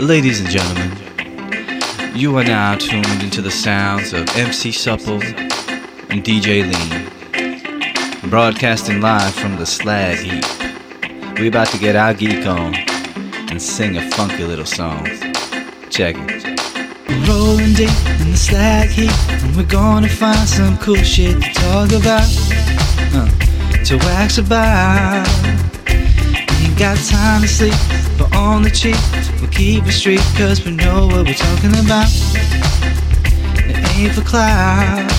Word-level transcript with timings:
Ladies 0.00 0.40
and 0.40 0.50
gentlemen, 0.50 0.90
you 2.16 2.36
are 2.36 2.42
now 2.42 2.74
tuned 2.74 3.22
into 3.22 3.40
the 3.40 3.50
sounds 3.50 4.12
of 4.12 4.28
MC 4.36 4.72
Supple 4.72 5.22
and 6.10 6.24
DJ 6.24 6.62
Lean, 6.68 8.28
broadcasting 8.28 9.00
live 9.00 9.32
from 9.34 9.56
the 9.56 9.64
slag 9.64 10.18
heap. 10.18 11.38
We 11.38 11.46
about 11.46 11.68
to 11.68 11.78
get 11.78 11.94
our 11.94 12.12
geek 12.12 12.44
on 12.44 12.74
and 12.74 13.62
sing 13.62 13.96
a 13.96 14.10
funky 14.10 14.42
little 14.42 14.66
song. 14.66 15.06
Check 15.90 16.16
it. 16.18 16.44
we 17.08 17.14
Rolling 17.28 17.74
deep 17.74 17.88
in 18.20 18.32
the 18.32 18.36
slag 18.36 18.88
heap, 18.88 19.12
and 19.28 19.56
we're 19.56 19.62
gonna 19.62 20.08
find 20.08 20.48
some 20.48 20.76
cool 20.78 20.96
shit 20.96 21.40
to 21.40 21.52
talk 21.54 21.92
about, 21.92 22.28
uh, 23.14 23.30
to 23.84 23.96
wax 23.98 24.38
about. 24.38 25.28
Ain't 25.88 26.76
got 26.76 26.98
time 27.06 27.42
to 27.42 27.48
sleep, 27.48 27.74
on 28.34 28.62
the 28.62 28.70
cheap, 28.70 28.96
we'll 29.40 29.50
keep 29.50 29.86
it 29.86 29.92
street, 29.92 30.20
cause 30.36 30.64
we 30.64 30.72
know 30.72 31.06
what 31.06 31.26
we're 31.26 31.34
talking 31.34 31.70
about. 31.84 32.08
It 33.66 33.96
ain't 33.96 34.12
for 34.12 34.22
cloud. 34.22 35.10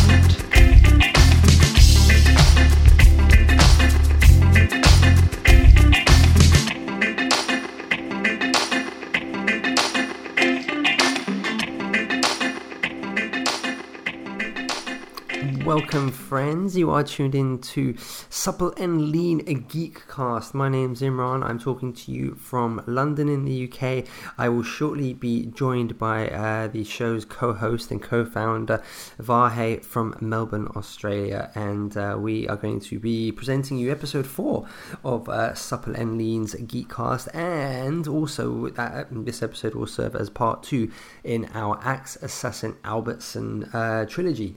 Welcome, 15.66 16.12
friends. 16.12 16.78
You 16.78 16.92
are 16.92 17.04
tuned 17.04 17.34
in 17.36 17.60
to 17.60 17.96
Supple 18.36 18.74
and 18.76 19.12
Lean, 19.12 19.38
geek 19.70 20.10
cast. 20.10 20.54
My 20.54 20.68
name's 20.68 21.02
Imran. 21.02 21.42
I'm 21.42 21.58
talking 21.58 21.94
to 21.94 22.12
you 22.12 22.36
from 22.36 22.84
London 22.86 23.30
in 23.30 23.46
the 23.46 23.72
UK. 23.72 24.06
I 24.38 24.50
will 24.50 24.62
shortly 24.62 25.14
be 25.14 25.46
joined 25.46 25.98
by 25.98 26.28
uh, 26.28 26.68
the 26.68 26.84
show's 26.84 27.24
co 27.24 27.54
host 27.54 27.92
and 27.92 28.04
co 28.04 28.26
founder, 28.26 28.84
Vahe 29.18 29.82
from 29.84 30.18
Melbourne, 30.20 30.68
Australia. 30.76 31.50
And 31.56 31.96
uh, 31.96 32.18
we 32.20 32.46
are 32.50 32.58
going 32.58 32.82
to 32.82 33.00
be 33.00 33.32
presenting 33.32 33.78
you 33.78 33.90
episode 33.90 34.28
four 34.28 34.68
of 35.06 35.30
uh, 35.30 35.54
Supple 35.54 35.96
and 35.96 36.18
Lean's 36.18 36.56
Geek 36.56 36.90
Cast. 36.90 37.34
And 37.34 38.06
also, 38.06 38.68
this 39.12 39.42
episode 39.42 39.76
will 39.76 39.88
serve 39.88 40.14
as 40.14 40.30
part 40.30 40.62
two 40.62 40.92
in 41.24 41.50
our 41.54 41.80
Axe 41.82 42.18
Assassin 42.18 42.76
Albertson 42.84 43.64
uh, 43.74 44.06
trilogy 44.06 44.56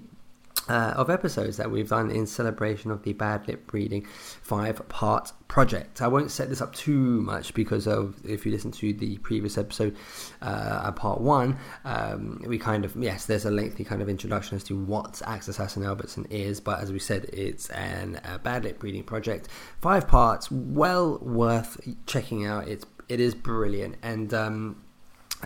uh, 0.68 0.94
of 0.96 1.10
episodes 1.10 1.56
that 1.56 1.70
we've 1.70 1.88
done 1.88 2.10
in 2.10 2.26
celebration 2.26 2.90
of 2.90 3.02
the 3.02 3.12
Bad 3.12 3.46
Lip 3.48 3.72
Reading 3.72 4.06
five 4.42 4.86
part 4.88 5.32
project. 5.48 6.02
I 6.02 6.08
won't 6.08 6.30
set 6.30 6.48
this 6.48 6.60
up 6.60 6.74
too 6.74 7.22
much 7.22 7.54
because 7.54 7.86
of 7.86 8.16
if 8.24 8.44
you 8.44 8.52
listen 8.52 8.70
to 8.72 8.92
the 8.92 9.18
previous 9.18 9.56
episode, 9.56 9.96
uh, 10.42 10.92
part 10.92 11.20
one, 11.20 11.58
um, 11.84 12.42
we 12.46 12.58
kind 12.58 12.84
of, 12.84 12.94
yes, 12.96 13.26
there's 13.26 13.44
a 13.44 13.50
lengthy 13.50 13.84
kind 13.84 14.02
of 14.02 14.08
introduction 14.08 14.56
as 14.56 14.64
to 14.64 14.76
what 14.76 15.22
Axe 15.24 15.48
Assassin 15.48 15.84
Albertson 15.84 16.26
is, 16.30 16.60
but 16.60 16.80
as 16.80 16.92
we 16.92 16.98
said, 16.98 17.24
it's 17.32 17.70
an 17.70 18.20
a 18.24 18.38
Bad 18.38 18.64
Lip 18.64 18.82
Reading 18.82 19.04
project, 19.04 19.48
five 19.80 20.06
parts, 20.06 20.50
well 20.50 21.18
worth 21.18 21.80
checking 22.06 22.44
out. 22.44 22.68
It's 22.68 22.84
it 23.08 23.20
is 23.20 23.34
brilliant 23.34 23.96
and. 24.02 24.32
Um, 24.34 24.84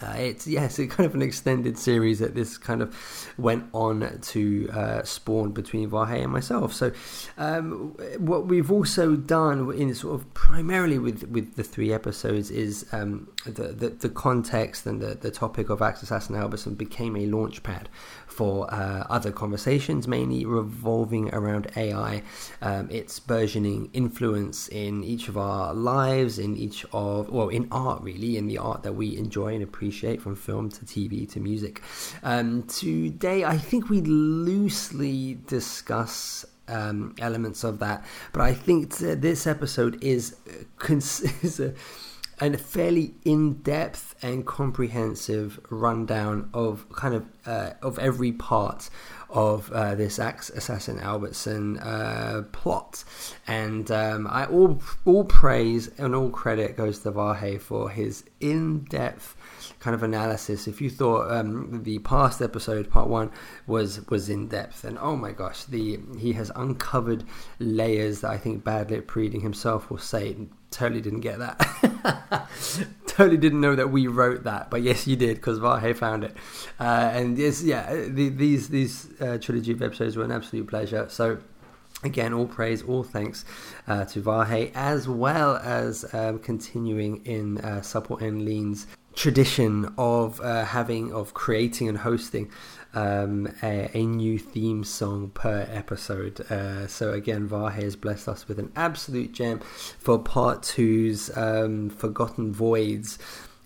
uh, 0.01 0.15
it's 0.17 0.47
yes, 0.47 0.79
it's 0.79 0.95
kind 0.95 1.07
of 1.07 1.15
an 1.15 1.21
extended 1.21 1.79
series 1.79 2.19
that 2.21 2.35
this 2.35 2.57
kind 2.57 2.81
of 2.81 2.97
went 3.37 3.67
on 3.75 4.19
to 4.23 4.71
uh, 4.73 5.03
spawn 5.03 5.51
between 5.51 5.91
Vahe 5.91 6.23
and 6.23 6.33
myself. 6.33 6.73
So, 6.73 6.93
um, 7.37 7.95
what 8.17 8.47
we've 8.47 8.73
also 8.73 9.17
done 9.17 9.71
in 9.75 9.95
sort 9.95 10.15
of 10.15 10.33
primarily 10.33 10.99
with 10.99 11.25
with 11.29 11.57
the 11.57 11.63
three 11.63 11.93
episodes 11.93 12.51
is 12.51 12.87
um, 12.93 13.29
the, 13.45 13.69
the, 13.69 13.91
the 13.91 14.09
context 14.09 14.87
and 14.87 15.01
the 15.01 15.15
the 15.15 15.31
topic 15.31 15.69
of 15.69 15.83
Axe 15.83 16.03
Assassin 16.03 16.37
Albertson 16.37 16.75
became 16.75 17.15
a 17.15 17.27
launch 17.27 17.63
pad 17.63 17.91
for 18.33 18.73
uh, 18.73 19.07
other 19.09 19.31
conversations, 19.31 20.09
mainly 20.09 20.45
revolving 20.45 21.33
around 21.35 21.71
AI, 21.77 22.23
um, 22.61 22.91
its 22.91 23.21
burgeoning 23.21 23.91
influence 23.93 24.69
in 24.69 25.05
each 25.05 25.29
of 25.29 25.37
our 25.37 25.75
lives, 25.75 26.39
in 26.39 26.57
each 26.57 26.85
of, 26.93 27.29
well, 27.29 27.49
in 27.49 27.69
art 27.71 28.03
really, 28.03 28.37
in 28.37 28.47
the 28.47 28.59
art 28.59 28.83
that 28.83 28.95
we 28.95 29.17
enjoy 29.17 29.55
and 29.55 29.63
appreciate 29.63 30.21
from 30.21 30.35
film 30.35 30.71
to 30.71 30.85
TV 30.85 31.31
to 31.31 31.41
music. 31.41 31.83
Um, 32.23 32.65
today, 32.65 33.45
I 33.45 33.59
think 33.59 33.89
we 33.89 34.01
loosely 34.01 35.39
discuss 35.47 36.45
um, 36.69 37.15
elements 37.19 37.65
of 37.65 37.79
that, 37.81 38.05
but 38.33 38.43
I 38.43 38.55
think 38.55 38.97
this 38.97 39.47
episode 39.47 40.03
is, 40.03 40.37
is 40.89 41.61
a, 41.61 41.75
a 42.47 42.59
fairly 42.59 43.15
in-depth 43.25 44.17
and 44.23 44.47
comprehensive 44.47 45.61
rundown 45.71 46.51
of 46.53 46.87
kind 46.93 47.15
of 47.15 47.27
uh, 47.47 47.71
of 47.83 47.99
every 47.99 48.33
part 48.33 48.91
of 49.31 49.71
uh, 49.73 49.95
this 49.95 50.19
Assassin 50.19 50.99
Albertson 50.99 51.79
uh, 51.79 52.45
plot, 52.53 53.05
and 53.47 53.91
um, 53.91 54.27
I 54.27 54.47
all 54.47 54.81
all 55.05 55.25
praise 55.25 55.89
and 55.99 56.15
all 56.15 56.31
credit 56.31 56.77
goes 56.77 56.99
to 57.01 57.13
Vahe 57.13 57.61
for 57.61 57.91
his 57.91 58.25
in-depth 58.41 59.37
kind 59.81 59.95
of 59.95 60.03
analysis. 60.03 60.67
If 60.67 60.81
you 60.81 60.91
thought 60.91 61.31
um, 61.31 61.83
the 61.83 61.99
past 62.01 62.41
episode, 62.41 62.91
part 62.91 63.09
one, 63.09 63.31
was 63.67 64.07
was 64.09 64.29
in 64.29 64.49
depth, 64.49 64.85
and 64.85 64.99
oh 64.99 65.17
my 65.17 65.33
gosh, 65.33 65.65
the 65.65 66.01
he 66.19 66.33
has 66.33 66.51
uncovered 66.57 67.25
layers 67.59 68.21
that 68.21 68.31
I 68.31 68.39
think 68.39 68.65
Bad 68.65 68.91
Lip 68.91 69.15
Reading 69.15 69.41
himself 69.41 69.91
will 69.91 69.99
say 69.99 70.37
totally 70.71 71.01
didn't 71.01 71.21
get 71.21 71.39
that. 71.39 72.49
totally 73.07 73.37
didn't 73.37 73.61
know 73.61 73.77
that 73.77 73.91
we 73.91 74.07
wrote 74.07 74.45
that, 74.45 74.71
but 74.71 74.83
yes, 74.83 75.07
you 75.07 75.17
did 75.17 75.37
because 75.37 75.59
Vahe 75.59 75.95
found 75.97 76.25
it. 76.25 76.37
Uh, 76.81 77.11
and 77.13 77.39
yes, 77.39 77.63
yeah, 77.63 77.93
the, 78.09 78.29
these 78.31 78.69
these 78.69 79.09
uh, 79.21 79.39
trilogy 79.39 79.73
of 79.73 79.83
episodes 79.83 80.17
were 80.17 80.25
an 80.25 80.33
absolute 80.33 80.67
pleasure. 80.67 81.07
So. 81.09 81.39
Again, 82.05 82.33
all 82.33 82.47
praise, 82.47 82.83
all 82.83 83.05
thanks 83.05 83.45
uh, 83.87 84.05
to 84.07 84.21
Vahe, 84.21 84.73
as 84.75 85.09
well 85.09 85.57
as 85.57 86.05
um, 86.13 86.41
continuing 86.41 87.25
in 87.25 87.59
uh, 87.59 87.81
Supple 87.83 88.17
and 88.19 88.45
Lean's 88.45 88.87
tradition 89.15 89.93
of 89.99 90.41
uh, 90.41 90.65
having 90.65 91.13
of 91.13 91.35
creating 91.35 91.89
and 91.89 91.99
hosting 91.99 92.51
um, 92.95 93.49
a, 93.63 93.91
a, 93.95 94.05
new 94.05 94.39
theme 94.39 94.85
song 94.85 95.31
per 95.31 95.67
episode. 95.71 96.41
Uh, 96.51 96.87
so 96.87 97.13
again, 97.13 97.49
Vahe 97.49 97.83
has 97.83 97.97
blessed 97.97 98.29
us 98.29 98.49
with 98.49 98.59
an 98.59 98.73
absolute 98.77 99.33
gem 99.33 99.61
for 99.99 100.19
part 100.19 100.63
two's 100.63 101.35
um, 101.37 101.89
Forgotten 101.91 102.53
Voids 102.53 103.19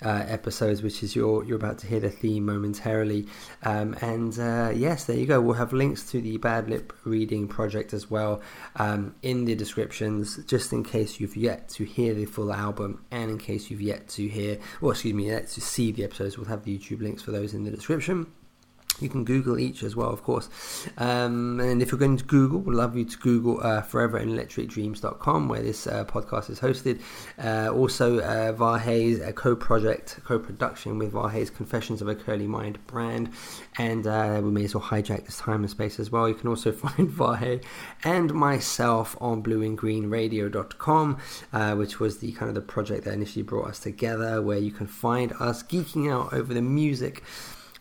uh, 0.04 0.24
episodes, 0.26 0.82
which 0.82 1.02
is 1.02 1.16
your 1.16 1.44
you're 1.44 1.56
about 1.56 1.78
to 1.78 1.86
hear 1.86 2.00
the 2.00 2.10
theme 2.10 2.46
momentarily. 2.46 3.26
Um, 3.62 3.96
and 4.00 4.38
uh, 4.38 4.72
yes, 4.74 5.04
there 5.04 5.16
you 5.16 5.26
go. 5.26 5.40
We'll 5.40 5.54
have 5.54 5.72
links 5.72 6.10
to 6.10 6.20
the 6.20 6.36
Bad 6.38 6.68
Lip 6.68 6.92
Reading 7.04 7.48
project 7.48 7.92
as 7.92 8.10
well 8.10 8.42
um, 8.76 9.14
in 9.22 9.44
the 9.44 9.54
descriptions, 9.54 10.38
just 10.44 10.72
in 10.72 10.84
case 10.84 11.20
you've 11.20 11.36
yet 11.36 11.68
to 11.70 11.84
hear 11.84 12.14
the 12.14 12.26
full 12.26 12.52
album, 12.52 13.04
and 13.10 13.30
in 13.30 13.38
case 13.38 13.70
you've 13.70 13.80
yet 13.80 14.08
to 14.10 14.28
hear, 14.28 14.58
or 14.80 14.92
excuse 14.92 15.14
me, 15.14 15.26
yet 15.26 15.48
to 15.48 15.60
see 15.60 15.92
the 15.92 16.04
episodes. 16.04 16.36
We'll 16.36 16.48
have 16.48 16.64
the 16.64 16.76
YouTube 16.76 17.00
links 17.00 17.22
for 17.22 17.30
those 17.30 17.54
in 17.54 17.64
the 17.64 17.70
description. 17.70 18.26
You 19.00 19.08
can 19.10 19.24
Google 19.24 19.58
each 19.58 19.82
as 19.82 19.94
well, 19.94 20.10
of 20.10 20.22
course. 20.22 20.48
Um, 20.96 21.60
and 21.60 21.82
if 21.82 21.92
you're 21.92 21.98
going 21.98 22.16
to 22.16 22.24
Google, 22.24 22.60
we'd 22.60 22.74
love 22.74 22.96
you 22.96 23.04
to 23.04 23.18
Google 23.18 23.60
uh, 23.60 23.82
foreverinelectricdreams.com, 23.82 25.48
where 25.48 25.62
this 25.62 25.86
uh, 25.86 26.04
podcast 26.06 26.48
is 26.48 26.60
hosted. 26.60 27.00
Uh, 27.42 27.70
also, 27.72 28.20
uh, 28.20 28.52
Vahe's 28.54 29.20
uh, 29.20 29.32
co 29.32 29.54
project, 29.54 30.20
co 30.24 30.38
production 30.38 30.98
with 30.98 31.12
Vahe's 31.12 31.50
Confessions 31.50 32.00
of 32.00 32.08
a 32.08 32.14
Curly 32.14 32.46
Mind 32.46 32.84
brand. 32.86 33.30
And 33.78 34.06
uh, 34.06 34.40
we 34.42 34.50
may 34.50 34.64
as 34.64 34.74
well 34.74 34.84
hijack 34.84 35.26
this 35.26 35.38
time 35.38 35.60
and 35.60 35.70
space 35.70 36.00
as 36.00 36.10
well. 36.10 36.28
You 36.28 36.34
can 36.34 36.48
also 36.48 36.72
find 36.86 37.10
Vahe 37.10 37.62
and 38.02 38.32
myself 38.32 39.16
on 39.20 39.42
blueandgreenradio.com, 39.42 41.18
uh, 41.52 41.74
which 41.74 42.00
was 42.00 42.18
the 42.18 42.32
kind 42.32 42.48
of 42.48 42.54
the 42.54 42.62
project 42.62 43.04
that 43.04 43.12
initially 43.12 43.42
brought 43.42 43.68
us 43.68 43.78
together, 43.78 44.40
where 44.40 44.58
you 44.58 44.70
can 44.70 44.86
find 44.86 45.34
us 45.38 45.62
geeking 45.62 46.10
out 46.10 46.32
over 46.32 46.54
the 46.54 46.62
music 46.62 47.22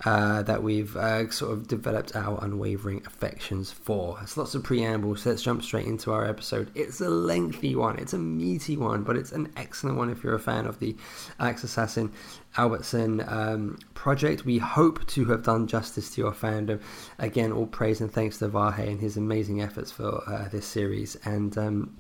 uh, 0.03 0.43
that 0.43 0.61
we've 0.61 0.95
uh, 0.97 1.29
sort 1.29 1.53
of 1.53 1.67
developed 1.67 2.15
our 2.15 2.43
unwavering 2.43 3.01
affections 3.05 3.71
for. 3.71 4.19
It's 4.21 4.35
lots 4.35 4.53
of 4.53 4.63
preambles, 4.63 5.21
so 5.21 5.29
let's 5.29 5.41
jump 5.41 5.63
straight 5.63 5.85
into 5.87 6.11
our 6.11 6.25
episode. 6.25 6.69
It's 6.75 6.99
a 6.99 7.09
lengthy 7.09 7.75
one, 7.75 7.97
it's 7.97 8.13
a 8.13 8.17
meaty 8.17 8.75
one, 8.75 9.03
but 9.03 9.15
it's 9.15 9.31
an 9.31 9.51
excellent 9.55 9.97
one 9.97 10.09
if 10.09 10.23
you're 10.23 10.35
a 10.35 10.39
fan 10.39 10.65
of 10.65 10.79
the 10.79 10.95
Axe 11.39 11.63
Assassin 11.63 12.11
Albertson 12.57 13.23
um, 13.27 13.79
project. 13.93 14.45
We 14.45 14.57
hope 14.57 15.05
to 15.07 15.25
have 15.25 15.43
done 15.43 15.67
justice 15.67 16.13
to 16.15 16.21
your 16.21 16.33
fandom. 16.33 16.81
Again, 17.17 17.51
all 17.51 17.67
praise 17.67 18.01
and 18.01 18.11
thanks 18.11 18.37
to 18.39 18.49
Vahe 18.49 18.87
and 18.87 18.99
his 18.99 19.15
amazing 19.15 19.61
efforts 19.61 19.91
for 19.91 20.21
uh, 20.27 20.49
this 20.49 20.65
series. 20.65 21.15
And 21.23 21.57
um, 21.57 21.97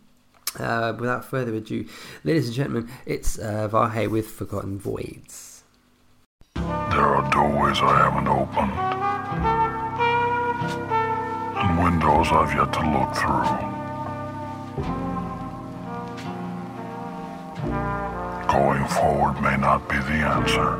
uh, 0.59 0.93
without 0.99 1.25
further 1.25 1.53
ado, 1.53 1.85
ladies 2.23 2.47
and 2.47 2.55
gentlemen, 2.55 2.89
it's 3.05 3.39
uh, 3.39 3.69
Vahe 3.71 4.09
with 4.09 4.29
Forgotten 4.29 4.79
Voids. 4.79 5.54
There 6.95 7.03
are 7.03 7.29
doorways 7.29 7.79
I 7.81 7.93
haven't 8.03 8.29
opened, 8.29 8.71
and 11.59 11.83
windows 11.83 12.27
I've 12.31 12.53
yet 12.55 12.71
to 12.71 12.83
look 12.95 13.13
through. 13.19 13.51
Going 18.47 18.87
forward 18.87 19.41
may 19.41 19.57
not 19.57 19.89
be 19.89 19.97
the 19.97 20.23
answer, 20.23 20.77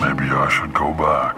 Maybe 0.00 0.30
I 0.30 0.48
should 0.48 0.72
go 0.74 0.92
back. 0.92 1.34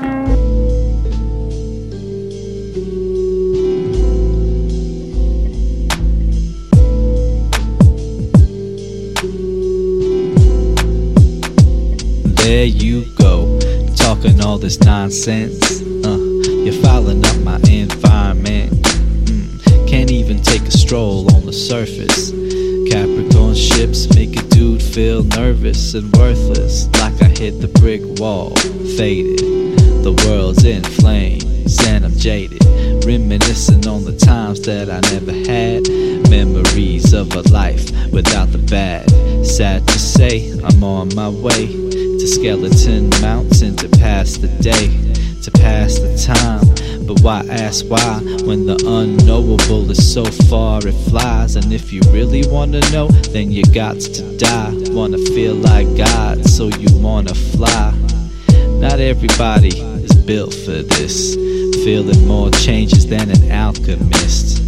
There 12.47 12.65
you 12.65 13.05
go, 13.17 13.59
talking 13.97 14.41
all 14.41 14.57
this 14.57 14.79
nonsense. 14.79 15.83
Uh, 15.83 16.17
you're 16.47 16.81
fouling 16.81 17.27
up 17.27 17.37
my 17.39 17.57
environment. 17.69 18.71
Mm, 18.71 19.89
can't 19.89 20.13
even 20.13 20.41
take 20.43 20.63
a 20.63 20.71
stroll 20.71 21.35
on 21.35 21.45
the 21.45 21.53
surface. 21.53 22.31
Capricorn 22.89 23.57
ships 23.57 24.15
make 24.15 24.39
a 24.39 24.43
dude 24.43 24.81
feel 24.81 25.25
nervous 25.25 25.95
and 25.95 26.17
worthless, 26.17 26.87
like 27.01 27.21
I 27.21 27.37
hit 27.37 27.61
the 27.61 27.67
brick 27.81 28.03
wall, 28.21 28.55
faded. 28.97 29.41
The 30.05 30.13
world's 30.29 30.65
in 30.65 30.85
flames, 30.85 31.85
and 31.85 32.05
I'm 32.05 32.17
jaded, 32.17 32.65
reminiscing 33.05 33.89
on 33.89 34.05
the 34.05 34.17
times 34.17 34.61
that 34.61 34.89
I 34.89 35.01
never 35.11 35.33
had. 35.33 36.16
Memories 36.31 37.13
of 37.13 37.35
a 37.37 37.43
life 37.53 37.91
without 38.13 38.51
the 38.51 38.59
bad. 38.59 39.09
Sad 39.47 39.87
to 39.87 39.99
say, 39.99 40.51
I'm 40.65 40.83
on 40.83 41.15
my 41.15 41.29
way 41.29 41.67
to 41.67 42.27
Skeleton 42.27 43.11
Mountain 43.21 43.77
to 43.77 43.89
pass 43.89 44.37
the 44.37 44.49
day, 44.61 44.89
to 45.43 45.51
pass 45.53 45.99
the 45.99 46.17
time. 46.19 46.67
But 47.07 47.21
why 47.21 47.47
ask 47.49 47.85
why 47.87 48.19
when 48.45 48.67
the 48.67 48.75
unknowable 48.85 49.89
is 49.91 50.13
so 50.13 50.25
far 50.25 50.81
it 50.85 50.93
flies? 51.09 51.55
And 51.55 51.73
if 51.73 51.93
you 51.93 52.01
really 52.11 52.43
wanna 52.49 52.81
know, 52.91 53.07
then 53.31 53.53
you 53.53 53.63
got 53.65 54.01
to 54.01 54.37
die. 54.37 54.73
Wanna 54.91 55.19
feel 55.19 55.55
like 55.55 55.87
God, 55.97 56.45
so 56.45 56.67
you 56.67 56.89
wanna 56.99 57.35
fly. 57.35 57.95
Not 58.81 58.99
everybody 58.99 59.79
is 59.79 60.15
built 60.15 60.53
for 60.53 60.83
this, 60.83 61.37
feeling 61.85 62.27
more 62.27 62.51
changes 62.51 63.07
than 63.07 63.31
an 63.31 63.53
alchemist. 63.53 64.66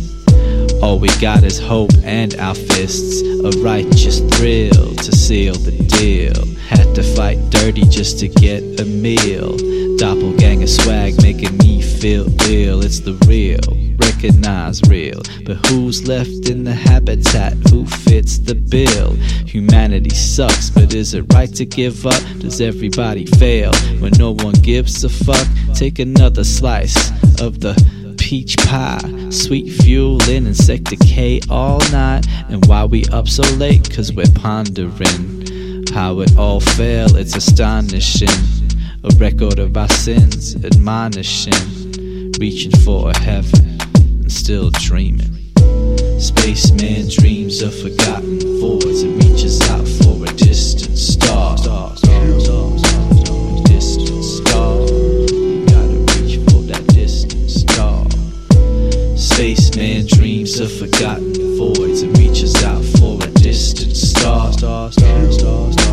All 0.80 1.00
we 1.00 1.08
got 1.20 1.42
is 1.42 1.58
hope 1.58 1.90
and 2.04 2.36
our 2.36 2.54
fists, 2.54 3.22
a 3.22 3.50
righteous 3.60 4.20
thrill 4.20 4.94
to 4.94 5.12
seal 5.12 5.54
the 5.54 5.72
deal. 5.72 6.46
Had 6.68 6.94
to 6.94 7.02
fight 7.02 7.38
dirty 7.50 7.82
just 7.82 8.20
to 8.20 8.28
get 8.28 8.62
a 8.80 8.84
meal. 8.84 9.56
Doppelganger 9.96 10.68
swag 10.68 11.20
making 11.20 11.56
me 11.58 11.82
feel 11.82 12.26
ill. 12.48 12.84
It's 12.84 13.00
the 13.00 13.14
real, 13.26 13.58
recognize 13.98 14.80
real. 14.88 15.20
But 15.44 15.66
who's 15.66 16.06
left 16.06 16.48
in 16.48 16.62
the 16.62 16.74
habitat? 16.74 17.54
Who 17.70 17.84
fits 17.84 18.38
the 18.38 18.54
bill? 18.54 19.16
Humanity 19.46 20.10
sucks, 20.10 20.70
but 20.70 20.94
is 20.94 21.12
it 21.14 21.32
right 21.34 21.52
to 21.56 21.64
give 21.64 22.06
up? 22.06 22.22
Does 22.38 22.60
everybody 22.60 23.26
fail 23.26 23.72
when 23.98 24.12
no 24.12 24.30
one 24.30 24.54
gives 24.54 25.02
a 25.02 25.08
fuck? 25.08 25.48
Take 25.74 25.98
another 25.98 26.44
slice 26.44 27.10
of 27.40 27.58
the 27.58 27.74
peach 28.28 28.58
pie. 28.58 29.00
Sweet 29.30 29.70
fuel 29.80 30.22
in 30.28 30.46
insect 30.46 30.84
decay 30.84 31.40
all 31.48 31.80
night. 31.90 32.26
And 32.50 32.62
why 32.66 32.84
we 32.84 33.06
up 33.06 33.26
so 33.26 33.42
late? 33.54 33.90
Cause 33.90 34.12
we're 34.12 34.26
pondering 34.34 35.86
how 35.94 36.20
it 36.20 36.36
all 36.36 36.60
fell. 36.60 37.16
It's 37.16 37.34
astonishing. 37.36 38.28
A 39.02 39.16
record 39.16 39.58
of 39.58 39.74
our 39.78 39.88
sins, 39.88 40.62
admonishing. 40.62 42.32
Reaching 42.38 42.72
for 42.84 43.08
a 43.08 43.18
heaven 43.18 43.80
and 44.20 44.30
still 44.30 44.68
dreaming. 44.72 45.34
Spaceman 46.20 47.08
dreams 47.08 47.62
of 47.62 47.74
forgotten 47.80 48.40
voids 48.60 49.00
and 49.04 49.24
reaches 49.24 49.58
out 49.70 49.97
of 60.60 60.72
forgotten 60.72 61.56
voids 61.56 62.02
and 62.02 62.16
reaches 62.18 62.64
out 62.64 62.82
for 62.98 63.22
a 63.22 63.30
distant 63.42 63.96
star. 63.96 64.52
Star, 64.52 64.90
star, 64.90 65.30
star, 65.30 65.72
star. 65.72 65.88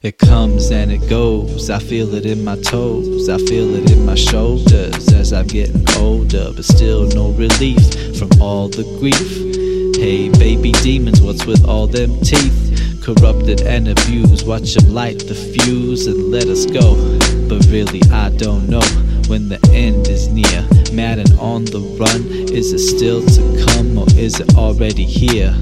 It 0.00 0.18
comes 0.18 0.70
and 0.70 0.92
it 0.92 1.10
goes. 1.10 1.68
I 1.68 1.80
feel 1.80 2.14
it 2.14 2.24
in 2.24 2.44
my 2.44 2.56
toes. 2.60 3.28
I 3.28 3.38
feel 3.38 3.74
it 3.74 3.90
in 3.90 4.06
my 4.06 4.14
shoulders 4.14 5.12
as 5.12 5.32
I'm 5.32 5.48
getting 5.48 5.84
older, 5.96 6.52
but 6.54 6.64
still 6.64 7.08
no 7.08 7.30
relief 7.32 8.16
from 8.16 8.30
all 8.40 8.68
the 8.68 8.84
grief. 9.00 9.96
Hey, 9.96 10.28
baby 10.38 10.70
demons, 10.72 11.20
what's 11.20 11.44
with 11.44 11.66
all 11.66 11.88
them 11.88 12.20
teeth? 12.20 13.02
Corrupted 13.02 13.62
and 13.62 13.88
abused, 13.88 14.46
watch 14.46 14.74
them 14.74 14.94
light 14.94 15.18
the 15.26 15.34
fuse 15.34 16.06
and 16.06 16.30
let 16.30 16.46
us 16.46 16.64
go. 16.66 16.94
But 17.48 17.66
really, 17.66 18.00
I 18.12 18.30
don't 18.30 18.68
know 18.68 18.80
when 19.28 19.48
the 19.48 19.60
end 19.72 20.08
is 20.08 20.28
near. 20.28 20.66
Mad 20.92 21.18
and 21.18 21.32
on 21.38 21.64
the 21.64 21.80
run, 21.98 22.22
is 22.52 22.72
it 22.72 22.78
still 22.78 23.24
to 23.24 23.66
come 23.66 23.98
or 23.98 24.06
is 24.16 24.40
it 24.40 24.56
already 24.56 25.04
here? 25.04 25.54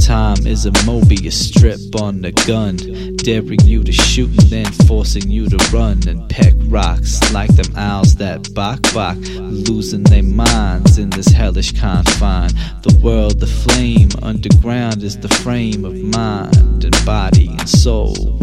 Time 0.00 0.46
is 0.46 0.66
a 0.66 0.70
Mobius 0.86 1.34
strip 1.34 1.78
on 2.00 2.22
the 2.22 2.32
gun, 2.46 2.76
daring 3.16 3.60
you 3.60 3.84
to 3.84 3.92
shoot 3.92 4.30
and 4.30 4.50
then 4.50 4.72
forcing 4.86 5.30
you 5.30 5.48
to 5.48 5.56
run 5.72 6.00
and 6.08 6.28
peck 6.28 6.54
rocks 6.64 7.32
like 7.32 7.54
them 7.54 7.76
owls 7.76 8.16
that 8.16 8.52
bok 8.54 8.80
bok, 8.94 9.18
losing 9.18 10.02
their 10.04 10.22
minds 10.22 10.98
in 10.98 11.10
this 11.10 11.28
hellish 11.28 11.78
confine. 11.78 12.50
The 12.82 12.98
world, 13.02 13.40
the 13.40 13.46
flame, 13.46 14.08
underground 14.22 15.02
is 15.02 15.18
the 15.18 15.28
frame 15.28 15.84
of 15.84 15.94
mind 15.94 16.84
and 16.84 17.04
body 17.04 17.48
and 17.48 17.68
soul. 17.68 18.40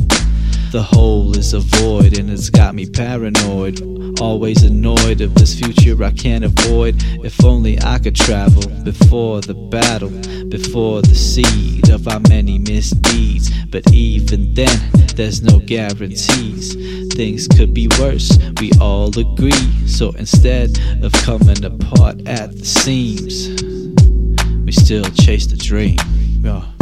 The 0.71 0.81
hole 0.83 1.37
is 1.37 1.53
a 1.53 1.59
void 1.59 2.17
and 2.17 2.29
it's 2.29 2.49
got 2.49 2.75
me 2.75 2.85
paranoid. 2.85 3.81
Always 4.19 4.63
annoyed 4.63 5.21
of 5.21 5.33
this 5.35 5.57
future 5.57 6.03
I 6.03 6.11
can't 6.11 6.43
avoid. 6.43 6.95
If 7.23 7.43
only 7.45 7.79
I 7.81 7.99
could 7.99 8.15
travel 8.15 8.67
before 8.83 9.39
the 9.41 9.53
battle, 9.53 10.09
before 10.49 11.01
the 11.01 11.15
seed 11.15 11.89
of 11.89 12.07
our 12.07 12.19
many 12.27 12.59
misdeeds. 12.59 13.49
But 13.67 13.91
even 13.93 14.53
then, 14.53 14.79
there's 15.15 15.41
no 15.41 15.59
guarantees. 15.59 16.75
Things 17.13 17.47
could 17.47 17.73
be 17.73 17.87
worse, 17.99 18.37
we 18.59 18.71
all 18.81 19.17
agree. 19.17 19.87
So 19.87 20.11
instead 20.11 20.77
of 21.01 21.13
coming 21.13 21.63
apart 21.63 22.27
at 22.27 22.51
the 22.51 22.65
seams, 22.65 23.49
we 24.65 24.71
still 24.73 25.05
chase 25.11 25.47
the 25.47 25.57
dream. 25.57 25.97
Yeah. 26.43 26.76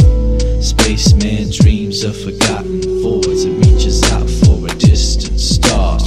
Spaceman 0.62 1.50
dreams 1.52 2.04
of 2.04 2.16
forgotten 2.16 2.82
voids 3.02 3.44
and 3.44 3.58
reaches 3.66 4.04
out 4.12 4.30
for 4.30 4.66
a 4.66 4.76
distant 4.78 5.40
star. 5.40 6.00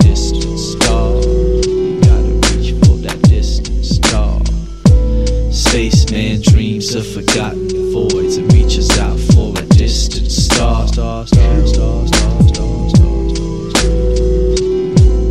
distant 0.00 0.58
star. 0.58 1.10
You 1.16 2.00
gotta 2.00 2.34
reach 2.50 2.72
for 2.82 2.96
that 3.06 3.18
distant 3.28 3.84
star. 3.84 4.40
Spaceman 5.52 6.40
dreams 6.42 6.94
of 6.94 7.06
forgotten 7.06 7.68
voids 7.92 8.36
and 8.36 8.52
reaches 8.52 8.90
out 8.98 9.18
for 9.32 9.52
a 9.58 9.62
distant 9.76 10.30
star. 10.30 10.88
Star, 10.88 11.26
star, 11.26 11.66
star, 11.66 12.08
star, 12.08 12.48
star, 12.48 12.88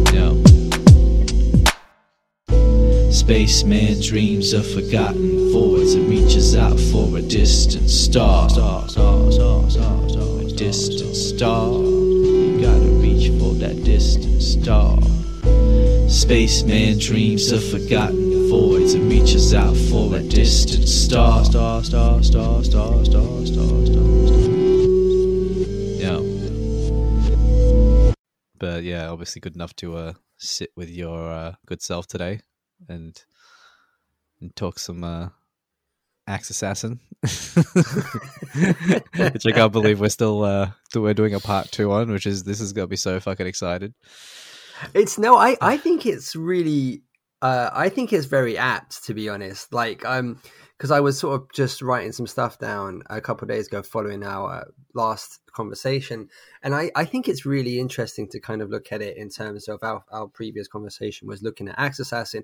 star. 0.07 0.33
Spaceman 3.11 3.99
dreams 4.01 4.53
of 4.53 4.65
forgotten 4.65 5.51
voids 5.51 5.66
distant 7.27 7.89
star. 7.89 8.47
A 8.49 10.45
distant 10.55 11.15
star. 11.15 11.73
You 11.73 12.61
gotta 12.61 12.91
reach 13.01 13.29
for 13.39 13.53
that 13.55 13.83
distant 13.83 14.41
star. 14.41 14.99
Spaceman 16.09 16.97
dreams 16.99 17.51
of 17.51 17.63
forgotten 17.63 18.49
voids 18.49 18.93
and 18.93 19.11
reaches 19.11 19.53
out 19.53 19.75
for 19.75 20.15
a 20.15 20.21
distant 20.21 20.87
star. 20.87 21.43
Star, 21.43 21.83
star, 21.83 22.23
star, 22.23 22.63
star, 22.63 23.05
star, 23.05 23.05
star, 23.05 23.45
star, 23.45 23.85
star. 23.85 24.41
Yeah. 26.03 26.19
But 28.57 28.83
yeah, 28.83 29.09
obviously 29.09 29.41
good 29.41 29.55
enough 29.55 29.75
to 29.77 29.97
uh, 29.97 30.13
sit 30.37 30.71
with 30.77 30.89
your 30.89 31.29
uh, 31.29 31.55
good 31.65 31.81
self 31.81 32.07
today 32.07 32.39
and 32.87 33.21
and 34.39 34.55
talk 34.55 34.79
some 34.79 35.03
uh, 35.03 35.29
Axe 36.27 36.49
Assassin, 36.49 36.99
which 37.21 37.31
I 39.45 39.51
can't 39.53 39.71
believe 39.71 39.99
we're 39.99 40.09
still 40.09 40.43
uh, 40.43 40.71
we're 40.93 41.13
doing 41.13 41.33
a 41.33 41.39
part 41.39 41.71
two 41.71 41.91
on. 41.91 42.11
Which 42.11 42.25
is 42.25 42.43
this 42.43 42.59
is 42.59 42.73
gonna 42.73 42.87
be 42.87 42.97
so 42.97 43.19
fucking 43.19 43.47
excited. 43.47 43.93
It's 44.93 45.17
no, 45.17 45.37
I 45.37 45.55
I 45.61 45.77
think 45.77 46.05
it's 46.05 46.35
really, 46.35 47.03
uh, 47.41 47.69
I 47.73 47.89
think 47.89 48.11
it's 48.11 48.25
very 48.25 48.57
apt 48.57 49.05
to 49.05 49.13
be 49.13 49.29
honest. 49.29 49.73
Like 49.73 50.05
um, 50.05 50.41
because 50.77 50.91
I 50.91 50.99
was 50.99 51.17
sort 51.17 51.41
of 51.41 51.47
just 51.53 51.81
writing 51.81 52.11
some 52.11 52.27
stuff 52.27 52.59
down 52.59 53.01
a 53.09 53.19
couple 53.19 53.45
of 53.45 53.49
days 53.49 53.67
ago 53.67 53.81
following 53.81 54.23
our 54.23 54.67
last 54.93 55.39
conversation, 55.53 56.29
and 56.61 56.75
I 56.75 56.91
I 56.95 57.05
think 57.05 57.27
it's 57.27 57.45
really 57.45 57.79
interesting 57.79 58.27
to 58.29 58.39
kind 58.39 58.61
of 58.61 58.69
look 58.69 58.91
at 58.91 59.01
it 59.01 59.17
in 59.17 59.29
terms 59.29 59.67
of 59.67 59.79
our 59.81 60.03
our 60.11 60.27
previous 60.27 60.67
conversation 60.67 61.27
was 61.27 61.41
looking 61.41 61.69
at 61.69 61.79
Axe 61.79 61.99
Assassin, 61.99 62.43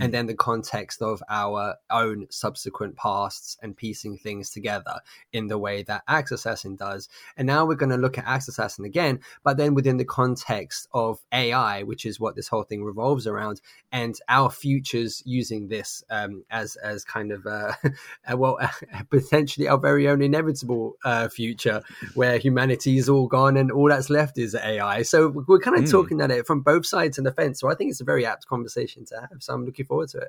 and 0.00 0.12
then 0.12 0.26
the 0.26 0.34
context 0.34 1.02
of 1.02 1.22
our 1.28 1.74
own 1.90 2.26
subsequent 2.30 2.96
pasts 2.96 3.58
and 3.62 3.76
piecing 3.76 4.16
things 4.16 4.50
together 4.50 5.00
in 5.32 5.48
the 5.48 5.58
way 5.58 5.82
that 5.82 6.02
Axe 6.08 6.32
Assassin 6.32 6.76
does. 6.76 7.08
And 7.36 7.46
now 7.46 7.66
we're 7.66 7.74
going 7.74 7.90
to 7.90 7.98
look 7.98 8.16
at 8.16 8.26
Axe 8.26 8.48
Assassin 8.48 8.86
again, 8.86 9.20
but 9.44 9.58
then 9.58 9.74
within 9.74 9.98
the 9.98 10.04
context 10.04 10.88
of 10.94 11.18
AI, 11.32 11.82
which 11.82 12.06
is 12.06 12.18
what 12.18 12.36
this 12.36 12.48
whole 12.48 12.62
thing 12.62 12.82
revolves 12.84 13.26
around, 13.26 13.60
and 13.90 14.18
our 14.28 14.50
futures 14.50 15.22
using 15.26 15.68
this 15.68 16.02
um, 16.08 16.44
as 16.50 16.76
as 16.76 17.04
kind 17.04 17.30
of 17.30 17.46
uh, 17.46 17.72
well, 18.34 18.58
potentially 19.10 19.68
our 19.68 19.78
very 19.78 20.08
own 20.08 20.22
inevitable 20.22 20.94
uh, 21.04 21.28
future 21.28 21.82
where 22.14 22.38
humanity 22.38 22.96
is 22.96 23.10
all 23.10 23.26
gone 23.26 23.58
and 23.58 23.70
all 23.70 23.88
that's 23.88 24.08
left 24.08 24.38
is 24.38 24.54
AI. 24.54 25.02
So 25.02 25.28
we're 25.28 25.60
kind 25.60 25.76
of 25.76 25.84
mm. 25.84 25.90
talking 25.90 26.20
at 26.22 26.30
it 26.30 26.46
from 26.46 26.62
both 26.62 26.86
sides 26.86 27.18
of 27.18 27.24
the 27.24 27.32
fence. 27.32 27.60
So 27.60 27.70
I 27.70 27.74
think 27.74 27.90
it's 27.90 28.00
a 28.00 28.04
very 28.04 28.24
apt 28.24 28.46
conversation 28.46 29.04
to 29.06 29.20
have. 29.20 29.42
So 29.42 29.52
I'm 29.52 29.66
looking 29.66 29.81
forward 29.84 30.08
to 30.10 30.18
it. 30.18 30.28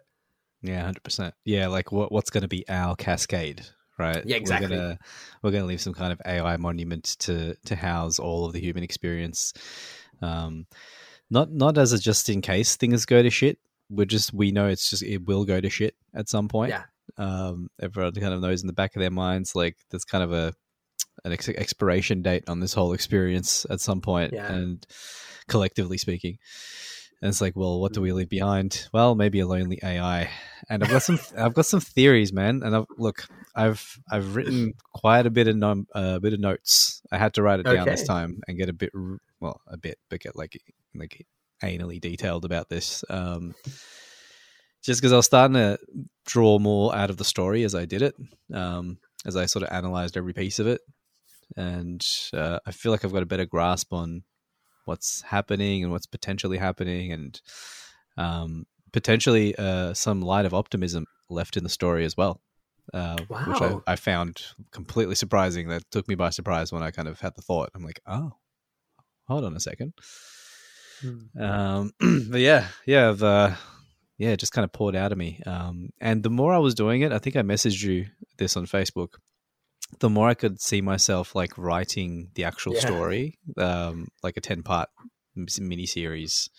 Yeah, 0.62 0.81
hundred 0.83 1.03
percent. 1.03 1.33
Yeah, 1.45 1.67
like 1.67 1.91
what 1.91 2.12
what's 2.12 2.29
going 2.29 2.43
to 2.43 2.48
be 2.48 2.63
our 2.69 2.95
cascade, 2.95 3.65
right? 4.00 4.24
Yeah, 4.25 4.38
exactly. 4.38 4.69
We're 4.69 4.75
gonna 4.77 4.98
we're 5.41 5.51
gonna 5.51 5.65
leave 5.65 5.81
some 5.81 5.93
kind 5.93 6.13
of 6.13 6.22
AI 6.25 6.57
monument 6.57 7.15
to 7.19 7.55
to 7.65 7.75
house 7.75 8.17
all 8.19 8.45
of 8.45 8.53
the 8.53 8.62
human 8.62 8.83
experience. 8.83 9.53
Um, 10.22 10.65
not 11.29 11.51
not 11.51 11.77
as 11.77 11.91
a 11.91 12.00
just 12.00 12.29
in 12.29 12.41
case 12.41 12.75
things 12.77 13.05
go 13.05 13.22
to 13.22 13.29
shit. 13.29 13.57
We're 13.89 14.05
just 14.05 14.33
we 14.33 14.51
know 14.51 14.67
it's 14.67 14.89
just 14.89 15.03
it 15.03 15.25
will 15.25 15.43
go 15.45 15.60
to 15.60 15.69
shit 15.69 15.95
at 16.15 16.29
some 16.29 16.48
point. 16.48 16.69
Yeah. 16.69 16.83
Um, 17.17 17.67
everyone 17.81 18.13
kind 18.13 18.33
of 18.33 18.39
knows 18.41 18.62
in 18.62 18.67
the 18.67 18.74
back 18.74 18.95
of 18.95 19.01
their 19.01 19.12
minds 19.12 19.55
like 19.55 19.75
there's 19.91 20.05
kind 20.05 20.24
of 20.24 20.31
a 20.31 20.53
an 21.25 21.31
ex- 21.33 21.50
expiration 21.50 22.22
date 22.22 22.45
on 22.48 22.60
this 22.60 22.74
whole 22.74 22.93
experience 22.93 23.65
at 23.69 23.81
some 23.81 24.00
point, 24.01 24.31
Yeah. 24.33 24.51
and 24.51 24.86
collectively 25.48 25.98
speaking. 25.98 26.38
And 27.24 27.30
it's 27.30 27.39
like, 27.39 27.56
well, 27.56 27.80
what 27.80 27.94
do 27.94 28.01
we 28.01 28.12
leave 28.12 28.27
behind? 28.27 28.89
Well, 28.92 29.15
maybe 29.15 29.39
a 29.39 29.48
lonely 29.48 29.80
AI. 29.82 30.30
And 30.70 30.84
I've 30.84 30.89
got 30.89 31.03
some, 31.03 31.18
I've 31.38 31.53
got 31.53 31.65
some 31.65 31.80
theories, 31.80 32.34
man. 32.34 32.63
And 32.63 32.75
I've, 32.75 32.86
look, 32.98 33.25
I've, 33.56 33.98
I've 34.12 34.36
written 34.36 34.74
quite 34.94 35.25
a 35.25 35.30
bit 35.30 35.48
of 35.48 35.56
a 35.56 35.86
uh, 35.96 36.20
bit 36.20 36.34
of 36.34 36.42
notes. 36.42 37.01
I 37.13 37.18
had 37.18 37.36
to 37.36 37.42
write 37.42 37.62
it 37.62 37.63
down 37.63 37.86
this 37.86 38.06
time 38.06 38.42
and 38.46 38.58
get 38.58 38.68
a 38.68 38.74
bit, 38.74 38.92
well, 39.39 39.62
a 39.68 39.77
bit, 39.77 40.00
but 40.10 40.20
get 40.20 40.36
like, 40.36 40.62
like 40.94 41.25
anally 41.63 42.01
detailed 42.01 42.44
about 42.44 42.68
this. 42.68 43.06
Um, 43.10 43.56
just 44.84 45.00
because 45.00 45.13
I 45.13 45.15
was 45.15 45.25
starting 45.25 45.56
to 45.56 45.80
draw 46.25 46.60
more 46.60 46.94
out 46.94 47.10
of 47.10 47.15
the 47.15 47.24
story 47.24 47.63
as 47.63 47.74
I 47.74 47.86
did 47.86 48.01
it, 48.01 48.15
um, 48.53 48.98
as 49.25 49.38
I 49.38 49.46
sort 49.46 49.63
of 49.63 49.72
analyzed 49.72 50.18
every 50.18 50.34
piece 50.34 50.60
of 50.60 50.68
it, 50.68 50.82
and 51.56 52.06
uh, 52.34 52.60
I 52.65 52.72
feel 52.72 52.92
like 52.92 53.06
I've 53.06 53.13
got 53.13 53.24
a 53.24 53.27
better 53.27 53.46
grasp 53.46 53.94
on 53.94 54.24
what's 54.86 55.22
happening 55.22 55.84
and 55.84 55.92
what's 55.92 56.06
potentially 56.06 56.58
happening, 56.58 57.12
and 57.12 57.42
um, 58.18 58.66
potentially 58.92 59.56
uh, 59.56 59.94
some 59.94 60.22
light 60.22 60.46
of 60.46 60.54
optimism 60.54 61.06
left 61.30 61.58
in 61.58 61.63
the 61.63 61.70
story 61.70 62.06
as 62.06 62.16
well. 62.16 62.42
Uh, 62.94 63.18
Which 63.28 63.62
I, 63.62 63.68
Wow. 63.68 63.84
I 63.88 63.96
found 63.96 64.42
completely 64.72 65.16
surprising. 65.16 65.70
That 65.70 65.90
took 65.90 66.08
me 66.08 66.16
by 66.16 66.30
surprise 66.32 66.72
when 66.72 66.84
I 66.84 66.92
kind 66.92 67.08
of 67.08 67.20
had 67.20 67.36
the 67.36 67.42
thought. 67.42 67.70
I'm 67.74 67.84
like, 67.84 68.02
oh, 68.06 68.34
hold 69.28 69.46
on 69.46 69.56
a 69.56 69.60
second. 69.60 69.94
Hmm. 71.02 71.42
Um, 71.42 71.92
but 72.30 72.42
yeah, 72.42 72.68
yeah, 72.86 73.10
uh, 73.10 73.56
yeah, 74.18 74.30
it 74.30 74.40
just 74.40 74.54
kind 74.54 74.66
of 74.66 74.72
poured 74.72 74.96
out 74.96 75.12
of 75.12 75.18
me. 75.18 75.42
Um, 75.46 75.90
and 76.00 76.24
the 76.24 76.30
more 76.30 76.54
I 76.54 76.60
was 76.60 76.75
doing 76.75 77.02
it, 77.02 77.12
I 77.12 77.20
think 77.20 77.36
I 77.36 77.42
messaged 77.42 77.84
you 77.84 78.06
this 78.38 78.56
on 78.58 78.66
Facebook. 78.66 79.16
The 80.00 80.09
more 80.09 80.27
I 80.29 80.33
could 80.33 80.59
see 80.62 80.81
myself 80.81 81.35
like 81.35 81.57
writing 81.57 82.29
the 82.35 82.43
actual 82.45 82.73
Yeah. 82.73 82.81
story, 82.81 83.39
um, 83.57 84.07
like 84.21 84.38
a 84.38 84.41
ten 84.41 84.63
part 84.63 84.89
mini 85.35 85.85
series 85.85 86.50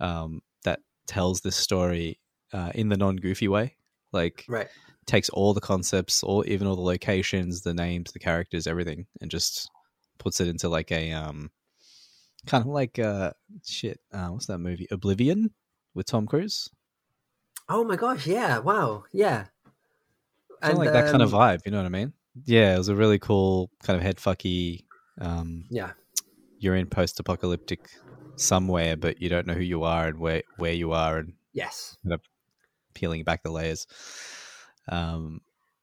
um, 0.00 0.40
that 0.64 0.80
tells 1.06 1.40
this 1.40 1.56
story 1.56 2.20
uh, 2.52 2.72
in 2.74 2.88
the 2.88 2.96
non 2.96 3.16
goofy 3.16 3.48
way, 3.48 3.76
like 4.12 4.44
Right. 4.48 4.68
takes 5.06 5.28
all 5.30 5.54
the 5.54 5.60
concepts, 5.60 6.22
all 6.22 6.44
even 6.46 6.66
all 6.66 6.76
the 6.76 6.82
locations, 6.82 7.62
the 7.62 7.74
names, 7.74 8.12
the 8.12 8.18
characters, 8.18 8.66
everything, 8.66 9.06
and 9.20 9.30
just 9.30 9.70
puts 10.18 10.40
it 10.40 10.48
into 10.48 10.68
like 10.68 10.90
a 10.92 11.12
um, 11.12 11.50
kind 12.46 12.62
of 12.62 12.68
like 12.70 12.98
uh, 12.98 13.32
shit. 13.64 14.00
Uh, 14.12 14.28
what's 14.28 14.46
that 14.46 14.58
movie? 14.58 14.86
Oblivion 14.90 15.50
with 15.94 16.06
Tom 16.06 16.26
Cruise. 16.26 16.68
Oh 17.68 17.84
my 17.84 17.96
gosh! 17.96 18.26
Yeah. 18.26 18.58
Wow. 18.58 19.04
Yeah. 19.12 19.46
Of 20.62 20.78
like 20.78 20.92
that 20.92 21.06
kind 21.06 21.22
of 21.22 21.34
um, 21.34 21.40
vibe. 21.40 21.60
You 21.64 21.72
know 21.72 21.78
what 21.78 21.86
I 21.86 21.90
mean? 21.90 22.12
Yeah, 22.44 22.74
it 22.74 22.78
was 22.78 22.88
a 22.88 22.94
really 22.94 23.18
cool 23.18 23.70
kind 23.82 23.96
of 23.96 24.02
head 24.02 24.16
fucky. 24.16 24.84
Um, 25.20 25.64
Yeah. 25.70 25.92
you're 26.58 26.76
in 26.76 26.86
post 26.86 27.18
apocalyptic 27.20 27.80
somewhere, 28.36 28.96
but 28.96 29.20
you 29.20 29.28
don't 29.28 29.46
know 29.46 29.54
who 29.54 29.60
you 29.62 29.82
are 29.84 30.08
and 30.08 30.18
where 30.18 30.42
where 30.56 30.72
you 30.72 30.92
are, 30.92 31.18
and 31.18 31.34
Yes. 31.52 31.96
peeling 32.94 33.24
back 33.24 33.42
the 33.42 33.50
layers. 33.50 33.86
Um, 34.88 35.40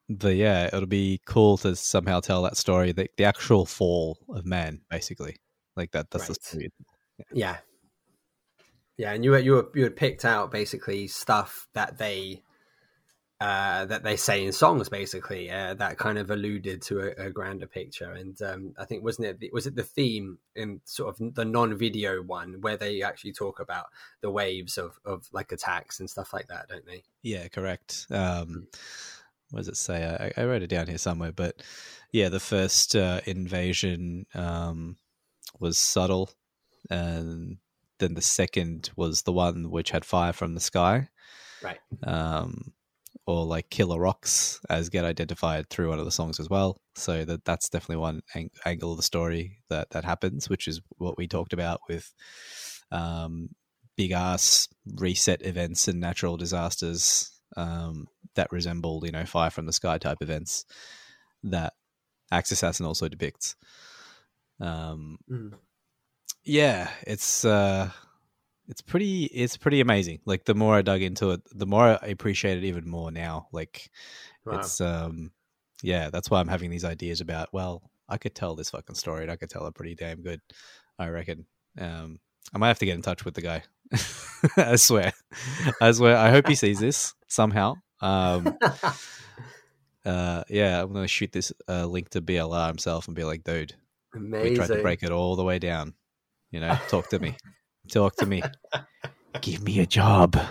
but 0.10 0.36
yeah, 0.36 0.68
it'll 0.68 0.86
be 0.86 1.22
cool 1.26 1.58
to 1.58 1.76
somehow 1.76 2.20
tell 2.20 2.44
that 2.44 2.58
story, 2.58 2.92
the, 2.92 3.08
the 3.18 3.24
actual 3.24 3.66
fall 3.66 4.18
of 4.30 4.46
man, 4.46 4.82
basically. 4.90 5.38
Like 5.76 5.92
that. 5.92 6.12
That's 6.12 6.28
the 6.28 6.34
Right. 6.34 6.42
story. 6.42 6.70
Yeah. 7.34 7.58
Yeah, 8.98 9.14
and 9.14 9.24
you 9.24 9.32
were 9.32 9.40
you 9.40 9.54
were 9.54 9.72
you 9.74 9.84
had 9.84 9.96
picked 9.96 10.24
out 10.24 10.52
basically 10.52 11.08
stuff 11.08 11.68
that 11.74 11.98
they 11.98 12.44
uh, 13.44 13.86
that 13.86 14.04
they 14.04 14.16
say 14.16 14.46
in 14.46 14.52
songs, 14.54 14.88
basically 14.90 15.52
uh, 15.52 15.74
that 15.74 15.98
kind 15.98 16.18
of 16.18 16.32
alluded 16.32 16.82
to 16.82 17.00
a, 17.00 17.26
a 17.26 17.30
grander 17.30 17.68
picture. 17.68 18.12
And 18.12 18.42
um, 18.42 18.74
I 18.78 18.86
think 18.86 19.04
wasn't 19.04 19.28
it 19.28 19.40
the- 19.40 19.52
was 19.54 19.68
it 19.68 19.76
the 19.76 19.84
theme 19.98 20.38
in 20.56 20.80
sort 20.86 21.10
of 21.12 21.36
the 21.36 21.44
non-video 21.46 22.22
one 22.24 22.62
where 22.62 22.78
they 22.78 23.02
actually 23.02 23.34
talk 23.34 23.60
about 23.60 23.88
the 24.22 24.32
waves 24.32 24.78
of 24.78 24.92
of 25.04 25.28
like 25.34 25.52
attacks 25.52 26.00
and 26.00 26.10
stuff 26.10 26.32
like 26.32 26.48
that, 26.48 26.70
don't 26.70 26.86
they? 26.86 27.04
Yeah, 27.22 27.48
correct. 27.50 28.08
Um, 28.10 28.68
what 29.52 29.60
does 29.60 29.68
it 29.68 29.78
say? 29.78 29.98
I, 30.06 30.42
I 30.42 30.46
wrote 30.46 30.64
it 30.64 30.70
down 30.76 30.88
here 30.88 30.98
somewhere, 30.98 31.32
but 31.34 31.62
yeah, 32.12 32.30
the 32.30 32.40
first 32.40 32.96
uh, 32.96 33.22
invasion 33.26 34.26
um, 34.34 34.98
was 35.60 35.78
subtle, 35.78 36.30
and 36.90 37.58
then 38.00 38.14
the 38.14 38.22
second 38.22 38.90
was 38.96 39.22
the 39.24 39.34
one 39.34 39.70
which 39.70 39.92
had 39.92 40.06
fire 40.06 40.34
from 40.34 40.54
the 40.56 40.60
sky, 40.62 41.10
Right. 41.62 41.80
um, 42.04 42.74
or 43.26 43.46
like 43.46 43.70
killer 43.70 44.00
rocks, 44.00 44.60
as 44.70 44.90
get 44.90 45.06
identified 45.06 45.70
through 45.70 45.90
one 45.90 46.00
of 46.00 46.06
the 46.06 46.12
songs 46.12 46.40
as 46.40 46.50
well. 46.50 46.82
So 46.96 47.24
that 47.26 47.46
that's 47.46 47.70
definitely 47.70 47.98
one 47.98 48.22
ang- 48.36 48.52
angle 48.66 48.92
of 48.92 48.98
the 48.98 49.04
story 49.04 49.60
that 49.70 49.92
that 49.92 50.04
happens, 50.04 50.50
which 50.50 50.68
is 50.68 50.82
what 50.98 51.18
we 51.18 51.28
talked 51.28 51.54
about 51.54 51.82
with 51.88 52.14
um, 52.92 53.50
big 53.96 54.12
ass 54.12 54.68
reset 54.96 55.46
events 55.46 55.88
and 55.88 56.00
natural 56.00 56.38
disasters 56.38 57.32
um, 57.56 58.08
that 58.36 58.52
resemble, 58.52 59.02
you 59.06 59.12
know, 59.12 59.26
fire 59.26 59.50
from 59.50 59.66
the 59.66 59.74
sky 59.74 59.98
type 59.98 60.18
events 60.22 60.66
that 61.44 61.74
Axe 62.32 62.52
Assassin 62.52 62.86
also 62.86 63.08
depicts. 63.08 63.56
Um, 64.60 65.18
Mm. 65.30 65.54
yeah, 66.44 66.90
it's 67.06 67.46
uh, 67.46 67.92
it's 68.68 68.82
pretty 68.82 69.26
it's 69.26 69.58
pretty 69.58 69.82
amazing. 69.82 70.20
Like 70.26 70.46
the 70.46 70.56
more 70.56 70.76
I 70.76 70.82
dug 70.82 71.02
into 71.02 71.32
it, 71.32 71.42
the 71.54 71.66
more 71.66 71.84
I 72.02 72.08
appreciate 72.08 72.58
it 72.58 72.64
even 72.66 72.88
more 72.88 73.12
now. 73.12 73.48
Like 73.52 73.90
Wow. 74.46 74.60
it's 74.60 74.82
um, 74.82 75.32
yeah, 75.82 76.10
that's 76.10 76.30
why 76.30 76.40
I'm 76.40 76.48
having 76.50 76.70
these 76.70 76.84
ideas 76.86 77.22
about. 77.22 77.54
Well, 77.54 77.82
I 78.10 78.18
could 78.18 78.36
tell 78.36 78.56
this 78.56 78.70
fucking 78.72 78.96
story, 78.96 79.24
and 79.24 79.32
I 79.32 79.36
could 79.38 79.50
tell 79.50 79.66
it 79.68 79.76
pretty 79.76 79.96
damn 79.96 80.22
good. 80.22 80.42
I 81.00 81.08
reckon. 81.10 81.46
Um, 81.80 82.20
I 82.54 82.58
might 82.58 82.68
have 82.68 82.80
to 82.80 82.86
get 82.86 82.96
in 82.96 83.02
touch 83.02 83.26
with 83.26 83.34
the 83.36 83.42
guy. 83.42 83.64
I 84.58 84.76
swear, 84.76 85.14
I 85.82 85.92
swear. 85.92 86.18
I 86.18 86.30
hope 86.30 86.48
he 86.48 86.56
sees 86.56 86.80
this 86.80 87.14
somehow. 87.28 87.76
Um, 88.02 88.58
uh, 90.06 90.44
yeah, 90.50 90.82
I'm 90.82 90.94
gonna 90.94 91.08
shoot 91.08 91.32
this 91.32 91.52
uh, 91.68 91.86
link 91.86 92.10
to 92.10 92.22
BLR 92.22 92.68
himself 92.68 93.08
and 93.08 93.16
be 93.16 93.24
like, 93.24 93.44
dude, 93.44 93.74
Amazing. 94.14 94.50
we 94.50 94.56
tried 94.56 94.76
to 94.76 94.82
break 94.82 95.04
it 95.04 95.12
all 95.12 95.36
the 95.36 95.44
way 95.44 95.60
down. 95.60 95.94
You 96.52 96.60
know, 96.60 96.78
talk 96.90 97.10
to 97.10 97.20
me, 97.20 97.36
talk 97.88 98.16
to 98.18 98.26
me, 98.26 98.42
give 99.42 99.64
me 99.64 99.80
a 99.80 99.86
job. 99.86 100.36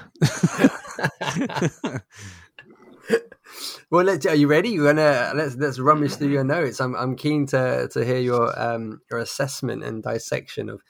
well, 3.91 4.05
let's, 4.05 4.27
are 4.27 4.35
you 4.35 4.47
ready? 4.47 4.71
You're 4.71 4.93
gonna 4.93 5.33
let's 5.35 5.57
let's 5.57 5.79
rummage 5.79 6.15
through 6.15 6.31
your 6.31 6.45
notes. 6.45 6.81
I'm 6.81 6.95
I'm 6.95 7.17
keen 7.17 7.47
to 7.49 7.89
to 7.93 8.05
hear 8.05 8.19
your 8.19 8.59
um 8.61 9.01
your 9.11 9.21
assessment 9.21 9.83
and 9.85 10.03
dissection 10.03 10.69
of 10.69 10.83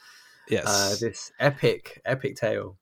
yes. 0.48 0.66
uh, 0.66 0.96
this 1.00 1.32
epic 1.38 2.00
epic 2.04 2.36
tale. 2.36 2.78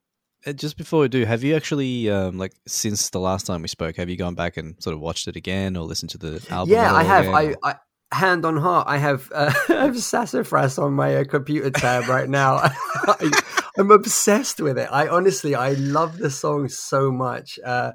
Uh, 0.47 0.53
Just 0.53 0.77
before 0.77 1.01
we 1.01 1.09
do, 1.09 1.27
have 1.27 1.45
you 1.45 1.55
actually, 1.55 2.11
um, 2.11 2.39
like, 2.39 2.55
since 2.67 3.11
the 3.11 3.21
last 3.21 3.47
time 3.47 3.61
we 3.61 3.69
spoke, 3.69 3.97
have 3.97 4.09
you 4.09 4.17
gone 4.17 4.35
back 4.35 4.57
and 4.57 4.75
sort 4.83 4.95
of 4.95 5.01
watched 5.01 5.29
it 5.29 5.37
again 5.37 5.77
or 5.77 5.85
listened 5.85 6.09
to 6.13 6.19
the 6.19 6.43
album? 6.49 6.73
yeah, 6.73 6.95
I 6.95 7.03
have. 7.03 7.27
again, 7.27 7.57
I, 7.63 7.71
I 7.71 7.75
hand 8.13 8.45
on 8.45 8.57
heart, 8.57 8.87
I 8.89 8.99
have 8.99 9.31
uh, 9.35 9.53
I 9.69 9.85
have 9.85 10.01
Sassafras 10.01 10.79
on 10.79 10.95
my 10.95 11.17
uh, 11.17 11.25
computer 11.25 11.71
tab 11.71 12.09
right 12.09 12.29
now. 12.29 12.57
I, 12.63 13.31
I'm 13.79 13.91
obsessed 13.91 14.61
with 14.61 14.79
it. 14.79 14.89
I 14.91 15.09
honestly, 15.09 15.55
I 15.55 15.73
love 15.73 16.19
the 16.19 16.31
song 16.31 16.69
so 16.69 17.11
much. 17.11 17.59
Uh, 17.65 17.93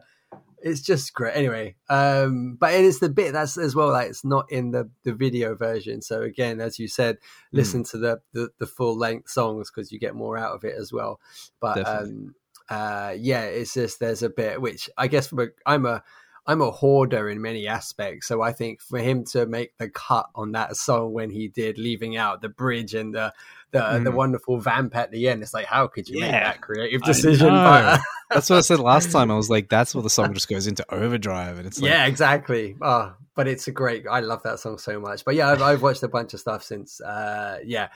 it's 0.66 0.82
just 0.82 1.14
great. 1.14 1.36
Anyway, 1.36 1.76
um, 1.90 2.58
but 2.60 2.74
it 2.74 2.84
is 2.84 3.00
the 3.00 3.10
bit 3.10 3.34
that's 3.34 3.58
as 3.58 3.76
well. 3.76 3.90
Like 3.90 4.10
it's 4.10 4.26
not 4.26 4.52
in 4.52 4.72
the 4.72 4.90
the 5.04 5.14
video 5.14 5.56
version. 5.56 6.02
So 6.02 6.22
again, 6.22 6.60
as 6.60 6.80
you 6.80 6.88
said, 6.88 7.18
listen 7.52 7.84
to 7.86 7.98
the 7.98 8.22
the, 8.34 8.50
the 8.58 8.66
full 8.66 8.98
length 8.98 9.30
songs 9.30 9.70
because 9.70 9.92
you 9.92 10.00
get 10.00 10.16
more 10.16 10.38
out 10.38 10.56
of 10.56 10.64
it 10.64 10.76
as 10.76 10.92
well. 10.92 11.20
But 11.60 11.88
um, 11.88 12.34
uh, 12.68 13.14
yeah, 13.18 13.44
it's 13.44 13.76
just 13.76 14.00
there's 14.00 14.24
a 14.24 14.30
bit 14.30 14.60
which 14.60 14.90
I 14.98 15.08
guess 15.08 15.28
from 15.28 15.40
a, 15.40 15.48
I'm 15.66 15.86
a 15.86 16.04
I'm 16.48 16.62
a 16.62 16.70
hoarder 16.70 17.30
in 17.30 17.42
many 17.42 17.68
aspects, 17.68 18.28
so 18.28 18.42
I 18.42 18.52
think 18.52 18.82
for 18.82 19.00
him 19.00 19.24
to 19.32 19.46
make 19.46 19.78
the 19.78 19.90
cut 19.90 20.30
on 20.36 20.52
that 20.52 20.76
song 20.76 21.14
when 21.14 21.32
he 21.32 21.48
did, 21.48 21.78
leaving 21.78 22.18
out 22.18 22.42
the 22.42 22.50
bridge 22.50 22.94
and 22.94 23.14
the 23.14 23.34
the, 23.72 23.80
mm. 23.80 24.04
the 24.04 24.12
wonderful 24.12 24.60
vamp 24.60 24.96
at 24.96 25.12
the 25.12 25.28
end, 25.28 25.42
it's 25.42 25.54
like 25.54 25.66
how 25.66 25.88
could 25.88 26.08
you 26.08 26.20
yeah, 26.20 26.32
make 26.32 26.44
that 26.44 26.62
creative 26.62 27.02
decision? 27.04 27.50
But, 27.50 28.00
that's 28.30 28.50
what 28.50 28.58
I 28.58 28.62
said 28.62 28.80
last 28.80 29.12
time. 29.12 29.32
I 29.32 29.36
was 29.36 29.50
like, 29.50 29.70
that's 29.70 29.94
where 29.94 30.04
the 30.04 30.10
song 30.10 30.34
just 30.34 30.48
goes 30.48 30.68
into 30.68 30.86
overdrive, 30.94 31.58
and 31.58 31.68
it's 31.68 31.82
like, 31.82 31.90
yeah, 31.90 32.06
exactly. 32.06 32.76
Oh, 32.82 33.14
but 33.36 33.48
it's 33.48 33.68
a 33.68 33.72
great. 33.72 34.06
I 34.10 34.22
love 34.22 34.44
that 34.44 34.60
song 34.60 34.78
so 34.78 35.00
much. 35.00 35.26
But 35.26 35.36
yeah, 35.36 35.50
I've, 35.50 35.62
I've 35.62 35.82
watched 35.82 36.04
a 36.04 36.08
bunch 36.08 36.34
of 36.34 36.40
stuff 36.40 36.64
since. 36.64 37.02
Uh, 37.02 37.60
yeah, 37.66 37.90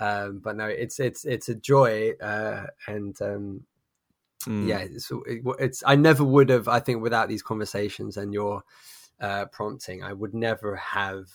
um, 0.00 0.40
but 0.42 0.56
no, 0.56 0.66
it's 0.66 1.00
it's 1.00 1.24
it's 1.24 1.48
a 1.48 1.54
joy, 1.54 2.12
uh, 2.22 2.66
and 2.86 3.20
um, 3.20 3.62
Mm. 4.46 4.66
Yeah, 4.66 4.78
it's, 4.78 5.10
it, 5.26 5.42
it's. 5.58 5.82
I 5.86 5.96
never 5.96 6.24
would 6.24 6.48
have. 6.48 6.68
I 6.68 6.80
think 6.80 7.02
without 7.02 7.28
these 7.28 7.42
conversations 7.42 8.16
and 8.16 8.32
your 8.32 8.62
uh, 9.20 9.46
prompting, 9.46 10.02
I 10.02 10.12
would 10.12 10.34
never 10.34 10.76
have. 10.76 11.26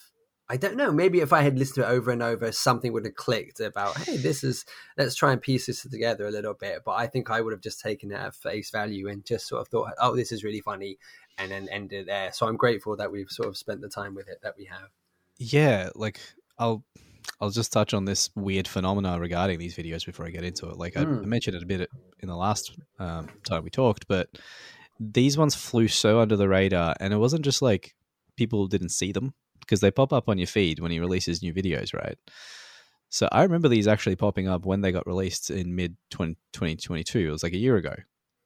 I 0.48 0.58
don't 0.58 0.76
know. 0.76 0.92
Maybe 0.92 1.22
if 1.22 1.34
I 1.34 1.42
had 1.42 1.58
listened 1.58 1.84
to 1.84 1.90
it 1.90 1.94
over 1.94 2.12
and 2.12 2.22
over, 2.22 2.52
something 2.52 2.94
would 2.94 3.06
have 3.06 3.16
clicked 3.16 3.60
about, 3.60 3.98
hey, 3.98 4.18
this 4.18 4.44
is. 4.44 4.66
Let's 4.98 5.16
try 5.16 5.32
and 5.32 5.42
piece 5.42 5.68
this 5.68 5.84
together 5.84 6.26
a 6.26 6.32
little 6.32 6.54
bit. 6.54 6.82
But 6.86 6.94
I 6.94 7.08
think 7.08 7.30
I 7.30 7.42
would 7.42 7.54
have 7.54 7.62
just 7.62 7.80
taken 7.80 8.12
it 8.12 8.20
at 8.20 8.36
face 8.36 8.70
value 8.72 9.08
and 9.08 9.26
just 9.26 9.48
sort 9.48 9.62
of 9.62 9.68
thought, 9.68 9.92
oh, 10.00 10.16
this 10.16 10.32
is 10.32 10.44
really 10.44 10.62
funny, 10.62 10.98
and 11.38 11.52
then 11.52 11.68
ended 11.70 12.08
there. 12.08 12.32
So 12.32 12.48
I'm 12.48 12.58
grateful 12.58 12.96
that 12.98 13.12
we've 13.12 13.30
sort 13.30 13.50
of 13.50 13.58
spent 13.58 13.82
the 13.82 13.90
time 13.90 14.16
with 14.16 14.28
it 14.28 14.40
that 14.42 14.56
we 14.58 14.66
have. 14.66 14.90
Yeah, 15.38 15.90
like 15.96 16.20
I'll 16.58 16.84
I'll 17.42 17.50
just 17.50 17.72
touch 17.72 17.94
on 17.94 18.06
this 18.06 18.30
weird 18.36 18.68
phenomena 18.68 19.20
regarding 19.20 19.60
these 19.60 19.76
videos 19.76 20.06
before 20.06 20.26
I 20.26 20.30
get 20.30 20.44
into 20.44 20.70
it. 20.70 20.78
Like 20.78 20.94
mm. 20.94 21.02
I 21.02 21.04
hmm. 21.04 21.30
mentioned 21.30 21.56
it 21.56 21.64
a 21.64 21.66
bit 21.66 21.90
in 22.20 22.30
the 22.30 22.36
last 22.36 22.78
um, 23.00 23.30
time 23.46 23.64
we 23.64 23.70
talked, 23.70 24.08
but 24.08 24.30
these 25.00 25.38
ones 25.38 25.56
flew 25.56 25.88
so 25.88 26.20
under 26.20 26.36
the 26.36 26.48
radar, 26.48 26.96
and 27.00 27.14
it 27.14 27.18
wasn't 27.18 27.44
just 27.44 27.62
like 27.62 27.96
people 28.36 28.68
didn't 28.68 28.90
see 28.90 29.12
them 29.12 29.34
because 29.60 29.80
they 29.82 29.92
pop 29.92 30.14
up 30.14 30.30
on 30.30 30.38
your 30.38 30.48
feed 30.48 30.80
when 30.80 30.92
he 30.92 31.00
releases 31.00 31.42
new 31.42 31.54
videos, 31.54 31.94
right? 31.94 32.18
So 33.10 33.28
I 33.32 33.44
remember 33.44 33.68
these 33.68 33.88
actually 33.88 34.16
popping 34.16 34.48
up 34.48 34.66
when 34.66 34.82
they 34.82 34.92
got 34.92 35.08
released 35.08 35.50
in 35.50 35.76
mid 35.76 35.96
2022. 36.12 37.20
It 37.20 37.32
was 37.32 37.44
like 37.44 37.54
a 37.54 37.58
year 37.58 37.78
ago, 37.78 37.96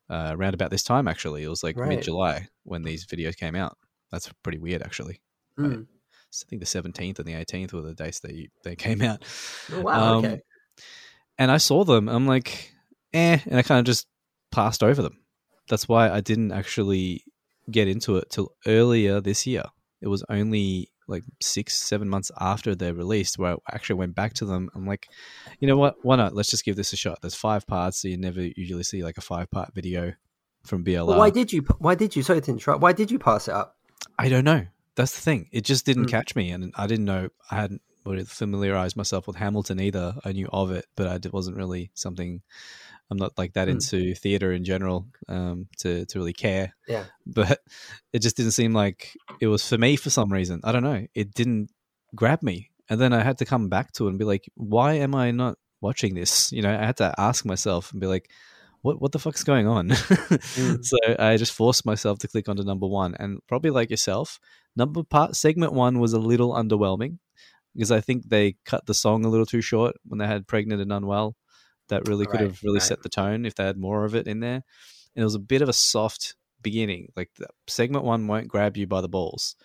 uh, 0.10 0.32
around 0.36 0.54
about 0.54 0.72
this 0.72 0.84
time 0.84 1.08
actually. 1.08 1.44
It 1.44 1.50
was 1.50 1.64
like 1.64 1.78
right. 1.78 1.90
mid 1.90 2.04
July 2.04 2.48
when 2.64 2.84
these 2.84 3.06
videos 3.06 3.38
came 3.38 3.56
out. 3.56 3.78
That's 4.12 4.32
pretty 4.44 4.60
weird 4.60 4.82
actually. 4.82 5.22
Mm. 5.58 5.70
Right? 5.70 5.86
I 6.32 6.50
think 6.50 6.62
the 6.62 6.66
17th 6.66 7.20
and 7.20 7.28
the 7.28 7.34
18th 7.34 7.74
were 7.74 7.82
the 7.82 7.94
dates 7.94 8.20
they 8.20 8.50
they 8.64 8.76
came 8.76 9.02
out. 9.02 9.24
Oh, 9.74 9.82
wow. 9.82 10.18
Um, 10.18 10.26
okay. 10.26 10.42
And 11.38 11.52
I 11.52 11.58
saw 11.58 11.84
them. 11.84 12.08
I'm 12.08 12.28
like, 12.28 12.72
eh, 13.14 13.40
and 13.46 13.58
I 13.58 13.64
kind 13.64 13.80
of 13.80 13.86
just 13.86 14.08
passed 14.52 14.84
over 14.84 15.02
them. 15.02 15.18
That's 15.70 15.88
why 15.88 16.10
I 16.10 16.22
didn't 16.22 16.52
actually 16.52 17.24
get 17.72 17.88
into 17.88 18.18
it 18.18 18.30
till 18.30 18.54
earlier 18.66 19.22
this 19.22 19.48
year. 19.48 19.64
It 20.02 20.08
was 20.08 20.24
only 20.30 20.90
like 21.08 21.24
six, 21.42 21.76
seven 21.76 22.10
months 22.10 22.32
after 22.40 22.76
they're 22.76 22.94
released 22.94 23.40
where 23.40 23.54
I 23.54 23.58
actually 23.74 23.98
went 23.98 24.16
back 24.16 24.34
to 24.36 24.46
them. 24.46 24.70
I'm 24.76 24.86
like, 24.86 25.08
you 25.60 25.68
know 25.68 25.78
what? 25.78 25.96
Why 26.04 26.16
not? 26.16 26.36
Let's 26.36 26.50
just 26.50 26.66
give 26.66 26.76
this 26.76 26.94
a 26.94 26.98
shot. 26.98 27.20
There's 27.22 27.36
five 27.36 27.66
parts, 27.66 28.02
so 28.02 28.08
you 28.08 28.18
never 28.18 28.42
usually 28.42 28.84
see 28.84 29.04
like 29.04 29.18
a 29.18 29.22
five 29.22 29.50
part 29.50 29.74
video 29.74 30.14
from 30.64 30.84
BLR. 30.84 31.18
Why 31.18 31.32
did 31.32 31.52
you? 31.52 31.62
Why 31.80 31.96
did 31.96 32.16
you? 32.16 32.22
Sorry 32.22 32.42
to 32.42 32.52
interrupt. 32.52 32.82
Why 32.82 32.94
did 32.94 33.10
you 33.10 33.18
pass 33.18 33.48
it 33.48 33.54
up? 33.54 33.78
I 34.18 34.30
don't 34.30 34.44
know 34.44 34.68
that's 35.00 35.14
the 35.14 35.22
thing. 35.22 35.48
It 35.54 35.64
just 35.64 35.86
didn't 35.86 36.08
mm. 36.08 36.12
catch 36.12 36.36
me, 36.36 36.52
and 36.52 36.74
I 36.76 36.86
didn't 36.86 37.06
know 37.06 37.30
I 37.50 37.56
hadn't 37.56 37.82
familiarized 38.26 38.98
myself 38.98 39.28
with 39.28 39.38
Hamilton 39.38 39.80
either. 39.80 40.14
I 40.26 40.34
knew 40.34 40.50
of 40.52 40.72
it, 40.72 40.88
but 40.98 41.26
it 41.26 41.32
wasn't 41.32 41.56
really 41.56 41.90
something. 41.94 42.42
I'm 43.10 43.18
not 43.18 43.38
like 43.38 43.54
that 43.54 43.70
mm. 43.70 43.72
into 43.72 44.14
theater 44.14 44.52
in 44.52 44.66
general 44.66 45.08
um, 45.30 45.68
to 45.78 46.06
to 46.06 46.20
really 46.20 46.34
care. 46.34 46.76
Yeah, 46.86 47.06
but 47.26 47.60
it 48.12 48.20
just 48.20 48.36
didn't 48.36 48.52
seem 48.52 48.74
like 48.74 49.16
it 49.40 49.48
was 49.48 49.66
for 49.66 49.78
me 49.78 49.96
for 49.96 50.10
some 50.10 50.34
reason. 50.34 50.60
I 50.66 50.74
don't 50.74 50.84
know. 50.84 51.08
It 51.16 51.34
didn't 51.34 51.70
grab 52.14 52.44
me, 52.44 52.70
and 52.90 53.00
then 53.00 53.14
I 53.14 53.24
had 53.24 53.38
to 53.38 53.46
come 53.46 53.70
back 53.70 53.94
to 53.94 54.08
it 54.08 54.10
and 54.10 54.20
be 54.20 54.26
like, 54.26 54.52
why 54.56 54.96
am 54.96 55.16
I 55.16 55.32
not 55.32 55.58
watching 55.80 56.14
this? 56.14 56.52
You 56.52 56.62
know, 56.62 56.78
I 56.78 56.86
had 56.86 56.98
to 56.98 57.16
ask 57.18 57.46
myself 57.46 57.94
and 57.94 58.02
be 58.02 58.08
like, 58.08 58.30
what 58.82 59.02
what 59.02 59.12
the 59.12 59.20
fuck's 59.20 59.44
going 59.44 59.68
on? 59.68 59.90
mm. 59.90 60.80
So 60.84 60.98
I 61.18 61.38
just 61.38 61.54
forced 61.54 61.86
myself 61.86 62.20
to 62.20 62.28
click 62.28 62.50
onto 62.50 62.64
number 62.64 62.88
one, 62.88 63.16
and 63.20 63.40
probably 63.48 63.72
like 63.72 63.90
yourself, 63.90 64.40
number 64.76 65.04
part 65.04 65.36
segment 65.36 65.74
one 65.74 66.00
was 66.00 66.14
a 66.14 66.20
little 66.20 66.54
underwhelming 66.54 67.18
because 67.74 67.92
I 67.92 68.02
think 68.02 68.30
they 68.30 68.56
cut 68.66 68.86
the 68.86 68.94
song 68.94 69.26
a 69.26 69.30
little 69.30 69.46
too 69.46 69.62
short 69.62 69.96
when 70.06 70.20
they 70.20 70.28
had 70.28 70.48
pregnant 70.48 70.82
and 70.82 70.92
unwell. 70.92 71.36
That 71.90 72.08
really 72.08 72.26
right, 72.26 72.32
could 72.32 72.42
have 72.42 72.60
really 72.64 72.80
right. 72.80 72.88
set 72.88 73.04
the 73.04 73.10
tone 73.10 73.46
if 73.46 73.56
they 73.56 73.66
had 73.66 73.78
more 73.78 74.06
of 74.06 74.16
it 74.16 74.28
in 74.28 74.40
there. 74.42 74.64
And 75.16 75.22
it 75.22 75.24
was 75.24 75.36
a 75.36 75.40
bit 75.40 75.62
of 75.62 75.70
a 75.70 75.74
soft 75.74 76.36
beginning. 76.62 77.12
Like 77.16 77.32
segment 77.68 78.04
one 78.06 78.28
won't 78.28 78.48
grab 78.48 78.78
you 78.78 78.86
by 78.86 79.02
the 79.02 79.10
balls, 79.10 79.56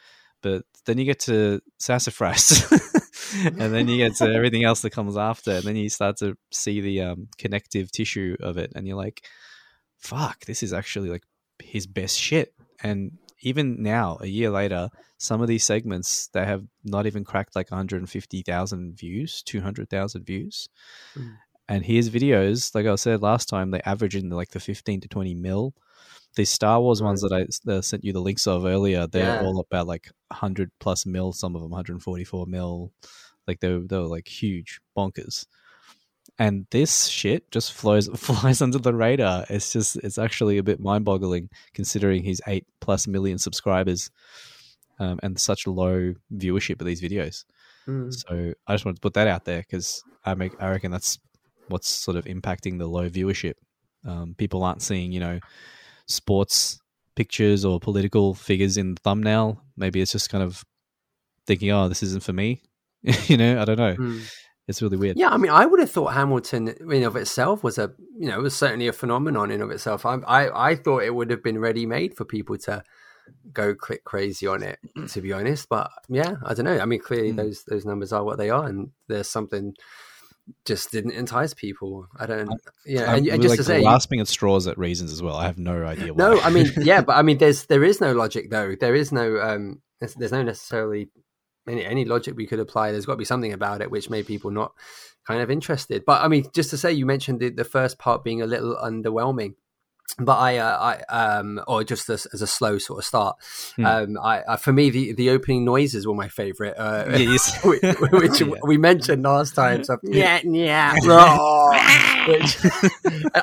but 0.43 0.65
then 0.87 0.99
you 0.99 1.05
get 1.05 1.21
to 1.21 1.61
sassafras. 1.79 2.65
and 3.45 3.75
then 3.75 3.89
you 3.89 3.97
get 3.97 4.17
to 4.17 4.33
everything 4.33 4.65
else 4.65 4.83
that 4.83 4.91
comes 4.91 5.17
after, 5.17 5.53
and 5.53 5.63
then 5.65 5.77
you 5.77 5.89
start 5.89 6.17
to 6.19 6.37
see 6.53 6.81
the 6.81 7.01
um, 7.03 7.29
connective 7.39 7.91
tissue 7.91 8.37
of 8.41 8.57
it, 8.57 8.73
and 8.75 8.87
you're 8.87 8.97
like, 8.97 9.27
"Fuck, 9.99 10.45
this 10.45 10.63
is 10.63 10.73
actually 10.73 11.11
like 11.11 11.25
his 11.63 11.87
best 11.87 12.19
shit." 12.19 12.55
And 12.83 13.19
even 13.45 13.83
now, 13.83 14.19
a 14.21 14.27
year 14.27 14.51
later, 14.51 14.89
some 15.19 15.41
of 15.41 15.49
these 15.49 15.65
segments 15.65 16.29
they 16.33 16.45
have 16.45 16.65
not 16.85 17.07
even 17.07 17.25
cracked 17.25 17.55
like 17.55 17.71
150,000 17.71 18.99
views, 18.99 19.43
200,000 19.43 20.25
views. 20.25 20.69
Mm. 21.17 21.37
And 21.69 21.85
his 21.85 22.11
videos, 22.11 22.75
like 22.75 22.87
I 22.87 22.95
said 22.97 23.23
last 23.23 23.49
time, 23.49 23.71
they 23.71 23.81
average 23.87 24.17
in 24.17 24.29
like 24.31 24.51
the 24.51 24.61
15 24.61 25.01
to 25.03 25.09
20 25.09 25.35
mil. 25.35 25.75
These 26.37 26.51
Star 26.51 26.81
Wars 26.81 27.01
ones 27.01 27.23
that 27.23 27.33
I 27.33 27.47
that 27.65 27.85
sent 27.85 28.05
you 28.05 28.13
the 28.13 28.21
links 28.21 28.47
of 28.47 28.65
earlier, 28.65 29.07
they're 29.07 29.41
yeah. 29.41 29.43
all 29.43 29.61
about 29.61 29.87
like 29.87 30.11
100 30.29 30.71
plus 30.81 31.07
mil, 31.07 31.33
some 31.33 31.55
of 31.55 31.63
them 31.63 31.71
144 31.71 32.47
mil. 32.47 32.93
Like 33.47 33.61
they 33.61 33.73
were, 33.73 33.81
they 33.81 33.99
were 33.99 34.07
like 34.07 34.29
huge 34.29 34.81
bonkers 34.97 35.47
and 36.39 36.67
this 36.71 37.07
shit 37.07 37.51
just 37.51 37.73
flows 37.73 38.09
flies 38.17 38.61
under 38.63 38.79
the 38.79 38.95
radar. 38.95 39.45
It's 39.49 39.73
just 39.73 39.97
it's 39.97 40.19
actually 40.19 40.59
a 40.59 40.63
bit 40.63 40.81
mind 40.81 41.05
boggling 41.05 41.49
considering 41.73 42.23
he's 42.25 42.41
eight 42.47 42.67
plus 42.81 43.07
million 43.07 43.39
subscribers 43.39 44.11
um, 44.99 45.19
and 45.23 45.39
such 45.39 45.67
low 45.67 46.15
viewership 46.33 46.81
of 46.81 46.87
these 46.87 47.01
videos. 47.01 47.45
Mm. 47.87 48.13
So 48.13 48.55
I 48.67 48.75
just 48.75 48.85
wanted 48.85 48.97
to 48.97 49.01
put 49.01 49.15
that 49.15 49.29
out 49.29 49.45
there 49.45 49.61
because 49.61 50.03
I 50.25 50.35
make 50.35 50.61
I 50.61 50.71
reckon 50.71 50.91
that's 50.91 51.19
what's 51.69 51.89
sort 51.89 52.17
of 52.17 52.25
impacting 52.25 52.79
the 52.79 52.87
low 52.87 53.09
viewership. 53.09 53.55
Um, 54.07 54.35
people 54.37 54.63
aren't 54.65 54.83
seeing 54.83 55.13
you 55.13 55.21
know 55.21 55.41
sports 56.07 56.81
pictures 57.15 57.65
or 57.65 57.79
political 57.79 58.35
figures 58.35 58.77
in 58.77 58.95
the 58.95 59.01
thumbnail. 59.03 59.63
Maybe 59.77 60.01
it's 60.01 60.13
just 60.13 60.31
kind 60.31 60.43
of 60.43 60.65
thinking, 61.47 61.71
oh, 61.71 61.89
this 61.89 62.03
isn't 62.03 62.25
for 62.25 62.33
me. 62.33 62.63
you 63.27 63.37
know, 63.37 63.61
I 63.61 63.65
don't 63.65 63.79
know. 63.79 63.95
Mm. 63.95 64.31
It's 64.67 64.81
really 64.81 64.97
weird. 64.97 65.19
Yeah, 65.19 65.29
I 65.29 65.37
mean, 65.37 65.51
I 65.51 65.67
would 65.67 65.81
have 65.81 65.91
thought 65.91 66.15
Hamilton 66.15 66.69
in 66.69 67.05
of 67.05 67.17
itself 67.17 67.63
was 67.63 67.77
a, 67.77 67.93
you 68.19 68.29
know, 68.29 68.39
it 68.39 68.43
was 68.43 68.57
certainly 68.57 68.89
a 68.89 68.95
phenomenon 68.95 69.51
in 69.51 69.61
of 69.61 69.71
itself. 69.71 70.07
I, 70.07 70.15
I, 70.27 70.71
I 70.71 70.75
thought 70.75 71.03
it 71.03 71.15
would 71.15 71.31
have 71.31 71.43
been 71.43 71.59
ready 71.59 71.85
made 71.85 72.17
for 72.17 72.25
people 72.25 72.57
to 72.59 72.83
go 73.53 73.75
click 73.75 74.05
crazy 74.05 74.47
on 74.47 74.63
it. 74.63 74.79
To 75.09 75.21
be 75.21 75.33
honest, 75.33 75.69
but 75.69 75.91
yeah, 76.09 76.37
I 76.45 76.55
don't 76.55 76.65
know. 76.65 76.79
I 76.79 76.87
mean, 76.87 77.01
clearly 77.01 77.33
mm. 77.33 77.37
those 77.37 77.65
those 77.65 77.85
numbers 77.85 78.13
are 78.13 78.25
what 78.25 78.39
they 78.39 78.49
are, 78.49 78.67
and 78.67 78.91
there's 79.07 79.29
something 79.29 79.75
just 80.65 80.91
didn't 80.91 81.13
entice 81.13 81.53
people. 81.55 82.07
I 82.19 82.27
don't. 82.27 82.51
Yeah, 82.87 83.15
and, 83.15 83.27
and 83.27 83.43
just 83.43 83.53
like 83.53 83.59
to 83.59 83.65
say, 83.65 83.83
grasping 83.83 84.21
at 84.21 84.29
straws 84.29 84.67
at 84.67 84.79
reasons 84.79 85.13
as 85.13 85.23
well. 85.23 85.37
I 85.37 85.45
have 85.45 85.59
no 85.59 85.85
idea. 85.85 86.15
Why. 86.15 86.31
No, 86.31 86.41
I 86.41 86.51
mean, 86.51 86.73
yeah, 86.79 87.01
but 87.07 87.17
I 87.17 87.23
mean, 87.23 87.39
there's 87.39 87.67
there 87.67 87.85
is 87.85 88.01
no 88.01 88.13
logic 88.13 88.51
though. 88.51 88.75
There 88.79 88.95
is 88.95 89.13
no 89.13 89.39
um, 89.41 89.83
there's, 90.01 90.15
there's 90.15 90.33
no 90.33 90.43
necessarily 90.43 91.11
any, 91.69 91.85
any 91.85 92.05
logic 92.05 92.37
we 92.37 92.47
could 92.47 92.61
apply, 92.61 92.93
there's 92.93 93.07
got 93.07 93.15
to 93.15 93.19
be 93.19 93.25
something 93.25 93.53
about 93.53 93.81
it 93.81 93.91
which 93.91 94.11
made 94.11 94.27
people 94.27 94.51
not 94.51 94.73
kind 95.27 95.41
of 95.41 95.51
interested. 95.51 96.05
But 96.05 96.23
I 96.23 96.29
mean, 96.29 96.47
just 96.53 96.71
to 96.71 96.77
say, 96.77 96.93
you 96.93 97.07
mentioned 97.07 97.41
the, 97.41 97.51
the 97.51 97.65
first 97.65 97.99
part 97.99 98.25
being 98.25 98.43
a 98.43 98.47
little 98.47 98.77
underwhelming 98.77 99.55
but 100.19 100.39
I, 100.39 100.59
uh, 100.59 101.03
I, 101.11 101.13
um, 101.13 101.61
or 101.67 101.83
just 101.83 102.09
as, 102.09 102.27
as, 102.27 102.41
a 102.41 102.47
slow 102.47 102.79
sort 102.79 103.01
of 103.01 103.05
start. 103.05 103.37
Mm. 103.77 103.85
Um, 103.85 104.19
I, 104.23 104.43
I, 104.49 104.57
for 104.57 104.73
me, 104.73 104.91
the, 104.91 105.13
the 105.13 105.31
opening 105.31 105.65
noises 105.65 106.07
were 106.07 106.15
my 106.15 106.29
favorite, 106.29 106.75
uh, 106.79 107.17
yes. 107.17 107.65
which, 107.65 107.83
which 107.83 108.41
yeah. 108.41 108.55
we 108.63 108.77
mentioned 108.77 109.25
last 109.25 109.57
time. 109.57 109.83
So, 109.83 109.99
yeah, 110.05 110.41
yeah, 110.45 110.93
which 110.95 112.57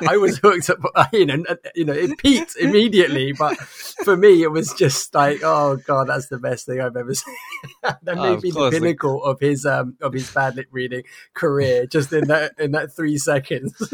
I 0.08 0.16
was 0.16 0.38
hooked 0.38 0.70
up. 0.70 0.78
You 1.12 1.26
know, 1.26 1.44
you 1.74 1.84
know, 1.84 1.92
it 1.92 2.16
peaked 2.16 2.56
immediately, 2.56 3.32
but 3.32 3.58
for 3.58 4.16
me, 4.16 4.42
it 4.42 4.50
was 4.50 4.72
just 4.72 5.14
like, 5.14 5.40
oh 5.42 5.76
god, 5.76 6.08
that's 6.08 6.28
the 6.28 6.38
best 6.38 6.64
thing 6.64 6.80
I've 6.80 6.96
ever 6.96 7.14
seen. 7.14 7.36
that 7.82 8.16
may 8.16 8.28
oh, 8.28 8.40
be 8.40 8.50
the 8.50 8.70
pinnacle 8.70 9.20
like... 9.20 9.34
of 9.34 9.40
his 9.40 9.66
um 9.66 9.96
of 10.00 10.14
his 10.14 10.30
bad 10.32 10.56
lip 10.56 10.68
reading 10.70 11.02
career, 11.34 11.86
just 11.86 12.12
in 12.14 12.28
that 12.28 12.52
in 12.58 12.70
that 12.72 12.94
three 12.94 13.18
seconds. 13.18 13.92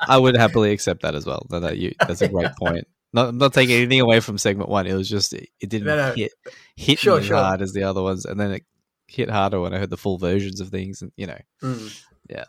I 0.00 0.18
would 0.18 0.36
happily 0.36 0.72
accept 0.72 1.02
that 1.02 1.14
as 1.14 1.26
well. 1.26 1.46
That, 1.50 1.60
that 1.60 1.76
you, 1.78 1.92
that's 2.06 2.22
a 2.22 2.28
great 2.28 2.54
point. 2.56 2.86
Not, 3.12 3.34
not 3.34 3.52
taking 3.52 3.76
anything 3.76 4.00
away 4.00 4.20
from 4.20 4.38
segment 4.38 4.68
one. 4.68 4.86
It 4.86 4.94
was 4.94 5.08
just 5.08 5.32
it, 5.32 5.48
it 5.60 5.68
didn't 5.68 5.86
no, 5.86 5.96
no. 5.96 6.14
hit 6.14 6.32
hit 6.76 6.98
sure, 7.00 7.16
me 7.16 7.20
as 7.20 7.26
sure. 7.26 7.36
hard 7.36 7.60
as 7.60 7.72
the 7.72 7.82
other 7.82 8.02
ones, 8.02 8.24
and 8.24 8.38
then 8.38 8.52
it 8.52 8.64
hit 9.08 9.28
harder 9.28 9.60
when 9.60 9.74
I 9.74 9.78
heard 9.78 9.90
the 9.90 9.96
full 9.96 10.16
versions 10.16 10.60
of 10.60 10.68
things. 10.68 11.02
And 11.02 11.10
you 11.16 11.26
know, 11.26 11.38
mm. 11.62 12.04
yeah, 12.28 12.44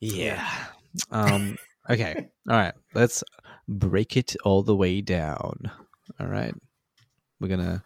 yeah. 0.00 0.46
Um, 1.10 1.56
Okay. 1.88 2.28
All 2.48 2.56
right. 2.56 2.74
Let's 2.94 3.22
break 3.68 4.16
it 4.16 4.36
all 4.44 4.62
the 4.62 4.76
way 4.76 5.00
down. 5.00 5.70
All 6.20 6.26
right. 6.26 6.54
We're 7.40 7.48
gonna 7.48 7.84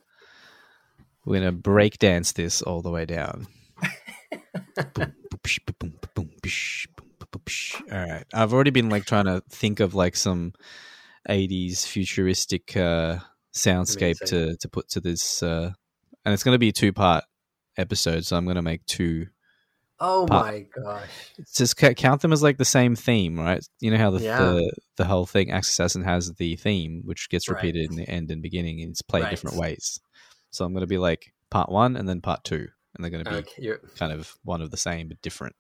we're 1.25 1.39
gonna 1.39 1.53
break 1.53 1.99
dance 1.99 2.33
this 2.33 2.63
all 2.63 2.83
the 2.83 2.91
way 2.91 3.05
down. 3.05 3.47
Boom, 4.95 5.13
boom, 5.31 5.75
boom, 5.79 5.95
boom, 6.15 6.31
boom. 6.43 7.00
All 7.35 7.99
right. 7.99 8.25
I've 8.35 8.53
already 8.53 8.71
been 8.71 8.89
like 8.91 9.05
trying 9.05 9.27
to 9.27 9.43
think 9.51 9.81
of 9.81 9.95
like 9.95 10.17
some 10.17 10.53
80s 11.29 11.85
futuristic 11.87 12.77
uh 12.77 13.19
soundscape 13.55 14.21
Amazing. 14.21 14.29
to 14.29 14.57
to 14.57 14.69
put 14.69 14.89
to 14.91 15.01
this 15.01 15.43
uh 15.43 15.71
and 16.25 16.33
it's 16.33 16.43
going 16.43 16.55
to 16.55 16.59
be 16.59 16.69
a 16.69 16.73
two 16.73 16.93
part 16.93 17.25
episode 17.77 18.25
so 18.25 18.37
I'm 18.37 18.45
going 18.45 18.57
to 18.57 18.63
make 18.63 18.85
two 18.87 19.27
Oh 20.03 20.27
Pop. 20.27 20.47
my 20.47 20.65
gosh. 20.75 21.35
just 21.55 21.77
count 21.77 22.23
them 22.23 22.33
as 22.33 22.43
like 22.43 22.57
the 22.57 22.65
same 22.65 22.97
theme, 22.97 23.39
right? 23.39 23.63
You 23.81 23.91
know 23.91 23.99
how 23.99 24.11
the 24.11 24.21
Yeah. 24.23 24.39
the, 24.39 24.73
the 24.97 25.05
whole 25.05 25.27
thing 25.27 25.51
Axe 25.51 25.69
Assassin 25.69 26.03
has 26.05 26.33
the 26.33 26.57
theme, 26.57 27.03
which 27.05 27.29
gets 27.29 27.49
Right. 27.49 27.57
repeated 27.57 27.91
in 27.91 27.97
the 27.97 28.09
end 28.09 28.31
and 28.31 28.41
beginning, 28.41 28.81
and 28.81 28.93
it's 28.93 29.03
played 29.03 29.25
Right. 29.25 29.31
different 29.31 29.59
ways. 29.59 30.01
So 30.53 30.65
I'm 30.65 30.73
going 30.73 30.81
to 30.81 30.87
be 30.87 30.97
like 30.97 31.35
part 31.51 31.71
one 31.71 31.97
and 31.97 32.09
then 32.09 32.23
part 32.23 32.45
two, 32.45 32.69
and 32.95 33.05
they're 33.05 33.11
going 33.11 33.25
to 33.25 33.31
be 33.31 33.37
Okay, 33.37 33.75
kind 33.99 34.13
of 34.13 34.35
one 34.43 34.63
of 34.63 34.71
the 34.71 34.79
same 34.79 35.09
but 35.09 35.21
different. 35.21 35.55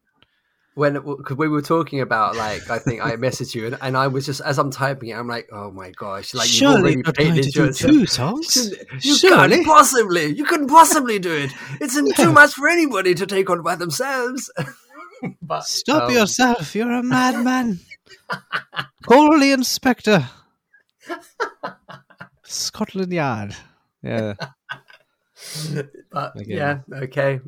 When 0.75 0.95
because 0.95 1.37
we 1.37 1.49
were 1.49 1.63
talking 1.63 2.01
about 2.01 2.37
like 2.37 2.71
I 2.71 2.79
think 2.79 3.05
I 3.05 3.17
messaged 3.17 3.55
you 3.55 3.67
and, 3.67 3.79
and 3.81 3.97
I 3.97 4.07
was 4.07 4.25
just 4.27 4.41
as 4.41 4.59
I'm 4.59 4.71
typing 4.71 5.09
it 5.09 5.15
I'm 5.15 5.27
like 5.27 5.49
oh 5.53 5.71
my 5.71 5.91
gosh 5.91 6.33
like 6.33 6.53
you've 6.53 6.71
already 6.71 7.03
painted 7.03 7.55
yourself. 7.55 8.09
songs. 8.09 8.73
You 9.03 9.17
Surely. 9.17 9.57
can't 9.57 9.67
possibly. 9.67 10.27
You 10.27 10.45
couldn't 10.45 10.69
possibly 10.69 11.19
do 11.19 11.33
it. 11.33 11.51
It's 11.81 12.01
too 12.17 12.33
much 12.33 12.55
for 12.55 12.69
anybody 12.69 13.15
to 13.15 13.27
take 13.27 13.51
on 13.51 13.63
by 13.63 13.75
themselves. 13.77 14.51
but 15.43 15.65
Stop 15.65 16.05
um, 16.05 16.15
yourself! 16.15 16.75
You're 16.75 16.93
a 16.93 17.03
madman. 17.03 17.81
Call 19.03 19.39
the 19.39 19.53
inspector. 19.53 20.29
Scotland 22.45 23.13
Yard. 23.13 23.57
Yeah. 24.03 24.35
But 26.13 26.37
Okay. 26.37 26.55
yeah, 26.55 26.81
okay. 26.93 27.41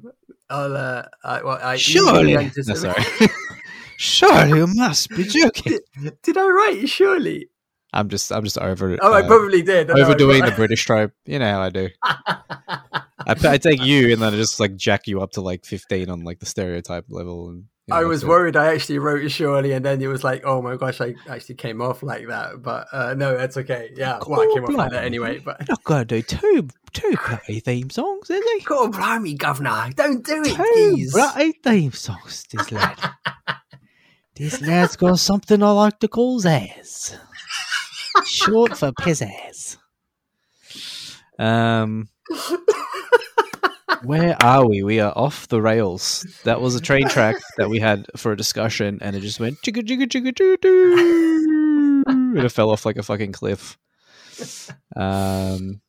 I'll. 0.52 0.76
Uh, 0.76 1.02
I, 1.24 1.42
well, 1.42 1.58
I 1.62 1.76
Surely. 1.76 2.34
No, 2.34 2.74
sorry. 2.74 3.02
Surely 3.96 4.58
you 4.58 4.66
must 4.66 5.10
be 5.10 5.24
joking. 5.24 5.78
Did 6.22 6.36
I 6.36 6.46
write 6.48 6.88
surely? 6.88 7.48
I'm 7.92 8.08
just 8.08 8.32
I'm 8.32 8.42
just 8.42 8.58
over 8.58 8.98
Oh, 9.00 9.12
I 9.12 9.20
uh, 9.20 9.26
probably 9.26 9.62
did. 9.62 9.90
I 9.90 10.00
overdoing 10.00 10.44
the 10.44 10.50
British 10.52 10.84
trope. 10.84 11.12
You 11.24 11.38
know 11.38 11.48
how 11.48 11.60
I 11.60 11.68
do. 11.68 11.88
I, 12.02 12.80
I 13.26 13.58
take 13.58 13.80
you 13.84 14.12
and 14.12 14.20
then 14.20 14.32
I 14.32 14.36
just 14.36 14.58
like 14.58 14.74
jack 14.76 15.06
you 15.06 15.20
up 15.20 15.32
to 15.32 15.40
like 15.40 15.64
15 15.64 16.10
on 16.10 16.24
like 16.24 16.40
the 16.40 16.46
stereotype 16.46 17.04
level. 17.10 17.50
And 17.50 17.64
know, 17.88 17.96
I 17.96 18.04
was 18.04 18.22
it. 18.22 18.28
worried. 18.28 18.56
I 18.56 18.72
actually 18.74 18.98
wrote 18.98 19.24
it 19.24 19.30
surely, 19.30 19.72
and 19.72 19.84
then 19.84 20.00
it 20.00 20.06
was 20.06 20.22
like, 20.24 20.42
oh 20.44 20.62
my 20.62 20.76
gosh, 20.76 21.00
I 21.00 21.14
actually 21.28 21.56
came 21.56 21.80
off 21.82 22.02
like 22.02 22.26
that. 22.28 22.62
But 22.62 22.86
uh, 22.92 23.14
no, 23.14 23.36
that's 23.36 23.56
okay. 23.58 23.90
Yeah, 23.96 24.18
well, 24.26 24.40
I 24.40 24.52
came 24.54 24.64
off 24.64 24.70
like 24.74 24.90
that 24.92 25.04
anyway. 25.04 25.38
But 25.38 25.68
Not 25.68 25.82
gonna 25.84 26.04
do 26.04 26.22
two 26.22 26.68
two 26.92 27.16
bloody 27.26 27.60
theme 27.60 27.90
songs, 27.90 28.30
is 28.30 28.42
he? 28.52 28.60
God, 28.64 28.92
blimey, 28.92 29.34
governor, 29.34 29.90
don't 29.94 30.24
do 30.24 30.42
it, 30.42 30.54
Two 30.56 30.62
please. 30.62 31.12
bloody 31.12 31.52
theme 31.52 31.92
songs, 31.92 32.44
this 32.52 32.70
lad. 32.70 32.98
this 34.36 34.60
lad's 34.60 34.96
got 34.96 35.18
something 35.18 35.62
I 35.62 35.70
like 35.70 35.98
to 36.00 36.08
call 36.08 36.40
Zaz. 36.40 37.18
Short 38.24 38.76
for 38.76 38.92
pizzazz. 38.92 39.78
Um, 41.38 42.08
where 44.04 44.36
are 44.42 44.66
we? 44.68 44.82
We 44.82 45.00
are 45.00 45.12
off 45.16 45.48
the 45.48 45.60
rails. 45.60 46.26
That 46.44 46.60
was 46.60 46.74
a 46.74 46.80
train 46.80 47.08
track 47.08 47.36
that 47.56 47.68
we 47.68 47.78
had 47.80 48.06
for 48.16 48.32
a 48.32 48.36
discussion, 48.36 48.98
and 49.00 49.16
it 49.16 49.20
just 49.20 49.40
went 49.40 49.58
chicka 49.62 49.82
chicka 49.82 50.06
chicka 50.06 50.36
choo 50.36 50.56
doo, 50.56 52.04
and 52.06 52.38
it 52.38 52.48
fell 52.50 52.70
off 52.70 52.84
like 52.86 52.96
a 52.96 53.02
fucking 53.02 53.32
cliff. 53.32 53.78
Um, 54.96 55.80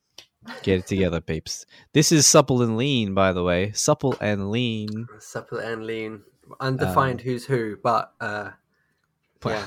get 0.62 0.80
it 0.80 0.88
together, 0.88 1.21
peeps. 1.21 1.65
This 1.93 2.12
is 2.12 2.28
supple 2.28 2.62
and 2.62 2.78
lean, 2.78 3.13
by 3.13 3.34
the 3.34 3.43
way. 3.43 3.71
Supple 3.71 4.15
and 4.21 4.52
lean. 4.52 5.08
Supple 5.19 5.60
and 5.60 5.86
lean, 5.86 6.21
undefined 6.60 7.21
Um, 7.21 7.26
who's 7.26 7.45
who, 7.45 7.78
but 7.82 8.13
uh, 8.19 8.52
yeah, 9.45 9.65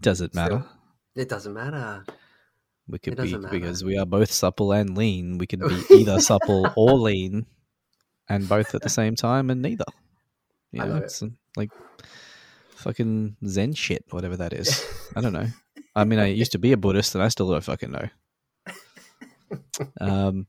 Does 0.00 0.20
it 0.20 0.34
matter? 0.34 0.64
it 1.14 1.28
doesn't 1.28 1.52
matter. 1.52 2.04
We 2.88 2.98
could 2.98 3.16
be 3.16 3.36
matter. 3.36 3.48
because 3.48 3.84
we 3.84 3.96
are 3.96 4.06
both 4.06 4.30
supple 4.30 4.72
and 4.72 4.96
lean. 4.96 5.38
We 5.38 5.46
can 5.46 5.60
be 5.60 5.82
either 5.90 6.20
supple 6.20 6.68
or 6.76 6.94
lean, 6.94 7.46
and 8.32 8.48
both 8.48 8.74
at 8.74 8.82
the 8.82 8.88
same 8.88 9.14
time, 9.14 9.50
and 9.50 9.62
neither. 9.62 9.84
You 10.72 10.82
I 10.82 10.86
know, 10.86 10.94
love 10.94 11.02
it. 11.02 11.06
it's 11.06 11.22
uh, 11.22 11.28
like 11.56 11.70
fucking 12.76 13.36
Zen 13.46 13.74
shit, 13.74 14.04
whatever 14.10 14.36
that 14.38 14.52
is. 14.52 14.84
I 15.16 15.20
don't 15.20 15.32
know. 15.32 15.46
I 15.94 16.04
mean, 16.04 16.18
I 16.18 16.26
used 16.26 16.52
to 16.52 16.58
be 16.58 16.72
a 16.72 16.76
Buddhist, 16.76 17.14
and 17.14 17.22
I 17.22 17.28
still 17.28 17.50
don't 17.50 17.64
fucking 17.64 17.90
know. 17.90 18.08
Um. 20.00 20.46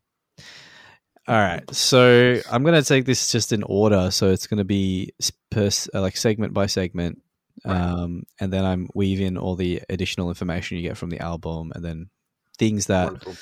All 1.27 1.35
right, 1.35 1.63
so 1.75 2.39
I'm 2.49 2.63
gonna 2.63 2.81
take 2.81 3.03
this 3.05 3.31
just 3.33 3.51
in 3.51 3.61
order. 3.63 4.11
So 4.11 4.31
it's 4.31 4.47
gonna 4.47 4.63
be 4.63 5.11
per 5.51 5.69
uh, 5.93 6.01
like 6.01 6.15
segment 6.15 6.53
by 6.53 6.67
segment, 6.67 7.21
um, 7.65 8.23
and 8.39 8.51
then 8.51 8.63
I'm 8.63 8.89
weaving 8.93 9.37
all 9.37 9.55
the 9.55 9.81
additional 9.89 10.29
information 10.29 10.77
you 10.77 10.83
get 10.83 10.97
from 10.97 11.09
the 11.09 11.19
album, 11.19 11.73
and 11.75 11.83
then 11.83 12.09
things 12.57 12.85
that 12.85 13.07
Wonderful. 13.07 13.35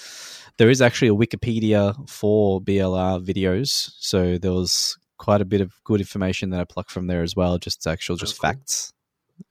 There 0.62 0.70
is 0.70 0.80
actually 0.80 1.08
a 1.08 1.16
Wikipedia 1.16 2.08
for 2.08 2.62
BLR 2.62 3.26
videos, 3.26 3.94
so 3.98 4.38
there 4.38 4.52
was 4.52 4.96
quite 5.18 5.42
a 5.42 5.46
bit 5.46 5.60
of 5.60 5.74
good 5.86 6.00
information 6.00 6.52
that 6.52 6.60
I 6.60 6.66
plucked 6.66 6.92
from 6.92 7.08
there 7.08 7.24
as 7.24 7.36
well, 7.36 7.58
just 7.58 7.88
actual 7.88 8.16
just 8.16 8.36
Oh, 8.36 8.42
cool. 8.42 8.50
facts. 8.52 8.94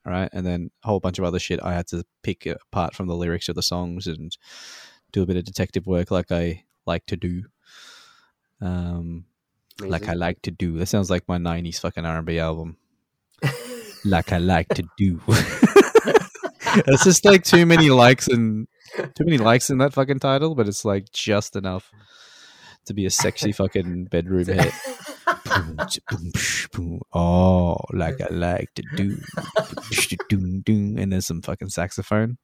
All 0.05 0.13
right, 0.13 0.29
and 0.31 0.45
then 0.45 0.71
a 0.85 0.87
whole 0.87 1.01
bunch 1.01 1.19
of 1.19 1.25
other 1.25 1.37
shit 1.37 1.59
I 1.61 1.73
had 1.73 1.87
to 1.87 2.05
pick 2.23 2.45
apart 2.45 2.95
from 2.95 3.07
the 3.07 3.15
lyrics 3.17 3.49
of 3.49 3.55
the 3.55 3.61
songs 3.61 4.07
and 4.07 4.37
do 5.11 5.21
a 5.21 5.25
bit 5.25 5.35
of 5.35 5.43
detective 5.43 5.85
work, 5.85 6.11
like 6.11 6.31
I 6.31 6.63
like 6.85 7.05
to 7.07 7.17
do. 7.17 7.43
Um, 8.61 9.25
like 9.81 10.07
I 10.07 10.13
like 10.13 10.41
to 10.43 10.51
do. 10.51 10.77
That 10.77 10.85
sounds 10.85 11.09
like 11.09 11.27
my 11.27 11.37
'90s 11.37 11.81
fucking 11.81 12.05
R&B 12.05 12.39
album. 12.39 12.77
like 14.05 14.31
I 14.31 14.37
like 14.37 14.69
to 14.75 14.83
do. 14.97 15.19
it's 16.87 17.03
just 17.03 17.25
like 17.25 17.43
too 17.43 17.65
many 17.65 17.89
likes 17.89 18.29
and 18.29 18.69
too 18.97 19.25
many 19.25 19.37
likes 19.37 19.69
in 19.69 19.77
that 19.79 19.93
fucking 19.93 20.19
title, 20.19 20.55
but 20.55 20.67
it's 20.67 20.85
like 20.85 21.11
just 21.11 21.55
enough 21.55 21.91
to 22.85 22.93
be 22.93 23.05
a 23.05 23.09
sexy 23.09 23.51
fucking 23.61 24.05
bedroom 24.05 24.45
hit. 24.45 24.73
Boom, 25.45 25.77
boom, 26.09 26.31
boom. 26.73 27.01
Oh, 27.13 27.75
like 27.93 28.19
I 28.21 28.27
like 28.33 28.69
to 28.75 28.83
do. 28.95 29.17
Psh, 29.91 30.17
doom, 30.29 30.61
doom. 30.61 30.97
And 30.97 31.11
there's 31.11 31.25
some 31.27 31.41
fucking 31.41 31.69
saxophone. 31.69 32.37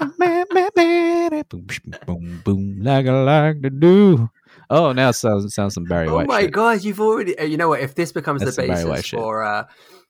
Boom, 0.00 1.66
boom, 2.06 2.42
boom, 2.44 2.78
like 2.82 3.06
I 3.06 3.22
like 3.22 3.62
to 3.62 3.70
do. 3.70 4.30
Oh, 4.70 4.92
now 4.92 5.10
it 5.10 5.14
sounds, 5.14 5.44
it 5.44 5.50
sounds 5.50 5.74
some 5.74 5.84
Barry 5.84 6.10
White. 6.10 6.24
oh 6.24 6.26
my 6.26 6.42
shit. 6.42 6.52
god, 6.52 6.84
you've 6.84 7.00
already. 7.00 7.38
uh, 7.38 7.44
You 7.44 7.56
know 7.56 7.68
what? 7.68 7.80
If 7.80 7.94
this 7.94 8.12
becomes 8.12 8.42
That's 8.42 8.56
the 8.56 8.66
basis 8.66 9.08
for 9.08 9.42
uh, 9.42 9.64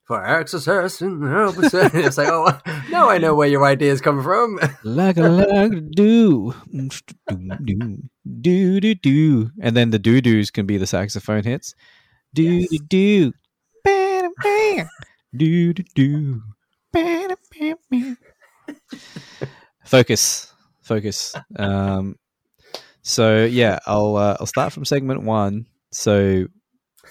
for 0.08 0.24
exercise, 0.24 1.00
and 1.02 1.22
help 1.22 1.56
it's 1.62 2.16
like, 2.18 2.28
oh, 2.28 2.58
now 2.90 3.10
I 3.10 3.18
know 3.18 3.34
where 3.34 3.46
your 3.46 3.64
ideas 3.64 4.00
come 4.00 4.22
from. 4.22 4.58
like 4.82 5.18
I 5.18 5.28
like 5.28 5.70
to 5.72 5.80
do. 5.82 6.54
Do, 6.72 7.98
do, 8.40 8.80
do, 8.80 8.94
do. 8.94 9.50
And 9.60 9.76
then 9.76 9.90
the 9.90 9.98
doo 9.98 10.20
doos 10.22 10.50
can 10.50 10.64
be 10.66 10.78
the 10.78 10.86
saxophone 10.86 11.44
hits. 11.44 11.74
Do, 12.34 12.42
Yes. 12.42 12.68
do, 12.70 12.78
do. 12.88 13.32
Bam, 13.84 14.30
bam. 14.42 14.88
Do, 15.36 15.74
do, 15.74 15.82
do. 15.94 16.42
Bam, 16.90 17.34
bam, 17.52 17.76
bam. 17.90 18.18
Focus. 19.84 20.52
Focus. 20.80 21.34
Um, 21.56 22.16
so, 23.02 23.44
yeah, 23.44 23.78
I'll, 23.86 24.16
uh, 24.16 24.36
I'll 24.40 24.46
start 24.46 24.72
from 24.72 24.86
segment 24.86 25.22
one. 25.22 25.66
So, 25.92 26.46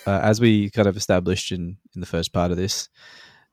uh, 0.05 0.19
as 0.23 0.39
we 0.39 0.69
kind 0.69 0.87
of 0.87 0.97
established 0.97 1.51
in, 1.51 1.77
in 1.95 2.01
the 2.01 2.07
first 2.07 2.33
part 2.33 2.51
of 2.51 2.57
this, 2.57 2.89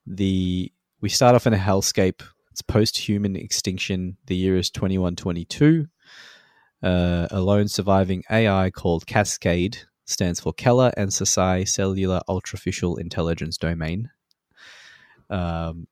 the 0.07 0.72
we 1.00 1.09
start 1.09 1.35
off 1.35 1.46
in 1.46 1.54
a 1.54 1.59
hellscape 1.59 2.22
it's 2.54 2.62
post-human 2.62 3.35
extinction. 3.35 4.16
The 4.26 4.37
year 4.37 4.57
is 4.57 4.70
2122. 4.70 5.88
Uh, 6.80 7.26
a 7.28 7.40
lone 7.40 7.66
surviving 7.66 8.22
AI 8.30 8.70
called 8.70 9.09
Cascade 9.09 9.78
stands 10.04 10.38
for 10.38 10.52
Keller 10.52 10.92
and 10.96 11.11
Sasai 11.11 11.66
Cellular 11.66 12.20
Ultraficial 12.28 13.00
Intelligence 13.00 13.57
Domain. 13.59 14.09
Um, 15.28 15.88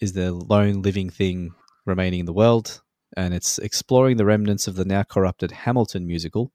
is 0.00 0.12
the 0.12 0.32
lone 0.32 0.82
living 0.82 1.08
thing 1.08 1.54
remaining 1.86 2.20
in 2.20 2.26
the 2.26 2.34
world, 2.34 2.82
and 3.16 3.32
it's 3.32 3.58
exploring 3.58 4.18
the 4.18 4.26
remnants 4.26 4.68
of 4.68 4.74
the 4.74 4.84
now 4.84 5.04
corrupted 5.04 5.52
Hamilton 5.52 6.06
musical 6.06 6.52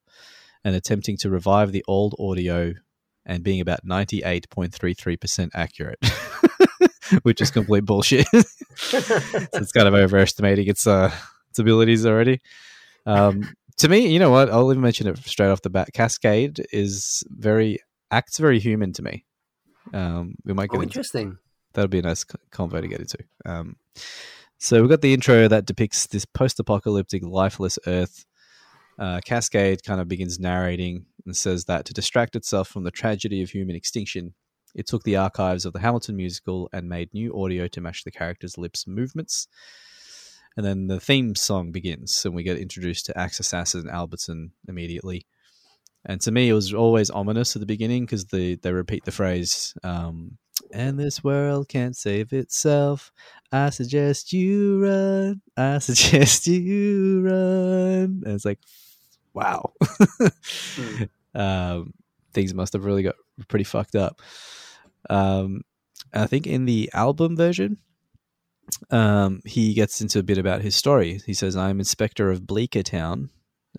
and 0.63 0.75
attempting 0.75 1.17
to 1.17 1.31
revive 1.31 1.71
the 1.71 1.83
old 1.87 2.13
audio 2.19 2.75
and 3.27 3.43
being 3.43 3.61
about 3.61 3.85
98.33% 3.85 5.49
accurate, 5.53 5.99
which 7.21 7.41
is 7.41 7.51
complete 7.51 7.85
bullshit. 7.85 8.25
so 8.75 8.97
it's 9.53 9.71
kind 9.71 9.87
of 9.87 9.93
overestimating 9.93 10.67
its 10.67 10.87
uh 10.87 11.13
its 11.51 11.59
abilities 11.59 12.05
already. 12.05 12.41
Um, 13.05 13.53
to 13.77 13.87
me, 13.89 14.07
you 14.07 14.17
know 14.17 14.31
what? 14.31 14.49
I'll 14.49 14.71
even 14.71 14.81
mention 14.81 15.07
it 15.07 15.17
straight 15.19 15.49
off 15.49 15.61
the 15.61 15.69
bat. 15.69 15.89
Cascade 15.93 16.65
is 16.73 17.23
very 17.29 17.79
acts 18.09 18.39
very 18.39 18.59
human 18.59 18.93
to 18.93 19.03
me. 19.03 19.25
Um, 19.93 20.35
we 20.43 20.53
might 20.53 20.69
get 20.69 20.77
oh, 20.77 20.81
into 20.81 20.93
interesting. 20.93 21.37
that'll 21.73 21.87
be 21.87 21.99
a 21.99 22.01
nice 22.01 22.23
co- 22.23 22.39
convo 22.51 22.81
to 22.81 22.87
get 22.87 22.99
into. 22.99 23.19
Um, 23.45 23.75
So 24.59 24.81
we've 24.81 24.89
got 24.89 25.01
the 25.01 25.13
intro 25.13 25.47
that 25.47 25.65
depicts 25.65 26.07
this 26.07 26.25
post-apocalyptic, 26.25 27.23
lifeless 27.23 27.77
Earth. 27.85 28.25
Uh, 28.97 29.21
Cascade 29.23 29.83
kind 29.83 30.01
of 30.01 30.07
begins 30.07 30.39
narrating 30.39 31.05
and 31.27 31.37
says 31.37 31.65
that 31.65 31.85
to 31.85 31.93
distract 31.93 32.35
itself 32.35 32.67
from 32.67 32.83
the 32.83 32.91
tragedy 32.91 33.43
of 33.43 33.51
human 33.51 33.75
extinction, 33.75 34.33
it 34.73 34.87
took 34.87 35.03
the 35.03 35.15
archives 35.15 35.65
of 35.65 35.73
the 35.73 35.79
Hamilton 35.79 36.15
musical 36.15 36.69
and 36.73 36.89
made 36.89 37.13
new 37.13 37.39
audio 37.39 37.67
to 37.67 37.81
match 37.81 38.03
the 38.03 38.11
characters' 38.11 38.57
lips 38.57 38.87
movements. 38.87 39.47
And 40.55 40.65
then 40.65 40.87
the 40.87 40.99
theme 40.99 41.35
song 41.35 41.71
begins, 41.71 42.25
and 42.25 42.33
we 42.33 42.41
get 42.41 42.57
introduced 42.57 43.05
to 43.05 43.17
Axe 43.17 43.39
Assassin 43.39 43.87
Albertson 43.89 44.53
immediately. 44.67 45.27
And 46.05 46.19
to 46.21 46.31
me, 46.31 46.49
it 46.49 46.53
was 46.53 46.73
always 46.73 47.09
ominous 47.09 47.55
at 47.55 47.59
the 47.59 47.65
beginning 47.65 48.05
because 48.05 48.25
they, 48.25 48.55
they 48.55 48.71
repeat 48.71 49.05
the 49.05 49.11
phrase, 49.11 49.75
um, 49.83 50.37
and 50.73 50.99
this 50.99 51.23
world 51.23 51.69
can't 51.69 51.95
save 51.95 52.33
itself. 52.33 53.11
I 53.51 53.69
suggest 53.69 54.33
you 54.33 54.83
run. 54.83 55.41
I 55.55 55.77
suggest 55.79 56.47
you 56.47 57.21
run. 57.21 58.23
And 58.25 58.27
it's 58.27 58.45
like, 58.45 58.59
wow. 59.33 59.73
mm. 59.81 61.09
Um, 61.37 61.93
things 62.33 62.53
must 62.53 62.73
have 62.73 62.83
really 62.83 63.03
got 63.03 63.15
pretty 63.47 63.63
fucked 63.63 63.95
up. 63.95 64.21
Um, 65.09 65.61
I 66.13 66.25
think 66.25 66.47
in 66.47 66.65
the 66.65 66.89
album 66.93 67.37
version, 67.37 67.77
um, 68.89 69.41
he 69.45 69.73
gets 69.73 70.01
into 70.01 70.19
a 70.19 70.23
bit 70.23 70.37
about 70.37 70.61
his 70.61 70.75
story. 70.75 71.21
He 71.25 71.33
says, 71.33 71.55
I'm 71.55 71.79
inspector 71.79 72.29
of 72.29 72.45
Bleecker 72.45 72.83
Town, 72.83 73.29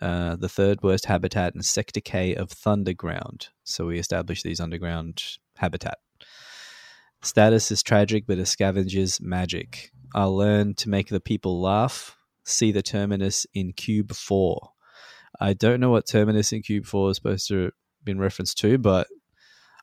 uh, 0.00 0.36
the 0.36 0.48
third 0.48 0.82
worst 0.82 1.06
habitat 1.06 1.54
in 1.54 1.62
Sector 1.62 2.00
K 2.00 2.34
of 2.34 2.48
Thunderground. 2.48 3.48
So 3.64 3.86
we 3.86 3.98
establish 3.98 4.42
these 4.42 4.60
underground 4.60 5.22
habitat. 5.56 5.98
Status 7.20 7.70
is 7.70 7.82
tragic, 7.82 8.26
but 8.26 8.38
a 8.38 8.46
scavenger's 8.46 9.20
magic. 9.20 9.90
I'll 10.14 10.36
learn 10.36 10.74
to 10.76 10.88
make 10.88 11.08
the 11.08 11.20
people 11.20 11.60
laugh. 11.60 12.16
See 12.44 12.72
the 12.72 12.82
terminus 12.82 13.46
in 13.52 13.72
Cube 13.72 14.14
4. 14.14 14.70
I 15.40 15.52
don't 15.52 15.80
know 15.80 15.90
what 15.90 16.06
terminus 16.06 16.52
in 16.52 16.62
Cube 16.62 16.86
4 16.86 17.10
is 17.10 17.16
supposed 17.16 17.48
to 17.48 17.70
be 18.04 18.12
in 18.12 18.18
reference 18.18 18.54
to, 18.54 18.78
but 18.78 19.06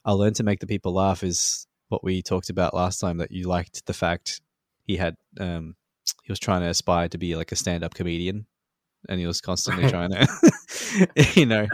I 0.03 0.11
learned 0.11 0.35
to 0.37 0.43
make 0.43 0.59
the 0.59 0.67
people 0.67 0.93
laugh 0.93 1.23
is 1.23 1.67
what 1.89 2.03
we 2.03 2.21
talked 2.21 2.49
about 2.49 2.73
last 2.73 2.99
time 2.99 3.17
that 3.17 3.31
you 3.31 3.47
liked 3.47 3.85
the 3.85 3.93
fact 3.93 4.41
he 4.83 4.97
had 4.97 5.15
um, 5.39 5.75
he 6.23 6.31
was 6.31 6.39
trying 6.39 6.61
to 6.61 6.67
aspire 6.67 7.07
to 7.09 7.17
be 7.17 7.35
like 7.35 7.51
a 7.51 7.55
stand-up 7.55 7.93
comedian 7.93 8.45
and 9.07 9.19
he 9.19 9.25
was 9.25 9.41
constantly 9.41 9.89
trying 9.89 10.11
to 10.11 11.07
you 11.35 11.45
know 11.45 11.67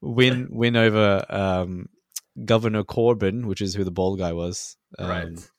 win 0.00 0.48
win 0.50 0.76
over 0.76 1.24
um, 1.28 1.88
Governor 2.44 2.84
Corbyn, 2.84 3.46
which 3.46 3.60
is 3.60 3.74
who 3.74 3.84
the 3.84 3.90
bald 3.90 4.18
guy 4.18 4.32
was. 4.32 4.76
Um, 4.98 5.08
right. 5.08 5.50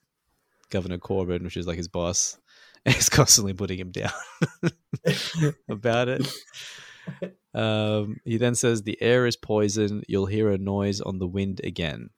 Governor 0.70 0.98
Corbyn, 0.98 1.44
which 1.44 1.58
is 1.58 1.66
like 1.66 1.78
his 1.78 1.88
boss, 1.88 2.38
is 2.86 3.10
constantly 3.10 3.54
putting 3.54 3.80
him 3.80 3.92
down 3.92 4.12
about 5.70 6.08
it. 6.10 6.32
Um, 7.58 8.18
he 8.24 8.38
then 8.38 8.54
says, 8.54 8.84
"The 8.84 9.02
air 9.02 9.26
is 9.26 9.36
poison. 9.36 10.04
You'll 10.08 10.28
hear 10.28 10.52
a 10.52 10.58
noise 10.60 11.02
on 11.02 11.18
the 11.18 11.28
wind 11.28 11.60
again." 11.64 12.12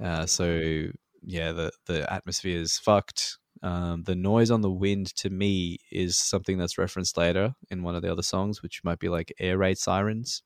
Uh, 0.00 0.24
so 0.26 0.88
yeah, 1.22 1.52
the 1.52 1.70
the 1.86 2.10
atmosphere 2.10 2.58
is 2.58 2.78
fucked. 2.78 3.38
Um, 3.62 4.04
the 4.04 4.14
noise 4.14 4.50
on 4.50 4.62
the 4.62 4.70
wind 4.70 5.14
to 5.16 5.30
me 5.30 5.78
is 5.90 6.16
something 6.16 6.58
that's 6.58 6.78
referenced 6.78 7.16
later 7.16 7.54
in 7.70 7.82
one 7.82 7.94
of 7.94 8.02
the 8.02 8.10
other 8.10 8.22
songs, 8.22 8.62
which 8.62 8.82
might 8.84 9.00
be 9.00 9.08
like 9.08 9.34
air 9.38 9.58
raid 9.58 9.78
sirens 9.78 10.42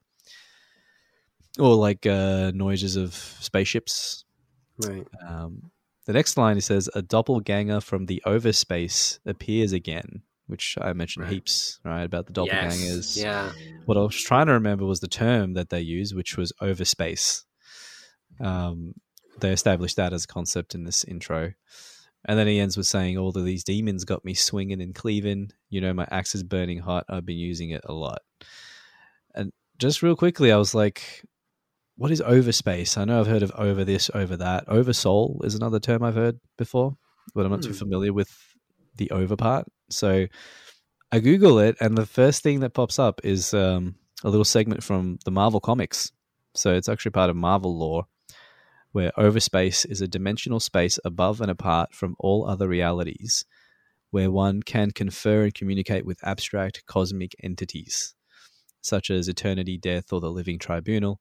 or 1.59 1.77
like 1.77 2.05
uh, 2.05 2.51
noises 2.55 2.97
of 2.97 3.15
spaceships. 3.15 4.25
Right. 4.79 5.07
Um, 5.27 5.71
the 6.07 6.13
next 6.13 6.37
line 6.37 6.57
he 6.57 6.61
says, 6.61 6.91
"A 6.95 7.03
doppelganger 7.03 7.81
from 7.81 8.07
the 8.07 8.21
overspace 8.27 9.21
appears 9.25 9.73
again," 9.73 10.23
which 10.47 10.77
I 10.81 10.93
mentioned 10.93 11.25
right. 11.25 11.33
heaps, 11.33 11.79
right? 11.85 12.03
About 12.03 12.27
the 12.27 12.33
doppelgangers. 12.33 13.17
Yes. 13.17 13.17
Yeah. 13.17 13.53
What 13.87 13.97
I 13.97 14.01
was 14.01 14.21
trying 14.21 14.47
to 14.47 14.53
remember 14.53 14.85
was 14.85 15.01
the 15.01 15.09
term 15.09 15.55
that 15.55 15.71
they 15.71 15.81
used, 15.81 16.15
which 16.15 16.37
was 16.37 16.53
overspace. 16.61 17.45
Um, 18.41 18.95
they 19.41 19.53
established 19.53 19.97
that 19.97 20.13
as 20.13 20.25
a 20.25 20.29
concept 20.29 20.75
in 20.75 20.85
this 20.85 21.05
intro. 21.05 21.53
And 22.25 22.39
then 22.39 22.47
he 22.47 22.61
ends 22.61 22.77
with 22.77 22.87
saying, 22.87 23.19
All 23.19 23.37
of 23.37 23.45
these 23.45 23.65
demons 23.65 24.05
got 24.05 24.25
me 24.25 24.35
swinging 24.35 24.81
and 24.81 24.95
cleaving. 24.95 25.51
You 25.71 25.81
know, 25.81 25.93
my 25.93 26.07
axe 26.11 26.35
is 26.35 26.43
burning 26.43 26.79
hot. 26.79 27.05
I've 27.09 27.27
been 27.27 27.39
using 27.39 27.71
it 27.71 27.83
a 27.85 27.93
lot. 27.93 28.21
And 29.35 29.53
just 29.79 30.03
real 30.03 30.15
quickly, 30.15 30.53
I 30.53 30.57
was 30.57 30.75
like, 30.75 31.25
what 31.97 32.11
is 32.11 32.21
overspace? 32.21 32.97
I 32.97 33.05
know 33.05 33.21
I've 33.21 33.27
heard 33.27 33.43
of 33.43 33.53
over 33.53 33.85
this, 33.85 34.11
over 34.15 34.37
that. 34.39 34.65
Over 34.69 34.93
soul 34.93 35.41
is 35.45 35.55
another 35.55 35.79
term 35.79 36.03
I've 36.03 36.15
heard 36.15 36.41
before, 36.57 36.97
but 37.35 37.45
I'm 37.45 37.53
not 37.53 37.63
too 37.63 37.69
hmm. 37.69 37.75
familiar 37.77 38.13
with 38.13 38.31
the 38.97 39.11
over 39.11 39.37
part. 39.37 39.67
So 39.93 40.27
I 41.11 41.21
Google 41.21 41.59
it, 41.59 41.77
and 41.81 41.97
the 41.97 42.07
first 42.07 42.43
thing 42.43 42.61
that 42.61 42.75
pops 42.75 42.99
up 42.99 43.21
is 43.23 43.53
um, 43.53 43.97
a 44.25 44.31
little 44.31 44.45
segment 44.45 44.83
from 44.83 45.19
the 45.25 45.31
Marvel 45.31 45.61
comics. 45.61 46.11
So 46.55 46.75
it's 46.75 46.89
actually 46.89 47.11
part 47.11 47.31
of 47.31 47.37
Marvel 47.37 47.77
lore, 47.77 48.07
where 48.93 49.13
overspace 49.19 49.89
is 49.91 50.01
a 50.01 50.09
dimensional 50.09 50.61
space 50.61 50.99
above 51.05 51.41
and 51.41 51.51
apart 51.51 51.95
from 51.95 52.17
all 52.19 52.49
other 52.49 52.69
realities, 52.69 53.45
where 54.11 54.31
one 54.31 54.63
can 54.63 54.91
confer 54.91 55.45
and 55.45 55.55
communicate 55.55 56.07
with 56.07 56.23
abstract 56.23 56.85
cosmic 56.87 57.35
entities, 57.43 58.15
such 58.81 59.11
as 59.11 59.29
eternity, 59.29 59.79
death, 59.79 60.13
or 60.13 60.21
the 60.21 60.31
living 60.31 60.59
tribunal, 60.59 61.21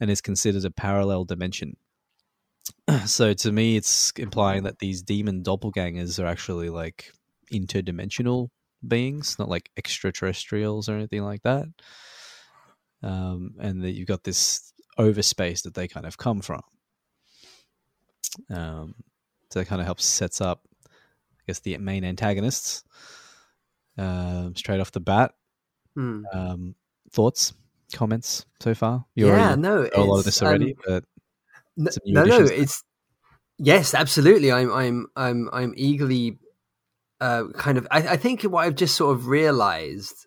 and 0.00 0.10
is 0.10 0.20
considered 0.20 0.64
a 0.64 0.70
parallel 0.70 1.24
dimension. 1.24 1.76
So 3.06 3.32
to 3.32 3.52
me, 3.52 3.76
it's 3.76 4.12
implying 4.16 4.64
that 4.64 4.80
these 4.80 5.02
demon 5.02 5.42
doppelgangers 5.42 6.22
are 6.22 6.26
actually 6.26 6.70
like 6.70 7.12
interdimensional 7.52 8.48
beings, 8.86 9.38
not 9.38 9.48
like 9.48 9.70
extraterrestrials 9.76 10.88
or 10.88 10.96
anything 10.96 11.22
like 11.22 11.42
that. 11.42 11.66
Um, 13.02 13.54
and 13.58 13.82
that 13.82 13.92
you've 13.92 14.08
got 14.08 14.24
this 14.24 14.72
overspace 14.98 15.62
that 15.62 15.74
they 15.74 15.88
kind 15.88 16.06
of 16.06 16.18
come 16.18 16.40
from. 16.40 16.62
Um, 18.50 18.94
so 19.50 19.58
that 19.58 19.66
kind 19.66 19.80
of 19.80 19.86
helps 19.86 20.04
sets 20.04 20.40
up, 20.40 20.62
I 20.86 21.42
guess, 21.46 21.60
the 21.60 21.76
main 21.78 22.04
antagonists 22.04 22.84
uh, 23.98 24.50
straight 24.54 24.80
off 24.80 24.92
the 24.92 25.00
bat. 25.00 25.32
Hmm. 25.94 26.22
Um, 26.32 26.74
thoughts, 27.10 27.52
comments 27.92 28.46
so 28.60 28.74
far? 28.74 29.06
You 29.14 29.28
yeah, 29.28 29.54
no, 29.56 29.88
a 29.94 30.00
lot 30.02 30.18
of 30.18 30.24
this 30.24 30.42
already, 30.42 30.76
um, 30.88 31.02
but 31.76 31.96
no, 32.06 32.24
no, 32.24 32.40
it's 32.44 32.84
yes, 33.58 33.94
absolutely. 33.94 34.52
I'm, 34.52 34.72
I'm, 34.72 35.06
I'm, 35.16 35.50
I'm 35.52 35.74
eagerly 35.76 36.38
uh, 37.20 37.44
kind 37.54 37.78
of. 37.78 37.86
I, 37.90 37.98
I 38.08 38.16
think 38.16 38.42
what 38.42 38.66
I've 38.66 38.74
just 38.74 38.96
sort 38.96 39.16
of 39.16 39.26
realized 39.26 40.26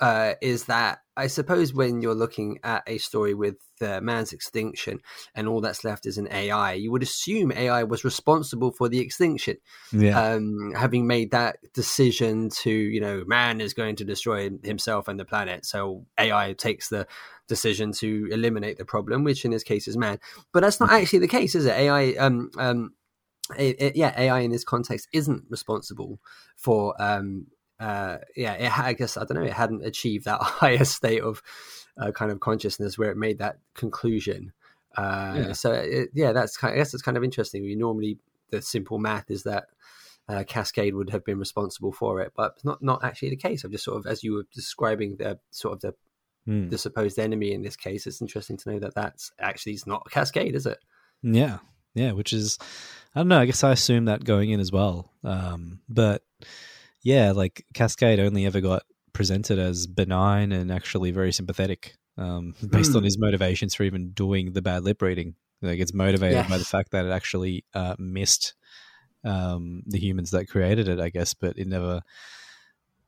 uh, 0.00 0.34
is 0.40 0.64
that 0.64 1.00
I 1.16 1.28
suppose 1.28 1.72
when 1.72 2.02
you're 2.02 2.14
looking 2.14 2.58
at 2.62 2.82
a 2.86 2.98
story 2.98 3.32
with 3.32 3.56
uh, 3.80 4.00
man's 4.02 4.34
extinction 4.34 5.00
and 5.34 5.48
all 5.48 5.62
that's 5.62 5.84
left 5.84 6.04
is 6.04 6.18
an 6.18 6.28
AI, 6.30 6.74
you 6.74 6.90
would 6.90 7.02
assume 7.02 7.52
AI 7.52 7.84
was 7.84 8.04
responsible 8.04 8.72
for 8.72 8.90
the 8.90 8.98
extinction. 8.98 9.56
Yeah. 9.92 10.20
Um, 10.20 10.74
having 10.76 11.06
made 11.06 11.30
that 11.30 11.56
decision 11.72 12.50
to, 12.60 12.70
you 12.70 13.00
know, 13.00 13.24
man 13.26 13.62
is 13.62 13.72
going 13.72 13.96
to 13.96 14.04
destroy 14.04 14.50
himself 14.62 15.08
and 15.08 15.18
the 15.18 15.24
planet. 15.24 15.64
So 15.64 16.04
AI 16.18 16.52
takes 16.52 16.90
the 16.90 17.06
decision 17.48 17.92
to 17.92 18.28
eliminate 18.30 18.76
the 18.76 18.84
problem, 18.84 19.24
which 19.24 19.46
in 19.46 19.52
this 19.52 19.62
case 19.62 19.88
is 19.88 19.96
man. 19.96 20.18
But 20.52 20.60
that's 20.60 20.80
not 20.80 20.92
actually 20.92 21.20
the 21.20 21.28
case, 21.28 21.54
is 21.54 21.64
it? 21.64 21.74
AI, 21.74 22.10
um, 22.18 22.50
um, 22.58 22.92
it, 23.58 23.76
it, 23.80 23.96
yeah, 23.96 24.14
AI 24.16 24.40
in 24.40 24.50
this 24.50 24.64
context 24.64 25.08
isn't 25.12 25.44
responsible 25.48 26.20
for 26.56 27.00
um, 27.00 27.46
uh, 27.78 28.18
yeah, 28.36 28.54
it, 28.54 28.78
I 28.78 28.92
guess 28.94 29.16
I 29.16 29.24
don't 29.24 29.38
know. 29.38 29.44
It 29.44 29.52
hadn't 29.52 29.84
achieved 29.84 30.24
that 30.24 30.40
higher 30.42 30.84
state 30.84 31.22
of 31.22 31.42
uh, 31.98 32.12
kind 32.12 32.30
of 32.30 32.40
consciousness 32.40 32.98
where 32.98 33.10
it 33.10 33.16
made 33.16 33.38
that 33.38 33.58
conclusion. 33.74 34.52
Uh, 34.96 35.34
yeah. 35.36 35.52
So 35.52 35.72
it, 35.72 36.10
yeah, 36.14 36.32
that's 36.32 36.56
kind. 36.56 36.72
Of, 36.72 36.76
I 36.76 36.78
guess 36.78 36.94
it's 36.94 37.02
kind 37.02 37.16
of 37.16 37.24
interesting. 37.24 37.62
We 37.62 37.74
normally 37.74 38.18
the 38.50 38.62
simple 38.62 38.98
math 38.98 39.30
is 39.30 39.42
that 39.42 39.66
uh, 40.28 40.44
Cascade 40.44 40.94
would 40.94 41.10
have 41.10 41.24
been 41.24 41.38
responsible 41.38 41.92
for 41.92 42.20
it, 42.20 42.32
but 42.36 42.58
not 42.64 42.82
not 42.82 43.04
actually 43.04 43.30
the 43.30 43.36
case. 43.36 43.64
I've 43.64 43.70
just 43.70 43.84
sort 43.84 43.98
of 43.98 44.06
as 44.06 44.24
you 44.24 44.34
were 44.34 44.46
describing 44.54 45.16
the 45.16 45.38
sort 45.50 45.74
of 45.74 45.80
the 45.80 45.94
mm. 46.50 46.70
the 46.70 46.78
supposed 46.78 47.18
enemy 47.18 47.52
in 47.52 47.62
this 47.62 47.76
case. 47.76 48.06
It's 48.06 48.22
interesting 48.22 48.56
to 48.58 48.72
know 48.72 48.78
that 48.80 48.94
that's 48.94 49.32
actually 49.38 49.72
it's 49.72 49.86
not 49.86 50.10
Cascade, 50.10 50.54
is 50.54 50.66
it? 50.66 50.78
Yeah, 51.22 51.58
yeah. 51.96 52.12
Which 52.12 52.32
is 52.32 52.58
I 53.14 53.20
don't 53.20 53.28
know. 53.28 53.40
I 53.40 53.46
guess 53.46 53.64
I 53.64 53.72
assume 53.72 54.04
that 54.04 54.24
going 54.24 54.50
in 54.50 54.60
as 54.60 54.70
well, 54.70 55.10
um, 55.24 55.80
but 55.88 56.22
yeah, 57.02 57.32
like 57.32 57.64
Cascade 57.74 58.20
only 58.20 58.46
ever 58.46 58.60
got 58.60 58.82
presented 59.12 59.58
as 59.58 59.86
benign 59.86 60.52
and 60.52 60.70
actually 60.70 61.10
very 61.10 61.32
sympathetic, 61.32 61.96
um, 62.18 62.54
based 62.70 62.92
mm. 62.92 62.96
on 62.96 63.02
hmm. 63.02 63.06
his 63.06 63.18
motivations 63.18 63.74
for 63.74 63.84
even 63.84 64.10
doing 64.10 64.52
the 64.52 64.62
bad 64.62 64.84
lip 64.84 65.00
reading. 65.00 65.34
Like 65.62 65.78
it's 65.78 65.94
motivated 65.94 66.36
yes. 66.36 66.50
by 66.50 66.58
the 66.58 66.64
fact 66.64 66.90
that 66.90 67.06
it 67.06 67.10
actually 67.10 67.64
uh, 67.72 67.96
missed 67.98 68.54
um, 69.24 69.82
the 69.86 69.98
humans 69.98 70.32
that 70.32 70.50
created 70.50 70.88
it, 70.88 71.00
I 71.00 71.08
guess, 71.08 71.32
but 71.32 71.58
it 71.58 71.66
never. 71.66 72.02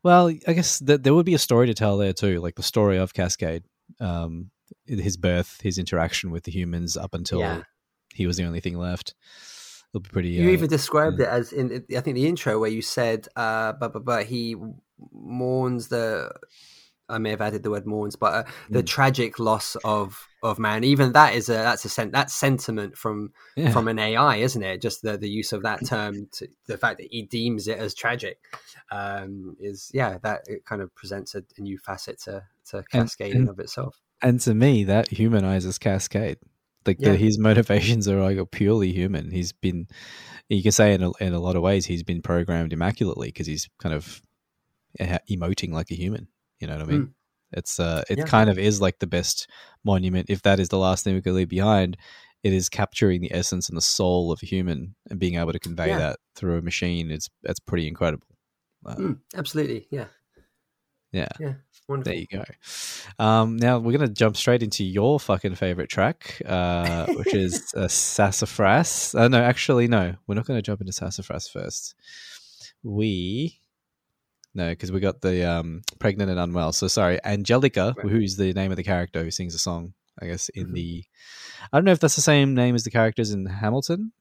Well, 0.03 0.29
I 0.29 0.53
guess 0.55 0.79
th- 0.79 1.03
there 1.03 1.13
would 1.13 1.27
be 1.27 1.35
a 1.35 1.39
story 1.39 1.67
to 1.67 1.75
tell 1.75 1.99
there 1.99 2.13
too, 2.13 2.41
like 2.41 2.55
the 2.55 2.63
story 2.63 2.97
of 2.97 3.13
Cascade, 3.13 3.65
um, 4.01 4.51
his 4.87 5.17
birth, 5.17 5.61
his 5.61 5.77
interaction 5.77 6.31
with 6.31 6.45
the 6.45 6.53
humans 6.53 6.97
up 6.97 7.15
until 7.15 7.41
yeah. 7.41 7.63
He 8.19 8.27
was 8.27 8.37
the 8.37 8.45
only 8.45 8.61
thing 8.61 8.77
left. 8.77 9.15
it'll 9.91 10.03
be 10.03 10.11
pretty. 10.11 10.29
You 10.31 10.49
uh, 10.51 10.53
even 10.53 10.69
described 10.69 11.19
it 11.21 11.29
as 11.29 11.53
in 11.53 11.85
I 11.97 12.01
think 12.01 12.15
the 12.17 12.27
intro 12.27 12.59
where 12.61 12.71
you 12.71 12.83
said, 12.83 13.27
uh, 13.37 13.73
but 13.81 13.93
but 13.95 14.05
but 14.05 14.27
he 14.27 14.57
mourns 15.13 15.89
the. 15.89 16.31
I 17.11 17.17
may 17.17 17.31
have 17.31 17.41
added 17.41 17.63
the 17.63 17.71
word 17.71 17.87
mourns, 17.87 18.17
but 18.17 18.33
uh, 18.35 18.45
the 18.69 18.83
Mm. 18.83 18.87
tragic 18.87 19.39
loss 19.39 19.77
of 19.83 20.29
of 20.43 20.59
man. 20.59 20.85
Even 20.85 21.13
that 21.13 21.35
is 21.35 21.49
a 21.49 21.55
that's 21.55 21.85
a 21.87 21.89
sen- 21.89 22.11
that's 22.11 22.35
sentiment 22.35 22.99
from 22.99 23.33
yeah. 23.57 23.71
from 23.71 23.89
an 23.89 23.99
AI, 23.99 24.37
isn't 24.37 24.63
it? 24.63 24.83
Just 24.83 25.01
the 25.01 25.17
the 25.17 25.31
use 25.31 25.55
of 25.55 25.63
that 25.63 25.87
term, 25.87 26.29
to, 26.33 26.47
the 26.67 26.77
fact 26.77 26.99
that 26.99 27.09
he 27.11 27.23
deems 27.23 27.67
it 27.67 27.79
as 27.79 27.95
tragic, 27.95 28.37
um, 28.93 29.57
is 29.59 29.91
yeah, 29.95 30.19
that 30.23 30.43
it 30.49 30.67
kind 30.67 30.83
of 30.83 30.95
presents 30.95 31.35
a, 31.35 31.43
a 31.57 31.61
new 31.63 31.79
facet 31.79 32.21
to 32.25 32.43
to 32.71 32.85
cascading 32.93 33.41
and- 33.43 33.49
of 33.49 33.59
itself. 33.59 33.99
and 34.21 34.39
to 34.41 34.53
me, 34.55 34.85
that 34.85 35.09
humanizes 35.09 35.79
Cascade. 35.79 36.37
Like 36.89 36.97
Yeah. 37.01 37.13
the, 37.13 37.17
his 37.17 37.39
motivations 37.49 38.09
are 38.09 38.21
like 38.21 38.39
purely 38.51 38.93
human. 38.93 39.31
He's 39.31 39.53
been, 39.53 39.87
you 40.49 40.63
can 40.63 40.73
say 40.73 40.95
in 40.95 41.03
a, 41.03 41.11
in 41.21 41.33
a 41.35 41.41
lot 41.41 41.55
of 41.57 41.63
ways, 41.63 41.87
he's 41.87 42.03
been 42.03 42.23
programmed 42.23 42.73
immaculately 42.73 43.29
because 43.29 43.47
he's 43.47 43.69
kind 43.79 43.95
of 43.95 44.21
emoting 45.31 45.73
like 45.73 45.91
a 45.91 45.95
human. 45.95 46.29
You 46.61 46.67
know 46.67 46.75
what 46.79 46.83
I 46.89 46.91
mean? 46.91 47.15
It's 47.53 47.79
uh, 47.81 48.03
it. 48.11 48.19
Yeah. 48.19 48.25
kind 48.25 48.51
of 48.51 48.59
is 48.59 48.81
like 48.81 48.99
the 48.99 49.07
best 49.07 49.49
monument. 49.85 50.27
If 50.29 50.43
that 50.43 50.61
is 50.61 50.69
the 50.69 50.79
last 50.79 51.05
thing 51.05 51.15
we 51.15 51.23
could 51.23 51.33
leave 51.35 51.49
behind, 51.49 51.97
it 52.43 52.53
is 52.53 52.69
capturing 52.69 53.21
the 53.21 53.33
essence 53.33 53.69
and 53.69 53.77
the 53.77 53.83
soul 53.83 54.33
of 54.33 54.41
a 54.43 54.47
human 54.47 54.95
and 55.09 55.19
being 55.19 55.37
able 55.37 55.53
to 55.53 55.59
convey 55.59 55.89
Yeah. 55.89 55.99
that 55.99 56.19
through 56.37 56.59
a 56.59 56.63
machine. 56.63 57.11
It's 57.11 57.29
that's 57.43 57.61
pretty 57.61 57.87
incredible. 57.89 58.27
Uh, 58.85 58.95
Mm, 58.97 59.19
absolutely, 59.35 59.87
yeah, 59.91 60.07
yeah. 61.13 61.29
yeah, 61.41 61.55
wonderful. 61.89 62.13
There 62.13 62.15
you 62.21 62.27
go. 62.27 62.45
Um, 63.19 63.57
now 63.57 63.79
we're 63.79 63.97
going 63.97 64.09
to 64.09 64.15
jump 64.15 64.37
straight 64.37 64.63
into 64.63 64.85
your 64.85 65.19
fucking 65.19 65.55
favorite 65.57 65.89
track, 65.89 66.41
uh, 66.47 67.07
which 67.15 67.35
is 67.35 67.73
uh, 67.77 67.89
Sassafras. 67.89 69.15
Uh, 69.15 69.29
no, 69.29 69.43
actually, 69.43 69.89
no. 69.89 70.15
We're 70.27 70.35
not 70.35 70.47
going 70.47 70.59
to 70.59 70.63
jump 70.63 70.81
into 70.81 70.93
Sassafras 70.93 71.49
first. 71.49 71.95
We 72.83 73.59
no, 74.55 74.71
because 74.71 74.91
we 74.91 75.01
got 75.01 75.21
the 75.21 75.49
um, 75.49 75.83
pregnant 75.99 76.31
and 76.31 76.41
unwell. 76.41 76.73
So 76.73 76.89
sorry, 76.89 77.19
Angelica, 77.25 77.95
Right. 77.97 78.11
who's 78.11 78.37
the 78.37 78.53
name 78.55 78.71
of 78.71 78.77
the 78.77 78.83
character 78.83 79.23
who 79.23 79.31
sings 79.31 79.55
a 79.55 79.59
song. 79.59 79.95
I 80.21 80.27
guess 80.27 80.49
in 80.49 80.69
Mhm. 80.69 80.73
the, 80.75 81.05
I 81.73 81.77
don't 81.77 81.85
know 81.85 81.93
if 81.93 82.01
that's 82.01 82.17
the 82.17 82.23
same 82.23 82.55
name 82.55 82.75
as 82.75 82.83
the 82.83 82.91
characters 82.91 83.31
in 83.31 83.47
Hamilton. 83.47 84.13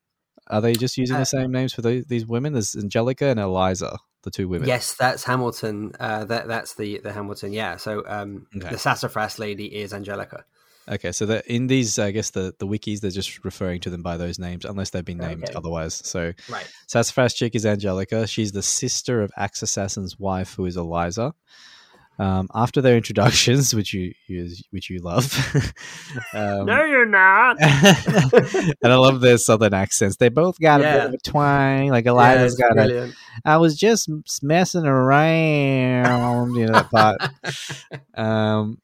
Are 0.50 0.62
they 0.62 0.74
just 0.74 0.98
using 0.98 1.16
Uh, 1.18 1.20
the 1.20 1.26
same 1.26 1.52
names 1.52 1.74
for 1.74 1.82
those, 1.82 2.06
these 2.06 2.26
women? 2.26 2.54
There's 2.54 2.76
Angelica 2.76 3.26
and 3.26 3.40
Eliza, 3.40 3.98
the 4.24 4.32
two 4.32 4.48
women. 4.48 4.68
Yes, 4.68 4.94
that's 4.94 5.24
Hamilton. 5.26 5.92
Uh, 6.00 6.26
that 6.26 6.48
that's 6.48 6.76
the 6.76 7.00
the 7.00 7.12
Hamilton. 7.12 7.54
Yeah. 7.54 7.78
So 7.78 8.04
um, 8.08 8.48
Okay. 8.56 8.70
the 8.70 8.78
sassafras 8.78 9.40
lady 9.40 9.66
is 9.66 9.94
Angelica. 9.94 10.46
Okay, 10.90 11.12
so 11.12 11.26
that 11.26 11.46
in 11.48 11.68
these, 11.68 12.00
I 12.00 12.12
guess 12.12 12.30
the 12.30 12.54
the 12.60 12.66
wikis, 12.66 13.02
they're 13.02 13.12
just 13.12 13.44
referring 13.44 13.82
to 13.82 13.90
them 13.90 14.02
by 14.02 14.16
those 14.16 14.40
names, 14.40 14.64
unless 14.64 14.92
they've 14.92 15.04
been 15.04 15.18
named 15.18 15.44
Okay. 15.44 15.54
otherwise. 15.54 15.96
So 15.96 16.32
Right. 16.48 16.68
Sassafras 16.88 17.34
chick 17.34 17.56
is 17.56 17.66
Angelica. 17.66 18.26
She's 18.26 18.54
the 18.54 18.62
sister 18.64 19.22
of 19.22 19.30
Axe 19.36 19.62
Assassin's 19.62 20.18
wife, 20.18 20.54
who 20.56 20.66
is 20.66 20.78
Eliza. 20.78 21.34
Um, 22.20 22.50
after 22.56 22.82
their 22.82 22.98
introductions, 22.98 23.76
which 23.76 23.94
you, 23.94 24.14
you 24.28 24.50
which 24.72 24.90
you 24.90 25.00
love, 25.00 25.32
um, 26.34 26.66
no, 26.66 26.84
you're 26.84 27.06
not. 27.06 27.58
and 27.62 28.76
I 28.84 28.96
love 28.96 29.22
their 29.22 29.38
southern 29.38 29.74
accents. 29.74 30.18
They 30.18 30.30
both 30.30 30.60
got 30.60 30.82
a 30.82 30.84
bit 30.84 31.06
of 31.06 31.14
a 31.14 31.18
twang. 31.20 31.90
Like 31.90 32.06
Yeah, 32.06 32.12
Eliza's 32.12 32.54
it's 32.54 32.62
got 32.62 32.72
a 32.72 32.76
brilliant. 32.76 33.16
I 33.46 33.58
was 33.58 33.78
just 33.78 34.10
messing 34.42 34.86
around, 34.86 36.56
you 36.56 36.66
know 36.66 36.74
that 36.74 36.90
part. 36.90 37.22
Um, 38.16 38.80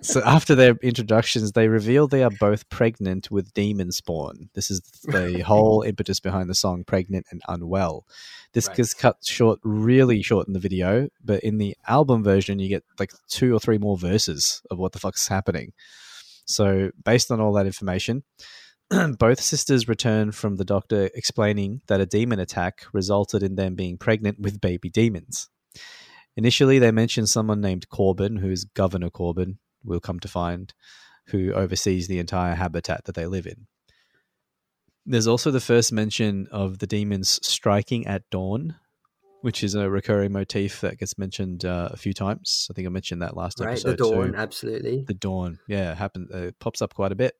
so 0.00 0.22
after 0.24 0.54
their 0.54 0.76
introductions, 0.82 1.52
they 1.52 1.68
reveal 1.68 2.08
they 2.08 2.22
are 2.22 2.30
both 2.30 2.68
pregnant 2.70 3.30
with 3.30 3.52
demon 3.52 3.92
spawn. 3.92 4.48
This 4.54 4.70
is 4.70 4.80
the 5.04 5.40
whole 5.40 5.82
impetus 5.82 6.20
behind 6.20 6.48
the 6.48 6.54
song 6.54 6.84
"Pregnant 6.84 7.26
and 7.30 7.42
Unwell." 7.48 8.06
This 8.54 8.68
Right. 8.68 8.76
gets 8.76 8.92
cut 8.94 9.16
short, 9.24 9.60
really 9.62 10.22
short 10.22 10.46
in 10.46 10.52
the 10.52 10.58
video, 10.58 11.08
but 11.24 11.40
in 11.40 11.56
the 11.58 11.74
album 11.88 12.22
version, 12.22 12.58
you 12.62 12.68
get 12.68 12.84
like 12.98 13.12
two 13.28 13.54
or 13.54 13.60
three 13.60 13.78
more 13.78 13.96
verses 13.96 14.62
of 14.70 14.78
what 14.78 14.92
the 14.92 14.98
fuck's 14.98 15.28
happening. 15.28 15.72
So, 16.44 16.90
based 17.04 17.30
on 17.30 17.40
all 17.40 17.52
that 17.54 17.66
information, 17.66 18.24
both 19.18 19.40
sisters 19.40 19.88
return 19.88 20.32
from 20.32 20.56
the 20.56 20.64
doctor 20.64 21.10
explaining 21.14 21.82
that 21.86 22.00
a 22.00 22.06
demon 22.06 22.40
attack 22.40 22.84
resulted 22.92 23.42
in 23.42 23.54
them 23.54 23.74
being 23.74 23.96
pregnant 23.98 24.40
with 24.40 24.60
baby 24.60 24.90
demons. 24.90 25.48
Initially, 26.36 26.78
they 26.78 26.90
mention 26.90 27.26
someone 27.26 27.60
named 27.60 27.88
Corbin, 27.88 28.36
who 28.36 28.50
is 28.50 28.64
Governor 28.64 29.10
Corbin, 29.10 29.58
we'll 29.84 30.00
come 30.00 30.20
to 30.20 30.28
find, 30.28 30.72
who 31.26 31.52
oversees 31.52 32.08
the 32.08 32.18
entire 32.18 32.54
habitat 32.54 33.04
that 33.04 33.14
they 33.14 33.26
live 33.26 33.46
in. 33.46 33.66
There's 35.04 35.26
also 35.26 35.50
the 35.50 35.60
first 35.60 35.92
mention 35.92 36.46
of 36.50 36.78
the 36.78 36.86
demons 36.86 37.40
striking 37.42 38.06
at 38.06 38.28
dawn, 38.30 38.76
which 39.42 39.62
is 39.62 39.74
a 39.74 39.90
recurring 39.90 40.32
motif 40.32 40.80
that 40.80 40.98
gets 40.98 41.18
mentioned 41.18 41.64
uh, 41.64 41.90
a 41.92 41.96
few 41.96 42.12
times. 42.14 42.66
I 42.70 42.74
think 42.74 42.86
I 42.86 42.90
mentioned 42.90 43.22
that 43.22 43.36
last 43.36 43.60
Right. 43.60 43.70
episode. 43.72 43.90
The 43.90 43.96
dawn. 43.96 44.30
too. 44.32 44.36
Absolutely. 44.36 45.04
The 45.06 45.14
dawn, 45.14 45.58
yeah, 45.68 45.94
happen. 45.94 46.28
Uh, 46.32 46.38
it 46.48 46.58
pops 46.58 46.80
up 46.80 46.94
quite 46.94 47.12
a 47.12 47.16
bit. 47.16 47.34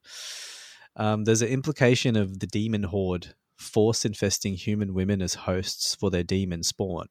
Um, 0.97 1.25
there's 1.25 1.43
an 1.43 1.49
implication 1.49 2.17
of 2.17 2.41
the 2.41 2.47
demon 2.47 2.83
horde 2.85 3.35
force 3.57 4.05
infesting 4.05 4.55
human 4.55 4.93
women 4.93 5.23
as 5.23 5.35
hosts 5.35 5.95
for 5.95 6.11
their 6.11 6.25
demon 6.25 6.63
spawn, 6.63 7.07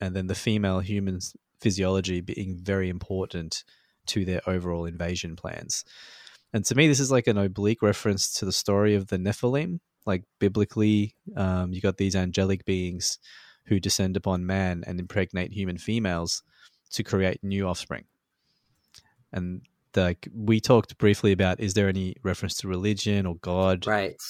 and 0.00 0.16
then 0.16 0.26
the 0.26 0.34
female 0.34 0.80
human's 0.80 1.34
physiology 1.60 2.20
being 2.20 2.58
very 2.60 2.88
important 2.88 3.62
to 4.06 4.24
their 4.24 4.40
overall 4.48 4.84
invasion 4.86 5.36
plans. 5.36 5.84
And 6.52 6.64
to 6.64 6.74
me, 6.74 6.88
this 6.88 6.98
is 7.00 7.10
like 7.12 7.26
an 7.28 7.38
oblique 7.38 7.82
reference 7.82 8.32
to 8.34 8.44
the 8.44 8.52
story 8.52 8.94
of 8.94 9.06
the 9.08 9.16
Nephilim. 9.18 9.78
Like 10.04 10.24
biblically, 10.40 11.14
um, 11.36 11.72
you 11.72 11.80
got 11.80 11.96
these 11.98 12.16
angelic 12.16 12.64
beings 12.64 13.18
who 13.66 13.80
descend 13.80 14.16
upon 14.16 14.46
man 14.46 14.84
and 14.86 14.98
impregnate 14.98 15.52
human 15.52 15.78
females 15.78 16.42
to 16.92 17.02
create 17.02 17.42
new 17.42 17.66
offspring. 17.66 18.04
And 19.32 19.62
like 19.96 20.28
we 20.34 20.60
talked 20.60 20.98
briefly 20.98 21.32
about, 21.32 21.60
is 21.60 21.74
there 21.74 21.88
any 21.88 22.16
reference 22.22 22.56
to 22.58 22.68
religion 22.68 23.26
or 23.26 23.36
God? 23.36 23.86
Right. 23.86 24.20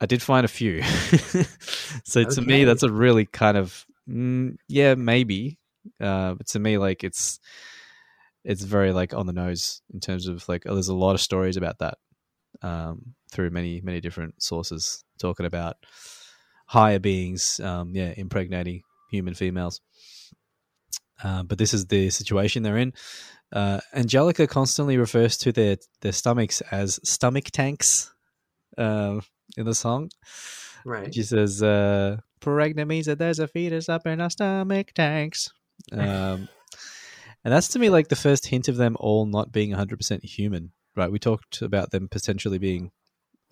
I 0.00 0.06
did 0.06 0.22
find 0.22 0.44
a 0.44 0.48
few. 0.48 0.82
so 2.04 2.24
to 2.24 2.42
me, 2.42 2.64
that's 2.64 2.82
a 2.82 2.92
really 2.92 3.26
kind 3.26 3.56
of 3.56 3.86
mm, 4.08 4.56
yeah, 4.68 4.94
maybe. 4.94 5.58
Uh, 6.00 6.34
but 6.34 6.46
to 6.48 6.58
me, 6.58 6.78
like 6.78 7.04
it's 7.04 7.38
it's 8.44 8.62
very 8.62 8.92
like 8.92 9.14
on 9.14 9.26
the 9.26 9.32
nose 9.32 9.82
in 9.92 10.00
terms 10.00 10.26
of 10.26 10.46
like 10.48 10.64
oh, 10.66 10.74
there's 10.74 10.88
a 10.88 10.94
lot 10.94 11.14
of 11.14 11.20
stories 11.20 11.56
about 11.56 11.78
that 11.78 11.98
um, 12.62 13.14
through 13.30 13.50
many 13.50 13.80
many 13.80 14.00
different 14.00 14.42
sources 14.42 15.04
talking 15.18 15.46
about 15.46 15.76
higher 16.74 16.98
beings, 16.98 17.60
um, 17.60 17.94
yeah, 17.94 18.12
impregnating 18.16 18.82
human 19.10 19.34
females. 19.34 19.80
Uh, 21.22 21.44
but 21.44 21.56
this 21.56 21.72
is 21.72 21.86
the 21.86 22.10
situation 22.10 22.62
they're 22.64 22.76
in. 22.76 22.92
Uh, 23.52 23.80
Angelica 23.94 24.46
constantly 24.48 24.96
refers 24.98 25.38
to 25.38 25.52
their 25.52 25.76
their 26.00 26.12
stomachs 26.12 26.60
as 26.72 26.98
stomach 27.04 27.46
tanks 27.52 28.12
um, 28.76 29.22
in 29.56 29.64
the 29.64 29.74
song. 29.74 30.10
Right. 30.84 31.14
She 31.14 31.22
says, 31.22 31.62
uh, 31.62 32.18
pregnant 32.40 32.88
means 32.88 33.06
that 33.06 33.18
there's 33.18 33.38
a 33.38 33.46
fetus 33.46 33.88
up 33.88 34.06
in 34.06 34.20
our 34.20 34.30
stomach 34.30 34.92
tanks. 34.94 35.50
Um, 35.92 36.48
and 37.44 37.52
that's 37.52 37.68
to 37.68 37.78
me 37.78 37.88
like 37.90 38.08
the 38.08 38.16
first 38.16 38.46
hint 38.46 38.68
of 38.68 38.76
them 38.76 38.96
all 38.98 39.26
not 39.26 39.52
being 39.52 39.70
100% 39.70 40.24
human, 40.24 40.72
right? 40.96 41.10
We 41.12 41.18
talked 41.18 41.62
about 41.62 41.90
them 41.90 42.08
potentially 42.08 42.58
being 42.58 42.90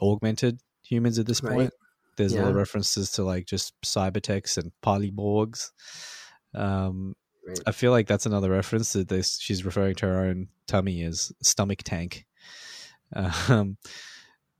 augmented 0.00 0.58
humans 0.82 1.18
at 1.18 1.26
this 1.26 1.42
Right. 1.42 1.54
point. 1.54 1.72
There's 2.16 2.34
a 2.34 2.42
lot 2.42 2.50
of 2.50 2.56
references 2.56 3.10
to 3.12 3.24
like 3.24 3.46
just 3.46 3.74
cybertex 3.82 4.58
and 4.58 4.72
polyborgs. 4.82 5.70
Um, 6.54 7.14
Right. 7.44 7.58
I 7.66 7.72
feel 7.72 7.90
like 7.90 8.06
that's 8.06 8.24
another 8.24 8.50
reference 8.50 8.92
that 8.92 9.08
this 9.08 9.36
she's 9.40 9.64
referring 9.64 9.96
to 9.96 10.06
her 10.06 10.26
own 10.26 10.46
tummy 10.68 11.02
as 11.02 11.32
stomach 11.42 11.82
tank. 11.84 12.24
Um, 13.48 13.76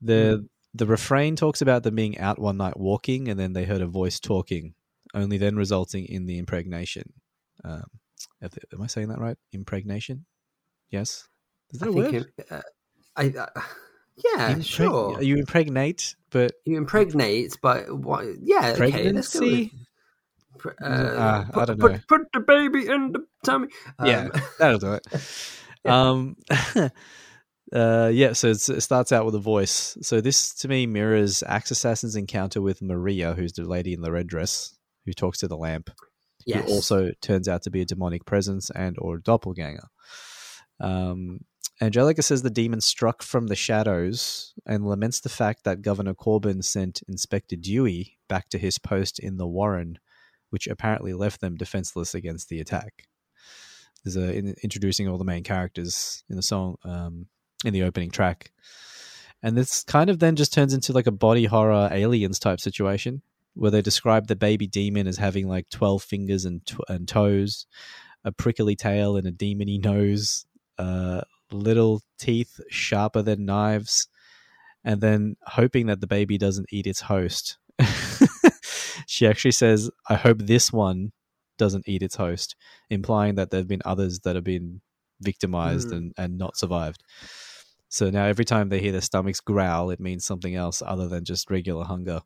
the 0.01 0.47
the 0.75 0.85
refrain 0.85 1.35
talks 1.35 1.61
about 1.61 1.81
them 1.83 1.95
being 1.95 2.17
out 2.19 2.37
one 2.39 2.57
night 2.57 2.77
walking, 2.79 3.29
and 3.29 3.39
then 3.39 3.53
they 3.53 3.63
heard 3.63 3.81
a 3.81 3.87
voice 3.87 4.19
talking, 4.19 4.75
only 5.15 5.37
then 5.37 5.55
resulting 5.55 6.05
in 6.05 6.25
the 6.27 6.37
impregnation. 6.37 7.13
Um, 7.63 7.85
am 8.41 8.81
I 8.81 8.87
saying 8.87 9.07
that 9.07 9.17
right? 9.19 9.37
Impregnation. 9.53 10.25
Yes. 10.91 11.27
Is 11.71 11.79
that 11.79 11.87
I 11.87 11.89
a 11.89 11.93
word? 11.93 12.13
it- 12.37 12.51
uh, 12.51 12.61
I. 13.15 13.29
Uh, 13.29 13.61
yeah. 14.17 14.59
Sure. 14.59 15.21
You 15.21 15.37
impregnate, 15.37 16.15
but 16.29 16.53
You 16.65 16.77
impregnate, 16.77 17.57
but 17.61 17.91
what? 17.95 18.25
Yeah. 18.41 18.73
Okay. 18.75 19.11
Let's 19.11 19.33
go 19.33 19.39
pregnancy. 19.39 19.71
Uh, 20.81 20.85
uh, 20.85 21.45
I 21.53 21.65
don't 21.65 21.79
know. 21.79 21.99
put 22.07 22.21
the 22.33 22.39
baby 22.39 22.87
in 22.87 23.11
the 23.11 23.25
tummy. 23.43 23.67
yeah, 24.03 24.29
Um, 24.33 24.41
that'll 24.59 24.79
do 24.79 24.93
it. 24.93 25.05
Um, 25.85 26.37
uh, 27.73 28.11
yeah, 28.13 28.33
so 28.33 28.49
it's, 28.49 28.69
it 28.69 28.81
starts 28.81 29.11
out 29.11 29.25
with 29.25 29.35
a 29.35 29.39
voice. 29.39 29.97
So 30.01 30.21
this 30.21 30.53
to 30.55 30.67
me 30.67 30.85
mirrors 30.85 31.43
Axe 31.43 31.71
Assassin's 31.71 32.15
encounter 32.15 32.61
with 32.61 32.81
Maria, 32.81 33.33
who's 33.33 33.53
the 33.53 33.63
lady 33.63 33.93
in 33.93 34.01
the 34.01 34.11
red 34.11 34.27
dress 34.27 34.75
who 35.05 35.13
talks 35.13 35.39
to 35.39 35.47
the 35.47 35.57
lamp, 35.57 35.89
yes. 36.45 36.65
who 36.65 36.73
also 36.73 37.11
turns 37.21 37.47
out 37.47 37.63
to 37.63 37.71
be 37.71 37.81
a 37.81 37.85
demonic 37.85 38.25
presence 38.25 38.69
and 38.69 38.95
or 38.99 39.17
a 39.17 39.21
doppelganger. 39.21 39.87
Um, 40.79 41.39
Angelica 41.83 42.21
says 42.21 42.41
the 42.41 42.49
demon 42.49 42.79
struck 42.79 43.21
from 43.21 43.47
the 43.47 43.57
shadows 43.57 44.53
and 44.65 44.87
laments 44.87 45.19
the 45.19 45.27
fact 45.27 45.65
that 45.65 45.81
Governor 45.81 46.13
Corbin 46.13 46.61
sent 46.61 47.03
Inspector 47.09 47.55
Dewey 47.57 48.17
back 48.29 48.47
to 48.49 48.57
his 48.57 48.79
post 48.79 49.19
in 49.19 49.35
the 49.35 49.47
Warren, 49.47 49.99
which 50.49 50.65
apparently 50.65 51.13
left 51.13 51.41
them 51.41 51.57
defenseless 51.57 52.15
against 52.15 52.47
the 52.47 52.61
attack. 52.61 53.07
There's 54.03 54.15
a 54.15 54.33
in, 54.33 54.55
introducing 54.63 55.09
all 55.09 55.17
the 55.17 55.25
main 55.25 55.43
characters 55.43 56.23
in 56.29 56.37
the 56.37 56.41
song 56.41 56.77
um, 56.85 57.27
in 57.65 57.73
the 57.73 57.83
opening 57.83 58.11
track, 58.11 58.53
and 59.41 59.57
this 59.57 59.83
kind 59.83 60.09
of 60.09 60.19
then 60.19 60.37
just 60.37 60.53
turns 60.53 60.73
into 60.73 60.93
like 60.93 61.07
a 61.07 61.11
body 61.11 61.45
horror 61.45 61.89
aliens 61.91 62.39
type 62.39 62.61
situation 62.61 63.21
where 63.55 63.71
they 63.71 63.81
describe 63.81 64.27
the 64.27 64.35
baby 64.37 64.67
demon 64.67 65.05
as 65.05 65.17
having 65.17 65.47
like 65.47 65.69
12 65.69 66.01
fingers 66.01 66.45
and, 66.45 66.61
and 66.87 67.07
toes, 67.07 67.67
a 68.23 68.31
prickly 68.31 68.75
tail 68.75 69.15
and 69.15 69.27
a 69.27 69.31
demony 69.31 69.83
nose, 69.83 70.45
uh, 70.79 71.21
little 71.51 72.01
teeth 72.19 72.59
sharper 72.69 73.21
than 73.21 73.45
knives, 73.45 74.07
and 74.83 75.01
then 75.01 75.35
hoping 75.45 75.87
that 75.87 76.01
the 76.01 76.07
baby 76.07 76.37
doesn't 76.37 76.67
eat 76.71 76.87
its 76.87 77.01
host. 77.01 77.57
she 79.07 79.27
actually 79.27 79.51
says, 79.51 79.89
I 80.09 80.15
hope 80.15 80.39
this 80.39 80.71
one 80.71 81.11
doesn't 81.57 81.87
eat 81.87 82.01
its 82.01 82.15
host, 82.15 82.55
implying 82.89 83.35
that 83.35 83.51
there 83.51 83.59
have 83.59 83.67
been 83.67 83.81
others 83.85 84.19
that 84.21 84.35
have 84.35 84.43
been 84.43 84.81
victimized 85.21 85.89
Mm. 85.89 85.97
and, 85.97 86.13
and 86.17 86.37
not 86.37 86.57
survived. 86.57 87.03
So 87.87 88.09
now 88.09 88.25
every 88.25 88.45
time 88.45 88.69
they 88.69 88.79
hear 88.79 88.91
their 88.91 89.01
stomachs 89.01 89.39
growl, 89.39 89.91
it 89.91 89.99
means 89.99 90.25
something 90.25 90.55
else 90.55 90.81
other 90.85 91.07
than 91.07 91.25
just 91.25 91.49
regular 91.51 91.85
hunger. 91.85 92.21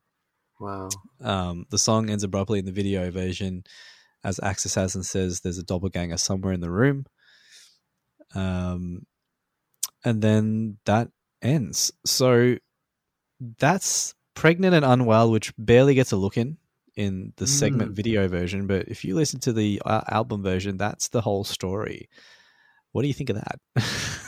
Wow. 0.59 0.89
Um, 1.21 1.65
the 1.69 1.77
song 1.77 2.09
ends 2.09 2.23
abruptly 2.23 2.59
in 2.59 2.65
the 2.65 2.71
video 2.71 3.11
version 3.11 3.63
as 4.23 4.39
Axe 4.41 4.65
Assassin 4.65 5.03
says 5.03 5.41
there's 5.41 5.57
a 5.57 5.63
doppelganger 5.63 6.17
somewhere 6.17 6.53
in 6.53 6.61
the 6.61 6.71
room. 6.71 7.05
Um, 8.35 9.05
and 10.03 10.21
then 10.21 10.77
that 10.85 11.09
ends. 11.41 11.91
So 12.05 12.57
that's 13.59 14.13
Pregnant 14.35 14.75
and 14.75 14.85
Unwell, 14.85 15.31
which 15.31 15.53
barely 15.57 15.95
gets 15.95 16.11
a 16.11 16.17
look 16.17 16.37
in 16.37 16.57
in 16.95 17.33
the 17.37 17.45
segment 17.47 17.91
Mm. 17.91 17.95
video 17.95 18.27
version. 18.27 18.67
But 18.67 18.87
if 18.87 19.05
you 19.05 19.15
listen 19.15 19.39
to 19.41 19.53
the 19.53 19.81
uh, 19.85 20.01
album 20.09 20.41
version, 20.43 20.77
that's 20.77 21.09
the 21.09 21.21
whole 21.21 21.43
story. 21.43 22.09
What 22.91 23.03
do 23.03 23.07
you 23.07 23.13
think 23.13 23.29
of 23.29 23.35
that? 23.35 23.59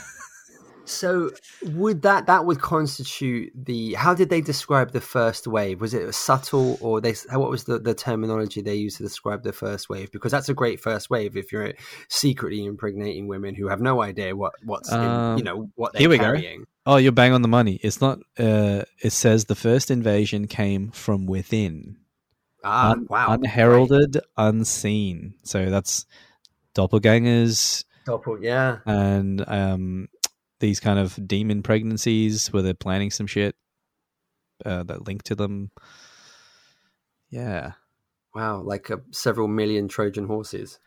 So 0.90 1.30
would 1.62 2.02
that 2.02 2.26
that 2.26 2.44
would 2.44 2.60
constitute 2.60 3.52
the? 3.54 3.94
How 3.94 4.14
did 4.14 4.28
they 4.30 4.40
describe 4.40 4.92
the 4.92 5.00
first 5.00 5.46
wave? 5.46 5.80
Was 5.80 5.94
it 5.94 6.12
subtle, 6.14 6.78
or 6.80 7.00
they? 7.00 7.14
What 7.32 7.50
was 7.50 7.64
the, 7.64 7.78
the 7.78 7.94
terminology 7.94 8.60
they 8.60 8.74
used 8.74 8.96
to 8.98 9.02
describe 9.02 9.42
the 9.42 9.52
first 9.52 9.88
wave? 9.88 10.10
Because 10.12 10.32
that's 10.32 10.48
a 10.48 10.54
great 10.54 10.80
first 10.80 11.10
wave 11.10 11.36
if 11.36 11.52
you're 11.52 11.72
secretly 12.08 12.64
impregnating 12.64 13.28
women 13.28 13.54
who 13.54 13.68
have 13.68 13.80
no 13.80 14.02
idea 14.02 14.34
what 14.36 14.52
what's 14.64 14.90
in, 14.92 14.98
Um, 14.98 15.38
you 15.38 15.44
know 15.44 15.70
what 15.76 15.92
they're 15.92 16.00
here 16.00 16.10
we 16.10 16.18
go. 16.18 16.24
carrying. 16.24 16.66
oh, 16.86 16.96
you're 16.96 17.12
bang 17.12 17.32
on 17.32 17.42
the 17.42 17.48
money. 17.48 17.78
It's 17.82 18.00
not. 18.00 18.18
Uh, 18.38 18.82
it 19.02 19.10
says 19.12 19.44
the 19.46 19.54
first 19.54 19.90
invasion 19.90 20.46
came 20.46 20.90
from 20.90 21.26
within. 21.26 21.96
Ah, 22.62 22.90
Un- 22.90 23.06
wow, 23.08 23.32
unheralded, 23.32 24.18
unseen. 24.36 25.34
So 25.44 25.70
that's 25.70 26.04
doppelgangers 26.74 27.84
Doppel, 28.06 28.38
yeah. 28.42 28.78
and 28.86 29.44
um, 29.48 30.08
these 30.60 30.80
kind 30.80 30.98
of 30.98 31.18
demon 31.26 31.62
pregnancies 31.62 32.52
where 32.52 32.62
they're 32.62 32.74
planning 32.74 33.10
some 33.10 33.26
shit 33.26 33.56
uh, 34.64 34.82
that 34.84 35.06
link 35.06 35.22
to 35.24 35.34
them. 35.34 35.70
Yeah, 37.30 37.72
Wow, 38.34 38.62
like 38.62 38.90
uh, 38.90 38.98
several 39.10 39.48
million 39.48 39.88
Trojan 39.88 40.26
horses. 40.26 40.78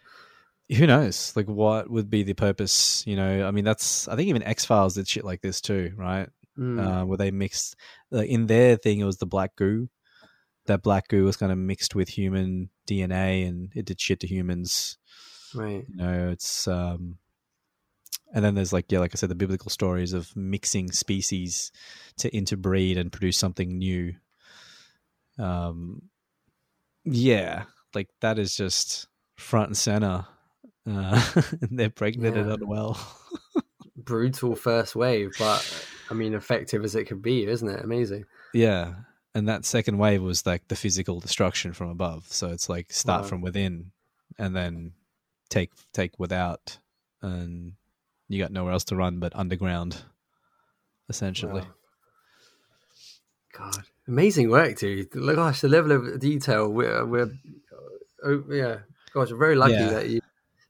who 0.69 0.87
knows? 0.87 1.33
Like, 1.35 1.47
what 1.47 1.89
would 1.89 2.09
be 2.09 2.23
the 2.23 2.33
purpose? 2.33 3.03
You 3.05 3.17
know, 3.17 3.45
I 3.45 3.51
mean, 3.51 3.65
that's. 3.65 4.07
I 4.07 4.15
think 4.15 4.29
even 4.29 4.43
X 4.43 4.63
Files 4.63 4.95
did 4.95 5.07
shit 5.07 5.25
like 5.25 5.41
this 5.41 5.59
too, 5.59 5.91
right? 5.97 6.29
Mm. 6.57 6.79
uh, 6.79 7.05
where 7.05 7.17
they 7.17 7.31
mixed 7.31 7.75
like 8.11 8.29
in 8.29 8.45
their 8.45 8.75
thing 8.75 8.99
it 8.99 9.05
was 9.05 9.17
the 9.17 9.25
black 9.25 9.55
goo 9.55 9.89
that 10.67 10.83
black 10.83 11.07
goo 11.07 11.23
was 11.23 11.35
kind 11.35 11.51
of 11.51 11.57
mixed 11.57 11.95
with 11.95 12.09
human 12.09 12.69
dna 12.87 13.47
and 13.47 13.71
it 13.73 13.85
did 13.85 13.99
shit 13.99 14.19
to 14.19 14.27
humans 14.27 14.99
right. 15.55 15.83
you 15.89 15.95
know 15.95 16.29
it's 16.29 16.67
um 16.67 17.17
and 18.33 18.43
then 18.43 18.55
there's 18.55 18.73
like 18.73 18.91
yeah 18.91 18.99
like 18.99 19.11
i 19.13 19.17
said 19.17 19.29
the 19.29 19.35
biblical 19.35 19.69
stories 19.69 20.11
of 20.11 20.35
mixing 20.35 20.91
species 20.91 21.71
to 22.17 22.29
interbreed 22.35 22.97
and 22.97 23.11
produce 23.11 23.37
something 23.37 23.77
new 23.77 24.13
um 25.39 26.01
yeah 27.05 27.63
like 27.93 28.09
that 28.21 28.39
is 28.39 28.55
just 28.55 29.07
front 29.37 29.67
and 29.67 29.77
center 29.77 30.25
uh 30.89 31.31
and 31.61 31.79
they're 31.79 31.89
pregnant 31.89 32.35
and 32.37 32.47
Yeah. 32.47 32.53
unwell 32.55 32.99
Brutal 33.95 34.55
first 34.55 34.95
wave, 34.97 35.31
but 35.39 35.87
I 36.09 36.13
mean, 36.13 36.33
effective 36.33 36.83
as 36.83 36.93
it 36.95 37.05
could 37.05 37.21
be, 37.21 37.45
isn't 37.45 37.69
it? 37.69 37.81
Amazing. 37.81 38.25
Yeah. 38.53 38.95
And 39.33 39.47
that 39.47 39.63
second 39.63 39.97
wave 39.97 40.21
was 40.21 40.45
like 40.45 40.67
the 40.67 40.75
physical 40.75 41.21
destruction 41.21 41.71
from 41.71 41.89
above. 41.89 42.25
So 42.27 42.49
it's 42.49 42.67
like 42.67 42.91
start 42.91 43.21
Wow. 43.21 43.27
from 43.29 43.41
within 43.41 43.91
and 44.37 44.53
then 44.53 44.91
take 45.49 45.71
take 45.93 46.19
without 46.19 46.79
and 47.21 47.73
you 48.33 48.41
got 48.41 48.51
nowhere 48.51 48.73
else 48.73 48.83
to 48.85 48.95
run 48.95 49.19
but 49.19 49.35
underground 49.35 50.03
essentially. 51.09 51.61
Wow. 51.61 51.67
God, 53.57 53.83
amazing 54.07 54.49
work, 54.49 54.79
dude. 54.79 55.11
Gosh, 55.11 55.61
the 55.61 55.69
level 55.69 55.91
of 55.91 56.19
detail. 56.19 56.69
We're, 56.69 57.05
we're 57.05 57.31
oh, 58.23 58.43
yeah. 58.49 58.77
Gosh, 59.13 59.29
we're 59.31 59.37
very 59.37 59.55
lucky 59.55 59.73
Yeah. 59.73 59.89
that 59.91 60.09
you 60.09 60.21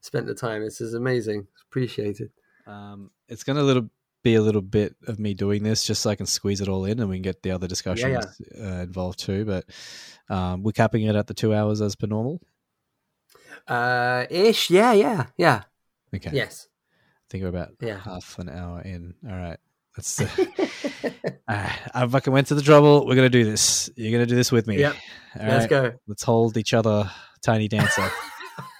spent 0.01 0.27
the 0.27 0.35
time. 0.35 0.63
This 0.63 0.81
is 0.81 0.93
amazing. 0.93 1.47
It's 1.53 1.63
appreciated. 1.63 2.31
Um 2.67 3.11
it's 3.29 3.43
going 3.43 3.57
to 3.57 3.63
little 3.63 3.89
be 4.21 4.35
a 4.35 4.41
little 4.41 4.61
bit 4.61 4.95
of 5.07 5.19
me 5.19 5.33
doing 5.33 5.63
this 5.63 5.85
just 5.85 6.01
so 6.01 6.09
I 6.09 6.15
can 6.15 6.25
squeeze 6.25 6.61
it 6.61 6.69
all 6.69 6.85
in 6.85 6.99
and 6.99 7.09
we 7.09 7.15
can 7.17 7.23
get 7.23 7.41
the 7.43 7.51
other 7.51 7.67
discussions 7.67 8.25
Uh, 8.57 8.63
involved 8.83 9.19
too 9.19 9.43
but 9.43 9.65
um 10.29 10.63
we're 10.63 10.71
capping 10.71 11.03
it 11.03 11.15
at 11.15 11.27
the 11.27 11.33
2 11.33 11.53
hours 11.53 11.81
as 11.81 11.95
per 11.95 12.07
normal. 12.07 12.41
Uh, 13.67 14.25
ish. 14.29 14.69
Yeah, 14.69 14.93
yeah, 14.93 15.27
yeah. 15.37 15.63
Okay. 16.13 16.31
Yes. 16.33 16.67
Think 17.33 17.41
we're 17.41 17.49
about 17.49 17.69
Yeah. 17.81 17.97
half 17.97 18.37
an 18.37 18.47
hour 18.47 18.79
in. 18.81 19.15
All 19.27 19.35
right. 19.35 19.57
Let's 19.97 20.21
uh, 20.21 20.27
Ah, 21.47 21.79
I 21.95 22.05
fucking 22.07 22.31
went 22.31 22.45
to 22.47 22.55
the 22.55 22.61
trouble. 22.61 23.07
We're 23.07 23.15
gonna 23.15 23.27
do 23.31 23.43
this. 23.43 23.89
You're 23.95 24.11
gonna 24.11 24.27
do 24.27 24.35
this 24.35 24.51
with 24.51 24.67
me. 24.67 24.77
Yep. 24.77 24.95
All 25.39 25.47
Let's 25.47 25.61
right? 25.63 25.69
go. 25.91 25.91
Let's 26.07 26.21
hold 26.21 26.57
each 26.57 26.75
other, 26.75 27.09
tiny 27.41 27.67
dancer. 27.67 28.07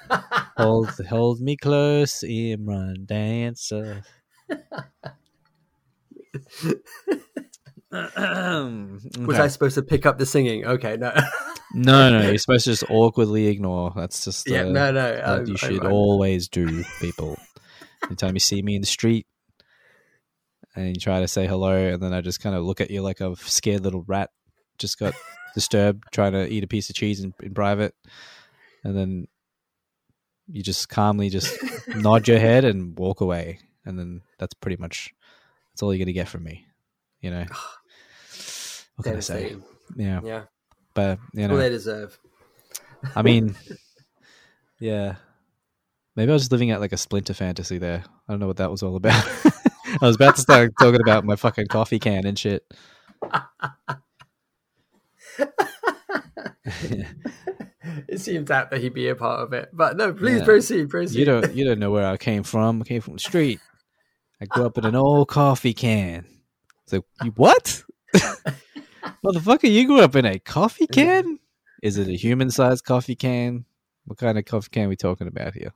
hold, 0.55 0.91
hold 1.09 1.41
me 1.41 1.57
close, 1.57 2.19
Imran 2.19 3.07
dancer. 3.07 4.03
Was 7.91 9.01
Okay. 9.19 9.37
I 9.39 9.47
supposed 9.47 9.75
to 9.75 9.81
pick 9.83 10.05
up 10.05 10.17
the 10.19 10.25
singing? 10.27 10.65
Okay, 10.65 10.97
no. 10.97 11.11
No, 11.75 12.09
no. 12.11 12.21
You're 12.29 12.37
supposed 12.37 12.65
to 12.65 12.71
just 12.71 12.83
awkwardly 12.89 13.47
ignore. 13.47 13.93
That's 13.95 14.23
just 14.25 14.47
yeah, 14.47 14.61
uh, 14.61 14.69
no, 14.69 14.91
no. 14.91 15.11
what 15.11 15.23
I'm- 15.25 15.45
you 15.47 15.53
I'm- 15.53 15.57
should 15.57 15.83
I'm- 15.83 15.91
always 15.91 16.47
do, 16.47 16.83
people. 16.99 17.37
Anytime 18.05 18.35
you 18.35 18.39
see 18.39 18.61
me 18.61 18.75
in 18.75 18.81
the 18.81 18.87
street 18.87 19.25
and 20.75 20.87
you 20.89 20.95
try 20.95 21.19
to 21.19 21.27
say 21.27 21.47
hello, 21.47 21.75
and 21.75 22.01
then 22.01 22.13
I 22.13 22.21
just 22.21 22.41
kind 22.41 22.55
of 22.55 22.63
look 22.63 22.81
at 22.81 22.91
you 22.91 23.01
like 23.01 23.21
a 23.21 23.35
scared 23.35 23.81
little 23.83 24.03
rat, 24.03 24.29
just 24.77 24.99
got 24.99 25.13
disturbed 25.53 26.03
trying 26.11 26.33
to 26.33 26.47
eat 26.51 26.63
a 26.63 26.67
piece 26.67 26.89
of 26.89 26.95
cheese 26.95 27.21
in, 27.23 27.33
in 27.41 27.53
private, 27.53 27.93
and 28.83 28.97
then 28.97 29.27
you 30.47 30.61
just 30.63 30.89
calmly 30.89 31.29
just 31.29 31.57
nod 31.95 32.27
your 32.27 32.39
head 32.39 32.65
and 32.65 32.97
walk 32.97 33.21
away, 33.21 33.59
and 33.85 33.97
then 33.97 34.21
that's 34.39 34.53
pretty 34.55 34.77
much 34.81 35.13
that's 35.71 35.81
all 35.83 35.93
you're 35.93 36.03
gonna 36.03 36.13
get 36.13 36.27
from 36.27 36.43
me, 36.43 36.65
you 37.21 37.29
know. 37.29 37.45
What 38.95 39.05
can 39.05 39.15
I 39.17 39.21
say? 39.21 39.55
Yeah, 39.95 40.21
Yeah. 40.23 40.43
but 40.93 41.19
you 41.33 41.47
know, 41.47 41.57
they 41.57 41.69
deserve. 41.69 42.17
I 43.15 43.21
mean, 43.21 43.55
yeah. 44.79 45.15
Maybe 46.15 46.31
I 46.31 46.33
was 46.33 46.43
just 46.43 46.51
living 46.51 46.71
out 46.71 46.79
like 46.81 46.91
a 46.93 46.97
splinter 46.97 47.33
fantasy 47.33 47.77
there. 47.77 48.03
I 48.27 48.33
don't 48.33 48.39
know 48.39 48.47
what 48.47 48.57
that 48.57 48.69
was 48.71 48.83
all 48.83 48.95
about. 48.95 49.23
I 50.01 50.05
was 50.07 50.15
about 50.15 50.35
to 50.35 50.41
start 50.41 50.71
talking 50.79 51.01
about 51.01 51.25
my 51.25 51.35
fucking 51.35 51.67
coffee 51.67 51.99
can 51.99 52.25
and 52.25 52.37
shit. 52.37 52.63
it 58.07 58.19
seems 58.19 58.49
apt 58.51 58.71
that 58.71 58.81
he'd 58.81 58.93
be 58.93 59.09
a 59.09 59.15
part 59.15 59.41
of 59.41 59.53
it. 59.53 59.69
But 59.73 59.97
no, 59.97 60.13
please 60.13 60.39
Yeah. 60.39 60.45
proceed, 60.45 60.89
proceed. 60.89 61.19
You 61.19 61.25
don't 61.25 61.53
you 61.53 61.65
don't 61.65 61.79
know 61.79 61.91
where 61.91 62.05
I 62.07 62.17
came 62.17 62.43
from. 62.43 62.81
I 62.81 62.85
came 62.85 63.01
from 63.01 63.13
the 63.13 63.19
street. 63.19 63.59
I 64.41 64.45
grew 64.45 64.65
up 64.65 64.77
in 64.77 64.85
an 64.85 64.95
old 64.95 65.27
coffee 65.29 65.73
can. 65.73 66.25
So 66.87 67.05
you 67.23 67.31
what? 67.31 67.83
Motherfucker, 69.25 69.71
you 69.71 69.87
grew 69.87 70.01
up 70.01 70.15
in 70.15 70.25
a 70.25 70.39
coffee 70.39 70.87
can? 70.87 71.39
Is 71.81 71.97
it 71.97 72.07
a 72.07 72.13
human 72.15 72.49
sized 72.51 72.85
coffee 72.85 73.15
can? 73.15 73.65
What 74.05 74.17
kind 74.17 74.37
of 74.37 74.45
coffee 74.45 74.69
can 74.71 74.89
we 74.89 74.95
talking 74.95 75.27
about 75.27 75.53
here? 75.53 75.73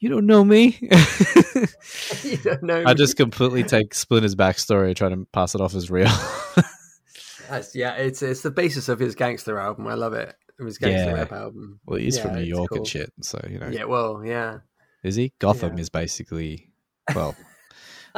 You 0.00 0.08
don't 0.10 0.26
know 0.26 0.44
me. 0.44 0.78
you 0.80 2.36
don't 2.38 2.62
know. 2.62 2.82
I 2.86 2.92
me. 2.92 2.94
just 2.94 3.16
completely 3.16 3.64
take 3.64 3.94
Splinter's 3.94 4.36
backstory 4.36 4.88
and 4.88 4.96
try 4.96 5.08
to 5.08 5.26
pass 5.32 5.54
it 5.54 5.60
off 5.60 5.74
as 5.74 5.90
real. 5.90 6.06
That's, 7.50 7.74
yeah, 7.74 7.94
it's 7.94 8.22
it's 8.22 8.42
the 8.42 8.50
basis 8.50 8.88
of 8.88 8.98
his 8.98 9.14
gangster 9.14 9.58
album. 9.58 9.86
I 9.88 9.94
love 9.94 10.12
it. 10.12 10.34
It 10.58 10.62
was 10.62 10.78
gangster 10.78 11.10
Yeah. 11.10 11.14
rap 11.14 11.32
album. 11.32 11.80
well, 11.86 11.98
he's 11.98 12.16
Yeah, 12.16 12.22
from 12.24 12.34
New 12.36 12.42
York 12.42 12.68
cool. 12.70 12.78
and 12.78 12.86
shit, 12.86 13.12
so 13.22 13.40
you 13.50 13.58
know. 13.58 13.68
Yeah, 13.68 13.84
well, 13.84 14.22
yeah. 14.24 14.58
Is 15.02 15.16
he? 15.16 15.32
Gotham 15.38 15.74
Yeah. 15.76 15.80
is 15.82 15.88
basically 15.88 16.70
Well, 17.14 17.34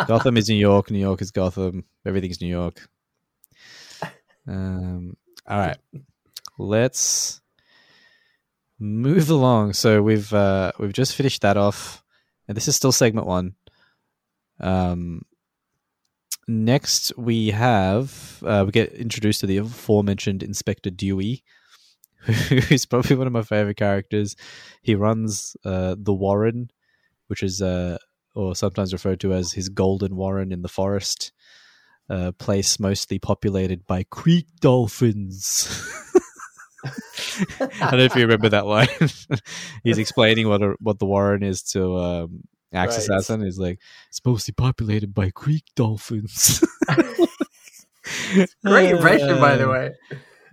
Gotham 0.06 0.36
is 0.36 0.48
New 0.48 0.56
York. 0.56 0.90
New 0.90 0.98
York 0.98 1.22
is 1.22 1.30
Gotham. 1.30 1.84
Everything's 2.04 2.40
New 2.40 2.48
York. 2.48 2.88
Um, 4.48 5.16
all 5.46 5.58
right, 5.58 5.76
let's 6.58 7.40
move 8.80 9.30
along. 9.30 9.74
So 9.74 10.02
we've 10.02 10.32
uh, 10.32 10.72
we've 10.78 10.92
just 10.92 11.14
finished 11.14 11.42
that 11.42 11.56
off, 11.56 12.02
and 12.48 12.56
this 12.56 12.66
is 12.66 12.74
still 12.74 12.92
segment 12.92 13.26
one. 13.26 13.54
Um, 14.58 15.22
next 16.48 17.16
we 17.16 17.50
have 17.50 18.42
uh, 18.44 18.64
we 18.66 18.72
get 18.72 18.92
introduced 18.92 19.40
to 19.40 19.46
the 19.46 19.58
aforementioned 19.58 20.42
Inspector 20.42 20.90
Dewey, 20.90 21.44
who's 22.22 22.86
probably 22.86 23.16
one 23.16 23.26
of 23.26 23.32
my 23.32 23.42
favorite 23.42 23.76
characters. 23.76 24.34
He 24.82 24.94
runs 24.94 25.56
uh, 25.64 25.94
the 25.98 26.14
Warren, 26.14 26.70
which 27.28 27.42
is 27.42 27.62
uh, 27.62 27.98
or 28.34 28.54
sometimes 28.56 28.92
referred 28.92 29.20
to 29.20 29.34
as 29.34 29.52
his 29.52 29.68
Golden 29.68 30.16
Warren 30.16 30.52
in 30.52 30.62
the 30.62 30.68
forest, 30.68 31.32
a 32.08 32.32
place 32.32 32.80
mostly 32.80 33.18
populated 33.18 33.86
by 33.86 34.04
creek 34.04 34.46
dolphins. 34.60 35.68
I 36.84 37.90
don't 37.90 37.98
know 37.98 38.04
if 38.04 38.14
you 38.14 38.22
remember 38.22 38.48
that 38.50 38.66
line. 38.66 38.88
He's 39.84 39.98
explaining 39.98 40.48
what 40.48 40.62
a, 40.62 40.74
what 40.80 40.98
the 40.98 41.06
Warren 41.06 41.42
is 41.42 41.62
to 41.72 41.96
um, 41.96 42.42
Axe 42.72 42.92
Right. 42.94 42.98
Assassin. 42.98 43.42
He's 43.42 43.58
like, 43.58 43.78
it's 44.08 44.20
mostly 44.24 44.52
populated 44.52 45.12
by 45.14 45.30
creek 45.30 45.64
dolphins. 45.76 46.64
Great 48.64 48.90
impression, 48.90 49.40
by 49.40 49.56
the 49.56 49.68
Uh, 49.68 49.72
way. 49.72 49.90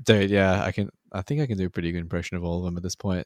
dude. 0.05 0.30
Yeah, 0.30 0.63
I 0.63 0.71
can. 0.71 0.89
I 1.11 1.21
think 1.21 1.41
I 1.41 1.47
can 1.47 1.57
do 1.57 1.65
a 1.65 1.69
pretty 1.69 1.91
good 1.93 2.01
impression 2.01 2.36
of 2.38 2.43
all 2.43 2.59
of 2.59 2.65
them 2.65 2.75
at 2.78 2.84
this 2.84 2.95
point. 2.95 3.25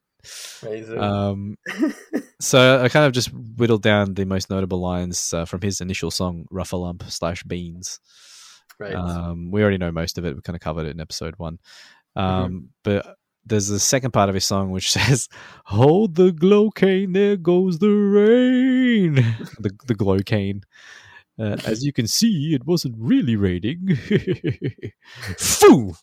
Amazing. 0.61 0.99
Um, 0.99 1.57
so 2.39 2.81
I 2.83 2.89
kind 2.89 3.05
of 3.07 3.11
just 3.11 3.29
whittled 3.33 3.81
down 3.81 4.13
the 4.13 4.25
most 4.25 4.49
notable 4.51 4.79
lines 4.79 5.33
uh, 5.33 5.45
from 5.45 5.61
his 5.61 5.81
initial 5.81 6.11
song 6.11 6.45
"Ruffalump" 6.51 7.09
slash 7.11 7.43
Beans. 7.43 7.99
right. 8.79 8.93
Um, 8.93 9.49
we 9.51 9.61
already 9.63 9.79
know 9.79 9.91
most 9.91 10.17
of 10.19 10.25
it. 10.25 10.35
We 10.35 10.41
kind 10.41 10.55
of 10.55 10.61
covered 10.61 10.85
it 10.85 10.91
in 10.91 10.99
episode 11.01 11.33
one. 11.37 11.57
Um, 12.15 12.69
But 12.83 13.15
there's 13.45 13.67
the 13.67 13.79
second 13.79 14.11
part 14.11 14.29
of 14.29 14.35
his 14.35 14.45
song 14.45 14.71
which 14.71 14.91
says, 14.97 15.27
"Hold 15.65 16.15
the 16.15 16.31
glow 16.31 16.69
cane, 16.71 17.13
there 17.13 17.37
goes 17.37 17.79
the 17.79 17.89
rain." 17.89 19.15
the 19.59 19.71
the 19.87 19.95
glow 19.95 20.19
cane. 20.19 20.63
Uh, 21.39 21.57
as 21.65 21.83
you 21.83 21.91
can 21.93 22.07
see, 22.07 22.53
it 22.53 22.65
wasn't 22.67 22.95
really 22.99 23.35
raining. 23.35 23.95
Foo! 25.37 25.93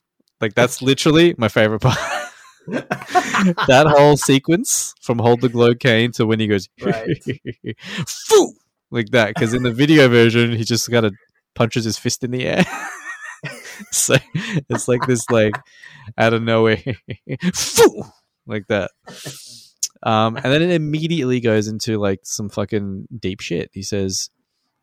Like 0.41 0.55
that's 0.55 0.83
literally 0.83 1.35
my 1.39 1.49
favorite 1.49 1.81
part. 1.81 1.99
that 2.67 3.87
whole 3.89 4.17
sequence 4.17 4.95
from 5.01 5.19
"Hold 5.19 5.41
the 5.41 5.49
glow 5.49 5.75
cane" 5.75 6.13
to 6.13 6.27
when 6.27 6.41
he 6.41 6.47
goes, 6.47 6.69
Right. 6.83 7.23
"Foo!" 8.07 8.53
like 8.91 9.11
that. 9.11 9.35
Because 9.35 9.55
in 9.55 9.63
the 9.63 9.73
video 9.73 10.09
version, 10.09 10.53
he 10.53 10.65
just 10.65 10.91
kind 10.91 11.07
of 11.07 11.15
punches 11.55 11.85
his 11.85 11.99
fist 11.99 12.25
in 12.25 12.31
the 12.31 12.47
air. 12.47 12.65
so 13.91 14.17
it's 14.69 14.89
like 14.89 15.07
this, 15.07 15.29
like 15.31 15.55
out 16.17 16.35
of 16.35 16.43
nowhere, 16.43 16.83
like 18.47 18.67
that. 18.69 18.91
Um, 20.03 20.37
and 20.37 20.47
then 20.47 20.63
it 20.63 20.71
immediately 20.71 21.41
goes 21.41 21.69
into 21.69 21.99
like 21.99 22.21
some 22.25 22.49
fucking 22.49 23.09
deep 23.19 23.41
shit. 23.41 23.71
He 23.73 23.83
says, 23.83 24.31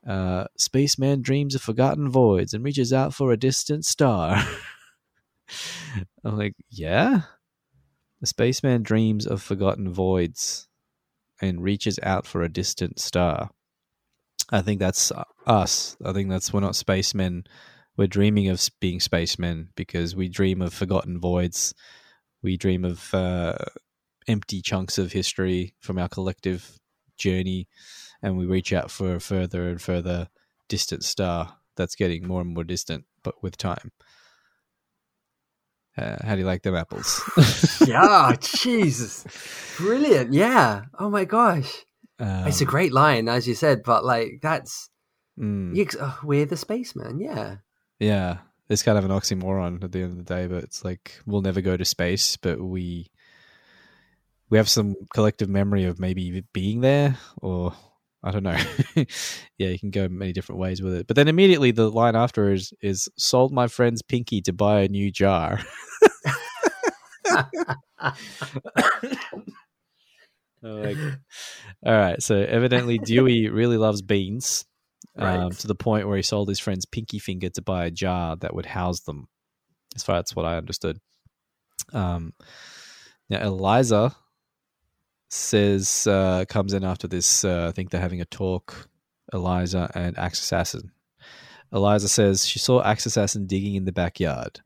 uh, 0.07 0.45
"Spaceman 0.57 1.21
dreams 1.21 1.55
of 1.55 1.61
forgotten 1.61 2.09
voids 2.09 2.53
and 2.53 2.63
reaches 2.63 2.91
out 2.91 3.13
for 3.13 3.31
a 3.31 3.37
distant 3.37 3.85
star." 3.85 4.43
I'm 6.23 6.37
like, 6.37 6.55
yeah. 6.69 7.21
The 8.21 8.27
spaceman 8.27 8.83
dreams 8.83 9.27
of 9.27 9.41
forgotten 9.41 9.91
voids 9.93 10.67
and 11.41 11.61
reaches 11.61 11.99
out 12.01 12.25
for 12.25 12.41
a 12.41 12.49
distant 12.49 12.99
star. 12.99 13.51
I 14.51 14.61
think 14.61 14.79
that's 14.79 15.11
us. 15.45 15.97
I 16.03 16.13
think 16.13 16.29
that's 16.29 16.53
we're 16.53 16.59
not 16.61 16.75
spacemen. 16.75 17.45
We're 17.97 18.07
dreaming 18.07 18.49
of 18.49 18.61
being 18.79 18.99
spacemen 18.99 19.69
because 19.75 20.15
we 20.15 20.27
dream 20.27 20.61
of 20.61 20.73
forgotten 20.73 21.19
voids. 21.19 21.73
We 22.43 22.57
dream 22.57 22.83
of 22.83 23.13
uh, 23.13 23.55
empty 24.27 24.61
chunks 24.61 24.97
of 24.97 25.11
history 25.13 25.75
from 25.79 25.97
our 25.97 26.09
collective 26.09 26.77
journey, 27.17 27.67
and 28.21 28.37
we 28.37 28.45
reach 28.45 28.73
out 28.73 28.91
for 28.91 29.15
a 29.15 29.19
further 29.19 29.69
and 29.69 29.81
further 29.81 30.27
distant 30.67 31.03
star 31.03 31.57
that's 31.77 31.95
getting 31.95 32.27
more 32.27 32.41
and 32.41 32.53
more 32.53 32.63
distant, 32.63 33.05
but 33.23 33.35
with 33.41 33.57
time. 33.57 33.91
Uh, 35.97 36.17
how 36.25 36.33
do 36.35 36.41
you 36.41 36.45
like 36.45 36.63
them 36.63 36.75
apples? 36.75 37.21
yeah, 37.87 38.35
Jesus. 38.41 39.25
Brilliant. 39.77 40.33
Yeah. 40.33 40.83
Oh 40.99 41.09
my 41.09 41.23
gosh. 41.23 41.85
it's 42.19 42.61
a 42.61 42.65
Um, 42.65 42.69
great 42.69 42.91
line, 42.91 43.29
as 43.29 43.47
you 43.47 43.55
said, 43.55 43.81
but 43.83 44.03
like 44.03 44.39
that's 44.41 44.89
mm. 45.39 45.73
you, 45.73 45.87
oh, 46.01 46.19
we're 46.23 46.45
the 46.45 46.57
spaceman. 46.57 47.19
Yeah. 47.19 47.57
Yeah, 47.99 48.37
it's 48.69 48.83
kind 48.83 48.97
of 48.97 49.05
an 49.05 49.11
oxymoron 49.11 49.83
at 49.83 49.91
the 49.91 50.01
end 50.01 50.11
of 50.11 50.17
the 50.25 50.33
day, 50.33 50.47
but 50.47 50.63
it's 50.63 50.83
like 50.83 51.19
we'll 51.25 51.41
never 51.41 51.61
go 51.61 51.77
to 51.77 51.85
space, 51.85 52.37
but 52.37 52.59
we 52.59 53.09
we 54.49 54.57
have 54.57 54.69
some 54.69 54.95
collective 55.13 55.49
memory 55.49 55.85
of 55.85 55.99
maybe 55.99 56.43
being 56.53 56.81
there, 56.81 57.17
or 57.41 57.73
I 58.23 58.31
don't 58.31 58.43
know. 58.43 58.57
yeah, 59.57 59.69
you 59.69 59.79
can 59.79 59.91
go 59.91 60.07
many 60.07 60.33
different 60.33 60.59
ways 60.59 60.81
with 60.81 60.95
it. 60.95 61.07
But 61.07 61.15
then 61.15 61.27
immediately 61.27 61.71
the 61.71 61.89
line 61.89 62.15
after 62.15 62.51
is 62.51 62.73
is 62.81 63.07
sold 63.17 63.53
my 63.53 63.67
friend's 63.67 64.01
pinky 64.01 64.41
to 64.41 64.53
buy 64.53 64.81
a 64.81 64.87
new 64.87 65.11
jar. 65.11 65.59
Like, 70.61 70.97
all 71.85 71.93
right, 71.93 72.23
so 72.23 72.37
evidently 72.37 72.97
Dewey 72.97 73.49
really 73.49 73.77
loves 73.77 74.01
beans 74.01 74.65
um, 75.17 75.51
to 75.51 75.67
the 75.67 75.75
point 75.75 76.07
where 76.07 76.17
he 76.17 76.23
sold 76.23 76.49
his 76.49 76.59
friend's 76.59 76.85
pinky 76.85 77.19
finger 77.19 77.49
to 77.49 77.61
buy 77.61 77.85
a 77.85 77.91
jar 77.91 78.35
that 78.37 78.53
would 78.53 78.65
house 78.65 79.01
them. 79.01 79.27
As 79.95 80.03
far 80.03 80.17
as 80.17 80.35
what 80.35 80.45
I 80.45 80.57
understood. 80.57 80.99
Um, 81.93 82.33
now 83.29 83.41
Eliza 83.41 84.15
says 85.29 86.07
uh, 86.07 86.45
comes 86.49 86.73
in 86.73 86.83
after 86.83 87.07
this. 87.07 87.45
Uh, 87.45 87.67
I 87.69 87.71
think 87.71 87.89
they're 87.89 88.01
having 88.01 88.21
a 88.21 88.25
talk. 88.25 88.89
Eliza 89.33 89.91
and 89.95 90.17
Axe 90.17 90.39
Assassin. 90.41 90.91
Eliza 91.71 92.07
says 92.07 92.45
she 92.45 92.59
saw 92.59 92.81
Axe 92.83 93.05
Assassin 93.05 93.47
digging 93.47 93.75
in 93.75 93.85
the 93.85 93.91
backyard. 93.91 94.61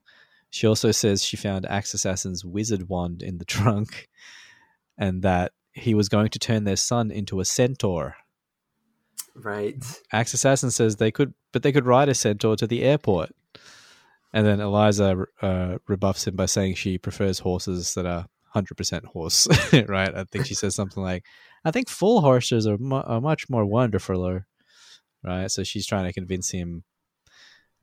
She 0.50 0.68
also 0.68 0.92
says 0.92 1.24
she 1.24 1.38
found 1.38 1.66
Axe 1.66 1.94
Assassin's 1.94 2.44
wizard 2.44 2.90
wand 2.90 3.22
in 3.22 3.38
the 3.38 3.46
trunk, 3.56 4.10
and 4.98 5.22
that 5.22 5.54
he 5.74 5.94
was 5.94 6.10
going 6.10 6.30
to 6.30 6.40
turn 6.40 6.64
their 6.64 6.76
son 6.76 7.12
into 7.12 7.40
a 7.40 7.46
centaur. 7.46 8.16
Right. 9.44 9.76
Axe 10.12 10.34
Assassin 10.34 10.72
says 10.72 10.96
they 10.96 11.12
could, 11.12 11.34
but 11.52 11.64
they 11.64 11.72
could 11.72 11.86
ride 11.86 12.10
a 12.10 12.14
centaur 12.14 12.56
to 12.58 12.68
the 12.68 12.84
airport. 12.84 13.32
And 14.34 14.46
then 14.46 14.60
Eliza 14.60 15.26
uh, 15.42 15.78
rebuffs 15.88 16.28
him 16.28 16.36
by 16.36 16.46
saying 16.46 16.76
she 16.76 16.98
prefers 16.98 17.40
horses 17.40 17.96
that 17.96 18.06
are 18.06 18.28
100% 18.56 19.06
horse, 19.06 19.48
right? 19.88 20.14
I 20.14 20.24
think 20.26 20.46
she 20.46 20.54
says 20.54 20.76
something 20.76 21.02
like, 21.02 21.24
I 21.66 21.72
think 21.72 21.90
full 21.90 22.22
horses 22.22 22.68
are, 22.68 22.78
mu- 22.78 22.98
are 22.98 23.22
much 23.22 23.50
more 23.50 23.66
wonderful, 23.66 24.42
right? 25.24 25.50
So 25.50 25.64
she's 25.64 25.88
trying 25.88 26.06
to 26.06 26.14
convince 26.14 26.52
him 26.52 26.84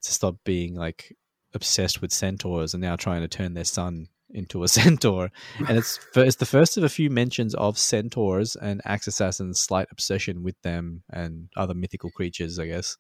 to 0.03 0.13
stop 0.13 0.37
being 0.45 0.75
like 0.75 1.17
obsessed 1.55 2.01
with 2.01 2.13
centaurs 2.13 2.75
and 2.75 2.81
now 2.81 2.97
trying 2.97 3.23
to 3.23 3.29
turn 3.29 3.55
their 3.55 3.65
son 3.65 4.09
into 4.31 4.63
a 4.63 4.69
centaur. 4.81 5.31
And 5.69 5.79
it's, 5.79 5.99
it's 6.15 6.37
the 6.37 6.47
first 6.47 6.77
of 6.77 6.85
a 6.85 6.89
few 6.89 7.11
mentions 7.11 7.55
of 7.55 7.79
centaurs 7.79 8.57
and 8.57 8.81
Axe 8.85 9.07
Assassin's 9.07 9.61
slight 9.61 9.89
obsession 9.91 10.43
with 10.43 10.61
them 10.63 11.03
and 11.11 11.49
other 11.57 11.75
mythical 11.75 12.11
creatures, 12.11 12.59
I 12.59 12.67
guess. 12.67 12.97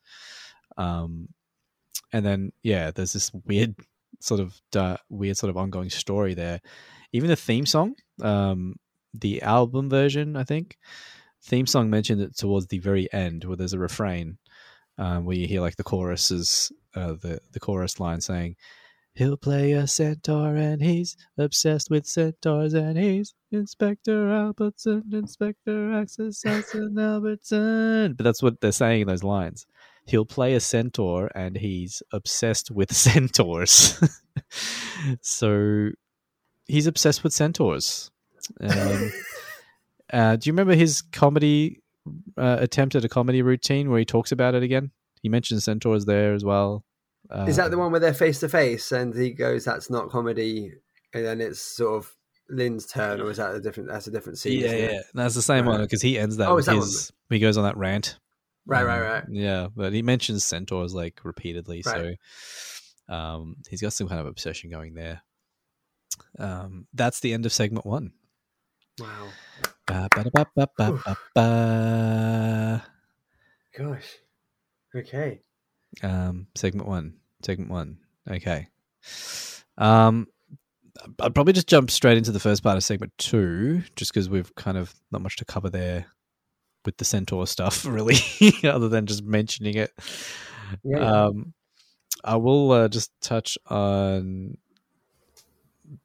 Um, 0.76 1.28
and 2.12 2.24
then 2.24 2.52
yeah, 2.62 2.90
there's 2.90 3.12
this 3.12 3.32
weird 3.32 3.74
sort 4.20 4.40
of 4.40 4.60
uh, 4.74 4.96
weird 5.08 5.36
sort 5.36 5.50
of 5.50 5.56
ongoing 5.56 5.90
story 5.90 6.34
there. 6.34 6.60
Even 7.12 7.28
the 7.28 7.36
theme 7.36 7.66
song, 7.66 7.94
um, 8.22 8.76
the 9.14 9.42
album 9.42 9.88
version, 9.88 10.36
I 10.36 10.44
think, 10.44 10.76
theme 11.42 11.66
song 11.66 11.90
mentioned 11.90 12.20
it 12.20 12.36
towards 12.36 12.66
the 12.66 12.78
very 12.78 13.12
end 13.12 13.44
where 13.44 13.56
there's 13.56 13.72
a 13.72 13.78
refrain 13.78 14.38
um, 14.98 15.24
where 15.24 15.36
you 15.36 15.46
hear 15.46 15.60
like 15.60 15.76
the 15.76 15.84
choruses, 15.84 16.72
uh, 16.94 17.12
the 17.12 17.40
the 17.52 17.60
chorus 17.60 18.00
line 18.00 18.20
saying. 18.20 18.56
He'll 19.16 19.36
play 19.36 19.72
a 19.72 19.86
centaur 19.86 20.56
and 20.56 20.82
he's 20.82 21.16
obsessed 21.38 21.90
with 21.90 22.06
centaurs 22.06 22.74
and 22.74 22.98
he's 22.98 23.34
Inspector 23.50 24.30
Albertson, 24.30 25.04
Inspector 25.12 25.92
Axis 25.92 26.44
Assassin 26.44 26.98
Albertson. 26.98 28.12
But 28.12 28.24
that's 28.24 28.42
what 28.42 28.60
they're 28.60 28.72
saying 28.72 29.02
in 29.02 29.08
those 29.08 29.24
lines 29.24 29.66
he'll 30.06 30.24
play 30.24 30.54
a 30.54 30.60
centaur 30.60 31.30
and 31.34 31.56
he's 31.56 32.02
obsessed 32.12 32.70
with 32.70 32.92
centaurs. 32.94 34.00
so 35.20 35.90
he's 36.66 36.86
obsessed 36.86 37.22
with 37.22 37.32
centaurs. 37.32 38.10
Um, 38.60 39.12
uh, 40.12 40.36
do 40.36 40.48
you 40.48 40.52
remember 40.52 40.74
his 40.74 41.02
comedy 41.02 41.82
uh, 42.38 42.58
attempt 42.60 42.94
at 42.94 43.04
a 43.04 43.08
comedy 43.08 43.42
routine 43.42 43.90
where 43.90 43.98
he 43.98 44.04
talks 44.04 44.32
about 44.32 44.54
it 44.54 44.62
again? 44.62 44.92
He 45.22 45.28
mentions 45.28 45.64
centaurs 45.64 46.04
there 46.04 46.34
as 46.34 46.44
well. 46.44 46.84
Uh, 47.30 47.46
Is 47.48 47.56
that 47.56 47.70
the 47.70 47.78
one 47.78 47.90
where 47.90 48.00
they're 48.00 48.14
face 48.14 48.40
to 48.40 48.48
face 48.48 48.92
and 48.92 49.14
he 49.16 49.30
goes, 49.30 49.64
"That's 49.64 49.90
not 49.90 50.10
comedy," 50.10 50.72
and 51.12 51.24
then 51.24 51.40
it's 51.40 51.58
sort 51.60 51.96
of 51.96 52.14
Lynn's 52.48 52.86
turn, 52.86 53.20
or 53.20 53.30
is 53.30 53.38
that 53.38 53.54
a 53.54 53.60
different? 53.60 53.88
That's 53.88 54.06
a 54.06 54.10
different 54.12 54.38
scene. 54.38 54.60
Yeah, 54.60 54.74
yeah, 54.74 55.00
that's 55.14 55.34
the 55.34 55.42
same 55.42 55.66
one 55.66 55.80
because 55.82 56.02
he 56.02 56.18
ends 56.18 56.36
that 56.36 56.48
Oh, 56.48 56.54
with 56.56 56.66
that 56.66 56.76
his. 56.76 57.12
He 57.28 57.38
goes 57.40 57.56
on 57.56 57.64
that 57.64 57.76
rant 57.76 58.18
Right, 58.68 58.82
Um, 58.82 58.86
right, 58.88 59.00
right. 59.00 59.24
Yeah, 59.30 59.68
but 59.74 59.92
he 59.92 60.02
mentions 60.02 60.44
centaurs 60.44 60.94
like 60.94 61.20
repeatedly, 61.24 61.82
Right. 61.86 62.18
so 63.08 63.14
um, 63.14 63.56
he's 63.68 63.80
got 63.80 63.92
some 63.92 64.08
kind 64.08 64.20
of 64.20 64.26
obsession 64.26 64.70
going 64.70 64.94
there. 64.94 65.22
Um, 66.38 66.86
that's 66.92 67.20
the 67.20 67.32
end 67.32 67.46
of 67.46 67.52
segment 67.52 67.86
one. 67.86 68.12
Wow. 68.98 69.28
Ba, 69.86 70.08
ba, 70.14 70.24
da, 70.24 70.30
ba, 70.32 70.46
ba, 70.56 70.68
ba, 70.76 71.00
ba, 71.04 71.16
ba. 71.34 72.84
Gosh. 73.76 74.16
Okay. 74.94 75.42
Um, 76.02 76.46
segment 76.54 76.88
one. 76.88 77.14
Segment 77.42 77.70
one. 77.70 77.98
Okay. 78.28 78.68
Um, 79.78 80.26
I'd 81.20 81.34
probably 81.34 81.52
just 81.52 81.68
jump 81.68 81.90
straight 81.90 82.18
into 82.18 82.32
the 82.32 82.40
first 82.40 82.62
part 82.62 82.76
of 82.76 82.84
segment 82.84 83.12
two, 83.18 83.82
just 83.94 84.12
because 84.12 84.28
we've 84.28 84.54
kind 84.54 84.78
of 84.78 84.94
not 85.10 85.20
much 85.20 85.36
to 85.36 85.44
cover 85.44 85.70
there 85.70 86.06
with 86.84 86.96
the 86.96 87.04
centaur 87.04 87.46
stuff, 87.46 87.84
really, 87.86 88.16
other 88.64 88.88
than 88.88 89.06
just 89.06 89.24
mentioning 89.24 89.76
it. 89.76 89.92
Yeah. 90.82 90.98
Um, 90.98 91.54
I 92.24 92.36
will 92.36 92.72
uh, 92.72 92.88
just 92.88 93.10
touch 93.20 93.58
on 93.66 94.56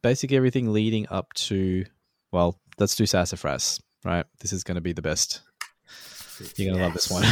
basically 0.04 0.38
everything 0.38 0.72
leading 0.72 1.08
up 1.10 1.34
to. 1.34 1.86
Well, 2.32 2.60
let's 2.80 2.96
do 2.96 3.06
Sassafras, 3.06 3.82
right? 4.06 4.26
This 4.40 4.54
is 4.54 4.64
going 4.64 4.76
to 4.76 4.82
be 4.82 4.94
the 4.94 5.02
best. 5.02 5.42
You're 6.56 6.72
gonna 6.74 6.84
love 6.84 6.94
this 6.94 7.10
one. 7.10 7.24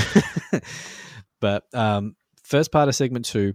but 1.39 1.63
um, 1.73 2.15
first 2.49 2.71
part 2.71 2.89
of 2.89 2.95
segment 2.95 3.25
two, 3.25 3.53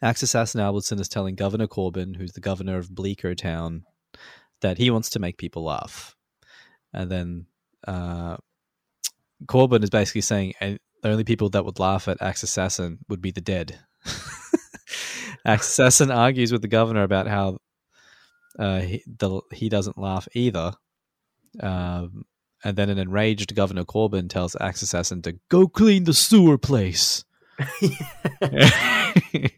Axe 0.00 0.22
Assassin 0.22 0.60
Albertson 0.60 1.00
is 1.00 1.08
telling 1.08 1.34
Governor 1.34 1.66
Corbin, 1.66 2.14
who's 2.14 2.32
the 2.32 2.40
governor 2.40 2.78
of 2.78 2.94
Bleecker 2.94 3.34
Town, 3.34 3.84
that 4.60 4.78
he 4.78 4.90
wants 4.90 5.10
to 5.10 5.18
make 5.18 5.38
people 5.38 5.64
laugh, 5.64 6.16
and 6.92 7.10
then 7.10 7.46
uh, 7.86 8.36
Corbin 9.46 9.82
is 9.82 9.90
basically 9.90 10.22
saying, 10.22 10.54
the 10.60 10.78
only 11.04 11.24
people 11.24 11.50
that 11.50 11.64
would 11.64 11.78
laugh 11.78 12.08
at 12.08 12.22
Axe 12.22 12.42
Assassin 12.42 12.98
would 13.08 13.20
be 13.20 13.30
the 13.30 13.40
dead. 13.40 13.78
Axe 15.44 15.68
Assassin 15.68 16.10
argues 16.10 16.52
with 16.52 16.62
the 16.62 16.68
governor 16.68 17.02
about 17.02 17.28
how 17.28 17.58
uh, 18.58 18.80
he, 18.80 19.02
the, 19.06 19.40
he 19.52 19.68
doesn't 19.68 19.98
laugh 19.98 20.26
either. 20.32 20.72
Um, 21.60 22.24
and 22.64 22.76
then 22.76 22.88
an 22.88 22.98
enraged 22.98 23.54
Governor 23.54 23.84
Corbin 23.84 24.28
tells 24.28 24.56
Axe 24.60 24.82
Assassin 24.82 25.22
to 25.22 25.38
go 25.50 25.68
clean 25.68 26.04
the 26.04 26.14
sewer 26.14 26.58
place. 26.58 27.24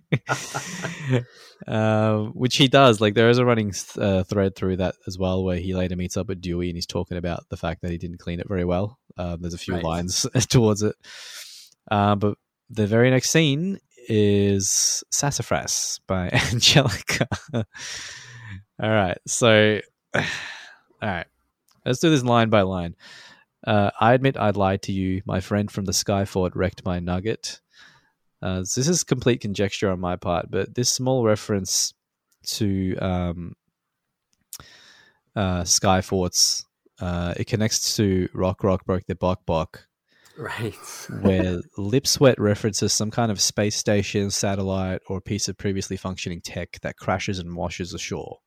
Um, 1.66 2.28
which 2.34 2.57
he 2.57 2.68
does. 2.68 3.01
Like 3.01 3.14
there 3.14 3.28
is 3.28 3.38
a 3.38 3.44
running 3.44 3.74
uh, 3.99 4.22
thread 4.22 4.55
through 4.55 4.76
that 4.76 4.94
as 5.07 5.18
well, 5.18 5.42
where 5.44 5.57
he 5.59 5.74
later 5.74 5.96
meets 5.96 6.16
up 6.16 6.28
with 6.28 6.40
Dewey 6.40 6.68
and 6.70 6.76
he's 6.76 6.86
talking 6.86 7.16
about 7.18 7.49
the 7.51 7.57
fact 7.57 7.82
that 7.82 7.90
he 7.90 7.99
didn't 7.99 8.18
clean 8.20 8.38
it 8.40 8.49
very 8.49 8.64
well. 8.64 8.99
Um, 9.16 9.42
there's 9.42 9.55
a 9.55 9.59
few 9.59 9.74
Right. 9.74 9.82
lines 9.84 10.24
towards 10.49 10.82
it, 10.82 10.94
uh, 11.90 12.14
but 12.14 12.38
the 12.70 12.86
very 12.86 13.11
next 13.11 13.30
scene 13.30 13.80
is 14.09 15.03
Sassafras 15.11 16.01
by 16.07 16.28
Angelica. 16.53 17.26
all 17.53 17.64
right, 18.80 19.18
so 19.26 19.80
all 20.14 20.22
right, 21.03 21.26
let's 21.84 21.99
do 21.99 22.09
this 22.09 22.22
line 22.22 22.51
by 22.51 22.62
line. 22.62 22.94
Uh, 23.66 23.90
I 24.01 24.14
admit 24.14 24.36
I'd 24.38 24.57
lied 24.57 24.82
to 24.82 24.92
you. 24.92 25.22
My 25.26 25.40
friend 25.40 25.68
from 25.70 25.84
the 25.86 25.92
Skyfort 25.92 26.53
wrecked 26.55 26.84
my 26.84 27.01
nugget. 27.01 27.61
Uh, 28.41 28.62
so 28.64 28.80
this 28.80 28.89
is 28.89 29.05
complete 29.05 29.41
conjecture 29.41 29.91
on 29.91 30.01
my 30.01 30.16
part, 30.16 30.51
but 30.51 30.74
this 30.74 30.91
small 30.91 31.24
reference 31.24 31.93
to 32.45 32.97
um, 32.97 33.55
uh, 35.34 35.62
Skyforts, 35.62 36.64
uh, 37.01 37.34
it 37.36 37.47
connects 37.47 37.97
to 37.97 38.28
Rock 38.32 38.62
Rock 38.62 38.84
Broke 38.84 39.07
the 39.07 39.14
Bok 39.14 39.45
Bok, 39.45 39.86
right. 40.36 40.74
where 41.20 41.61
Lip 41.76 42.07
Sweat 42.07 42.39
references 42.41 42.93
some 42.93 43.11
kind 43.11 43.32
of 43.32 43.41
space 43.41 43.76
station, 43.76 44.30
satellite, 44.30 45.01
or 45.09 45.18
a 45.18 45.22
piece 45.22 45.49
of 45.49 45.59
previously 45.59 45.97
functioning 45.97 46.41
tech 46.41 46.78
that 46.82 46.97
crashes 46.97 47.39
and 47.39 47.57
washes 47.57 47.93
ashore. 47.93 48.39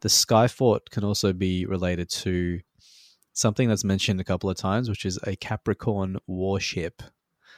The 0.00 0.08
Skyfort 0.08 0.90
can 0.90 1.02
also 1.02 1.32
be 1.32 1.66
related 1.66 2.10
to 2.10 2.60
something 3.32 3.68
that's 3.68 3.84
mentioned 3.84 4.20
a 4.20 4.24
couple 4.24 4.50
of 4.50 4.56
times, 4.56 4.88
which 4.88 5.04
is 5.04 5.18
a 5.24 5.36
Capricorn 5.36 6.18
warship, 6.26 7.02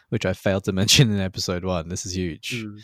which 0.09 0.27
I 0.27 0.33
failed 0.33 0.65
to 0.65 0.73
mention 0.81 1.11
in 1.11 1.21
episode 1.21 1.65
one. 1.65 1.89
This 1.89 2.07
is 2.07 2.17
huge. 2.17 2.65
Mm. 2.65 2.81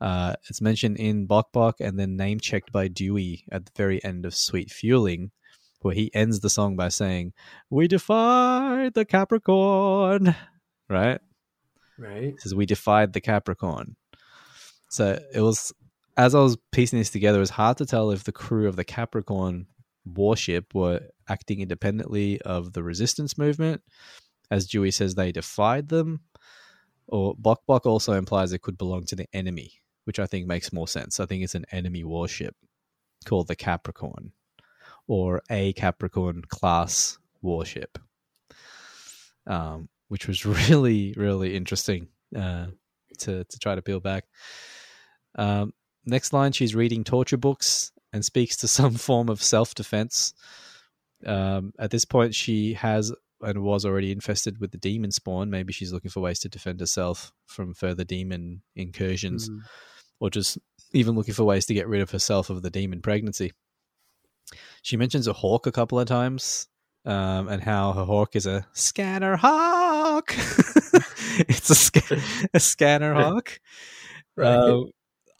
Uh, 0.00 0.34
it's 0.48 0.60
mentioned 0.60 0.96
in 0.96 1.26
Bok 1.26 1.52
Bok 1.52 1.76
and 1.80 1.98
then 1.98 2.16
name 2.16 2.38
checked 2.38 2.72
by 2.72 2.88
Dewey 2.88 3.44
at 3.50 3.66
the 3.66 3.72
very 3.76 4.02
end 4.04 4.24
of 4.24 4.34
Sweet 4.34 4.70
Fueling, 4.70 5.32
where 5.80 5.94
he 5.94 6.14
ends 6.14 6.40
the 6.40 6.50
song 6.50 6.76
by 6.76 6.88
saying, 6.88 7.32
We 7.68 7.88
defied 7.88 8.94
the 8.94 9.04
Capricorn. 9.04 10.34
Right? 10.88 11.20
Right. 11.98 12.22
He 12.22 12.38
says, 12.38 12.54
We 12.54 12.66
defied 12.66 13.12
the 13.12 13.20
Capricorn. 13.20 13.96
So 14.88 15.20
it 15.34 15.40
was, 15.40 15.72
as 16.16 16.34
I 16.34 16.40
was 16.40 16.56
piecing 16.72 16.98
this 16.98 17.10
together, 17.10 17.38
it 17.38 17.40
was 17.40 17.50
hard 17.50 17.76
to 17.78 17.86
tell 17.86 18.10
if 18.10 18.24
the 18.24 18.32
crew 18.32 18.68
of 18.68 18.76
the 18.76 18.84
Capricorn 18.84 19.66
warship 20.04 20.74
were 20.74 21.00
acting 21.28 21.60
independently 21.60 22.40
of 22.42 22.72
the 22.72 22.82
resistance 22.82 23.36
movement. 23.36 23.82
As 24.50 24.66
Dewey 24.66 24.90
says, 24.90 25.14
they 25.14 25.32
defied 25.32 25.88
them. 25.88 26.20
Or 27.08 27.34
Bok 27.38 27.62
Bok 27.66 27.86
also 27.86 28.12
implies 28.12 28.52
it 28.52 28.62
could 28.62 28.78
belong 28.78 29.04
to 29.06 29.16
the 29.16 29.26
enemy, 29.32 29.72
which 30.04 30.18
I 30.18 30.26
think 30.26 30.46
makes 30.46 30.72
more 30.72 30.88
sense. 30.88 31.18
I 31.18 31.26
think 31.26 31.42
it's 31.42 31.54
an 31.54 31.66
enemy 31.72 32.04
warship 32.04 32.54
called 33.24 33.48
the 33.48 33.56
Capricorn 33.56 34.32
or 35.06 35.42
a 35.50 35.72
Capricorn 35.72 36.42
class 36.48 37.18
warship, 37.40 37.98
um, 39.46 39.88
which 40.08 40.28
was 40.28 40.44
really, 40.68 41.14
really 41.16 41.56
interesting 41.56 42.08
uh, 42.36 42.66
to, 43.18 43.44
to 43.44 43.58
try 43.58 43.74
to 43.74 43.82
peel 43.82 44.00
back. 44.00 44.24
Um, 45.34 45.72
next 46.04 46.32
line, 46.32 46.52
she's 46.52 46.74
reading 46.74 47.04
torture 47.04 47.36
books 47.36 47.90
and 48.12 48.24
speaks 48.24 48.56
to 48.58 48.68
some 48.68 48.94
form 48.94 49.28
of 49.28 49.42
self 49.42 49.74
defense. 49.74 50.34
Um, 51.26 51.72
at 51.78 51.90
this 51.90 52.04
point, 52.04 52.34
she 52.34 52.74
has 52.74 53.12
and 53.42 53.62
was 53.62 53.84
already 53.84 54.10
infested 54.12 54.58
with 54.60 54.72
the 54.72 54.78
demon 54.78 55.10
spawn. 55.12 55.50
Maybe 55.50 55.72
she's 55.72 55.92
looking 55.92 56.10
for 56.10 56.20
ways 56.20 56.38
to 56.40 56.48
defend 56.48 56.80
herself 56.80 57.32
from 57.46 57.74
further 57.74 58.04
demon 58.04 58.62
incursions, 58.74 59.48
Mm. 59.48 59.60
or 60.20 60.30
just 60.30 60.58
even 60.92 61.14
looking 61.14 61.34
for 61.34 61.44
ways 61.44 61.66
to 61.66 61.74
get 61.74 61.86
rid 61.88 62.00
of 62.00 62.10
herself 62.10 62.50
of 62.50 62.62
the 62.62 62.70
demon 62.70 63.00
pregnancy. 63.02 63.52
She 64.82 64.96
mentions 64.96 65.26
a 65.26 65.32
hawk 65.32 65.66
a 65.66 65.72
couple 65.72 66.00
of 66.00 66.08
times, 66.08 66.66
um, 67.04 67.48
and 67.48 67.62
how 67.62 67.92
her 67.92 68.04
hawk 68.04 68.34
is 68.34 68.46
a 68.46 68.66
scanner 68.72 69.36
hawk. 69.36 70.32
it's 71.48 71.70
a, 71.70 71.74
sca- 71.74 72.22
a 72.54 72.60
scanner 72.60 73.14
hawk. 73.22 73.60
Right. 74.36 74.46
Uh, 74.54 74.84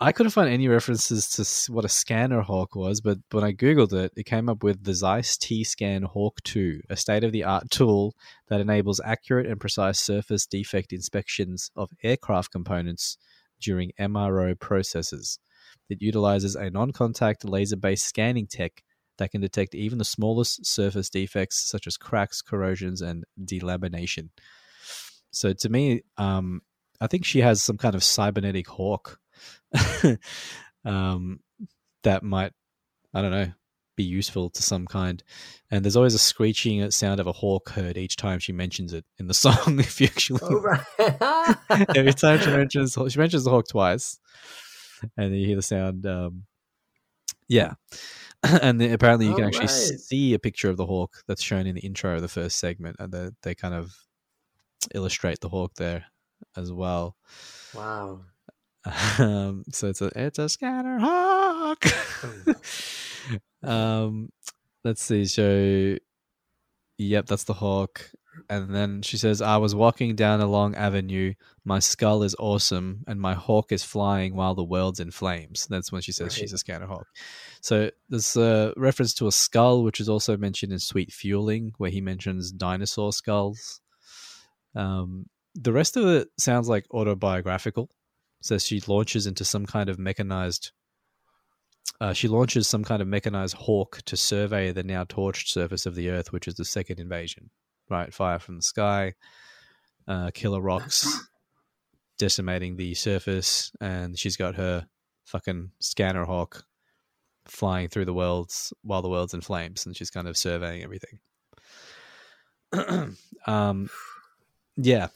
I 0.01 0.13
couldn't 0.13 0.31
find 0.31 0.49
any 0.49 0.69
references 0.69 1.29
to 1.31 1.73
what 1.73 1.85
a 1.85 1.89
scanner 1.89 2.41
hawk 2.41 2.77
was, 2.77 3.01
but 3.01 3.19
when 3.33 3.43
I 3.43 3.53
googled 3.53 3.93
it, 3.93 4.13
it 4.17 4.27
came 4.27 4.49
up 4.49 4.63
with 4.63 4.85
the 4.85 4.95
Zeiss 4.95 5.37
T-Scan 5.37 6.03
Hawk 6.03 6.41
2, 6.45 6.83
a 6.89 6.97
state-of-the-art 6.97 7.69
tool 7.71 8.15
that 8.49 8.61
enables 8.61 9.01
accurate 9.05 9.47
and 9.47 9.61
precise 9.61 9.99
surface 9.99 10.47
defect 10.47 10.93
inspections 10.93 11.73
of 11.75 11.91
aircraft 12.05 12.53
components 12.53 13.19
during 13.61 13.91
MRO 13.99 14.59
processes. 14.59 15.41
It 15.89 16.01
utilizes 16.01 16.55
a 16.55 16.71
non-contact 16.71 17.45
laser-based 17.45 18.07
scanning 18.07 18.47
tech 18.47 18.85
that 19.17 19.33
can 19.33 19.41
detect 19.41 19.75
even 19.75 19.99
the 19.99 20.05
smallest 20.05 20.65
surface 20.65 21.11
defects 21.11 21.69
such 21.69 21.89
as 21.89 21.97
cracks, 21.97 22.41
corrosions, 22.41 23.03
and 23.03 23.25
delamination. 23.45 24.29
So 25.33 25.53
to 25.55 25.69
me, 25.69 26.03
um, 26.17 26.61
I 27.01 27.09
think 27.09 27.25
she 27.25 27.41
has 27.41 27.61
some 27.61 27.79
kind 27.79 27.97
of 27.97 28.05
cybernetic 28.05 28.69
hawk 28.69 29.19
um, 30.85 31.41
that 32.03 32.23
might, 32.23 32.53
I 33.15 33.23
don't 33.23 33.31
know, 33.31 33.53
be 33.97 34.05
useful 34.05 34.49
to 34.51 34.63
some 34.63 34.87
kind. 34.87 35.23
And 35.71 35.85
there's 35.85 35.97
always 35.97 36.15
a 36.15 36.19
screeching 36.19 36.89
sound 36.91 37.21
of 37.21 37.27
a 37.27 37.33
hawk 37.33 37.71
heard 37.71 37.99
each 37.99 38.17
time 38.17 38.39
she 38.39 38.53
mentions 38.53 38.93
it 38.93 39.05
in 39.19 39.27
the 39.27 39.35
song. 39.45 39.81
if 39.81 40.01
you 40.01 40.07
actually, 40.07 40.41
Oh, 40.43 40.61
right. 40.61 41.57
every 41.97 42.15
time 42.15 42.41
she 42.41 42.51
mentions, 42.51 42.97
she 43.09 43.19
mentions 43.19 43.45
the 43.45 43.51
hawk 43.51 43.69
twice, 43.69 44.19
and 45.17 45.37
you 45.37 45.47
hear 45.47 45.57
the 45.57 45.63
sound. 45.63 46.07
Um, 46.07 46.45
yeah, 47.49 47.75
and 48.43 48.81
then 48.81 48.93
apparently 48.93 49.27
you 49.27 49.35
can 49.35 49.45
actually 49.45 49.67
Alright. 49.69 50.01
see 50.01 50.35
a 50.35 50.39
picture 50.39 50.71
of 50.71 50.77
the 50.77 50.87
hawk 50.87 51.25
that's 51.27 51.43
shown 51.43 51.67
in 51.67 51.75
the 51.75 51.81
intro 51.81 52.15
of 52.17 52.23
the 52.23 52.29
first 52.29 52.59
segment, 52.59 52.97
and 52.99 53.13
they, 53.13 53.31
they 53.43 53.55
kind 53.55 53.75
of 53.75 53.95
illustrate 54.95 55.41
the 55.41 55.49
hawk 55.49 55.75
there 55.75 56.05
as 56.57 56.71
well. 56.73 57.17
wow. 57.75 58.21
Um, 59.19 59.65
so 59.73 59.89
it's 59.89 60.01
a 60.01 60.11
it's 60.15 60.39
a 60.39 60.49
scanner 60.49 60.99
hawk. 60.99 61.85
um, 63.63 64.31
let's 64.85 65.03
see. 65.03 65.25
So, 65.25 65.97
yep, 66.99 67.27
that's 67.27 67.45
the 67.45 67.55
hawk. 67.55 68.11
And 68.49 68.75
then 68.75 69.03
she 69.03 69.17
says, 69.17 69.43
"I 69.43 69.57
was 69.57 69.75
walking 69.75 70.15
down 70.15 70.41
a 70.41 70.47
long 70.47 70.75
avenue. 70.77 71.35
My 71.65 71.81
skull 71.81 72.23
is 72.23 72.37
awesome, 72.39 73.05
and 73.07 73.21
my 73.21 73.35
hawk 73.35 73.73
is 73.73 73.83
flying 73.83 74.35
while 74.35 74.55
the 74.55 74.65
world's 74.65 75.01
in 75.01 75.11
flames." 75.11 75.67
That's 75.69 75.91
when 75.91 76.03
she 76.03 76.13
says 76.13 76.35
she's 76.35 76.53
a 76.53 76.59
scanner 76.59 76.87
hawk. 76.87 77.07
So 77.61 77.91
there's 78.09 78.37
a 78.37 78.73
reference 78.77 79.15
to 79.15 79.27
a 79.27 79.33
skull, 79.33 79.83
which 79.83 80.01
is 80.01 80.09
also 80.09 80.37
mentioned 80.37 80.73
in 80.73 80.79
Sweet 80.79 81.13
Fueling, 81.13 81.73
where 81.79 81.91
he 81.91 82.01
mentions 82.01 82.53
dinosaur 82.53 83.13
skulls. 83.13 83.81
Um, 84.75 85.27
the 85.55 85.73
rest 85.73 85.97
of 85.97 86.07
it 86.07 86.29
sounds 86.39 86.69
like 86.69 86.87
autobiographical. 86.93 87.91
Says 88.41 88.65
she 88.65 88.81
launches 88.87 89.27
into 89.27 89.45
some 89.45 89.67
kind 89.67 89.89
of 89.89 89.99
mechanized. 89.99 90.73
Uh, 92.01 92.13
she 92.13 92.29
launches 92.29 92.69
some 92.69 92.85
kind 92.85 93.03
of 93.03 93.09
mechanized 93.09 93.55
hawk 93.55 94.01
to 94.07 94.17
survey 94.17 94.71
the 94.71 94.85
now 94.85 95.05
torched 95.05 95.49
surface 95.49 95.87
of 95.87 95.95
the 95.95 96.11
Earth, 96.11 96.33
which 96.33 96.47
is 96.47 96.55
the 96.55 96.65
second 96.65 97.01
invasion. 97.01 97.51
Right, 97.91 98.13
fire 98.13 98.39
from 98.39 98.57
the 98.57 98.63
sky, 98.63 99.15
uh, 100.07 100.31
killer 100.35 100.61
rocks, 100.61 101.27
decimating 102.19 102.77
the 102.77 102.95
surface, 102.95 103.73
and 103.81 104.19
she's 104.19 104.37
got 104.37 104.57
her 104.57 104.87
fucking 105.25 105.71
scanner 105.81 106.25
hawk 106.25 106.65
flying 107.47 107.89
through 107.89 108.05
the 108.05 108.15
worlds 108.15 108.73
while 108.83 109.03
the 109.03 109.09
world's 109.09 109.35
in 109.35 109.41
flames, 109.41 109.87
and 109.87 109.97
she's 109.97 110.11
kind 110.11 110.29
of 110.29 110.37
surveying 110.37 110.83
everything. 110.83 111.19
um, 113.47 113.89
yeah. 114.77 115.09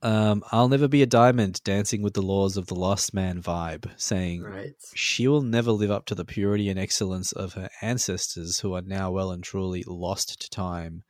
Um, 0.00 0.44
I'll 0.52 0.68
never 0.68 0.86
be 0.86 1.02
a 1.02 1.06
diamond 1.06 1.60
dancing 1.64 2.02
with 2.02 2.14
the 2.14 2.22
laws 2.22 2.56
of 2.56 2.66
the 2.66 2.74
lost 2.76 3.12
man 3.12 3.42
vibe, 3.42 3.90
saying 3.96 4.42
Right. 4.42 4.74
she 4.94 5.26
will 5.26 5.42
never 5.42 5.72
live 5.72 5.90
up 5.90 6.06
to 6.06 6.14
the 6.14 6.24
purity 6.24 6.68
and 6.68 6.78
excellence 6.78 7.32
of 7.32 7.54
her 7.54 7.68
ancestors 7.82 8.60
who 8.60 8.74
are 8.74 8.82
now 8.82 9.10
well 9.10 9.32
and 9.32 9.42
truly 9.42 9.82
lost 9.86 10.40
to 10.40 10.50
time 10.50 11.02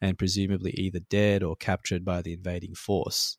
and 0.00 0.16
presumably 0.18 0.70
either 0.72 1.00
dead 1.00 1.42
or 1.42 1.56
captured 1.56 2.04
by 2.04 2.22
the 2.22 2.32
invading 2.32 2.74
force. 2.74 3.38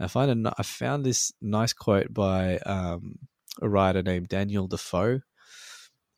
I 0.00 0.08
find 0.08 0.46
a, 0.46 0.54
I 0.58 0.62
found 0.64 1.04
this 1.04 1.32
nice 1.40 1.72
quote 1.72 2.12
by 2.12 2.58
um, 2.58 3.20
a 3.62 3.68
writer 3.68 4.02
named 4.02 4.28
Daniel 4.28 4.66
Defoe. 4.66 5.20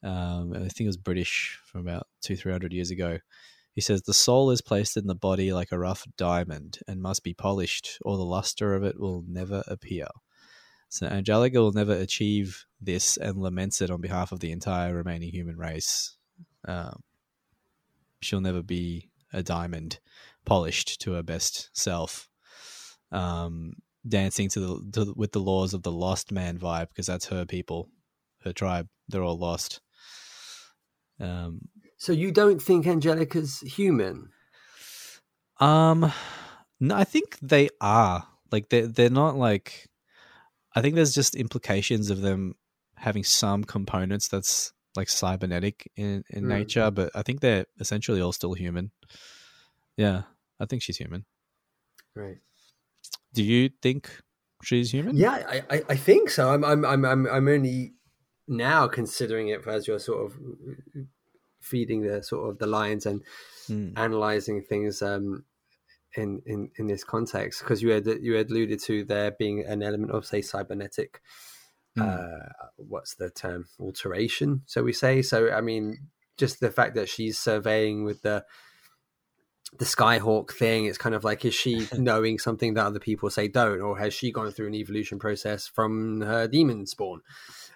Um, 0.03 0.53
I 0.55 0.61
think 0.61 0.81
it 0.81 0.87
was 0.87 0.97
British 0.97 1.59
from 1.67 1.83
about 1.83 2.07
two, 2.23 2.37
three 2.37 2.53
hundred 2.53 2.73
years 2.73 2.91
ago. 2.91 3.19
He 3.79 3.83
says 3.83 4.03
the 4.03 4.13
soul 4.13 4.51
is 4.51 4.61
placed 4.61 4.97
in 4.97 5.07
the 5.07 5.15
body 5.15 5.53
like 5.53 5.71
a 5.71 5.79
rough 5.79 6.05
diamond 6.17 6.81
and 6.89 7.01
must 7.01 7.23
be 7.23 7.33
polished, 7.33 8.01
or 8.03 8.17
the 8.17 8.25
luster 8.25 8.75
of 8.75 8.83
it 8.83 8.99
will 8.99 9.23
never 9.29 9.63
appear. 9.69 10.09
So 10.89 11.07
Angelica 11.07 11.61
will 11.61 11.71
never 11.71 11.93
achieve 11.93 12.65
this 12.81 13.17
and 13.17 13.41
laments 13.41 13.81
it 13.81 13.93
on 13.93 14.01
behalf 14.01 14.33
of 14.33 14.41
the 14.41 14.51
entire 14.51 14.97
remaining 14.97 15.31
human 15.31 15.57
race. 15.57 16.17
Um, 16.67 17.05
she'll 18.21 18.41
never 18.41 18.65
be 18.65 19.11
a 19.33 19.45
diamond 19.45 20.01
polished 20.45 21.01
to 21.03 21.13
her 21.13 21.23
best 21.23 21.71
self. 21.73 22.29
Um, 23.13 23.75
dancing 24.09 24.49
to 24.49 24.59
the 24.59 24.91
to, 24.95 25.15
with 25.17 25.31
the 25.31 25.39
laws 25.39 25.73
of 25.73 25.85
the 25.85 25.93
lost 25.93 26.33
man 26.33 26.59
vibe 26.59 26.89
because 26.89 27.07
that's 27.07 27.27
her 27.27 27.45
people, 27.45 27.91
her 28.43 28.53
tribe. 28.53 28.89
They're 29.09 29.23
all 29.23 29.39
lost. 29.39 29.81
Um, 31.21 31.61
So 31.99 32.13
you 32.13 32.31
don't 32.33 32.63
think 32.63 32.87
Angelica's 32.87 33.61
human? 33.61 34.31
Um, 35.61 36.13
no, 36.81 36.95
I 36.95 37.05
think 37.05 37.39
they 37.43 37.69
are 37.81 38.27
like 38.53 38.69
they 38.71 38.83
they're 38.83 39.11
not 39.11 39.37
like. 39.37 39.89
I 40.75 40.81
think 40.81 40.95
there's 40.95 41.15
just 41.15 41.35
implications 41.35 42.11
of 42.11 42.21
them 42.21 42.55
having 42.97 43.25
some 43.25 43.65
components 43.65 44.29
that's 44.29 44.73
like 44.97 45.09
cybernetic 45.09 45.91
in 45.97 46.23
in 46.31 46.45
Mm. 46.45 46.49
nature, 46.49 46.91
but 46.91 47.11
I 47.15 47.23
think 47.23 47.41
they're 47.41 47.67
essentially 47.81 48.21
all 48.21 48.33
still 48.33 48.55
human. 48.55 48.93
Yeah, 49.97 50.23
I 50.61 50.67
think 50.67 50.83
she's 50.83 50.99
human. 50.99 51.25
Right. 52.15 52.39
Do 53.35 53.43
you 53.43 53.71
think 53.83 54.11
she's 54.63 54.93
human? 54.93 55.17
Yeah, 55.17 55.43
I, 55.49 55.63
I, 55.71 55.83
I 55.91 55.97
think 55.97 56.31
so. 56.31 56.51
I'm, 56.51 56.65
I'm, 56.65 56.85
I'm, 56.85 57.05
I'm, 57.05 57.27
I'm 57.27 57.49
only 57.49 57.95
now 58.47 58.87
considering 58.89 59.49
it 59.49 59.67
as 59.67 59.87
you're 59.87 59.99
sort 59.99 60.25
of 60.27 60.39
feeding 61.61 62.03
the 62.03 62.23
sort 62.23 62.51
of 62.51 62.59
the 62.59 62.67
lines 62.67 63.07
and 63.07 63.23
Hmm. 63.67 63.91
analyzing 63.97 64.63
things 64.63 65.03
um, 65.03 65.45
in, 66.15 66.41
in, 66.47 66.71
in 66.77 66.87
this 66.87 67.05
context 67.05 67.61
because 67.61 67.83
you 67.83 67.91
had 67.91 68.07
you 68.07 68.35
had 68.35 68.51
alluded 68.51 68.81
to 68.81 69.05
there 69.05 69.31
being 69.31 69.65
an 69.65 69.83
element 69.83 70.11
of 70.11 70.25
say 70.25 70.41
cybernetic. 70.41 71.21
Hmm. 71.95 72.03
Uh, 72.03 72.67
what's 72.77 73.15
the 73.17 73.31
term? 73.31 73.67
Alteration, 73.79 74.63
so 74.67 74.83
we 74.83 74.93
say. 74.93 75.21
So 75.23 75.53
I 75.53 75.61
mean, 75.61 76.09
just 76.37 76.61
the 76.61 76.71
fact 76.71 76.95
that 76.95 77.09
she's 77.09 77.39
surveying 77.39 78.05
with 78.05 78.23
the 78.23 78.45
the 79.79 79.85
Skyhawk 79.85 80.53
thing, 80.53 80.87
it's 80.87 80.97
kind 80.99 81.15
of 81.15 81.25
like, 81.25 81.45
is 81.45 81.55
she 81.55 81.87
knowing 81.99 82.39
something 82.39 82.75
that 82.75 82.87
other 82.87 82.99
people 83.01 83.29
say 83.31 83.49
don't, 83.49 83.81
or 83.83 83.99
has 83.99 84.15
she 84.15 84.33
gone 84.33 84.51
through 84.51 84.69
an 84.69 84.75
evolution 84.75 85.19
process 85.19 85.67
from 85.67 86.21
her 86.23 86.49
demon 86.49 86.87
spawn? 86.87 87.21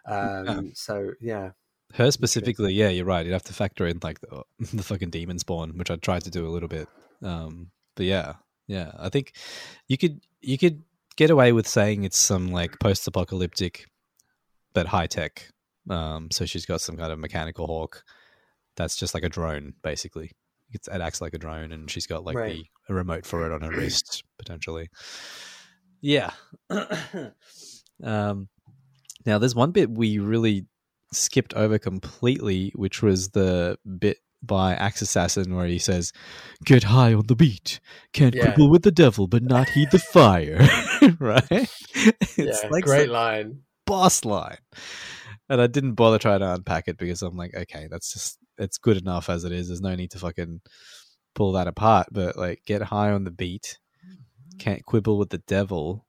Um, 0.07 0.73
So 0.75 1.13
yeah, 1.21 1.51
Her 1.95 2.11
specifically, 2.11 2.73
yeah, 2.73 2.89
you're 2.89 3.05
right. 3.05 3.25
You'd 3.25 3.33
have 3.33 3.43
to 3.45 3.53
factor 3.53 3.87
in 3.87 3.99
like 4.03 4.21
the, 4.21 4.43
the 4.73 4.83
fucking 4.83 5.11
demon 5.11 5.39
spawn, 5.39 5.77
which 5.77 5.91
I 5.91 5.97
tried 5.97 6.25
to 6.25 6.31
do 6.31 6.47
a 6.47 6.51
little 6.51 6.69
bit. 6.69 6.89
Um, 7.23 7.71
but 7.95 8.07
yeah, 8.07 8.35
yeah, 8.67 8.93
I 8.99 9.09
think 9.09 9.33
you 9.89 9.99
could 9.99 10.21
you 10.41 10.59
could 10.59 10.83
get 11.17 11.31
away 11.31 11.53
with 11.53 11.69
saying 11.69 12.05
it's 12.05 12.19
some 12.19 12.51
like 12.51 12.79
post-apocalyptic, 12.81 13.87
but 14.73 14.87
high 14.87 15.07
tech. 15.07 15.49
Um, 15.91 16.31
so 16.31 16.47
she's 16.47 16.65
got 16.65 16.81
some 16.81 16.97
kind 16.97 17.13
of 17.13 17.19
mechanical 17.19 17.67
hawk 17.67 18.03
that's 18.77 18.97
just 18.97 19.15
like 19.15 19.25
a 19.25 19.29
drone, 19.29 19.75
basically. 19.83 20.33
It's, 20.71 20.89
it 20.89 21.01
acts 21.03 21.21
like 21.21 21.35
a 21.35 21.39
drone, 21.39 21.73
and 21.73 21.91
she's 21.91 22.07
got 22.07 22.25
like 22.25 22.37
Right. 22.37 22.65
the 22.89 22.93
a 22.93 22.95
remote 22.95 23.27
for 23.27 23.45
it 23.47 23.53
on 23.53 23.61
her 23.61 23.71
wrist 23.71 24.25
potentially. 24.39 24.89
Yeah. 26.01 26.31
um, 28.03 28.49
now 29.27 29.39
there's 29.39 29.55
one 29.55 29.71
bit 29.71 29.91
we 29.91 30.19
really 30.19 30.67
skipped 31.13 31.55
over 31.55 31.79
completely, 31.79 32.73
which 32.75 33.03
was 33.03 33.31
the 33.31 33.79
bit 33.99 34.19
by 34.43 34.75
Axe 34.75 35.03
Assassin 35.03 35.55
where 35.55 35.67
he 35.67 35.79
says, 35.79 36.13
"Get 36.65 36.85
high 36.85 37.15
on 37.15 37.27
the 37.29 37.37
beat, 37.37 37.81
can't 38.13 38.35
Yeah. 38.35 38.53
quibble 38.53 38.71
with 38.71 38.83
the 38.83 38.91
devil, 38.91 39.29
but 39.29 39.43
not 39.43 39.71
heed 39.71 39.91
the 39.93 39.99
fire." 39.99 40.59
right? 41.21 41.47
It's 41.51 42.65
like 42.71 42.85
great 42.85 43.11
line. 43.11 43.63
boss 43.87 44.25
line, 44.25 44.59
and 45.49 45.61
I 45.61 45.67
didn't 45.67 45.95
bother 45.95 46.19
trying 46.19 46.41
to 46.41 46.55
unpack 46.55 46.89
it 46.89 46.99
because 46.99 47.23
I'm 47.23 47.37
like, 47.37 47.55
okay, 47.55 47.87
that's 47.91 48.13
just 48.13 48.39
it's 48.59 48.79
good 48.79 48.97
enough 48.97 49.29
as 49.31 49.45
it 49.45 49.53
is. 49.53 49.69
There's 49.69 49.81
no 49.81 49.95
need 49.95 50.11
to 50.13 50.19
fucking 50.19 50.61
pull 51.35 51.53
that 51.53 51.69
apart. 51.69 52.09
But 52.11 52.37
like, 52.37 52.63
get 52.67 52.83
high 52.83 53.11
on 53.13 53.25
the 53.25 53.31
beat, 53.31 53.79
mm-hmm. 54.05 54.59
can't 54.59 54.85
quibble 54.85 55.19
with 55.19 55.31
the 55.31 55.39
devil, 55.39 56.07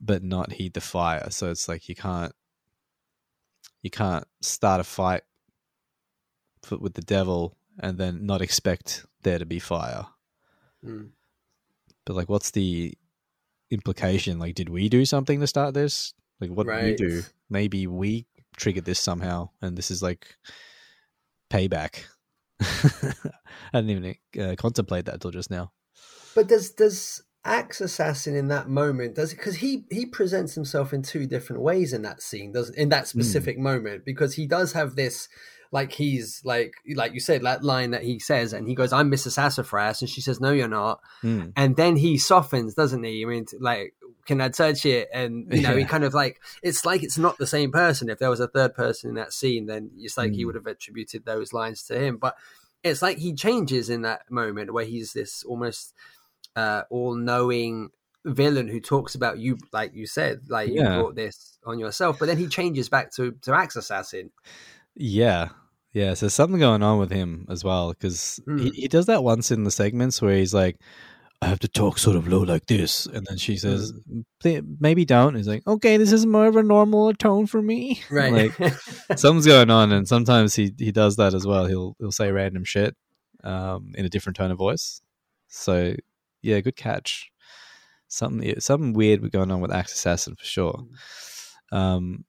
but 0.00 0.22
not 0.22 0.52
heed 0.52 0.74
the 0.74 0.80
fire. 0.80 1.28
So 1.30 1.50
it's 1.50 1.68
like 1.68 1.88
you 1.88 1.94
can't 1.94 2.32
you 3.84 3.90
can't 3.90 4.26
start 4.40 4.80
a 4.80 4.84
fight 4.84 5.22
with 6.70 6.94
the 6.94 7.02
devil 7.02 7.54
and 7.78 7.98
then 7.98 8.24
not 8.24 8.40
expect 8.40 9.04
there 9.22 9.38
to 9.38 9.44
be 9.44 9.58
fire. 9.58 10.06
Mm. 10.82 11.10
But 12.06 12.16
like, 12.16 12.30
what's 12.30 12.50
the 12.52 12.94
implication? 13.70 14.38
Like, 14.38 14.54
did 14.54 14.70
we 14.70 14.88
do 14.88 15.04
something 15.04 15.38
to 15.38 15.46
start 15.46 15.74
this? 15.74 16.14
Like, 16.40 16.50
what 16.50 16.66
did 16.66 16.82
we 16.82 16.94
do? 16.96 17.22
Maybe 17.50 17.86
we 17.86 18.26
triggered 18.56 18.86
this 18.86 18.98
somehow, 18.98 19.50
and 19.60 19.76
this 19.76 19.90
is 19.90 20.02
like 20.02 20.34
payback. 21.50 22.04
I 22.60 23.82
didn't 23.82 23.90
even 23.90 24.42
uh, 24.42 24.54
contemplate 24.56 25.04
that 25.06 25.20
till 25.20 25.30
just 25.30 25.50
now. 25.50 25.72
But 26.34 26.48
does 26.48 26.70
does 26.70 27.22
Axe 27.44 27.80
Assassin 27.82 28.34
in 28.34 28.48
that 28.48 28.68
moment 28.68 29.14
does 29.14 29.32
because 29.34 29.56
he 29.56 29.84
he 29.90 30.06
presents 30.06 30.54
himself 30.54 30.92
in 30.92 31.02
two 31.02 31.26
different 31.26 31.60
ways 31.62 31.92
in 31.92 32.02
that 32.02 32.22
scene 32.22 32.52
does 32.52 32.70
in 32.70 32.88
that 32.88 33.06
specific 33.06 33.58
moment 33.58 34.04
because 34.04 34.34
he 34.34 34.46
does 34.46 34.72
have 34.72 34.96
this 34.96 35.28
like 35.70 35.92
he's 35.92 36.40
like 36.44 36.72
like 36.94 37.12
you 37.12 37.20
said 37.20 37.42
that 37.42 37.62
line 37.62 37.90
that 37.90 38.02
he 38.02 38.18
says 38.18 38.52
and 38.54 38.66
he 38.66 38.74
goes 38.74 38.92
I'm 38.92 39.10
Mrs. 39.10 39.32
Sassafras 39.32 40.00
and 40.00 40.08
she 40.08 40.20
says 40.22 40.40
no 40.40 40.52
you're 40.52 40.68
not 40.68 41.00
Hmm. 41.20 41.48
and 41.56 41.76
then 41.76 41.96
he 41.96 42.16
softens 42.16 42.74
doesn't 42.74 43.04
he 43.04 43.22
I 43.22 43.28
mean 43.28 43.44
like 43.60 43.94
can 44.24 44.40
I 44.40 44.48
touch 44.48 44.86
it 44.86 45.08
and 45.12 45.46
you 45.52 45.60
know 45.60 45.76
he 45.76 45.84
kind 45.84 46.04
of 46.04 46.14
like 46.14 46.40
it's 46.62 46.86
like 46.86 47.02
it's 47.02 47.18
not 47.18 47.36
the 47.36 47.46
same 47.46 47.70
person 47.70 48.08
if 48.08 48.18
there 48.18 48.30
was 48.30 48.40
a 48.40 48.48
third 48.48 48.74
person 48.74 49.10
in 49.10 49.16
that 49.16 49.34
scene 49.34 49.66
then 49.66 49.90
it's 49.98 50.16
like 50.16 50.32
he 50.32 50.44
Mm. 50.44 50.46
would 50.46 50.54
have 50.54 50.66
attributed 50.66 51.26
those 51.26 51.52
lines 51.52 51.82
to 51.84 51.98
him 52.02 52.16
but 52.16 52.36
it's 52.82 53.02
like 53.02 53.18
he 53.18 53.34
changes 53.34 53.90
in 53.90 54.00
that 54.02 54.30
moment 54.30 54.72
where 54.72 54.84
he's 54.86 55.12
this 55.12 55.42
almost 55.44 55.92
uh, 56.56 56.82
all-knowing 56.90 57.90
villain 58.24 58.68
who 58.68 58.80
talks 58.80 59.14
about 59.14 59.38
you, 59.38 59.58
like 59.72 59.94
you 59.94 60.06
said, 60.06 60.40
like 60.48 60.70
you 60.70 60.82
brought 60.82 61.14
this 61.14 61.58
on 61.66 61.78
yourself. 61.78 62.18
But 62.18 62.26
then 62.26 62.38
he 62.38 62.46
changes 62.48 62.88
back 62.88 63.12
to 63.16 63.32
to 63.42 63.52
Axe 63.54 63.76
Assassin. 63.76 64.30
Yeah. 64.94 65.48
Yeah. 65.92 66.14
So 66.14 66.28
something 66.28 66.58
going 66.60 66.82
on 66.82 66.98
with 66.98 67.10
him 67.10 67.46
as 67.50 67.62
well 67.64 67.90
because 67.90 68.40
Hmm. 68.46 68.58
he, 68.58 68.70
he 68.70 68.88
does 68.88 69.06
that 69.06 69.22
once 69.22 69.50
in 69.50 69.64
the 69.64 69.70
segments 69.70 70.20
where 70.22 70.36
he's 70.36 70.54
like, 70.54 70.78
I 71.42 71.46
have 71.48 71.60
to 71.60 71.68
talk 71.68 71.98
sort 71.98 72.16
of 72.16 72.26
low 72.26 72.40
like 72.40 72.66
this. 72.66 73.04
And 73.06 73.26
then 73.26 73.36
she 73.36 73.56
says, 73.58 73.92
maybe 74.80 75.04
don't. 75.04 75.34
He's 75.34 75.48
like, 75.48 75.66
okay, 75.66 75.98
this 75.98 76.10
is 76.12 76.24
more 76.24 76.46
of 76.46 76.56
a 76.56 76.62
normal 76.62 77.12
tone 77.12 77.46
for 77.46 77.60
me. 77.60 78.00
Right. 78.10 78.32
like, 78.58 78.72
something's 79.18 79.44
going 79.46 79.68
on. 79.70 79.92
And 79.92 80.08
sometimes 80.08 80.54
he, 80.54 80.72
he 80.78 80.90
does 80.90 81.16
that 81.16 81.34
as 81.34 81.46
well. 81.46 81.66
He'll, 81.66 81.96
he'll 81.98 82.12
say 82.12 82.30
random 82.32 82.64
shit 82.64 82.96
um, 83.42 83.92
in 83.94 84.06
a 84.06 84.08
different 84.08 84.36
tone 84.36 84.50
of 84.52 84.56
voice. 84.58 85.02
So, 85.48 85.94
yeah, 86.44 86.60
good 86.60 86.76
catch. 86.76 87.30
Something, 88.08 88.60
something 88.60 88.92
weird 88.92 89.30
going 89.32 89.50
on 89.50 89.60
with 89.60 89.72
Axe 89.72 89.94
Assassin 89.94 90.36
for 90.36 90.44
sure. 90.44 90.84
Um, 91.72 92.24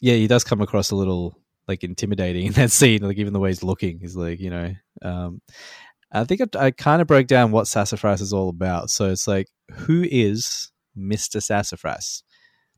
yeah, 0.00 0.14
he 0.14 0.26
does 0.26 0.44
come 0.44 0.60
across 0.60 0.90
a 0.90 0.96
little 0.96 1.36
like 1.66 1.82
intimidating 1.82 2.46
in 2.48 2.52
that 2.52 2.70
scene. 2.70 3.02
Like 3.02 3.16
even 3.18 3.32
the 3.32 3.40
way 3.40 3.50
he's 3.50 3.62
looking, 3.62 3.98
he's 3.98 4.16
like, 4.16 4.40
you 4.40 4.50
know, 4.50 4.74
um, 5.02 5.40
I 6.12 6.24
think 6.24 6.42
I, 6.56 6.66
I 6.66 6.70
kind 6.70 7.02
of 7.02 7.08
broke 7.08 7.26
down 7.26 7.50
what 7.50 7.66
Sassafras 7.66 8.20
is 8.20 8.32
all 8.32 8.48
about. 8.48 8.90
So 8.90 9.10
it's 9.10 9.26
like, 9.26 9.48
who 9.72 10.06
is 10.08 10.70
Mister 10.94 11.40
Sassafras? 11.40 12.22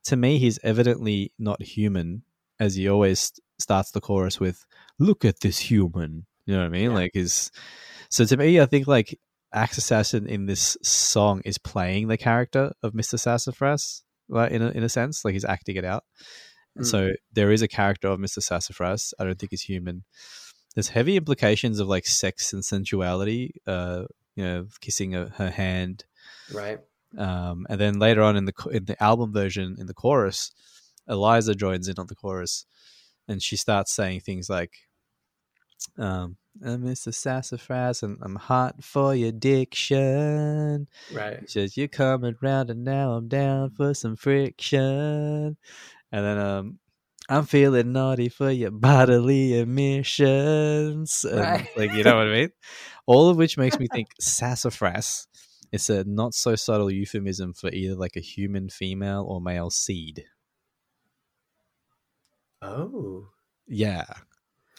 To 0.05 0.17
me, 0.17 0.39
he's 0.39 0.59
evidently 0.63 1.33
not 1.39 1.63
human, 1.63 2.23
as 2.61 2.77
he 2.77 2.89
always 2.89 3.33
starts 3.59 3.91
the 3.91 4.01
chorus 4.01 4.41
with 4.41 4.65
"Look 4.99 5.25
at 5.25 5.41
this 5.41 5.59
human." 5.59 6.27
You 6.47 6.55
know 6.55 6.61
what 6.61 6.67
I 6.67 6.71
mean? 6.71 6.91
Yeah. 6.91 6.97
Like, 6.97 7.11
is 7.15 7.51
so 8.09 8.25
to 8.25 8.37
me, 8.37 8.61
I 8.61 8.67
think 8.67 8.87
like 8.87 9.19
Axe 9.53 9.79
Assassin 9.79 10.27
in 10.27 10.47
this 10.47 10.77
song 10.83 11.43
is 11.45 11.59
playing 11.59 12.09
the 12.09 12.17
character 12.17 12.73
of 12.83 12.95
Mister 12.95 13.17
Sassafras, 13.17 14.03
like 14.29 14.53
in 14.53 14.63
a, 14.63 14.71
in 14.71 14.83
a 14.83 14.89
sense, 14.89 15.25
like 15.25 15.35
he's 15.35 15.45
acting 15.45 15.77
it 15.77 15.85
out. 15.85 16.05
Mm. 16.79 16.87
So 16.87 17.13
there 17.33 17.53
is 17.53 17.63
a 17.63 17.69
character 17.69 18.09
of 18.09 18.21
Mister 18.21 18.41
Sassafras. 18.41 19.15
I 19.19 19.25
don't 19.25 19.39
think 19.39 19.51
he's 19.53 19.63
human. 19.63 20.05
There's 20.75 20.89
heavy 20.89 21.17
implications 21.17 21.81
of 21.81 21.89
like 21.89 22.07
sex 22.07 22.53
and 22.53 22.63
sensuality. 22.63 23.55
Uh, 23.67 24.05
you 24.35 24.45
know, 24.45 24.67
kissing 24.83 25.15
a, 25.15 25.31
her 25.37 25.51
hand, 25.51 26.05
Right. 26.53 26.79
um, 27.17 27.67
and 27.71 27.81
then 27.81 27.99
later 27.99 28.23
on 28.23 28.37
in 28.37 28.45
the 28.45 28.53
in 28.71 28.85
the 28.85 29.03
album 29.03 29.33
version, 29.33 29.77
in 29.79 29.87
the 29.87 29.95
chorus, 29.95 30.51
Eliza 31.09 31.55
joins 31.55 31.89
in 31.89 31.95
on 31.99 32.09
the 32.09 32.15
chorus, 32.15 32.67
and 33.27 33.43
she 33.43 33.57
starts 33.57 33.95
saying 33.95 34.21
things 34.21 34.51
like, 34.51 34.73
um, 35.97 36.37
"I'm 36.65 36.83
Mr. 36.85 37.13
Sassafras, 37.13 38.03
and 38.03 38.19
I'm 38.23 38.37
hot 38.37 38.83
for 38.85 39.15
your 39.15 39.33
diction." 39.33 40.89
Right. 41.13 41.49
Says, 41.49 41.77
"You're 41.77 41.89
coming 41.89 42.37
round, 42.43 42.71
and 42.71 42.85
now 42.85 43.13
I'm 43.13 43.29
down 43.29 43.71
for 43.71 43.95
some 43.95 44.17
friction." 44.17 45.57
And 46.13 46.25
then, 46.25 46.39
um, 46.39 46.79
I'm 47.29 47.45
feeling 47.45 47.93
naughty 47.93 48.29
for 48.29 48.51
your 48.51 48.71
bodily 48.71 49.59
emissions. 49.59 51.25
And, 51.25 51.41
Right. 51.41 51.69
Like, 51.77 51.93
you 51.93 52.05
know 52.05 52.17
what 52.17 52.29
I 52.29 52.33
mean? 52.33 52.51
All 53.07 53.29
of 53.29 53.37
which 53.37 53.59
makes 53.59 53.79
me 53.79 53.89
think 53.93 54.09
sassafras 54.21 55.27
is 55.73 55.91
a 55.91 56.05
not 56.05 56.35
so 56.35 56.55
subtle 56.55 56.91
euphemism 56.91 57.53
for 57.53 57.71
either 57.71 57.97
like 57.97 58.17
a 58.17 58.21
human 58.21 58.69
female 58.69 59.25
or 59.29 59.41
male 59.41 59.71
seed. 59.71 60.25
Oh. 62.63 63.29
Yeah. 63.67 64.05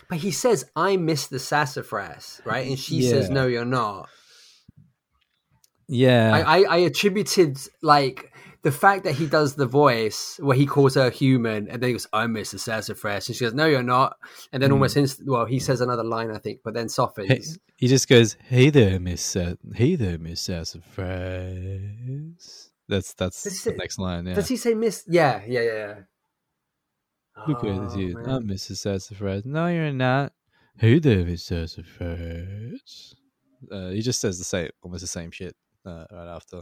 But 0.09 0.19
he 0.19 0.31
says, 0.31 0.65
I 0.75 0.97
miss 0.97 1.27
the 1.27 1.39
Sassafras, 1.39 2.41
right? 2.45 2.67
And 2.67 2.79
she 2.79 3.01
says, 3.01 3.29
No, 3.29 3.47
you're 3.47 3.65
not. 3.65 4.09
Yeah. 5.89 6.33
I, 6.35 6.59
I, 6.59 6.63
I 6.63 6.77
attributed 6.77 7.57
like 7.81 8.33
the 8.63 8.71
fact 8.71 9.03
that 9.05 9.15
he 9.15 9.25
does 9.27 9.55
the 9.55 9.65
voice 9.65 10.37
where 10.41 10.57
he 10.57 10.65
calls 10.65 10.95
her 10.95 11.09
human 11.09 11.69
and 11.69 11.81
then 11.81 11.89
he 11.89 11.93
goes, 11.93 12.07
I 12.11 12.27
miss 12.27 12.51
the 12.51 12.59
Sassafras. 12.59 13.27
And 13.27 13.35
she 13.35 13.45
goes, 13.45 13.53
No, 13.53 13.65
you're 13.67 13.83
not. 13.83 14.17
And 14.51 14.61
then 14.61 14.71
Mm. 14.71 14.73
almost 14.73 14.97
inst- 14.97 15.21
well, 15.25 15.45
he 15.45 15.59
says 15.59 15.79
another 15.81 16.03
line, 16.03 16.31
I 16.31 16.39
think, 16.39 16.61
but 16.63 16.73
then 16.73 16.85
Hey, 16.85 16.89
softens. 16.89 17.59
he 17.77 17.87
just 17.87 18.09
goes, 18.09 18.35
"Hey 18.47 18.69
there, 18.69 18.99
Miss. 18.99 19.21
Sa- 19.21 19.53
hey 19.75 19.95
there, 19.95 20.17
Miss 20.17 20.41
Sassafras." 20.41 20.83
That's 22.89 23.13
that's 23.13 23.43
Does 23.43 23.63
the 23.63 23.73
next 23.73 23.99
line. 23.99 24.25
Yeah. 24.25 24.33
Does 24.35 24.47
he 24.47 24.57
say 24.57 24.73
Miss? 24.73 25.03
Yeah, 25.07 25.41
yeah, 25.47 25.61
yeah. 25.61 25.93
Yeah. 27.37 27.43
Look 27.47 27.63
at 27.63 27.69
Oh, 27.69 27.97
you. 27.97 28.15
man. 28.15 28.29
I'm 28.29 28.47
Mrs. 28.47 28.77
Sassafras. 28.77 29.45
No, 29.45 29.67
you're 29.67 29.91
not. 29.91 30.33
Hey 30.77 30.99
there, 30.99 31.25
Miss 31.25 31.43
Sassafras. 31.43 33.15
Uh, 33.71 33.89
he 33.89 34.01
just 34.01 34.21
says 34.21 34.37
the 34.37 34.43
same, 34.43 34.69
almost 34.83 35.01
the 35.01 35.07
same 35.07 35.31
shit 35.31 35.55
uh, 35.85 36.05
right 36.11 36.27
after. 36.27 36.61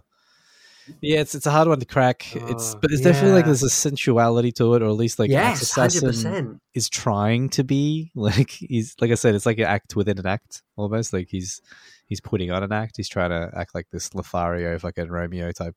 Yeah, 1.02 1.20
it's 1.22 1.34
it's 1.34 1.48
a 1.48 1.52
hard 1.52 1.68
one 1.68 1.80
to 1.80 1.86
crack. 1.86 2.36
it's 2.36 2.76
Oh, 2.76 2.80
but 2.80 2.92
it's 2.92 3.02
definitely 3.02 3.32
like 3.34 3.46
there's 3.46 3.64
a 3.64 3.70
sensuality 3.70 4.52
to 4.54 4.76
it, 4.76 4.84
or 4.84 4.86
at 4.86 4.92
least 4.92 5.18
like 5.18 5.32
yes, 5.32 5.62
Assassin 5.64 6.02
hundred 6.02 6.12
percent. 6.14 6.62
is 6.76 6.88
trying 6.90 7.50
to 7.50 7.64
be 7.64 8.12
like 8.16 8.52
he's 8.52 8.96
like 9.02 9.10
I 9.12 9.16
said, 9.16 9.34
it's 9.36 9.48
like 9.48 9.58
an 9.58 9.66
act 9.66 9.96
within 9.96 10.20
an 10.20 10.28
act 10.28 10.62
almost. 10.78 11.12
Like 11.12 11.28
he's 11.30 11.60
he's 12.06 12.22
putting 12.22 12.52
on 12.52 12.62
an 12.62 12.72
act. 12.72 12.98
He's 12.98 13.10
trying 13.10 13.32
to 13.32 13.50
act 13.58 13.74
like 13.74 13.88
this 13.92 14.14
Lothario, 14.14 14.78
fucking 14.78 15.10
Romeo 15.10 15.52
type 15.52 15.76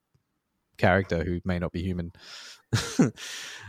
character 0.79 1.23
who 1.25 1.41
may 1.45 1.59
not 1.59 1.73
be 1.73 1.83
human. 1.83 2.13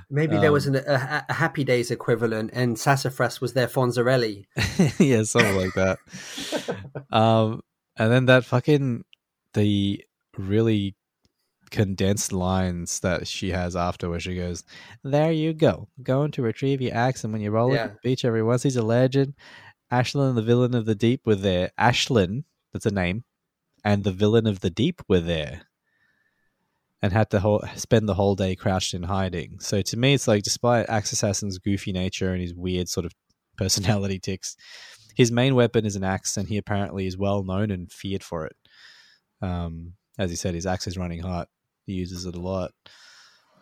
Maybe 0.09 0.37
there 0.37 0.51
was 0.51 0.67
Um, 0.67 0.75
an, 0.75 0.83
a, 0.87 1.25
a 1.29 1.33
Happy 1.33 1.63
Days 1.63 1.91
equivalent, 1.91 2.49
and 2.53 2.77
Sassafras 2.79 3.39
was 3.41 3.53
their 3.53 3.67
Fonzarelli. 3.67 4.45
yeah, 4.99 5.23
something 5.23 5.55
like 5.55 5.73
that. 5.75 5.99
um, 7.11 7.61
and 7.97 8.11
then 8.11 8.25
that 8.25 8.45
fucking 8.45 9.03
the 9.53 10.03
really 10.37 10.95
condensed 11.69 12.33
lines 12.33 13.01
that 13.01 13.27
she 13.27 13.51
has 13.51 13.75
after 13.75 14.09
where 14.09 14.19
she 14.19 14.35
goes, 14.35 14.63
There 15.03 15.31
you 15.31 15.53
go. 15.53 15.87
Going 16.01 16.31
to 16.31 16.41
retrieve 16.41 16.81
your 16.81 16.95
axe 16.95 17.23
and 17.23 17.31
when 17.31 17.41
you 17.43 17.51
roll 17.51 17.71
it 17.71 17.75
Yeah. 17.75 17.83
at 17.85 17.93
the 17.93 17.99
beach 18.03 18.25
everyone 18.25 18.57
sees 18.59 18.75
a 18.75 18.81
legend. 18.81 19.35
Ashlyn 19.91 20.33
the 20.35 20.41
villain 20.41 20.73
of 20.73 20.85
the 20.85 20.95
deep 20.95 21.21
were 21.25 21.35
there. 21.35 21.71
Ashlyn, 21.79 22.43
that's 22.73 22.85
a 22.87 22.91
name, 22.91 23.23
and 23.83 24.03
the 24.03 24.11
villain 24.11 24.47
of 24.47 24.59
the 24.61 24.69
deep 24.71 25.01
were 25.07 25.19
there. 25.19 25.61
And 27.01 27.13
had 27.13 27.29
to 27.29 27.39
whole, 27.39 27.63
spend 27.75 28.09
the 28.09 28.13
whole 28.13 28.35
day 28.35 28.55
crouched 28.55 28.93
in 28.93 29.03
hiding. 29.03 29.59
So 29.61 29.81
to 29.81 29.97
me, 29.97 30.13
it's 30.13 30.27
like, 30.27 30.43
despite 30.43 30.89
Axe 30.89 31.13
Assassin's 31.13 31.57
goofy 31.57 31.93
nature 31.93 32.33
and 32.33 32.41
his 32.41 32.53
weird 32.53 32.89
sort 32.89 33.05
of 33.05 33.13
personality 33.57 34.19
ticks, 34.19 34.57
his 35.15 35.31
main 35.31 35.55
weapon 35.55 35.85
is 35.85 35.95
an 35.95 36.03
axe, 36.03 36.37
and 36.37 36.47
he 36.47 36.57
apparently 36.57 37.05
is 37.05 37.17
well 37.17 37.43
known 37.43 37.71
and 37.71 37.91
feared 37.91 38.23
for 38.23 38.45
it. 38.45 38.55
Um, 39.41 39.93
as 40.17 40.29
he 40.29 40.35
said, 40.35 40.53
his 40.53 40.65
axe 40.65 40.87
is 40.87 40.97
running 40.97 41.19
hot. 41.19 41.49
He 41.85 41.93
uses 41.93 42.25
it 42.25 42.35
a 42.35 42.39
lot. 42.39 42.71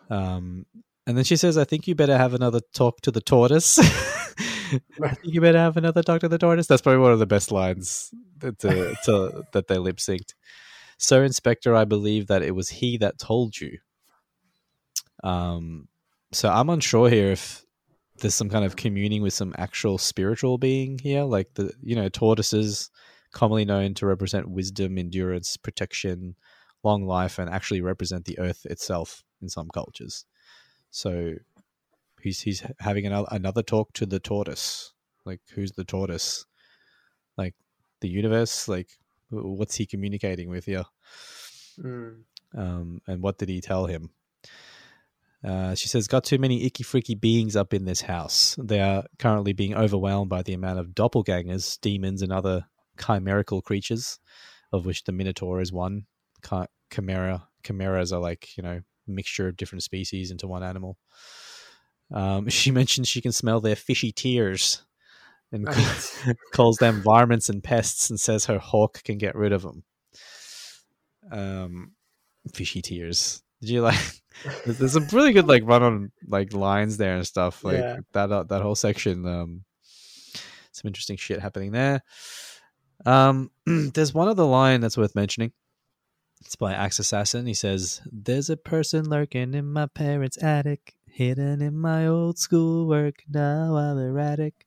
Um, 0.10 0.66
and 1.06 1.18
then 1.18 1.24
she 1.24 1.36
says, 1.36 1.58
"I 1.58 1.64
think 1.64 1.88
you 1.88 1.96
better 1.96 2.18
have 2.18 2.34
another 2.34 2.60
talk 2.74 3.02
to 3.02 3.12
the 3.12 3.22
tortoise." 3.22 3.80
I 5.02 5.16
think 5.16 5.34
you 5.34 5.42
better 5.42 5.58
have 5.58 5.78
another 5.78 6.04
talk 6.04 6.22
to 6.22 6.28
the 6.28 6.38
tortoise. 6.38 6.68
That's 6.68 6.82
probably 6.82 7.00
one 7.00 7.14
of 7.14 7.20
the 7.20 7.26
best 7.26 7.52
lines 7.52 8.12
that 8.40 8.60
to, 8.60 8.96
to, 9.06 9.44
that 9.54 9.68
they 9.68 9.78
lip 9.78 9.98
synced. 9.98 10.34
Sir 10.98 11.24
Inspector, 11.24 11.74
I 11.74 11.86
believe 11.86 12.28
that 12.28 12.42
it 12.42 12.56
was 12.56 12.70
he 12.70 12.98
that 12.98 13.20
told 13.20 13.60
you. 13.60 13.78
Um, 15.24 15.88
so 16.32 16.50
I'm 16.50 16.70
unsure 16.70 17.10
here 17.10 17.32
if 17.32 17.64
there's 18.20 18.36
some 18.36 18.50
kind 18.50 18.66
of 18.66 18.76
communing 18.76 19.22
with 19.22 19.34
some 19.34 19.54
actual 19.58 19.98
spiritual 19.98 20.58
being 20.58 21.00
here, 21.00 21.24
like 21.24 21.54
the 21.54 21.72
you 21.82 21.96
know 21.96 22.10
tortoises, 22.10 22.90
commonly 23.32 23.66
known 23.66 23.94
to 23.96 24.06
represent 24.06 24.50
wisdom, 24.50 24.98
endurance, 24.98 25.58
protection, 25.58 26.36
long 26.84 27.06
life, 27.06 27.40
and 27.40 27.50
actually 27.50 27.82
represent 27.82 28.26
the 28.26 28.40
earth 28.40 28.66
itself 28.66 29.24
in 29.42 29.50
some 29.50 29.70
cultures. 29.74 30.26
So 30.90 31.36
he's 32.22 32.42
he's 32.42 32.64
having 32.80 33.06
another 33.06 33.28
another 33.32 33.64
talk 33.64 33.94
to 33.94 34.06
the 34.06 34.20
tortoise. 34.20 34.94
Like 35.26 35.42
who's 35.54 35.74
the 35.74 35.84
tortoise? 35.84 36.46
Like 37.38 37.56
the 38.02 38.10
universe? 38.10 38.68
Like 38.68 38.90
what's 39.30 39.76
he 39.76 39.86
communicating 39.86 40.50
with 40.50 40.66
here? 40.66 40.86
Mm. 41.80 42.24
um, 42.56 43.02
and 43.08 43.22
what 43.22 43.38
did 43.38 43.50
he 43.50 43.62
tell 43.62 43.86
him? 43.86 44.10
Uh, 45.44 45.76
she 45.76 45.88
says, 45.88 46.08
Got 46.08 46.24
too 46.24 46.40
many 46.40 46.66
icky 46.66 46.84
freaky 46.84 47.16
beings 47.16 47.56
up 47.56 47.74
in 47.74 47.86
this 47.86 48.02
house. 48.02 48.58
They 48.62 48.82
are 48.82 49.04
currently 49.20 49.54
being 49.54 49.76
overwhelmed 49.76 50.30
by 50.30 50.42
the 50.42 50.54
amount 50.54 50.80
of 50.80 50.88
doppelgangers, 50.88 51.80
demons, 51.80 52.22
and 52.22 52.32
other 52.32 52.66
chimerical 53.00 53.62
creatures, 53.62 54.20
of 54.74 54.86
which 54.86 55.04
the 55.04 55.12
Minotaur 55.12 55.62
is 55.62 55.72
one. 55.72 56.08
Chi- 56.42 56.68
chimera 56.92 57.48
chimeras 57.64 58.12
are 58.12 58.20
like, 58.20 58.58
you 58.58 58.64
know, 58.64 58.82
mixture 59.08 59.48
of 59.48 59.58
different 59.58 59.84
species 59.84 60.32
into 60.32 60.48
one 60.48 60.64
animal. 60.64 60.98
Um, 62.12 62.50
she 62.50 62.72
mentions 62.72 63.08
she 63.08 63.22
can 63.22 63.32
smell 63.32 63.62
their 63.62 63.76
fishy 63.76 64.12
tears 64.12 64.84
and 65.52 65.68
calls 66.54 66.78
them 66.78 67.02
varmints 67.02 67.50
and 67.50 67.64
pests 67.64 68.10
and 68.10 68.20
says 68.20 68.46
her 68.46 68.60
hawk 68.60 69.04
can 69.04 69.18
get 69.18 69.36
rid 69.36 69.54
of 69.54 69.62
them. 69.62 69.84
Um, 71.32 71.92
fishy 72.54 72.82
tears. 72.82 73.44
Did 73.62 73.70
you 73.70 73.82
like? 73.82 74.00
There's, 74.66 74.78
there's 74.78 74.94
some 74.94 75.08
really 75.12 75.34
good 75.34 75.48
like 75.48 75.64
run 75.66 75.82
on 75.82 76.12
like 76.28 76.54
lines 76.54 76.98
there 76.98 77.16
and 77.16 77.26
stuff. 77.26 77.64
Like 77.64 77.80
Yeah. 77.80 77.98
that 78.14 78.32
uh, 78.32 78.44
that 78.44 78.62
whole 78.62 78.76
section. 78.76 79.26
Um, 79.26 79.64
some 80.72 80.88
interesting 80.88 81.18
shit 81.18 81.40
happening 81.40 81.72
there. 81.72 82.04
Um, 83.04 83.50
there's 83.66 84.14
one 84.14 84.28
other 84.28 84.44
line 84.44 84.80
that's 84.82 84.96
worth 84.96 85.16
mentioning. 85.16 85.54
It's 86.42 86.56
by 86.56 86.74
Axe 86.74 87.00
Assassin. 87.00 87.48
He 87.48 87.56
says, 87.56 88.00
"There's 88.12 88.52
a 88.52 88.58
person 88.58 89.10
lurking 89.10 89.56
in 89.56 89.74
my 89.74 89.88
parents' 89.88 90.38
attic, 90.42 90.94
hidden 91.08 91.64
in 91.64 91.76
my 91.80 92.06
old 92.06 92.38
schoolwork. 92.38 93.24
Now 93.28 93.76
I'm 93.76 93.98
erratic." 93.98 94.67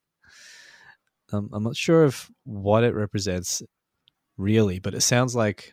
Um, 1.32 1.50
I'm 1.52 1.62
not 1.62 1.76
sure 1.76 2.04
of 2.04 2.30
what 2.44 2.84
it 2.84 2.94
represents 2.94 3.62
really, 4.36 4.78
but 4.78 4.94
it 4.94 5.02
sounds 5.02 5.34
like 5.36 5.72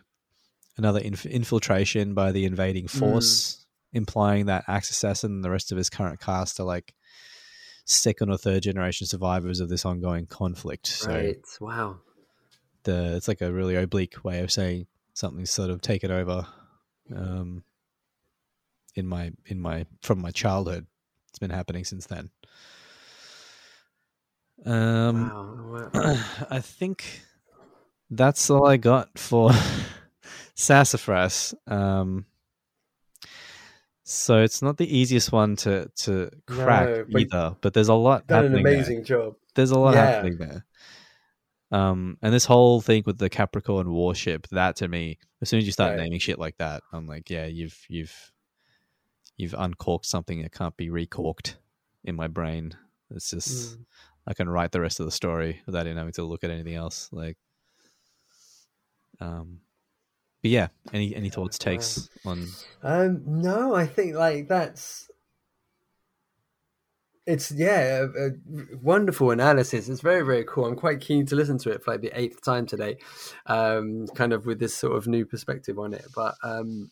another 0.78 1.00
inf- 1.00 1.26
infiltration 1.26 2.14
by 2.14 2.32
the 2.32 2.46
invading 2.46 2.88
force, 2.88 3.66
implying 3.94 4.46
that 4.48 4.66
Axe 4.68 4.92
Assassin 4.92 5.32
and 5.32 5.44
the 5.44 5.50
rest 5.50 5.72
of 5.72 5.78
his 5.78 5.90
current 5.90 6.20
cast 6.20 6.60
are 6.60 6.64
like 6.64 6.94
second 7.86 8.30
or 8.30 8.38
third 8.38 8.64
generation 8.64 9.08
survivors 9.08 9.60
of 9.60 9.70
this 9.70 9.86
ongoing 9.86 10.26
conflict. 10.28 10.88
So 10.88 11.10
Right. 11.10 11.38
Wow. 11.60 12.00
the 12.84 13.16
it's 13.16 13.28
like 13.28 13.42
a 13.42 13.52
really 13.52 13.76
oblique 13.76 14.24
way 14.24 14.42
of 14.42 14.52
saying 14.52 14.88
something's 15.14 15.52
sort 15.52 15.70
of 15.70 15.82
taken 15.82 16.12
over 16.12 16.46
um, 17.16 17.64
in 18.96 19.08
my 19.08 19.32
in 19.46 19.60
my 19.60 19.86
from 20.02 20.22
my 20.22 20.32
childhood. 20.32 20.86
It's 21.30 21.40
been 21.40 21.50
happening 21.50 21.86
since 21.86 22.06
then. 22.06 22.30
Um, 24.66 25.30
wow. 25.30 25.90
wow. 25.94 26.24
I 26.50 26.60
think 26.60 27.22
that's 28.10 28.50
all 28.50 28.68
I 28.68 28.78
got 28.78 29.18
for 29.18 29.52
Sassafras. 30.56 31.54
Um, 31.68 32.26
so 34.04 34.38
it's 34.42 34.62
not 34.62 34.78
the 34.78 34.98
easiest 34.98 35.32
one 35.32 35.56
to 35.58 35.90
to 35.98 36.30
crack 36.46 36.88
No, 36.88 37.06
but 37.12 37.22
either, 37.22 37.56
but 37.62 37.74
there's 37.74 37.90
a 37.90 37.94
lot 37.94 38.26
Done 38.28 38.40
an 38.40 38.46
happening. 38.46 38.64
there. 38.64 38.74
amazing 38.74 39.04
job. 39.04 39.36
There's 39.56 39.72
a 39.72 39.80
lot 39.80 39.94
Yeah. 39.94 40.06
happening 40.06 40.38
there. 40.38 40.66
Um, 41.70 42.18
and 42.22 42.34
this 42.34 42.46
whole 42.46 42.80
thing 42.80 43.04
with 43.06 43.18
the 43.18 43.30
Capricorn 43.30 43.92
warship, 43.92 44.48
that 44.52 44.78
to 44.78 44.88
me, 44.88 45.18
as 45.42 45.50
soon 45.50 45.58
as 45.60 45.66
you 45.66 45.74
start 45.74 45.92
Right. 45.98 46.04
naming 46.04 46.20
shit 46.20 46.40
like 46.40 46.58
that, 46.60 46.82
I'm 46.94 47.06
like, 47.08 47.30
yeah, 47.30 47.46
you've 47.46 47.78
you've 47.90 48.32
you've 49.36 49.54
uncorked 49.58 50.06
something 50.06 50.42
that 50.42 50.54
can't 50.54 50.78
be 50.78 50.90
recorked 50.90 51.58
in 52.06 52.16
my 52.16 52.28
brain. 52.28 52.72
It's 53.12 53.30
just 53.32 53.78
Mm. 53.78 53.86
I 54.28 54.34
can 54.34 54.50
write 54.50 54.72
the 54.74 54.82
rest 54.82 55.00
of 55.00 55.06
the 55.06 55.12
story 55.12 55.62
without 55.66 55.88
even 55.88 55.98
having 55.98 56.14
to 56.14 56.24
look 56.24 56.44
at 56.44 56.52
anything 56.52 56.76
else. 56.76 57.10
Like, 57.14 57.38
um, 59.22 59.62
but 60.42 60.52
yeah, 60.52 60.68
any 60.94 61.16
any 61.16 61.30
thoughts, 61.30 61.58
takes 61.58 62.10
on? 62.26 62.48
Um, 62.84 63.24
no, 63.26 63.74
I 63.74 63.88
think 63.88 64.16
like 64.16 64.50
that's 64.50 65.10
it's 67.26 67.52
yeah, 67.52 68.06
a, 68.18 68.28
a 68.28 68.32
wonderful 68.82 69.32
analysis. 69.32 69.88
It's 69.88 70.02
very 70.02 70.26
very 70.26 70.44
cool. 70.46 70.66
I'm 70.66 70.76
quite 70.76 71.02
keen 71.02 71.26
to 71.28 71.36
listen 71.36 71.58
to 71.60 71.72
it 71.72 71.84
for 71.84 71.92
like 71.92 72.02
the 72.02 72.12
eighth 72.14 72.44
time 72.44 72.66
today, 72.66 72.98
um, 73.46 74.08
kind 74.14 74.34
of 74.34 74.46
with 74.46 74.60
this 74.60 74.76
sort 74.76 74.98
of 74.98 75.08
new 75.08 75.26
perspective 75.26 75.80
on 75.80 75.94
it. 75.94 76.06
But 76.14 76.36
um, 76.44 76.92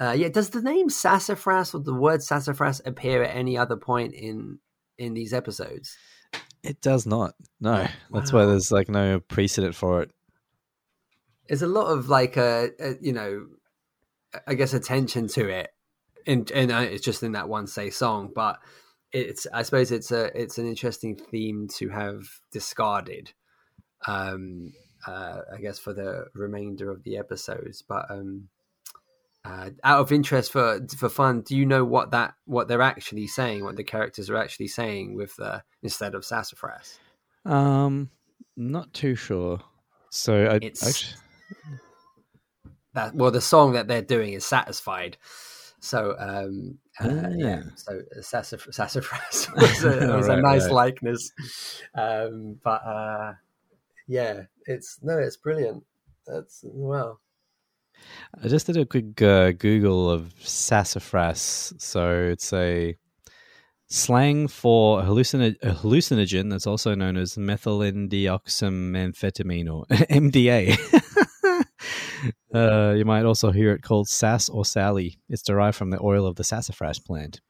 uh, 0.00 0.14
yeah, 0.16 0.28
does 0.28 0.50
the 0.50 0.62
name 0.62 0.88
sassafras 0.88 1.74
or 1.74 1.80
the 1.80 1.94
word 1.94 2.22
sassafras 2.22 2.80
appear 2.84 3.22
at 3.22 3.36
any 3.36 3.56
other 3.56 3.76
point 3.76 4.14
in 4.14 4.58
in 4.98 5.14
these 5.14 5.32
episodes? 5.32 5.96
It 6.62 6.80
does 6.80 7.06
not. 7.06 7.34
No, 7.60 7.86
that's 8.12 8.32
why 8.32 8.44
there's 8.44 8.72
like 8.72 8.88
no 8.88 9.20
precedent 9.20 9.74
for 9.74 10.02
it. 10.02 10.10
There's 11.48 11.62
a 11.62 11.68
lot 11.68 11.86
of 11.86 12.08
like 12.08 12.36
a, 12.36 12.70
a 12.80 12.94
you 13.00 13.12
know, 13.12 13.46
I 14.46 14.54
guess 14.54 14.74
attention 14.74 15.28
to 15.28 15.48
it, 15.48 15.70
and 16.26 16.50
and 16.50 16.72
uh, 16.72 16.78
it's 16.78 17.04
just 17.04 17.22
in 17.22 17.32
that 17.32 17.48
one 17.48 17.66
say 17.66 17.90
song, 17.90 18.32
but 18.34 18.58
it's 19.12 19.46
I 19.52 19.62
suppose 19.62 19.92
it's 19.92 20.10
a 20.10 20.30
it's 20.40 20.58
an 20.58 20.66
interesting 20.66 21.16
theme 21.16 21.68
to 21.76 21.88
have 21.90 22.24
discarded. 22.52 23.32
Um, 24.06 24.72
uh, 25.06 25.40
I 25.54 25.60
guess 25.60 25.78
for 25.78 25.92
the 25.94 26.26
remainder 26.34 26.90
of 26.90 27.04
the 27.04 27.16
episodes, 27.16 27.82
but 27.86 28.10
um, 28.10 28.48
uh, 29.46 29.70
out 29.84 30.00
of 30.00 30.10
interest 30.12 30.52
for 30.52 30.80
for 30.98 31.08
fun, 31.08 31.42
do 31.42 31.56
you 31.56 31.64
know 31.66 31.84
what 31.84 32.10
that 32.10 32.34
what 32.46 32.66
they're 32.68 32.82
actually 32.82 33.26
saying, 33.28 33.62
what 33.64 33.76
the 33.76 33.84
characters 33.84 34.28
are 34.30 34.36
actually 34.36 34.68
saying 34.68 35.14
with 35.16 35.36
the 35.36 35.62
instead 35.82 36.14
of 36.14 36.24
sassafras? 36.24 36.98
Um, 37.44 38.10
not 38.56 38.92
too 38.92 39.14
sure. 39.14 39.60
So 40.10 40.34
I 40.46 40.56
It's- 40.56 40.82
actually, 40.86 41.20
that 42.94 43.14
well 43.14 43.30
the 43.30 43.40
song 43.40 43.72
that 43.74 43.86
they're 43.88 44.02
doing 44.02 44.32
is 44.32 44.44
satisfied 44.44 45.16
so 45.80 46.16
um 46.18 46.78
uh, 46.98 47.28
yeah 47.36 47.60
Ah. 47.64 47.70
so 47.76 47.92
uh, 48.16 48.20
Sassaf- 48.20 48.72
sassafras 48.72 49.48
was 49.56 49.84
a, 49.84 50.16
was 50.16 50.28
a 50.28 50.36
nice 50.40 50.64
right. 50.64 50.72
likeness 50.72 51.30
um 51.94 52.58
but 52.64 52.80
uh 52.86 53.34
yeah 54.08 54.44
it's 54.64 54.98
no 55.02 55.18
it's 55.18 55.36
brilliant 55.36 55.84
that's 56.26 56.64
well 56.64 57.20
I 58.42 58.48
just 58.48 58.66
did 58.66 58.76
a 58.76 58.84
quick 58.86 59.20
uh, 59.22 59.52
Google 59.52 60.10
of 60.10 60.34
sassafras. 60.40 61.72
So 61.78 62.10
it's 62.32 62.52
a 62.52 62.96
slang 63.88 64.48
for 64.48 65.00
a, 65.00 65.04
hallucin- 65.04 65.56
a 65.62 65.70
hallucinogen 65.72 66.50
that's 66.50 66.66
also 66.66 66.94
known 66.94 67.16
as 67.16 67.36
methylenedioxymethamphetamine 67.36 69.72
or 69.72 69.86
MDA. 69.90 70.76
uh, 72.54 72.94
you 72.96 73.04
might 73.04 73.24
also 73.24 73.50
hear 73.52 73.72
it 73.72 73.82
called 73.82 74.08
sass 74.08 74.48
or 74.48 74.64
sally. 74.64 75.18
It's 75.28 75.42
derived 75.42 75.76
from 75.76 75.90
the 75.90 76.00
oil 76.02 76.26
of 76.26 76.34
the 76.36 76.44
sassafras 76.44 76.98
plant. 76.98 77.40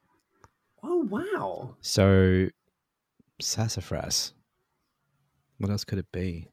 oh 0.83 1.03
wow 1.09 1.75
So, 1.81 2.47
sassafras. 3.41 4.33
What 5.59 5.71
else 5.71 5.83
could 5.85 5.97
it 5.99 6.11
be? 6.11 6.49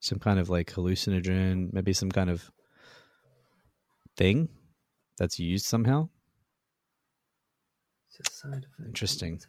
Some 0.00 0.18
kind 0.20 0.38
of 0.38 0.48
like 0.48 0.70
hallucinogen, 0.72 1.72
maybe 1.72 1.92
some 1.92 2.10
kind 2.12 2.30
of 2.30 2.50
thing 4.16 4.48
that's 5.18 5.38
used 5.38 5.66
somehow. 5.66 6.08
It's 8.08 8.28
a 8.28 8.32
side 8.32 8.64
effect. 8.64 8.86
Interesting. 8.86 9.40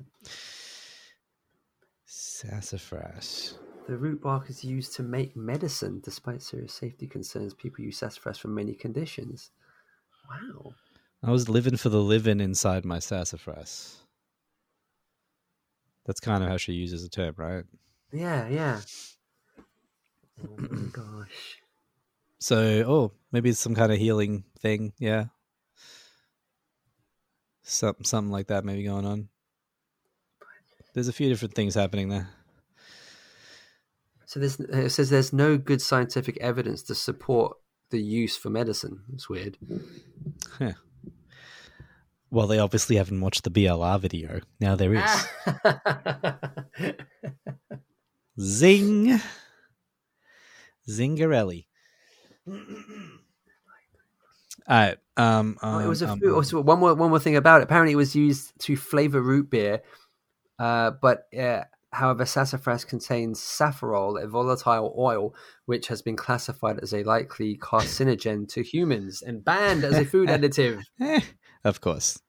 Sassafras. 2.05 3.57
the 3.88 3.97
root 3.97 4.22
bark 4.22 4.49
is 4.49 4.63
used 4.63 4.95
to 4.95 5.03
make 5.03 5.36
medicine 5.36 6.01
despite 6.03 6.41
serious 6.41 6.74
safety 6.74 7.07
concerns 7.07 7.53
people 7.53 7.84
use 7.84 7.97
sassafras 7.97 8.38
for 8.38 8.47
many 8.47 8.74
conditions 8.74 9.51
wow 10.30 10.74
I 11.24 11.32
was 11.32 11.49
living 11.49 11.78
for 11.78 11.89
the 11.89 12.01
living 12.01 12.39
inside 12.39 12.86
my 12.86 12.99
sassafras. 12.99 13.97
That's 16.05 16.20
kind 16.20 16.43
of 16.43 16.49
how 16.49 16.57
she 16.57 16.74
uses 16.74 17.01
the 17.01 17.09
term, 17.09 17.34
right? 17.38 17.63
yeah 18.11 18.47
yeah 18.47 18.82
oh 20.43 20.55
my 20.57 20.88
gosh 20.91 21.57
So, 22.45 22.83
oh, 22.85 23.11
maybe 23.31 23.49
it's 23.49 23.59
some 23.59 23.73
kind 23.73 23.91
of 23.91 23.97
healing 23.97 24.43
thing. 24.59 24.93
Yeah. 24.99 25.25
Some, 27.63 27.95
something 28.03 28.31
like 28.31 28.49
that 28.49 28.63
maybe 28.63 28.83
going 28.83 29.03
on. 29.03 29.29
There's 30.93 31.07
a 31.07 31.11
few 31.11 31.27
different 31.27 31.55
things 31.55 31.73
happening 31.73 32.09
there. 32.09 32.29
So 34.27 34.39
there's, 34.39 34.59
it 34.59 34.91
says 34.91 35.09
there's 35.09 35.33
no 35.33 35.57
good 35.57 35.81
scientific 35.81 36.37
evidence 36.37 36.83
to 36.83 36.93
support 36.93 37.57
the 37.89 37.99
use 37.99 38.37
for 38.37 38.51
medicine. 38.51 39.01
It's 39.11 39.27
weird. 39.27 39.57
Well, 42.29 42.45
they 42.45 42.59
obviously 42.59 42.97
haven't 42.97 43.21
watched 43.21 43.43
the 43.43 43.49
BLR 43.49 43.99
video. 43.99 44.41
Now 44.59 44.75
there 44.75 44.93
is. 44.93 45.27
Zing. 48.39 49.19
Zingarelli. 50.87 51.65
Alright. 54.69 54.97
Um, 55.17 55.57
Oh, 55.61 55.79
it 55.79 55.87
was 55.87 56.01
a 56.01 56.09
um, 56.09 56.19
food. 56.19 56.29
um, 56.29 56.35
also, 56.35 56.61
one 56.61 56.79
more 56.79 56.93
one 56.95 57.09
more 57.09 57.19
thing 57.19 57.35
about 57.35 57.61
it. 57.61 57.65
Apparently, 57.65 57.93
it 57.93 57.97
was 57.97 58.15
used 58.15 58.53
to 58.59 58.75
flavor 58.75 59.21
root 59.21 59.49
beer, 59.49 59.81
uh, 60.59 60.91
but 61.01 61.27
uh, 61.37 61.63
however, 61.91 62.25
sassafras 62.25 62.83
contains 62.83 63.39
safrole, 63.39 64.21
a 64.21 64.27
volatile 64.27 64.93
oil, 64.97 65.33
which 65.65 65.87
has 65.87 66.01
been 66.01 66.15
classified 66.15 66.79
as 66.81 66.93
a 66.93 67.03
likely 67.03 67.57
carcinogen 67.57 68.47
to 68.49 68.61
humans 68.63 69.21
and 69.21 69.45
banned 69.45 69.83
as 69.83 69.97
a 69.97 70.05
food 70.05 70.29
additive. 70.35 70.83
of 71.63 71.79
course. 71.81 72.19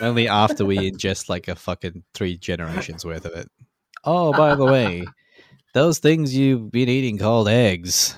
Only 0.00 0.28
after 0.28 0.64
we 0.66 0.90
ingest 0.90 1.28
like 1.30 1.48
a 1.48 1.56
fucking 1.56 2.04
three 2.12 2.36
generations 2.36 3.04
worth 3.04 3.24
of 3.24 3.32
it. 3.32 3.50
Oh, 4.04 4.32
by 4.32 4.54
the 4.54 4.66
way, 4.66 5.06
those 5.74 5.98
things 5.98 6.36
you've 6.36 6.70
been 6.70 6.88
eating 6.88 7.16
called 7.18 7.48
eggs, 7.48 8.14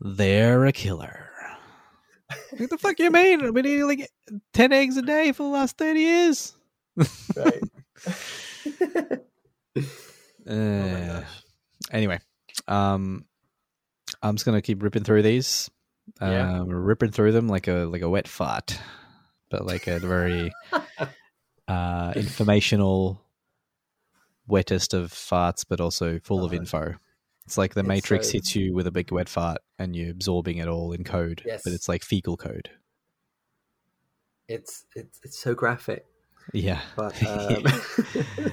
they're 0.00 0.64
a 0.66 0.72
killer. 0.72 1.20
What 2.56 2.70
the 2.70 2.78
fuck 2.78 2.98
you 2.98 3.10
mean? 3.10 3.44
I've 3.44 3.54
been 3.54 3.66
eating 3.66 3.86
like 3.86 4.10
10 4.52 4.72
eggs 4.72 4.96
a 4.96 5.02
day 5.02 5.32
for 5.32 5.42
the 5.44 5.48
last 5.50 5.76
30 5.76 6.00
years. 6.00 6.54
right. 7.36 7.62
Uh, 10.46 11.22
anyway, 11.90 12.18
um, 12.68 13.24
I'm 14.22 14.34
just 14.36 14.44
gonna 14.44 14.60
keep 14.60 14.82
ripping 14.82 15.02
through 15.02 15.22
these. 15.22 15.70
Yeah. 16.20 16.60
Um, 16.60 16.68
ripping 16.68 17.12
through 17.12 17.32
them 17.32 17.48
like 17.48 17.66
a 17.66 17.86
like 17.86 18.02
a 18.02 18.10
wet 18.10 18.28
fart, 18.28 18.78
but 19.48 19.64
like 19.64 19.86
a 19.86 19.98
very 19.98 20.52
uh, 21.68 22.12
informational, 22.14 23.22
wettest 24.46 24.92
of 24.92 25.12
farts, 25.12 25.64
but 25.66 25.80
also 25.80 26.18
full 26.18 26.44
of 26.44 26.52
Oh. 26.52 26.56
info. 26.56 26.94
It's 27.46 27.58
like 27.58 27.74
the 27.74 27.80
It's 27.80 27.88
Matrix 27.88 28.28
so- 28.28 28.32
hits 28.34 28.56
you 28.56 28.72
with 28.74 28.86
a 28.86 28.90
big 28.90 29.12
wet 29.12 29.28
fart, 29.28 29.58
and 29.78 29.94
you're 29.94 30.10
absorbing 30.10 30.58
it 30.58 30.68
all 30.68 30.92
in 30.92 31.04
code. 31.04 31.42
Yes. 31.44 31.62
But 31.64 31.72
it's 31.74 31.88
like 31.88 32.02
fecal 32.02 32.36
code. 32.36 32.70
It's 34.48 34.84
it's 34.94 35.20
it's 35.22 35.38
so 35.38 35.54
graphic, 35.54 36.04
Yeah, 36.52 36.80
but 36.96 37.22
um, 37.26 37.64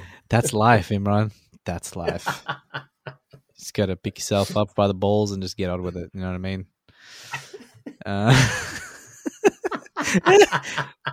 that's 0.30 0.54
life, 0.54 0.90
Imran. 0.90 1.32
That's 1.66 1.96
life. 1.96 2.26
just 3.58 3.74
gotta 3.74 3.96
pick 3.96 4.18
yourself 4.18 4.56
up 4.56 4.74
by 4.76 4.88
the 4.88 4.94
balls 4.94 5.32
and 5.32 5.42
just 5.44 5.58
get 5.58 5.70
on 5.70 5.84
with 5.84 5.98
it. 5.98 6.10
You 6.14 6.22
know 6.22 6.28
what 6.28 6.36
I 6.36 6.38
mean? 6.38 6.66
Uh, 8.06 8.34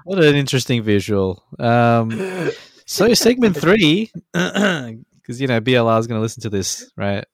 what 0.05 0.23
an 0.25 0.35
interesting 0.37 0.83
visual. 0.83 1.43
Um, 1.59 2.51
so 2.87 3.13
segment 3.15 3.57
three, 3.57 4.11
because 4.33 5.41
you 5.41 5.47
know 5.47 5.61
BLR 5.61 5.99
is 5.99 6.07
going 6.07 6.19
to 6.19 6.23
listen 6.23 6.43
to 6.43 6.51
this, 6.51 6.91
right? 6.97 7.25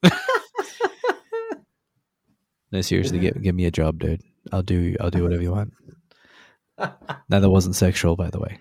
No, 2.75 2.81
seriously, 2.81 3.21
give, 3.21 3.41
give 3.41 3.55
me 3.55 3.67
a 3.67 3.71
job, 3.71 4.01
dude. 4.01 4.21
I'll 4.51 4.63
do 4.63 4.97
I'll 5.01 5.11
do 5.11 5.23
whatever 5.23 5.43
you 5.43 5.53
want. 5.53 5.73
No, 7.29 7.39
that 7.39 7.49
wasn't 7.49 7.77
sexual, 7.77 8.17
by 8.17 8.31
the 8.31 8.41
way. 8.41 8.59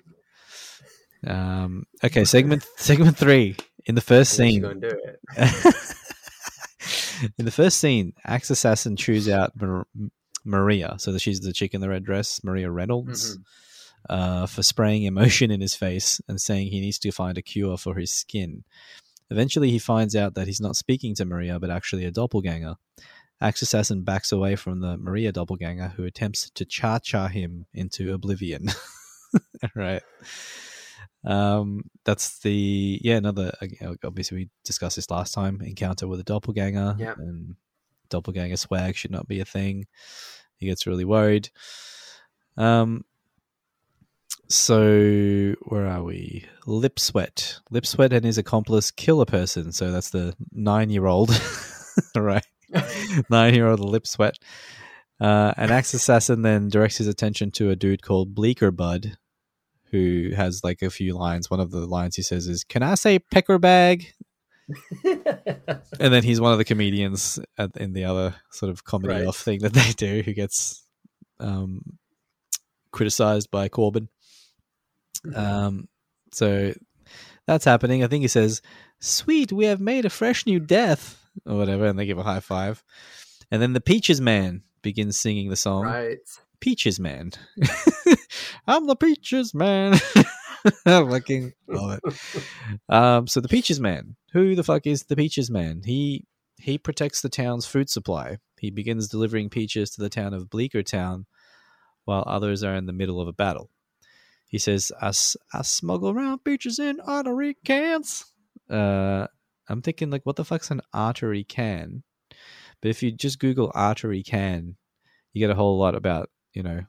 Um, 1.25 1.85
okay, 2.03 2.25
segment 2.25 2.63
segment 2.77 3.17
three. 3.17 3.55
In 3.87 3.95
the 3.95 4.01
first 4.01 4.33
scene, 4.33 4.61
gonna 4.61 4.75
do 4.75 5.01
it. 5.35 5.75
in 7.39 7.45
the 7.45 7.51
first 7.51 7.79
scene, 7.79 8.13
Axe 8.23 8.51
Assassin 8.51 8.95
chews 8.95 9.27
out 9.27 9.59
Mar- 9.59 9.87
Maria, 10.45 10.93
so 10.99 11.11
that 11.11 11.23
she's 11.23 11.39
the 11.39 11.53
chick 11.53 11.73
in 11.73 11.81
the 11.81 11.89
red 11.89 12.03
dress, 12.03 12.43
Maria 12.43 12.69
Reynolds, 12.69 13.39
uh, 14.11 14.45
for 14.45 14.61
spraying 14.61 15.03
emotion 15.05 15.49
in 15.49 15.59
his 15.59 15.73
face 15.73 16.21
and 16.27 16.39
saying 16.39 16.67
he 16.67 16.81
needs 16.81 16.99
to 16.99 17.11
find 17.11 17.39
a 17.39 17.41
cure 17.41 17.79
for 17.79 17.95
his 17.95 18.11
skin. 18.11 18.63
Eventually, 19.31 19.71
he 19.71 19.79
finds 19.79 20.15
out 20.15 20.35
that 20.35 20.45
he's 20.45 20.61
not 20.61 20.75
speaking 20.75 21.15
to 21.15 21.25
Maria, 21.25 21.59
but 21.59 21.71
actually 21.71 22.05
a 22.05 22.11
doppelganger. 22.11 22.75
Axe 23.41 23.61
Assassin 23.63 24.03
backs 24.03 24.31
away 24.31 24.55
from 24.55 24.79
the 24.79 24.97
Maria 24.97 25.31
doppelganger, 25.31 25.89
who 25.95 26.05
attempts 26.05 26.49
to 26.51 26.65
cha 26.65 26.99
cha 26.99 27.27
him 27.27 27.65
into 27.73 28.13
oblivion. 28.13 28.67
right. 29.75 30.01
Um, 31.25 31.83
that's 32.03 32.39
the 32.39 32.99
yeah 33.01 33.15
another 33.15 33.53
obviously 34.03 34.35
we 34.37 34.49
discussed 34.65 34.97
this 34.97 35.09
last 35.09 35.33
time 35.33 35.61
encounter 35.61 36.05
with 36.05 36.19
a 36.19 36.23
doppelganger 36.23 36.97
Yep. 36.99 37.17
and 37.17 37.55
doppelganger 38.09 38.57
swag 38.57 38.95
should 38.95 39.11
not 39.11 39.27
be 39.27 39.39
a 39.39 39.45
thing. 39.45 39.85
He 40.57 40.65
gets 40.67 40.85
really 40.85 41.05
worried. 41.05 41.49
Um, 42.57 43.05
so 44.49 45.55
where 45.63 45.87
are 45.87 46.03
we? 46.03 46.45
Lip 46.65 46.99
sweat. 46.99 47.59
Lip 47.71 47.85
sweat 47.85 48.13
and 48.13 48.25
his 48.25 48.37
accomplice 48.37 48.91
kill 48.91 49.21
a 49.21 49.25
person. 49.25 49.71
So 49.71 49.91
that's 49.91 50.09
the 50.11 50.35
nine-year-old, 50.51 51.31
right? 52.15 52.45
Nine-year-old 53.29 53.79
lip 53.79 54.07
sweat. 54.07 54.37
Uh, 55.19 55.53
an 55.57 55.71
axe 55.71 55.93
assassin 55.93 56.41
then 56.41 56.69
directs 56.69 56.97
his 56.97 57.07
attention 57.07 57.51
to 57.51 57.69
a 57.69 57.75
dude 57.75 58.01
called 58.01 58.33
Bleecker 58.35 58.71
Bud, 58.71 59.17
who 59.91 60.31
has 60.35 60.63
like 60.63 60.81
a 60.81 60.89
few 60.89 61.13
lines. 61.15 61.49
One 61.49 61.59
of 61.59 61.71
the 61.71 61.85
lines 61.85 62.15
he 62.15 62.21
says 62.23 62.47
is, 62.47 62.63
"Can 62.63 62.83
I 62.83 62.95
say 62.95 63.19
pecker 63.19 63.59
bag?" 63.59 64.13
and 65.03 66.13
then 66.13 66.23
he's 66.23 66.41
one 66.41 66.51
of 66.51 66.57
the 66.57 66.65
comedians 66.65 67.39
at, 67.57 67.75
in 67.77 67.93
the 67.93 68.05
other 68.05 68.35
sort 68.51 68.69
of 68.71 68.83
comedy 68.83 69.13
Right. 69.13 69.27
off 69.27 69.37
thing 69.37 69.59
that 69.59 69.73
they 69.73 69.91
do 69.91 70.21
who 70.23 70.33
gets 70.33 70.83
um, 71.39 71.81
criticized 72.91 73.51
by 73.51 73.69
Corbyn. 73.69 74.07
Um, 75.35 75.87
so 76.31 76.73
that's 77.45 77.65
happening. 77.65 78.03
I 78.03 78.07
think 78.07 78.21
he 78.21 78.27
says, 78.27 78.61
"Sweet, 78.99 79.51
we 79.51 79.65
have 79.65 79.79
made 79.81 80.05
a 80.05 80.09
fresh 80.09 80.45
new 80.45 80.59
death," 80.59 81.22
or 81.45 81.57
whatever, 81.57 81.85
and 81.85 81.97
they 81.97 82.05
give 82.05 82.17
a 82.17 82.23
high 82.23 82.39
five. 82.39 82.83
And 83.51 83.61
then 83.61 83.73
the 83.73 83.81
Peaches 83.81 84.21
Man 84.21 84.63
begins 84.81 85.17
singing 85.17 85.49
the 85.49 85.55
song 85.55 85.83
right. 85.83 86.17
Peaches 86.59 86.99
Man. 86.99 87.31
I'm 88.67 88.87
the 88.87 88.95
Peaches 88.95 89.53
Man. 89.53 89.93
I 90.85 91.03
fucking 91.03 91.53
love 91.67 91.99
it. 92.03 92.43
Um, 92.87 93.27
so 93.27 93.41
the 93.41 93.49
Peaches 93.49 93.79
Man. 93.79 94.15
Who 94.31 94.55
the 94.55 94.63
fuck 94.63 94.87
is 94.87 95.03
the 95.03 95.15
Peaches 95.15 95.51
Man? 95.51 95.81
He 95.85 96.25
he 96.57 96.77
protects 96.77 97.21
the 97.21 97.29
town's 97.29 97.65
food 97.65 97.89
supply. 97.89 98.37
He 98.59 98.71
begins 98.71 99.09
delivering 99.09 99.49
peaches 99.49 99.89
to 99.91 100.01
the 100.01 100.09
town 100.09 100.33
of 100.33 100.49
Bleecker 100.49 100.83
Town, 100.83 101.25
while 102.05 102.23
others 102.25 102.63
are 102.63 102.75
in 102.75 102.85
the 102.85 102.93
middle 102.93 103.19
of 103.19 103.27
a 103.27 103.33
battle. 103.33 103.69
He 104.47 104.57
says, 104.57 104.91
"I, 105.01 105.11
I 105.53 105.63
smuggle 105.63 106.09
around 106.09 106.45
peaches 106.45 106.79
in 106.79 107.01
artery 107.01 107.57
cans." 107.65 108.25
Uh, 108.69 109.27
I'm 109.73 109.81
thinking 109.81 110.09
like, 110.09 110.25
what 110.25 110.35
the 110.35 110.45
fuck's 110.45 110.71
an 110.71 110.81
artery 110.93 111.43
can? 111.43 112.03
But 112.81 112.89
if 112.89 113.01
you 113.01 113.11
just 113.11 113.39
Google 113.39 113.71
artery 113.73 114.23
can, 114.23 114.77
you 115.33 115.39
get 115.39 115.49
a 115.49 115.55
whole 115.55 115.77
lot 115.77 115.95
about 115.95 116.29
you 116.53 116.63
know 116.63 116.81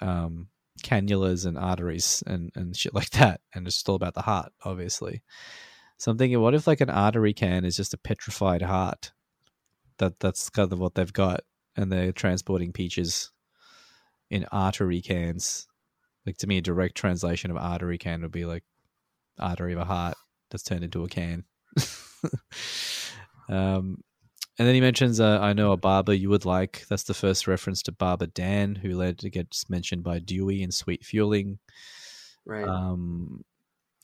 um, 0.00 0.48
cannulas 0.82 1.46
and 1.46 1.56
arteries 1.56 2.22
and 2.26 2.50
and 2.54 2.76
shit 2.76 2.94
like 2.94 3.10
that, 3.10 3.40
and 3.54 3.66
it's 3.66 3.76
still 3.76 3.94
about 3.94 4.14
the 4.14 4.22
heart, 4.22 4.52
obviously. 4.64 5.22
So 5.98 6.10
I'm 6.10 6.18
thinking, 6.18 6.40
what 6.40 6.54
if 6.54 6.66
like 6.66 6.80
an 6.80 6.90
artery 6.90 7.32
can 7.32 7.64
is 7.64 7.76
just 7.76 7.94
a 7.94 7.98
petrified 7.98 8.62
heart? 8.62 9.12
That 9.98 10.20
that's 10.20 10.50
kind 10.50 10.72
of 10.72 10.78
what 10.78 10.94
they've 10.94 11.12
got, 11.12 11.40
and 11.76 11.90
they're 11.90 12.12
transporting 12.12 12.72
peaches 12.72 13.30
in 14.30 14.46
artery 14.52 15.00
cans. 15.00 15.66
Like 16.26 16.38
to 16.38 16.46
me, 16.46 16.58
a 16.58 16.62
direct 16.62 16.96
translation 16.96 17.50
of 17.50 17.56
artery 17.56 17.98
can 17.98 18.22
would 18.22 18.32
be 18.32 18.44
like 18.44 18.64
artery 19.38 19.72
of 19.72 19.78
a 19.78 19.84
heart 19.84 20.16
that's 20.50 20.64
turned 20.64 20.84
into 20.84 21.04
a 21.04 21.08
can. 21.08 21.44
um, 23.48 24.02
and 24.58 24.66
then 24.66 24.74
he 24.74 24.80
mentions, 24.80 25.20
uh, 25.20 25.38
I 25.40 25.52
know 25.52 25.72
a 25.72 25.76
barber 25.76 26.14
you 26.14 26.30
would 26.30 26.46
like. 26.46 26.86
That's 26.88 27.02
the 27.02 27.14
first 27.14 27.46
reference 27.46 27.82
to 27.82 27.92
Barber 27.92 28.26
Dan, 28.26 28.74
who 28.74 28.96
later 28.96 29.28
gets 29.28 29.68
mentioned 29.68 30.02
by 30.02 30.18
Dewey 30.18 30.62
in 30.62 30.72
Sweet 30.72 31.04
Fueling. 31.04 31.58
Right. 32.46 32.66
Um, 32.66 33.44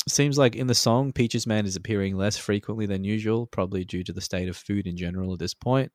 seems 0.08 0.36
like 0.36 0.54
in 0.54 0.66
the 0.66 0.74
song, 0.74 1.12
Peaches 1.12 1.46
Man 1.46 1.64
is 1.64 1.76
appearing 1.76 2.16
less 2.16 2.36
frequently 2.36 2.84
than 2.84 3.04
usual, 3.04 3.46
probably 3.46 3.84
due 3.84 4.04
to 4.04 4.12
the 4.12 4.20
state 4.20 4.48
of 4.48 4.56
food 4.56 4.86
in 4.86 4.96
general 4.96 5.32
at 5.32 5.38
this 5.38 5.54
point. 5.54 5.90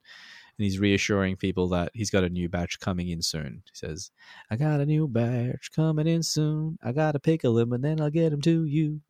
And 0.57 0.63
he's 0.63 0.80
reassuring 0.80 1.36
people 1.36 1.67
that 1.69 1.91
he's 1.93 2.09
got 2.09 2.23
a 2.23 2.30
new 2.30 2.49
batch 2.49 2.80
coming 2.80 3.09
in 3.09 3.21
soon. 3.21 3.61
He 3.65 3.75
says, 3.75 4.09
I 4.49 4.55
got 4.55 4.80
a 4.80 4.88
new 4.88 5.07
batch 5.07 5.69
coming 5.75 6.07
in 6.07 6.23
soon. 6.23 6.80
I 6.82 6.93
got 6.93 7.11
to 7.11 7.19
pickle 7.19 7.59
him 7.59 7.73
and 7.73 7.84
then 7.84 8.01
I'll 8.01 8.09
get 8.09 8.34
him 8.34 8.41
to 8.41 8.65
you. 8.65 9.01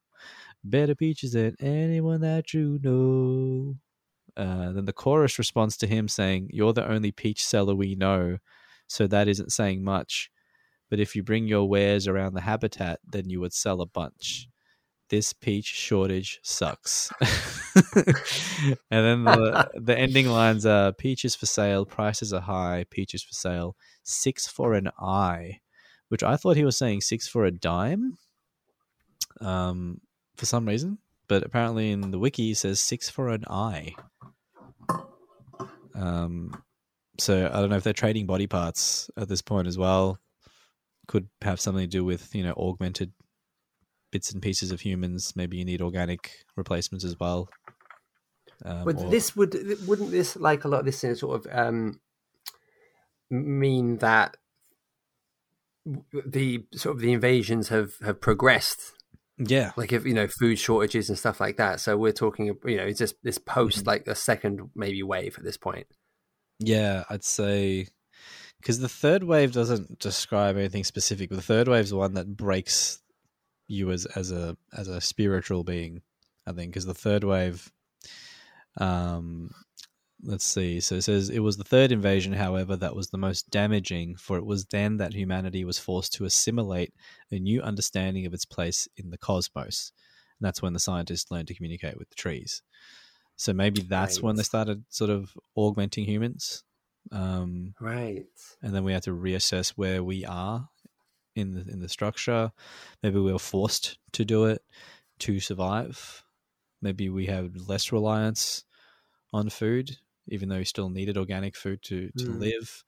Better 0.70 0.96
peaches 0.96 1.32
than 1.32 1.56
anyone 1.62 2.22
that 2.22 2.54
you 2.54 2.80
know. 2.84 3.76
Uh, 4.36 4.74
then 4.74 4.86
the 4.86 4.94
chorus 4.94 5.40
responds 5.40 5.78
to 5.78 5.88
him 5.88 6.08
saying, 6.08 6.50
You're 6.52 6.74
the 6.74 6.90
only 6.90 7.12
peach 7.12 7.44
seller 7.44 7.74
we 7.74 7.96
know, 7.96 8.40
so 8.86 9.08
that 9.08 9.28
isn't 9.28 9.52
saying 9.52 9.84
much. 9.84 10.30
But 10.90 11.00
if 11.00 11.16
you 11.16 11.24
bring 11.24 11.48
your 11.48 11.70
wares 11.70 12.08
around 12.08 12.34
the 12.34 12.42
habitat, 12.42 13.00
then 13.10 13.30
you 13.30 13.40
would 13.40 13.54
sell 13.54 13.82
a 13.82 13.86
bunch. 13.86 14.50
This 15.10 15.32
peach 15.32 15.68
shortage 15.68 16.40
sucks. 16.44 17.12
and 17.22 18.76
then 18.90 19.24
the, 19.24 19.70
the 19.76 19.98
ending 19.98 20.28
lines 20.28 20.66
are 20.66 20.92
peaches 20.92 21.34
for 21.34 21.46
sale, 21.46 21.86
prices 21.86 22.34
are 22.34 22.42
high, 22.42 22.86
peaches 22.90 23.24
for 23.24 23.34
sale, 23.34 23.78
six 24.04 24.48
for 24.48 24.74
an 24.74 24.90
eye, 25.00 25.62
which 26.10 26.24
I 26.24 26.36
thought 26.36 26.58
he 26.58 26.66
was 26.66 26.78
saying 26.78 27.02
six 27.02 27.26
for 27.26 27.46
a 27.46 27.52
dime 27.52 28.18
um, 29.42 30.02
for 30.38 30.46
some 30.46 30.66
reason. 30.68 31.00
But 31.28 31.44
apparently 31.44 31.92
in 31.92 32.12
the 32.12 32.20
wiki 32.20 32.52
it 32.52 32.58
says 32.58 32.80
six 32.80 33.10
for 33.10 33.30
an 33.30 33.44
eye. 33.50 33.94
Um, 35.94 36.64
so 37.20 37.50
I 37.52 37.60
don't 37.60 37.70
know 37.70 37.76
if 37.78 37.84
they're 37.84 37.94
trading 37.94 38.28
body 38.28 38.48
parts 38.48 39.10
at 39.18 39.28
this 39.28 39.42
point 39.42 39.68
as 39.68 39.78
well. 39.78 40.20
Could 41.08 41.28
have 41.42 41.60
something 41.60 41.84
to 41.84 41.88
do 41.88 42.06
with 42.06 42.34
you 42.36 42.44
know 42.44 42.54
augmented 42.54 43.14
bits 44.12 44.32
and 44.32 44.42
pieces 44.42 44.72
of 44.72 44.82
humans. 44.82 45.34
Maybe 45.36 45.58
you 45.58 45.66
need 45.66 45.82
organic 45.82 46.46
replacements 46.56 47.04
as 47.04 47.20
well. 47.20 47.50
Um, 48.64 48.86
But 48.86 48.98
or- 48.98 49.10
this 49.10 49.36
would 49.36 49.56
wouldn't 49.88 50.12
this 50.12 50.36
like 50.36 50.64
a 50.64 50.68
lot 50.68 50.82
of 50.82 50.86
this 50.86 51.04
in 51.04 51.16
sort 51.16 51.46
of 51.46 51.52
um, 51.52 52.00
mean 53.30 53.98
that 53.98 54.38
the 56.26 56.66
sort 56.74 56.96
of 56.96 57.02
the 57.02 57.14
invasions 57.14 57.70
have 57.70 57.96
have 58.04 58.20
progressed 58.20 58.94
yeah, 59.38 59.72
like 59.78 59.92
if 59.94 60.06
you 60.06 60.14
know 60.14 60.28
food 60.28 60.58
shortages 60.58 61.10
and 61.10 61.18
stuff 61.18 61.40
like 61.40 61.58
that 61.58 61.80
so 61.80 61.96
we're 61.98 62.12
talking 62.12 62.48
you 62.66 62.78
know 62.78 62.84
it's 62.86 63.00
just 63.00 63.16
this 63.24 63.38
post 63.38 63.80
Mm-hmm. 63.80 63.88
like 63.88 64.08
a 64.08 64.16
second 64.16 64.70
maybe 64.76 65.04
wave 65.04 65.38
at 65.38 65.44
this 65.44 65.58
point 65.58 65.88
yeah, 66.60 67.04
I'd 67.10 67.24
say 67.24 67.88
because 68.60 68.80
the 68.80 68.90
third 68.90 69.24
wave 69.24 69.52
doesn't 69.52 70.00
describe 70.00 70.58
anything 70.58 70.84
specific. 70.84 71.30
but 71.30 71.36
The 71.36 71.42
third 71.44 71.68
wave 71.68 71.86
is 71.86 71.94
one 71.94 72.16
that 72.16 72.36
breaks 72.36 73.00
you 73.68 73.92
as 73.92 74.06
as 74.08 74.32
a 74.32 74.58
as 74.76 74.88
a 74.88 75.00
spiritual 75.02 75.64
being. 75.64 76.02
I 76.48 76.54
think 76.54 76.72
because 76.72 76.86
the 76.86 76.94
third 76.94 77.24
wave, 77.24 77.72
um, 78.78 79.52
let's 80.24 80.46
see. 80.46 80.80
So 80.80 80.96
it 80.96 81.04
says 81.04 81.30
it 81.30 81.40
was 81.40 81.58
the 81.58 81.64
third 81.64 81.92
invasion, 81.92 82.34
however, 82.34 82.76
that 82.76 82.96
was 82.96 83.10
the 83.10 83.18
most 83.18 83.50
damaging, 83.50 84.16
for 84.16 84.38
it 84.38 84.46
was 84.46 84.66
then 84.66 84.98
that 84.98 85.14
humanity 85.14 85.64
was 85.66 85.80
forced 85.80 86.14
to 86.14 86.26
assimilate 86.26 86.94
a 87.32 87.40
new 87.40 87.62
understanding 87.62 88.26
of 88.26 88.34
its 88.34 88.46
place 88.46 88.88
in 88.98 89.10
the 89.10 89.18
cosmos. 89.18 89.92
And 90.40 90.46
that's 90.46 90.62
when 90.62 90.74
the 90.74 90.80
scientists 90.80 91.32
learned 91.32 91.48
to 91.48 91.56
communicate 91.56 91.98
with 91.98 92.10
the 92.10 92.16
trees. 92.16 92.62
So 93.36 93.54
maybe 93.54 93.82
that's 93.82 94.22
when 94.22 94.36
they 94.36 94.44
started 94.44 94.84
sort 94.90 95.12
of 95.12 95.32
augmenting 95.56 96.06
humans. 96.06 96.64
Um, 97.12 97.74
right 97.80 98.26
and 98.62 98.76
then 98.76 98.84
we 98.84 98.92
had 98.92 99.04
to 99.04 99.12
reassess 99.12 99.70
where 99.70 100.04
we 100.04 100.26
are 100.26 100.68
in 101.36 101.54
the 101.54 101.62
in 101.72 101.80
the 101.80 101.88
structure. 101.88 102.52
Maybe 103.02 103.20
we 103.20 103.32
were 103.32 103.40
forced 103.40 103.98
to 104.14 104.26
do 104.26 104.46
it 104.46 104.62
to 105.20 105.40
survive. 105.40 106.24
Maybe 106.82 107.10
we 107.10 107.28
have 107.28 107.56
less 107.56 107.92
reliance 107.92 108.66
on 109.32 109.50
food, 109.50 109.98
even 110.30 110.50
though 110.50 110.60
he 110.60 110.66
still 110.66 110.90
needed 110.90 111.18
organic 111.18 111.56
food 111.56 111.82
to 111.84 112.10
to 112.18 112.26
Hmm. 112.26 112.40
live. 112.40 112.84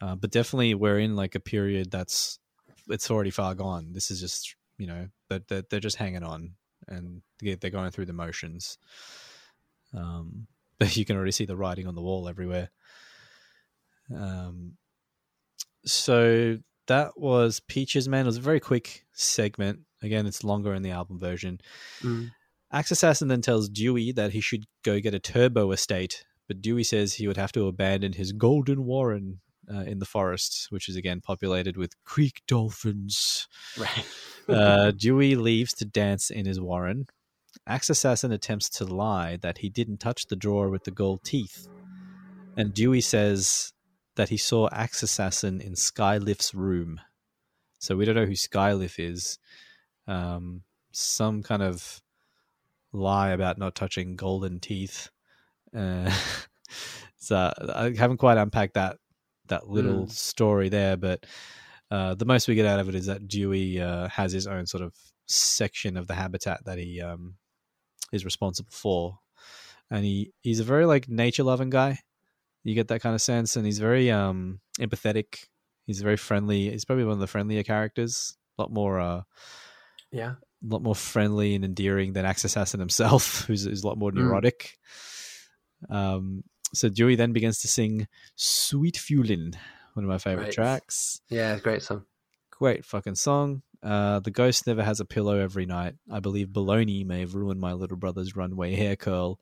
Uh, 0.00 0.14
but 0.14 0.30
definitely, 0.30 0.74
we're 0.74 0.98
in 1.00 1.16
like 1.16 1.34
a 1.34 1.40
period 1.40 1.90
that's 1.90 2.38
it's 2.88 3.10
already 3.10 3.30
far 3.30 3.54
gone. 3.54 3.92
This 3.92 4.10
is 4.10 4.20
just 4.20 4.54
you 4.78 4.86
know 4.86 5.08
that 5.28 5.48
they're, 5.48 5.62
they're 5.68 5.80
just 5.80 5.96
hanging 5.96 6.22
on 6.22 6.54
and 6.86 7.22
they- 7.40 7.54
they're 7.56 7.70
going 7.70 7.90
through 7.90 8.06
the 8.06 8.12
motions. 8.12 8.78
Um, 9.92 10.46
but 10.78 10.96
you 10.96 11.04
can 11.04 11.16
already 11.16 11.32
see 11.32 11.44
the 11.46 11.56
writing 11.56 11.86
on 11.86 11.94
the 11.96 12.02
wall 12.02 12.28
everywhere. 12.28 12.70
Um, 14.14 14.76
so 15.84 16.58
that 16.86 17.18
was 17.18 17.60
Peaches 17.60 18.08
Man. 18.08 18.24
It 18.24 18.26
was 18.26 18.36
a 18.36 18.40
very 18.42 18.60
quick 18.60 19.04
segment. 19.12 19.80
Again, 20.02 20.26
it's 20.26 20.44
longer 20.44 20.74
in 20.74 20.82
the 20.82 20.90
album 20.92 21.18
version. 21.18 21.60
Mm. 22.02 22.30
Axe 22.70 22.90
Assassin 22.92 23.28
then 23.28 23.40
tells 23.42 23.68
Dewey 23.68 24.12
that 24.12 24.32
he 24.32 24.40
should 24.40 24.64
go 24.84 25.00
get 25.00 25.14
a 25.14 25.18
turbo 25.18 25.72
estate 25.72 26.24
but 26.48 26.60
Dewey 26.62 26.82
says 26.82 27.14
he 27.14 27.28
would 27.28 27.36
have 27.36 27.52
to 27.52 27.68
abandon 27.68 28.14
his 28.14 28.32
golden 28.32 28.84
warren 28.84 29.40
uh, 29.72 29.80
in 29.80 29.98
the 29.98 30.06
forest, 30.06 30.66
which 30.70 30.88
is 30.88 30.96
again 30.96 31.20
populated 31.20 31.76
with 31.76 32.02
creek 32.04 32.42
dolphins. 32.46 33.46
Right. 33.78 34.06
Uh, 34.48 34.92
Dewey 34.92 35.34
leaves 35.34 35.74
to 35.74 35.84
dance 35.84 36.30
in 36.30 36.46
his 36.46 36.58
warren. 36.58 37.04
Axe 37.66 37.90
Assassin 37.90 38.32
attempts 38.32 38.70
to 38.70 38.86
lie 38.86 39.36
that 39.42 39.58
he 39.58 39.68
didn't 39.68 39.98
touch 39.98 40.26
the 40.26 40.36
drawer 40.36 40.70
with 40.70 40.84
the 40.84 40.90
gold 40.90 41.22
teeth. 41.22 41.68
And 42.56 42.72
Dewey 42.72 43.02
says 43.02 43.74
that 44.16 44.30
he 44.30 44.38
saw 44.38 44.70
Axe 44.72 45.02
Assassin 45.02 45.60
in 45.60 45.74
Skylift's 45.74 46.54
room. 46.54 46.98
So 47.78 47.94
we 47.94 48.06
don't 48.06 48.14
know 48.14 48.24
who 48.24 48.32
Skylift 48.32 48.98
is. 48.98 49.38
Um, 50.06 50.62
some 50.92 51.42
kind 51.42 51.62
of 51.62 52.00
lie 52.90 53.32
about 53.32 53.58
not 53.58 53.74
touching 53.74 54.16
golden 54.16 54.60
teeth. 54.60 55.10
Uh, 55.74 56.10
so 57.18 57.52
I 57.74 57.92
haven't 57.96 58.18
quite 58.18 58.38
unpacked 58.38 58.74
that 58.74 58.98
that 59.48 59.68
little 59.68 60.06
Mm. 60.06 60.12
story 60.12 60.68
there, 60.68 60.96
but 60.96 61.24
uh, 61.90 62.14
the 62.14 62.26
most 62.26 62.48
we 62.48 62.54
get 62.54 62.66
out 62.66 62.80
of 62.80 62.88
it 62.88 62.94
is 62.94 63.06
that 63.06 63.26
Dewey 63.28 63.80
uh, 63.80 64.08
has 64.08 64.32
his 64.32 64.46
own 64.46 64.66
sort 64.66 64.82
of 64.82 64.94
section 65.26 65.96
of 65.96 66.06
the 66.06 66.14
habitat 66.14 66.64
that 66.66 66.76
he 66.78 67.00
um, 67.00 67.36
is 68.12 68.24
responsible 68.26 68.70
for, 68.72 69.18
and 69.90 70.04
he 70.04 70.32
he's 70.42 70.60
a 70.60 70.64
very 70.64 70.84
like 70.86 71.08
nature 71.08 71.44
loving 71.44 71.70
guy. 71.70 71.98
You 72.64 72.74
get 72.74 72.88
that 72.88 73.00
kind 73.00 73.14
of 73.14 73.22
sense, 73.22 73.56
and 73.56 73.64
he's 73.64 73.78
very 73.78 74.10
um, 74.10 74.60
empathetic. 74.78 75.46
He's 75.86 76.02
very 76.02 76.18
friendly. 76.18 76.70
He's 76.70 76.84
probably 76.84 77.04
one 77.04 77.14
of 77.14 77.20
the 77.20 77.26
friendlier 77.26 77.62
characters. 77.62 78.36
A 78.58 78.62
lot 78.62 78.70
more, 78.70 79.00
uh, 79.00 79.22
Yeah. 80.10 80.32
a 80.32 80.66
lot 80.66 80.82
more 80.82 80.94
friendly 80.94 81.54
and 81.54 81.64
endearing 81.64 82.12
than 82.12 82.26
Axe 82.26 82.44
Assassin 82.44 82.80
himself, 82.80 83.44
who's, 83.46 83.64
who's 83.64 83.82
a 83.82 83.86
lot 83.86 83.96
more 83.96 84.10
Mm. 84.12 84.16
Um, 85.88 86.44
so 86.74 86.88
Joey 86.88 87.14
then 87.16 87.32
begins 87.32 87.60
to 87.62 87.68
sing 87.68 88.06
"Sweet 88.34 88.96
Fuelin'," 88.96 89.54
one 89.94 90.04
of 90.04 90.08
my 90.08 90.18
favorite 90.18 90.44
Right. 90.44 90.52
tracks. 90.52 91.20
Yeah, 91.30 91.58
great 91.58 91.82
song. 91.82 92.04
Great 92.50 92.84
fucking 92.84 93.14
song. 93.14 93.62
Uh, 93.82 94.18
the 94.20 94.30
ghost 94.32 94.66
never 94.66 94.82
has 94.82 94.98
a 95.00 95.04
pillow 95.04 95.38
every 95.38 95.64
night. 95.64 95.94
I 96.10 96.20
believe 96.20 96.48
baloney 96.48 97.06
may 97.06 97.20
have 97.20 97.34
ruined 97.34 97.60
my 97.60 97.72
little 97.72 97.96
brother's 97.96 98.34
runway 98.34 98.74
hair 98.74 98.96
curl. 98.96 99.38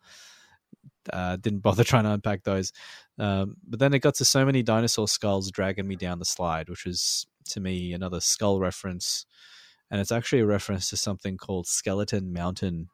Uh, 1.12 1.36
didn't 1.36 1.60
bother 1.60 1.84
trying 1.84 2.04
to 2.04 2.10
unpack 2.12 2.44
those. 2.44 2.72
Um, 3.18 3.56
but 3.66 3.78
then 3.78 3.94
it 3.94 4.00
got 4.00 4.14
to 4.16 4.24
so 4.24 4.44
many 4.44 4.62
dinosaur 4.62 5.08
skulls 5.08 5.50
dragging 5.50 5.88
me 5.88 5.96
down 5.96 6.18
the 6.18 6.24
slide, 6.24 6.68
which 6.68 6.84
was 6.84 7.26
to 7.50 7.60
me 7.60 7.92
another 7.92 8.20
skull 8.20 8.60
reference. 8.60 9.24
And 9.90 10.00
it's 10.00 10.12
actually 10.12 10.40
a 10.40 10.46
reference 10.46 10.90
to 10.90 10.96
something 10.96 11.36
called 11.38 11.66
Skeleton 11.66 12.32
Mountain, 12.32 12.88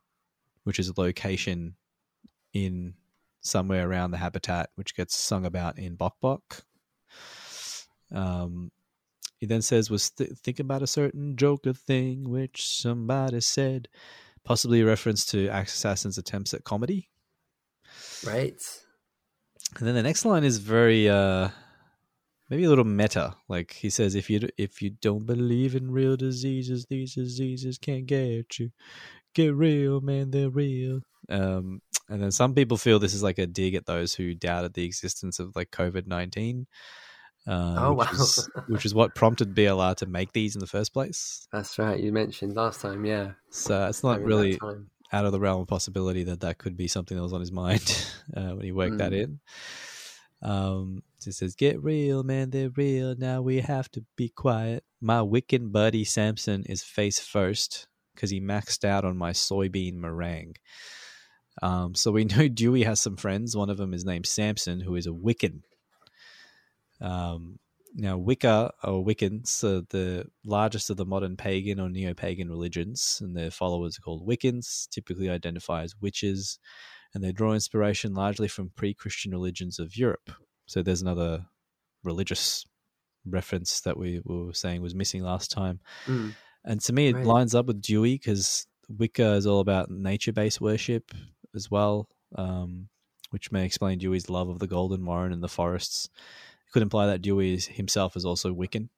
which 0.64 0.78
is 0.78 0.88
a 0.88 1.00
location 1.00 1.74
in 2.52 2.94
somewhere 3.42 3.88
around 3.88 4.12
the 4.12 4.18
habitat, 4.18 4.70
which 4.76 4.96
gets 4.96 5.14
sung 5.14 5.44
about 5.44 5.78
in 5.78 5.96
Bok 5.96 6.16
Bok. 6.20 6.64
Um, 8.10 8.70
he 9.38 9.46
then 9.46 9.62
says, 9.62 9.90
"Was 9.90 10.10
th- 10.10 10.30
think 10.30 10.60
about 10.60 10.82
a 10.82 10.86
certain 10.86 11.36
Joker 11.36 11.72
thing 11.72 12.30
which 12.30 12.66
somebody 12.66 13.40
said," 13.40 13.88
possibly 14.44 14.80
a 14.80 14.86
reference 14.86 15.26
to 15.26 15.48
Axe 15.48 15.74
Assassin's 15.74 16.18
attempts 16.18 16.54
at 16.54 16.64
comedy. 16.64 17.08
Right. 18.24 18.62
And 19.78 19.88
then 19.88 19.94
the 19.94 20.02
next 20.02 20.24
line 20.24 20.44
is 20.44 20.58
very, 20.58 21.08
uh, 21.08 21.48
maybe 22.50 22.64
a 22.64 22.68
little 22.68 22.84
meta. 22.84 23.34
Like 23.48 23.72
he 23.72 23.90
says, 23.90 24.14
"If 24.14 24.30
you 24.30 24.48
if 24.56 24.82
you 24.82 24.90
don't 24.90 25.26
believe 25.26 25.74
in 25.74 25.90
real 25.90 26.16
diseases, 26.16 26.86
these 26.86 27.14
diseases 27.14 27.78
can't 27.78 28.06
get 28.06 28.58
you. 28.58 28.70
Get 29.34 29.54
real, 29.54 30.00
man, 30.00 30.30
they're 30.30 30.50
real." 30.50 31.00
Um, 31.28 31.80
and 32.08 32.22
then 32.22 32.30
some 32.32 32.54
people 32.54 32.76
feel 32.76 32.98
this 32.98 33.14
is 33.14 33.22
like 33.22 33.38
a 33.38 33.46
dig 33.46 33.74
at 33.74 33.86
those 33.86 34.14
who 34.14 34.34
doubted 34.34 34.74
the 34.74 34.84
existence 34.84 35.38
of 35.38 35.54
like 35.56 35.70
COVID 35.70 36.06
nineteen. 36.06 36.66
Uh, 37.46 37.74
Oh, 37.78 37.92
which 37.94 38.06
wow. 38.12 38.22
Is, 38.22 38.50
which 38.68 38.86
is 38.86 38.94
what 38.94 39.14
prompted 39.16 39.54
BLR 39.54 39.96
to 39.96 40.06
make 40.06 40.32
these 40.32 40.54
in 40.54 40.60
the 40.60 40.66
first 40.66 40.92
place. 40.92 41.48
That's 41.52 41.76
right. 41.78 41.98
You 41.98 42.12
mentioned 42.12 42.54
last 42.54 42.80
time, 42.80 43.04
yeah. 43.04 43.32
So 43.50 43.86
it's 43.88 44.04
not 44.04 44.22
really 44.22 44.60
out 45.12 45.26
of 45.26 45.32
the 45.32 45.40
realm 45.40 45.62
of 45.62 45.66
possibility 45.68 46.22
that 46.24 46.40
that 46.40 46.58
could 46.58 46.76
be 46.76 46.86
something 46.86 47.16
that 47.16 47.22
was 47.22 47.32
on 47.32 47.40
his 47.40 47.50
mind 47.64 48.06
uh, 48.36 48.50
when 48.50 48.64
he 48.64 48.70
worked 48.72 48.98
that 48.98 49.12
Mm. 49.12 49.22
in. 49.22 49.40
Um, 50.40 51.02
it 51.26 51.32
says, 51.34 51.54
"Get 51.54 51.82
real, 51.82 52.22
man, 52.24 52.50
they're 52.50 52.70
real. 52.70 53.14
Now 53.16 53.42
we 53.42 53.60
have 53.60 53.90
to 53.92 54.04
be 54.16 54.28
quiet." 54.28 54.84
My 55.00 55.18
Wiccan 55.18 55.70
buddy 55.72 56.04
Samson 56.04 56.64
is 56.66 56.82
face 56.82 57.20
first 57.20 57.86
because 58.14 58.30
he 58.30 58.40
maxed 58.40 58.84
out 58.84 59.04
on 59.04 59.16
my 59.16 59.32
soybean 59.32 59.94
meringue. 59.94 60.56
Um, 61.60 61.94
so 61.94 62.10
we 62.10 62.24
know 62.36 62.48
Dewey 62.48 62.84
has 62.84 63.00
some 63.00 63.16
friends. 63.16 63.56
One 63.56 63.70
of 63.70 63.76
them 63.76 63.94
is 63.94 64.04
named 64.04 64.26
Samson, 64.26 64.80
who 64.80 64.94
is 64.94 65.06
a 65.06 65.10
Wiccan. 65.10 65.62
Um, 67.00 67.58
now, 67.94 68.16
Wicca 68.16 68.72
or 68.84 69.04
Wiccans 69.04 69.62
are 69.64 69.84
the 69.90 70.26
largest 70.44 70.88
of 70.88 70.96
the 70.96 71.04
modern 71.04 71.36
pagan 71.36 71.78
or 71.78 71.90
neo 71.90 72.14
pagan 72.14 72.48
religions, 72.48 73.18
and 73.20 73.36
their 73.36 73.50
followers 73.50 73.98
are 73.98 74.02
called 74.02 74.26
Wiccans, 74.26 74.88
typically 74.88 75.28
identify 75.28 75.82
as 75.82 75.94
witches, 76.00 76.58
and 77.12 77.22
they 77.22 77.32
draw 77.32 77.52
inspiration 77.52 78.14
largely 78.14 78.48
from 78.48 78.70
pre 78.74 78.94
Christian 78.94 79.30
religions 79.32 79.78
of 79.78 79.96
Europe. 79.96 80.30
So 80.66 80.82
there's 80.82 81.02
another 81.02 81.46
religious 82.02 82.64
reference 83.26 83.82
that 83.82 83.98
we 83.98 84.20
were 84.24 84.54
saying 84.54 84.80
was 84.80 84.94
missing 84.94 85.22
last 85.22 85.50
time. 85.50 85.80
Mm. 86.06 86.34
And 86.64 86.80
to 86.82 86.92
me, 86.92 87.08
it 87.08 87.16
Right. 87.16 87.26
lines 87.26 87.54
up 87.54 87.66
with 87.66 87.80
Dewey 87.82 88.14
because 88.14 88.66
Wicca 88.88 89.32
is 89.34 89.46
all 89.46 89.60
about 89.60 89.90
nature 89.90 90.32
based 90.32 90.60
worship 90.60 91.12
as 91.54 91.70
well, 91.70 92.08
um, 92.36 92.88
which 93.30 93.50
may 93.50 93.64
explain 93.64 93.98
Dewey's 93.98 94.30
love 94.30 94.48
of 94.48 94.58
the 94.58 94.66
Golden 94.66 95.04
Warren 95.04 95.32
and 95.32 95.42
the 95.42 95.48
forests. 95.48 96.08
It 96.66 96.72
could 96.72 96.82
imply 96.82 97.06
that 97.06 97.22
Dewey 97.22 97.54
is, 97.54 97.66
himself 97.66 98.16
is 98.16 98.24
also 98.24 98.54
Wiccan, 98.54 98.88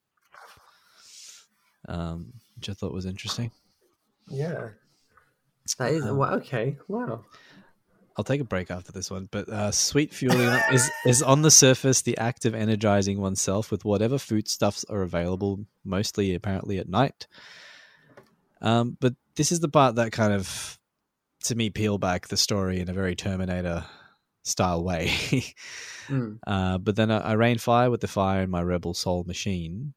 um, 1.88 2.34
which 2.56 2.68
I 2.68 2.72
thought 2.74 2.92
was 2.92 3.06
interesting. 3.06 3.50
Yeah. 4.28 4.70
That 5.78 5.92
is 5.92 6.04
Um, 6.04 6.20
okay. 6.20 6.78
Wow. 6.88 7.24
I'll 8.16 8.24
take 8.24 8.40
a 8.40 8.44
break 8.44 8.70
after 8.70 8.92
this 8.92 9.10
one, 9.10 9.28
but 9.30 9.48
uh, 9.48 9.72
sweet 9.72 10.14
fueling 10.14 10.60
is 10.72 10.90
is 11.06 11.22
on 11.22 11.42
the 11.42 11.50
surface 11.50 12.02
the 12.02 12.16
act 12.18 12.44
of 12.44 12.54
energizing 12.54 13.20
oneself 13.20 13.70
with 13.70 13.84
whatever 13.84 14.18
foodstuffs 14.18 14.84
are 14.84 15.02
available, 15.02 15.66
mostly 15.84 16.34
apparently 16.34 16.78
at 16.78 16.88
night. 16.88 17.26
Um, 18.60 18.96
but 19.00 19.14
this 19.36 19.52
is 19.52 19.60
the 19.60 19.68
part 19.68 19.96
that 19.96 20.12
kind 20.12 20.32
of, 20.32 20.78
to 21.44 21.54
me, 21.54 21.70
peel 21.70 21.98
back 21.98 22.28
the 22.28 22.36
story 22.36 22.80
in 22.80 22.88
a 22.88 22.94
very 22.94 23.16
Terminator 23.16 23.84
style 24.42 24.82
way. 24.84 25.10
Mm. 26.06 26.38
uh, 26.46 26.76
but 26.76 26.96
then 26.96 27.10
I, 27.10 27.16
I 27.20 27.32
rain 27.32 27.56
fire 27.56 27.90
with 27.90 28.02
the 28.02 28.08
fire 28.08 28.42
in 28.42 28.50
my 28.50 28.60
rebel 28.60 28.92
soul 28.92 29.24
machine, 29.24 29.94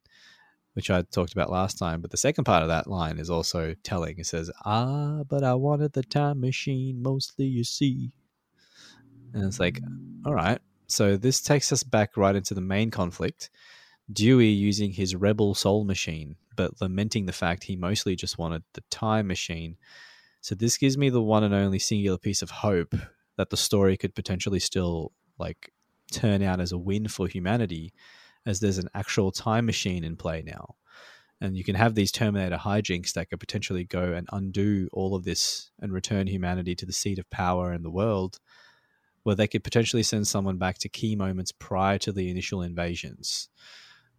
which 0.78 0.92
I 0.92 1.02
talked 1.02 1.34
about 1.34 1.50
last 1.50 1.80
time. 1.80 2.02
But 2.02 2.12
the 2.12 2.18
second 2.18 2.44
part 2.44 2.62
of 2.62 2.70
that 2.70 2.86
line 2.86 3.18
is 3.18 3.32
also 3.32 3.74
telling. 3.82 4.20
It 4.20 4.28
says, 4.28 4.52
"Ah, 4.64 5.24
but 5.28 5.44
I 5.44 5.56
wanted 5.56 5.94
the 5.94 6.04
time 6.04 6.40
machine 6.40 7.02
mostly, 7.02 7.46
you 7.48 7.64
see." 7.64 8.12
And 9.34 9.44
it's 9.44 9.60
like, 9.60 9.82
all 10.24 10.36
right. 10.36 10.60
So 10.86 11.18
this 11.18 11.42
takes 11.42 11.72
us 11.72 11.82
back 11.82 12.16
right 12.16 12.36
into 12.36 12.54
the 12.54 12.62
main 12.62 12.92
conflict. 12.92 13.50
Dewey 14.14 14.50
using 14.50 14.92
his 14.92 15.16
rebel 15.16 15.56
soul 15.56 15.84
machine, 15.84 16.36
but 16.56 16.80
lamenting 16.80 17.26
the 17.26 17.34
fact 17.34 17.64
he 17.64 17.76
mostly 17.76 18.16
just 18.16 18.38
wanted 18.38 18.62
the 18.74 18.84
time 18.92 19.26
machine. 19.26 19.78
So 20.42 20.54
this 20.54 20.78
gives 20.78 20.96
me 20.96 21.10
the 21.10 21.24
one 21.24 21.44
and 21.44 21.56
only 21.56 21.80
singular 21.80 22.20
piece 22.20 22.44
of 22.44 22.52
hope 22.52 22.94
that 23.36 23.50
the 23.50 23.58
story 23.58 23.98
could 23.98 24.14
potentially 24.14 24.60
still 24.60 25.12
like 25.40 25.72
turn 26.12 26.44
out 26.44 26.60
as 26.60 26.72
a 26.72 26.78
win 26.78 27.08
for 27.08 27.28
humanity, 27.28 27.94
as 28.48 28.62
there's 28.62 28.78
an 28.78 28.90
actual 28.96 29.32
time 29.32 29.66
machine 29.66 30.04
in 30.04 30.16
play 30.16 30.42
now. 30.42 30.76
And 31.42 31.56
you 31.56 31.64
can 31.64 31.76
have 31.76 31.94
these 31.94 32.12
Terminator 32.12 32.56
hijinks 32.58 33.14
that 33.14 33.30
could 33.30 33.40
potentially 33.40 33.84
go 33.84 34.14
and 34.14 34.28
undo 34.32 34.88
all 34.92 35.14
of 35.14 35.24
this 35.24 35.70
and 35.80 35.92
return 35.92 36.26
humanity 36.26 36.74
to 36.76 36.86
the 36.86 36.94
seat 36.94 37.20
of 37.20 37.30
power 37.30 37.74
in 37.74 37.84
the 37.84 37.92
world, 37.92 38.40
where 39.22 39.36
they 39.36 39.48
could 39.48 39.64
potentially 39.64 40.02
send 40.02 40.28
someone 40.28 40.58
back 40.58 40.80
to 40.80 40.90
key 40.90 41.16
moments 41.16 41.52
prior 41.52 42.00
to 42.00 42.12
the 42.12 42.32
initial 42.32 42.64
invasions. 42.64 43.50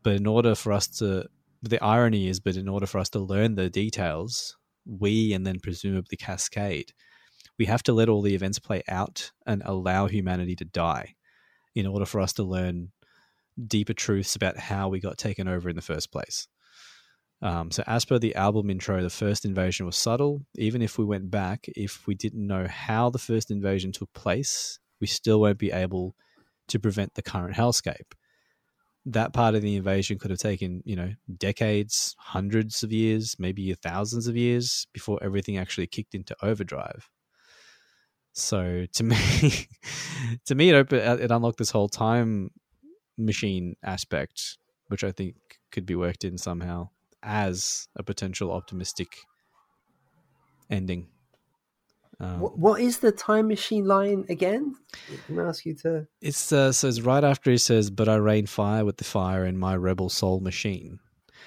But 0.04 0.14
in 0.14 0.26
order 0.26 0.54
for 0.54 0.72
us 0.72 0.86
to, 0.98 1.26
the 1.62 1.82
irony 1.82 2.28
is, 2.28 2.38
but 2.38 2.56
in 2.56 2.68
order 2.68 2.86
for 2.86 2.98
us 2.98 3.08
to 3.10 3.18
learn 3.18 3.56
the 3.56 3.70
details, 3.70 4.56
we 4.86 5.32
and 5.32 5.44
then 5.44 5.58
presumably 5.58 6.16
cascade, 6.16 6.92
we 7.58 7.64
have 7.64 7.82
to 7.84 7.92
let 7.92 8.08
all 8.08 8.22
the 8.22 8.34
events 8.34 8.58
play 8.60 8.82
out 8.88 9.32
and 9.46 9.62
allow 9.64 10.06
humanity 10.06 10.54
to 10.56 10.64
die 10.64 11.16
in 11.74 11.86
order 11.86 12.06
for 12.06 12.20
us 12.20 12.32
to 12.34 12.44
learn 12.44 12.90
deeper 13.66 13.92
truths 13.92 14.36
about 14.36 14.56
how 14.56 14.88
we 14.88 15.00
got 15.00 15.18
taken 15.18 15.48
over 15.48 15.68
in 15.68 15.76
the 15.76 15.82
first 15.82 16.12
place. 16.12 16.48
Um, 17.40 17.70
so, 17.70 17.84
as 17.86 18.04
per 18.04 18.18
the 18.18 18.34
album 18.34 18.68
intro, 18.68 19.00
the 19.02 19.10
first 19.10 19.44
invasion 19.44 19.86
was 19.86 19.96
subtle. 19.96 20.42
Even 20.56 20.82
if 20.82 20.98
we 20.98 21.04
went 21.04 21.30
back, 21.30 21.66
if 21.68 22.06
we 22.06 22.14
didn't 22.14 22.46
know 22.46 22.66
how 22.68 23.10
the 23.10 23.18
first 23.18 23.50
invasion 23.50 23.92
took 23.92 24.12
place, 24.12 24.78
we 25.00 25.06
still 25.06 25.40
won't 25.40 25.58
be 25.58 25.70
able 25.70 26.16
to 26.68 26.80
prevent 26.80 27.14
the 27.14 27.22
current 27.22 27.56
hellscape. 27.56 28.12
That 29.06 29.32
part 29.32 29.54
of 29.54 29.62
the 29.62 29.76
invasion 29.76 30.18
could 30.18 30.30
have 30.30 30.40
taken, 30.40 30.82
you 30.84 30.96
know, 30.96 31.12
decades, 31.36 32.14
hundreds 32.18 32.82
of 32.82 32.92
years, 32.92 33.36
maybe 33.38 33.72
thousands 33.74 34.26
of 34.26 34.36
years 34.36 34.86
before 34.92 35.18
everything 35.22 35.56
actually 35.56 35.86
kicked 35.86 36.14
into 36.14 36.36
overdrive. 36.42 37.08
So 38.32 38.86
to 38.94 39.04
me, 39.04 39.68
to 40.46 40.54
me, 40.54 40.70
it 40.70 40.74
opened, 40.74 41.20
it 41.20 41.30
unlocked 41.30 41.58
this 41.58 41.70
whole 41.70 41.88
time 41.88 42.50
machine 43.18 43.76
aspect, 43.82 44.58
which 44.86 45.04
I 45.04 45.12
think 45.12 45.34
could 45.72 45.84
be 45.84 45.94
worked 45.94 46.24
in 46.24 46.38
somehow 46.38 46.88
as 47.22 47.88
a 47.96 48.02
potential 48.02 48.52
optimistic 48.52 49.08
ending. 50.70 51.08
Um, 52.20 52.40
What, 52.40 52.58
what 52.58 52.80
is 52.80 52.98
the 52.98 53.12
time 53.12 53.48
machine 53.48 53.84
line 53.84 54.24
again? 54.28 54.74
Can 55.26 55.38
I 55.38 55.48
ask 55.48 55.64
you 55.64 55.74
to? 55.82 56.06
It's 56.20 56.50
uh, 56.52 56.72
says 56.72 57.02
right 57.02 57.22
after 57.22 57.50
he 57.50 57.58
says, 57.58 57.90
"But 57.90 58.08
I 58.08 58.16
rain 58.16 58.46
fire 58.46 58.84
with 58.84 58.96
the 58.96 59.04
fire 59.04 59.44
in 59.44 59.56
my 59.58 59.76
rebel 59.76 60.08
soul 60.08 60.40
machine," 60.40 60.98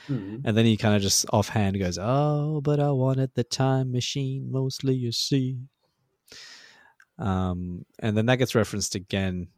Hmm. 0.08 0.38
and 0.46 0.56
then 0.56 0.66
he 0.66 0.78
kind 0.78 0.96
of 0.96 1.02
just 1.02 1.26
offhand 1.34 1.78
goes, 1.78 1.98
"Oh, 2.02 2.62
but 2.62 2.80
I 2.80 2.92
wanted 2.92 3.32
the 3.34 3.44
time 3.44 3.92
machine 3.92 4.50
mostly, 4.52 4.94
you 4.96 5.12
see." 5.12 5.58
Um, 7.20 7.86
and 8.00 8.16
then 8.18 8.26
that 8.28 8.38
gets 8.38 8.56
referenced 8.56 8.96
again 8.96 9.50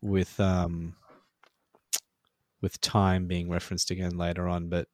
with 0.00 0.40
um 0.40 0.96
with 2.64 2.80
time 2.80 3.26
being 3.26 3.50
referenced 3.50 3.90
again 3.90 4.16
later 4.16 4.48
on, 4.48 4.70
but 4.70 4.88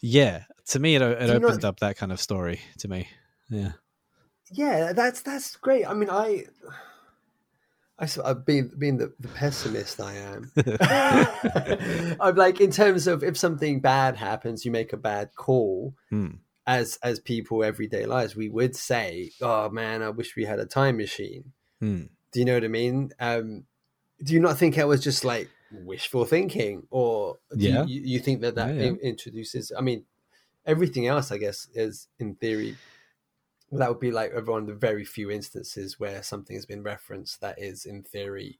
yeah, 0.00 0.44
to 0.68 0.78
me 0.78 0.94
it 0.94 1.02
it 1.02 1.20
you 1.20 1.38
know- 1.38 1.46
opened 1.46 1.64
up 1.64 1.78
that 1.80 1.98
kind 1.98 2.10
of 2.10 2.18
story 2.20 2.60
to 2.78 2.88
me. 2.88 3.06
Yeah. 3.50 3.72
Yeah, 4.52 4.92
that's 4.94 5.22
that's 5.22 5.54
great. 5.56 5.86
I 5.86 5.94
mean, 5.94 6.10
I, 6.10 6.46
I 7.98 8.08
uh, 8.24 8.34
being 8.34 8.72
being 8.76 8.96
the, 8.96 9.12
the 9.20 9.28
pessimist 9.28 10.00
I 10.00 10.14
am. 10.14 10.50
I'm 12.20 12.34
like 12.34 12.60
in 12.60 12.72
terms 12.72 13.06
of 13.06 13.22
if 13.22 13.36
something 13.36 13.80
bad 13.80 14.16
happens, 14.16 14.64
you 14.64 14.72
make 14.72 14.92
a 14.92 14.96
bad 14.96 15.30
call. 15.36 15.94
Hmm. 16.08 16.30
As 16.66 16.98
as 17.02 17.20
people 17.20 17.62
everyday 17.62 18.06
lives, 18.06 18.34
we 18.34 18.48
would 18.48 18.74
say, 18.74 19.30
"Oh 19.40 19.70
man, 19.70 20.02
I 20.02 20.10
wish 20.10 20.34
we 20.34 20.44
had 20.46 20.58
a 20.58 20.66
time 20.66 20.96
machine." 20.96 21.52
Hmm. 21.78 22.04
Do 22.32 22.40
you 22.40 22.44
know 22.44 22.54
what 22.54 22.64
I 22.64 22.68
mean? 22.68 23.10
Um, 23.20 23.64
do 24.22 24.34
you 24.34 24.40
not 24.40 24.58
think 24.58 24.76
it 24.76 24.86
was 24.86 25.02
just 25.02 25.24
like 25.24 25.48
wishful 25.72 26.24
thinking, 26.24 26.86
or 26.90 27.38
do 27.56 27.64
Yeah. 27.64 27.84
you, 27.84 28.00
you 28.02 28.18
think 28.18 28.40
that 28.42 28.54
that 28.56 28.74
Yeah, 28.74 28.82
yeah. 28.82 28.92
introduces? 29.02 29.72
I 29.76 29.80
mean, 29.80 30.04
everything 30.66 31.06
else, 31.06 31.30
I 31.32 31.38
guess, 31.38 31.68
is 31.74 32.08
in 32.18 32.34
theory. 32.34 32.76
That 33.72 33.88
would 33.88 34.00
be 34.00 34.10
like 34.10 34.32
one 34.46 34.62
of 34.62 34.66
the 34.66 34.74
very 34.74 35.04
few 35.04 35.30
instances 35.30 35.98
where 36.00 36.22
something 36.22 36.56
has 36.56 36.66
been 36.66 36.82
referenced 36.82 37.40
that 37.40 37.58
is, 37.60 37.84
in 37.86 38.02
theory, 38.02 38.58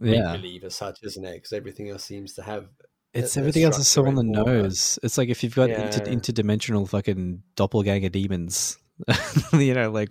Yeah. 0.00 0.32
believe 0.36 0.64
as 0.64 0.74
such, 0.74 1.02
isn't 1.02 1.24
it? 1.24 1.34
Because 1.34 1.52
everything 1.52 1.90
else 1.90 2.04
seems 2.04 2.32
to 2.34 2.42
have. 2.42 2.68
It's 3.12 3.36
everything 3.36 3.64
else 3.64 3.78
is 3.78 3.88
so 3.88 4.06
on 4.06 4.14
the 4.14 4.22
nose. 4.22 4.98
It's 5.02 5.18
like 5.18 5.28
if 5.28 5.42
you've 5.42 5.54
got 5.54 5.70
inter- 5.70 6.04
interdimensional 6.04 6.88
fucking 6.88 7.42
doppelganger 7.56 8.08
demons, 8.10 8.78
you 9.52 9.74
know, 9.74 9.90
like 9.90 10.08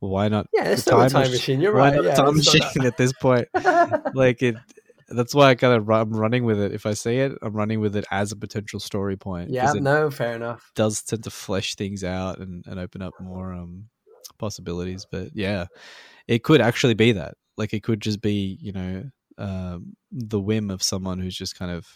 why 0.00 0.28
not? 0.28 0.46
Yeah, 0.52 0.64
it's 0.70 0.84
time 0.84 1.12
mach- 1.12 1.30
machine. 1.30 1.60
You're 1.60 1.72
why 1.72 1.90
right. 1.90 1.94
not 1.96 2.04
Yeah, 2.04 2.14
time 2.14 2.36
machine 2.36 2.84
at 2.84 2.96
this 2.96 3.12
point? 3.12 3.48
like 4.14 4.42
it. 4.42 4.56
That's 5.12 5.34
why 5.34 5.50
I 5.50 5.54
kind 5.54 5.74
of 5.74 5.88
I'm 5.90 6.10
running 6.12 6.44
with 6.44 6.58
it. 6.60 6.72
If 6.72 6.86
I 6.86 6.94
see 6.94 7.16
it, 7.18 7.32
I'm 7.42 7.52
running 7.54 7.80
with 7.80 7.96
it 7.96 8.04
as 8.10 8.32
a 8.32 8.36
potential 8.36 8.80
story 8.80 9.16
point. 9.16 9.50
yeah, 9.50 9.72
no, 9.74 10.10
fair 10.10 10.34
enough. 10.36 10.70
does 10.74 11.02
tend 11.02 11.24
to 11.24 11.30
flesh 11.30 11.74
things 11.74 12.02
out 12.04 12.38
and, 12.38 12.64
and 12.66 12.78
open 12.80 13.02
up 13.02 13.14
more 13.20 13.52
um 13.52 13.88
possibilities. 14.38 15.06
But 15.10 15.30
yeah, 15.34 15.66
it 16.26 16.42
could 16.42 16.60
actually 16.60 16.94
be 16.94 17.12
that. 17.12 17.34
Like 17.56 17.74
it 17.74 17.82
could 17.82 18.00
just 18.00 18.20
be, 18.20 18.58
you 18.60 18.72
know, 18.72 19.04
um, 19.38 19.94
the 20.10 20.40
whim 20.40 20.70
of 20.70 20.82
someone 20.82 21.18
who's 21.18 21.36
just 21.36 21.58
kind 21.58 21.70
of 21.70 21.86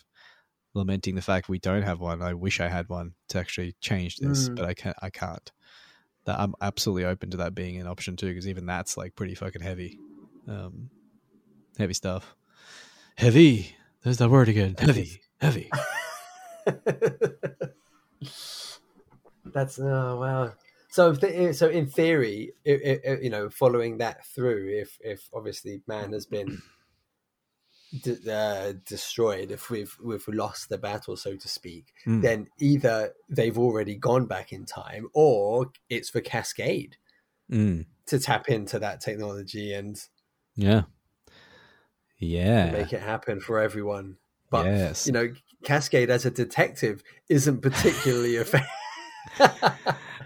lamenting 0.74 1.14
the 1.14 1.22
fact 1.22 1.48
we 1.48 1.59
don't 1.59 1.82
have 1.82 2.01
one. 2.01 2.20
I 2.22 2.34
wish 2.34 2.60
I 2.60 2.68
had 2.68 2.88
one 2.88 3.14
to 3.30 3.38
actually 3.38 3.74
change 3.80 4.16
this, 4.18 4.48
Mm. 4.51 4.56
but 4.56 4.64
I 4.66 4.74
can't. 4.74 4.97
I 5.01 5.10
can't. 5.10 5.51
That 6.26 6.38
I'm 6.38 6.55
absolutely 6.60 7.05
open 7.06 7.30
to 7.30 7.36
that 7.38 7.55
being 7.55 7.80
an 7.80 7.86
option 7.86 8.16
too, 8.16 8.26
because 8.28 8.47
even 8.48 8.66
that's 8.66 8.97
like 8.97 9.14
pretty 9.14 9.34
fucking 9.34 9.62
heavy, 9.62 9.98
um, 10.47 10.90
heavy 11.78 11.94
stuff. 11.94 12.35
Heavy. 13.16 13.74
There's 14.02 14.18
that 14.18 14.30
word 14.30 14.48
again. 14.48 14.76
Heavy. 14.78 15.20
Heavy. 15.40 15.70
That's 19.44 19.78
oh 19.78 20.16
wow. 20.20 20.52
So, 20.90 21.10
if 21.10 21.20
the, 21.20 21.52
so 21.52 21.68
in 21.68 21.86
theory, 21.86 22.52
i 22.66 22.98
i 23.06 23.18
you 23.22 23.30
know, 23.30 23.51
following 23.51 23.98
that 23.98 24.26
through, 24.26 24.68
if 24.80 24.98
if 25.02 25.28
obviously 25.34 25.82
man 25.86 26.12
has 26.12 26.26
been 26.26 26.62
de- 28.02 28.32
uh, 28.32 28.72
destroyed, 28.86 29.51
if 29.51 29.70
we've 29.70 29.94
we've 30.02 30.26
lost 30.28 30.68
the 30.68 30.78
battle, 30.78 31.16
so 31.16 31.36
to 31.36 31.48
speak, 31.48 31.86
Mm. 32.06 32.22
then 32.22 32.47
either 32.60 33.12
they've 33.28 33.59
already 33.59 33.94
gone 33.97 34.26
back 34.26 34.52
in 34.52 34.64
time, 34.64 35.09
or 35.14 35.70
it's 35.88 36.10
for 36.10 36.20
Cascade 36.20 36.97
Mm. 37.51 37.86
to 38.06 38.18
tap 38.18 38.48
into 38.48 38.78
that 38.80 39.01
technology 39.01 39.72
and 39.72 40.01
Yeah. 40.56 40.82
Yeah. 42.18 42.70
make 42.70 42.93
it 42.93 43.01
happen 43.02 43.40
for 43.40 43.60
everyone. 43.60 44.16
But 44.51 44.66
yes. 44.66 45.06
you 45.06 45.12
know, 45.12 45.32
Cascade 45.64 46.10
as 46.10 46.24
a 46.24 46.30
detective 46.30 47.02
isn't 47.28 47.60
particularly 47.62 48.36
effective. 48.36 48.70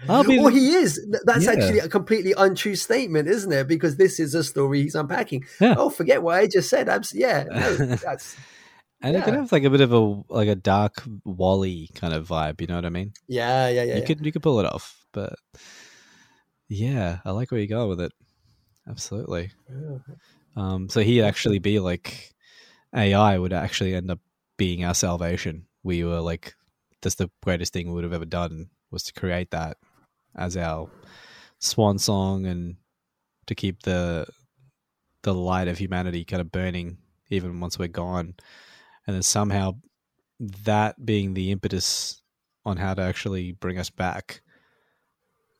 I'll 0.07 0.23
be- 0.23 0.39
well, 0.39 0.49
he 0.49 0.73
is. 0.73 0.99
That's 1.25 1.45
Yeah. 1.45 1.51
actually 1.51 1.79
a 1.79 1.89
completely 1.89 2.33
untrue 2.37 2.75
statement, 2.75 3.27
isn't 3.27 3.51
it? 3.51 3.67
Because 3.67 3.97
this 3.97 4.19
is 4.19 4.33
a 4.35 4.43
story 4.43 4.83
he's 4.83 4.95
unpacking. 4.95 5.45
Yeah. 5.59 5.75
Oh, 5.77 5.89
forget 5.89 6.23
what 6.23 6.35
I 6.37 6.47
just 6.47 6.69
said. 6.69 6.89
Abs- 6.89 7.13
yeah, 7.13 7.43
no, 7.49 7.75
that's 7.95 8.35
and 9.01 9.15
it 9.15 9.23
could 9.23 9.33
yeah. 9.33 9.41
have 9.41 9.51
like 9.51 9.63
a 9.63 9.69
bit 9.69 9.81
of 9.81 9.93
a 9.93 10.23
like 10.29 10.47
a 10.47 10.55
dark 10.55 11.03
Wally 11.25 11.89
kind 11.95 12.13
of 12.13 12.27
vibe. 12.27 12.61
You 12.61 12.67
know 12.67 12.75
what 12.75 12.85
I 12.85 12.89
mean? 12.89 13.13
yeah, 13.27 13.67
yeah, 13.67 13.83
yeah. 13.83 13.95
you 13.95 13.99
yeah. 14.01 14.05
could 14.05 14.25
you 14.25 14.31
could 14.31 14.43
pull 14.43 14.59
it 14.59 14.65
off, 14.65 15.03
but 15.11 15.33
yeah, 16.67 17.19
I 17.25 17.31
like 17.31 17.51
where 17.51 17.59
you 17.59 17.67
go 17.67 17.87
with 17.87 18.01
it. 18.01 18.11
Absolutely. 18.87 19.51
Um, 20.55 20.89
so 20.89 21.01
he'd 21.01 21.21
actually 21.23 21.59
be 21.59 21.79
like 21.79 22.33
AI 22.95 23.37
would 23.37 23.53
actually 23.53 23.95
end 23.95 24.11
up 24.11 24.19
being 24.57 24.83
our 24.83 24.93
salvation. 24.93 25.65
We 25.83 26.03
were 26.03 26.19
like, 26.19 26.53
that's 27.01 27.15
the 27.15 27.29
greatest 27.43 27.73
thing 27.73 27.87
we 27.87 27.93
would 27.93 28.03
have 28.03 28.13
ever 28.13 28.25
done 28.25 28.69
was 28.91 29.03
to 29.03 29.13
create 29.13 29.51
that 29.51 29.77
as 30.35 30.57
our 30.57 30.89
swan 31.59 31.97
song 31.99 32.45
and 32.45 32.75
to 33.47 33.55
keep 33.55 33.83
the 33.83 34.27
the 35.23 35.33
light 35.33 35.67
of 35.67 35.77
humanity 35.77 36.25
kind 36.25 36.41
of 36.41 36.51
burning 36.51 36.97
even 37.29 37.59
once 37.59 37.79
we're 37.79 37.87
gone. 37.87 38.35
And 39.07 39.15
then 39.15 39.23
somehow 39.23 39.75
that 40.39 41.05
being 41.05 41.33
the 41.33 41.51
impetus 41.51 42.21
on 42.65 42.77
how 42.77 42.93
to 42.93 43.01
actually 43.01 43.53
bring 43.53 43.77
us 43.79 43.89
back. 43.89 44.41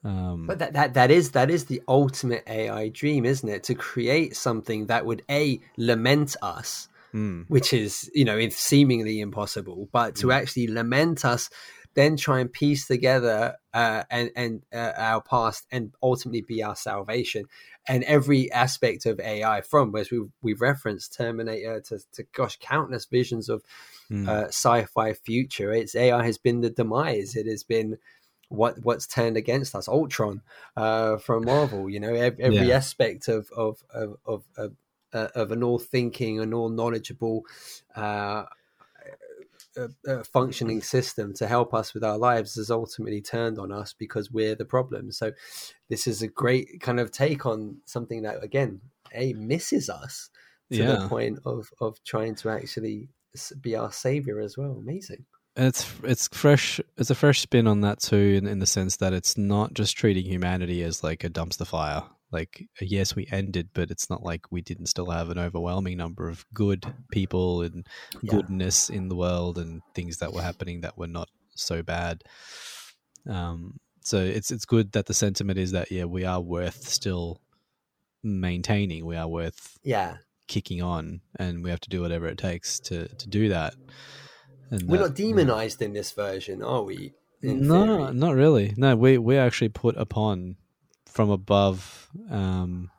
Um, 0.03 0.47
But 0.47 0.59
that, 0.59 0.73
that 0.73 0.93
that 0.95 1.11
is 1.11 1.31
that 1.31 1.51
is 1.51 1.65
the 1.65 1.81
ultimate 1.87 2.43
AI 2.47 2.89
dream, 2.89 3.25
isn't 3.25 3.47
it? 3.47 3.63
To 3.63 3.75
create 3.75 4.35
something 4.35 4.87
that 4.87 5.05
would 5.05 5.21
a 5.29 5.59
lament 5.77 6.35
us, 6.41 6.89
mm, 7.13 7.45
which 7.47 7.71
is 7.73 8.09
you 8.13 8.25
know 8.25 8.49
seemingly 8.49 9.19
impossible, 9.19 9.89
but 9.91 10.15
to 10.17 10.31
actually 10.31 10.67
lament 10.67 11.23
us, 11.23 11.49
then 11.93 12.17
try 12.17 12.39
and 12.39 12.51
piece 12.51 12.87
together 12.87 13.57
uh, 13.73 14.03
and 14.09 14.31
and 14.35 14.61
uh, 14.73 14.93
our 14.97 15.21
past 15.21 15.67
and 15.71 15.93
ultimately 16.01 16.41
be 16.41 16.63
our 16.63 16.75
salvation. 16.75 17.45
And 17.87 18.03
every 18.03 18.51
aspect 18.51 19.05
of 19.05 19.19
AI, 19.19 19.61
from 19.61 19.95
as 19.95 20.09
we 20.09 20.21
we 20.41 20.53
referenced 20.53 21.13
Terminator 21.13 21.81
to, 21.81 21.99
to 22.13 22.23
gosh 22.33 22.57
countless 22.59 23.05
visions 23.05 23.49
of 23.49 23.63
mm, 24.09 24.27
uh, 24.27 24.47
sci-fi 24.47 25.13
future. 25.13 25.71
It's 25.73 25.95
AI 25.95 26.25
has 26.25 26.39
been 26.39 26.61
the 26.61 26.69
demise. 26.71 27.35
It 27.35 27.47
has 27.47 27.63
been 27.63 27.97
what 28.51 28.75
what's 28.83 29.07
turned 29.07 29.37
against 29.37 29.75
us. 29.75 29.87
Ultron 29.87 30.41
uh, 30.77 31.17
from 31.17 31.45
Marvel. 31.45 31.89
You 31.89 31.99
know, 31.99 32.13
ev- 32.13 32.39
every 32.39 32.67
Yeah. 32.67 32.77
aspect 32.77 33.27
of 33.27 33.49
of 33.55 33.83
of 33.93 34.17
of, 34.25 34.43
of, 34.57 34.75
uh, 35.13 35.29
of 35.35 35.51
an 35.51 35.63
all 35.63 35.79
thinking 35.79 36.39
and 36.39 36.53
all 36.53 36.69
knowledgeable. 36.69 37.43
Uh, 37.95 38.45
uh, 39.77 39.87
uh, 40.05 40.21
functioning 40.23 40.81
system 40.81 41.33
to 41.33 41.47
help 41.47 41.73
us 41.73 41.93
with 41.93 42.03
our 42.03 42.17
lives 42.17 42.55
has 42.55 42.69
ultimately 42.69 43.21
turned 43.21 43.57
on 43.57 43.71
us 43.71 43.93
because 43.93 44.29
we're 44.29 44.53
the 44.55 44.65
problem. 44.65 45.13
So, 45.13 45.31
this 45.87 46.07
is 46.07 46.21
a 46.21 46.27
great 46.27 46.81
kind 46.81 46.99
of 46.99 47.09
take 47.09 47.45
on 47.45 47.77
something 47.85 48.21
that, 48.23 48.43
again, 48.43 48.81
a 49.13 49.31
misses 49.33 49.89
us 49.89 50.29
to 50.71 50.77
Yeah. 50.79 50.97
the 50.97 51.07
point 51.07 51.39
of 51.45 51.71
of 51.79 52.03
trying 52.03 52.35
to 52.35 52.49
actually 52.49 53.07
be 53.61 53.75
our 53.77 53.93
savior 53.93 54.41
as 54.41 54.57
well. 54.57 54.71
Amazing. 54.71 55.25
And 55.55 55.67
it's 55.67 55.85
it's 56.03 56.27
fresh. 56.29 56.79
It's 56.97 57.09
a 57.09 57.15
fresh 57.15 57.41
spin 57.41 57.67
on 57.67 57.81
that 57.81 57.99
too, 57.99 58.39
in, 58.41 58.47
in 58.47 58.59
the 58.59 58.65
sense 58.65 58.97
that 58.97 59.13
it's 59.13 59.37
not 59.37 59.73
just 59.73 59.97
treating 59.97 60.25
humanity 60.25 60.81
as 60.83 61.03
like 61.03 61.23
a 61.23 61.29
dumpster 61.29 61.67
fire. 61.67 62.03
Like 62.31 62.67
yes, 62.79 63.15
we 63.15 63.27
ended, 63.31 63.69
but 63.73 63.91
it's 63.91 64.09
not 64.09 64.23
like 64.23 64.49
we 64.51 64.61
didn't 64.61 64.85
still 64.85 65.09
have 65.09 65.29
an 65.29 65.37
overwhelming 65.37 65.97
number 65.97 66.29
of 66.29 66.45
good 66.53 66.85
people 67.11 67.61
and 67.63 67.85
Yeah. 68.21 68.31
goodness 68.31 68.89
in 68.89 69.09
the 69.09 69.15
world 69.17 69.57
and 69.57 69.81
things 69.93 70.17
that 70.17 70.33
were 70.33 70.41
happening 70.41 70.81
that 70.81 70.97
were 70.97 71.07
not 71.07 71.27
so 71.55 71.83
bad. 71.83 72.23
Um, 73.29 73.79
so 74.03 74.17
it's 74.17 74.51
it's 74.51 74.65
good 74.65 74.93
that 74.93 75.05
the 75.07 75.13
sentiment 75.13 75.59
is 75.59 75.73
that 75.73 75.91
yeah, 75.91 76.05
we 76.05 76.23
are 76.23 76.39
worth 76.39 76.87
still 76.87 77.41
maintaining. 78.23 79.05
We 79.05 79.17
are 79.17 79.27
worth 79.27 79.77
Yeah, 79.83 80.17
kicking 80.47 80.81
on, 80.81 81.21
and 81.37 81.63
we 81.63 81.69
have 81.69 81.81
to 81.81 81.89
do 81.89 82.01
whatever 82.01 82.27
it 82.27 82.37
takes 82.37 82.79
to 82.81 83.07
to 83.09 83.27
do 83.29 83.49
that. 83.49 83.73
We're 84.71 84.97
that- 84.97 85.09
not 85.09 85.15
demonized 85.15 85.81
in 85.81 85.93
this 85.93 86.11
version, 86.11 86.63
are 86.63 86.81
we? 86.83 87.13
No, 87.43 87.85
theory? 87.85 88.13
not 88.13 88.35
really. 88.35 88.73
No, 88.77 88.95
we 88.95 89.17
we're 89.17 89.41
actually 89.41 89.69
put 89.69 89.97
upon 89.97 90.55
from 91.07 91.29
above 91.29 92.07
um, 92.29 92.89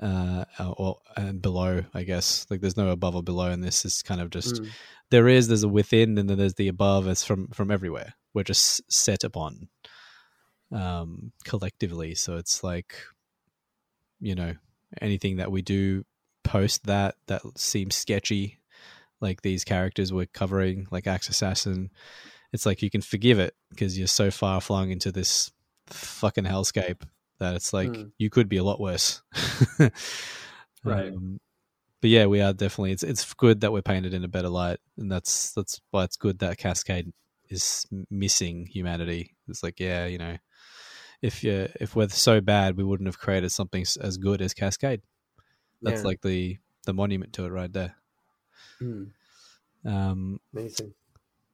uh, 0.00 0.44
or 0.76 0.98
and 1.16 1.40
below. 1.40 1.84
I 1.94 2.02
guess 2.02 2.46
like 2.50 2.60
there's 2.60 2.76
no 2.76 2.88
above 2.90 3.14
or 3.16 3.22
below 3.22 3.50
in 3.50 3.60
this. 3.60 3.84
It's 3.84 4.02
kind 4.02 4.20
of 4.20 4.30
just 4.30 4.56
Mm. 4.62 4.68
there 5.10 5.28
is 5.28 5.48
there's 5.48 5.62
a 5.62 5.68
within 5.68 6.18
and 6.18 6.28
then 6.28 6.38
there's 6.38 6.54
the 6.54 6.68
above. 6.68 7.06
It's 7.06 7.24
from 7.24 7.48
from 7.48 7.70
everywhere. 7.70 8.14
We're 8.34 8.42
just 8.44 8.80
set 8.92 9.24
upon 9.24 9.68
um, 10.72 11.32
collectively. 11.44 12.14
So 12.14 12.36
it's 12.36 12.62
like 12.64 12.94
you 14.20 14.34
know 14.34 14.54
anything 15.00 15.36
that 15.36 15.50
we 15.52 15.62
do 15.62 16.04
post 16.44 16.86
that 16.86 17.14
that 17.28 17.42
seems 17.56 17.94
sketchy, 17.94 18.57
like 19.20 19.42
these 19.42 19.64
characters 19.64 20.12
we're 20.12 20.26
covering, 20.26 20.86
like 20.90 21.06
Axe 21.06 21.28
Assassin. 21.28 21.90
It's 22.52 22.64
like 22.66 22.82
you 22.82 22.90
can 22.90 23.02
forgive 23.02 23.38
it 23.38 23.54
because 23.70 23.98
you're 23.98 24.06
so 24.06 24.30
far 24.30 24.60
flung 24.60 24.90
into 24.90 25.12
this 25.12 25.50
fucking 25.86 26.44
hellscape 26.44 27.02
that 27.38 27.54
it's 27.54 27.72
like 27.72 27.90
Mm. 27.90 28.12
you 28.18 28.30
could 28.30 28.48
be 28.48 28.56
a 28.56 28.64
lot 28.64 28.80
worse. 28.80 29.22
Right. 30.84 31.08
Um, 31.12 31.40
but 32.00 32.10
yeah, 32.10 32.26
we 32.26 32.40
are 32.40 32.52
definitely. 32.52 32.92
It's 32.92 33.02
it's 33.02 33.34
good 33.34 33.60
that 33.62 33.72
we're 33.72 33.82
painted 33.82 34.14
in 34.14 34.22
a 34.24 34.28
better 34.28 34.48
light, 34.48 34.78
and 34.96 35.10
that's 35.10 35.52
that's 35.52 35.80
why 35.90 36.04
it's 36.04 36.16
good 36.16 36.38
that 36.38 36.56
Cascade 36.58 37.12
is 37.50 37.84
missing 38.10 38.66
humanity. 38.66 39.34
It's 39.48 39.62
like 39.64 39.80
yeah, 39.80 40.06
you 40.06 40.18
know, 40.18 40.36
if 41.20 41.42
you 41.42 41.68
if 41.80 41.96
we're 41.96 42.08
so 42.08 42.40
bad, 42.40 42.76
we 42.76 42.84
wouldn't 42.84 43.08
have 43.08 43.18
created 43.18 43.50
something 43.50 43.84
as 44.00 44.16
good 44.16 44.40
as 44.40 44.54
Cascade. 44.54 45.02
That's 45.82 46.02
Yeah. 46.02 46.06
like 46.06 46.20
the 46.22 46.58
the 46.86 46.94
monument 46.94 47.32
to 47.34 47.44
it 47.46 47.50
right 47.50 47.72
there. 47.72 47.96
Mm. 48.82 49.10
Um, 49.84 50.40
Amazing. 50.54 50.94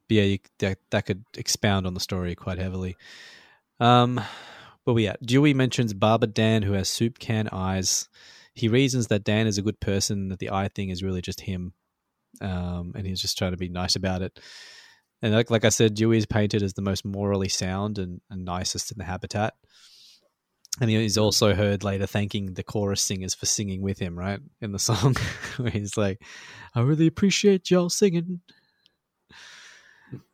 but 0.09 0.14
yeah, 0.14 0.22
you, 0.22 0.38
that 0.59 0.78
that 0.90 1.06
could 1.06 1.24
expound 1.36 1.86
on 1.86 1.94
the 1.94 2.01
story 2.01 2.34
quite 2.34 2.59
heavily. 2.59 2.96
Um, 3.80 4.20
where 4.84 4.94
we 4.94 5.06
at? 5.06 5.24
Dewey 5.24 5.55
mentions 5.55 5.94
Barber 5.94 6.26
Dan, 6.26 6.62
who 6.62 6.72
has 6.72 6.88
soup 6.88 7.18
can 7.18 7.48
eyes. 7.51 8.09
He 8.55 8.68
reasons 8.68 9.09
that 9.09 9.24
Dan 9.24 9.46
is 9.46 9.59
a 9.59 9.62
good 9.62 9.80
person, 9.80 10.28
that 10.28 10.38
the 10.38 10.51
eye 10.51 10.68
thing 10.68 10.90
is 10.90 11.02
really 11.02 11.22
just 11.22 11.40
him, 11.40 11.72
um, 12.40 12.92
and 12.94 13.06
he's 13.06 13.20
just 13.20 13.36
trying 13.36 13.51
to 13.52 13.56
be 13.56 13.68
nice 13.68 13.96
about 13.96 14.22
it. 14.22 14.38
And 15.22 15.32
like 15.32 15.51
like 15.51 15.64
I 15.64 15.70
said, 15.70 15.94
Dewey 15.94 16.18
is 16.18 16.26
painted 16.26 16.62
as 16.62 16.74
the 16.74 16.82
most 16.82 17.05
morally 17.05 17.48
sound 17.48 17.98
and, 17.98 18.20
and 18.30 18.44
nicest 18.44 18.92
in 18.92 18.98
the 18.98 19.05
habitat. 19.05 19.55
And 20.80 20.90
he's 20.90 21.18
also 21.18 21.55
heard 21.55 21.84
later 21.84 22.06
thanking 22.06 22.55
the 22.55 22.64
chorus 22.64 23.01
singers 23.01 23.32
for 23.32 23.46
singing 23.46 23.80
with 23.80 24.01
him, 24.01 24.18
right? 24.18 24.40
In 24.60 24.72
the 24.72 24.78
song, 24.78 25.14
where 25.56 25.70
he's 25.70 25.96
like, 25.96 26.20
I 26.74 26.80
really 26.80 27.06
appreciate 27.06 27.70
y'all 27.70 27.90
singing. 27.90 28.40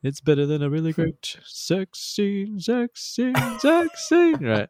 It's 0.02 0.20
better 0.20 0.46
than 0.46 0.62
a 0.62 0.70
really 0.70 0.92
great 0.92 1.36
sex 1.44 1.98
scene, 1.98 2.58
sex 2.58 3.02
scene, 3.02 3.34
sex 3.58 4.08
scene. 4.08 4.44
Right. 4.44 4.68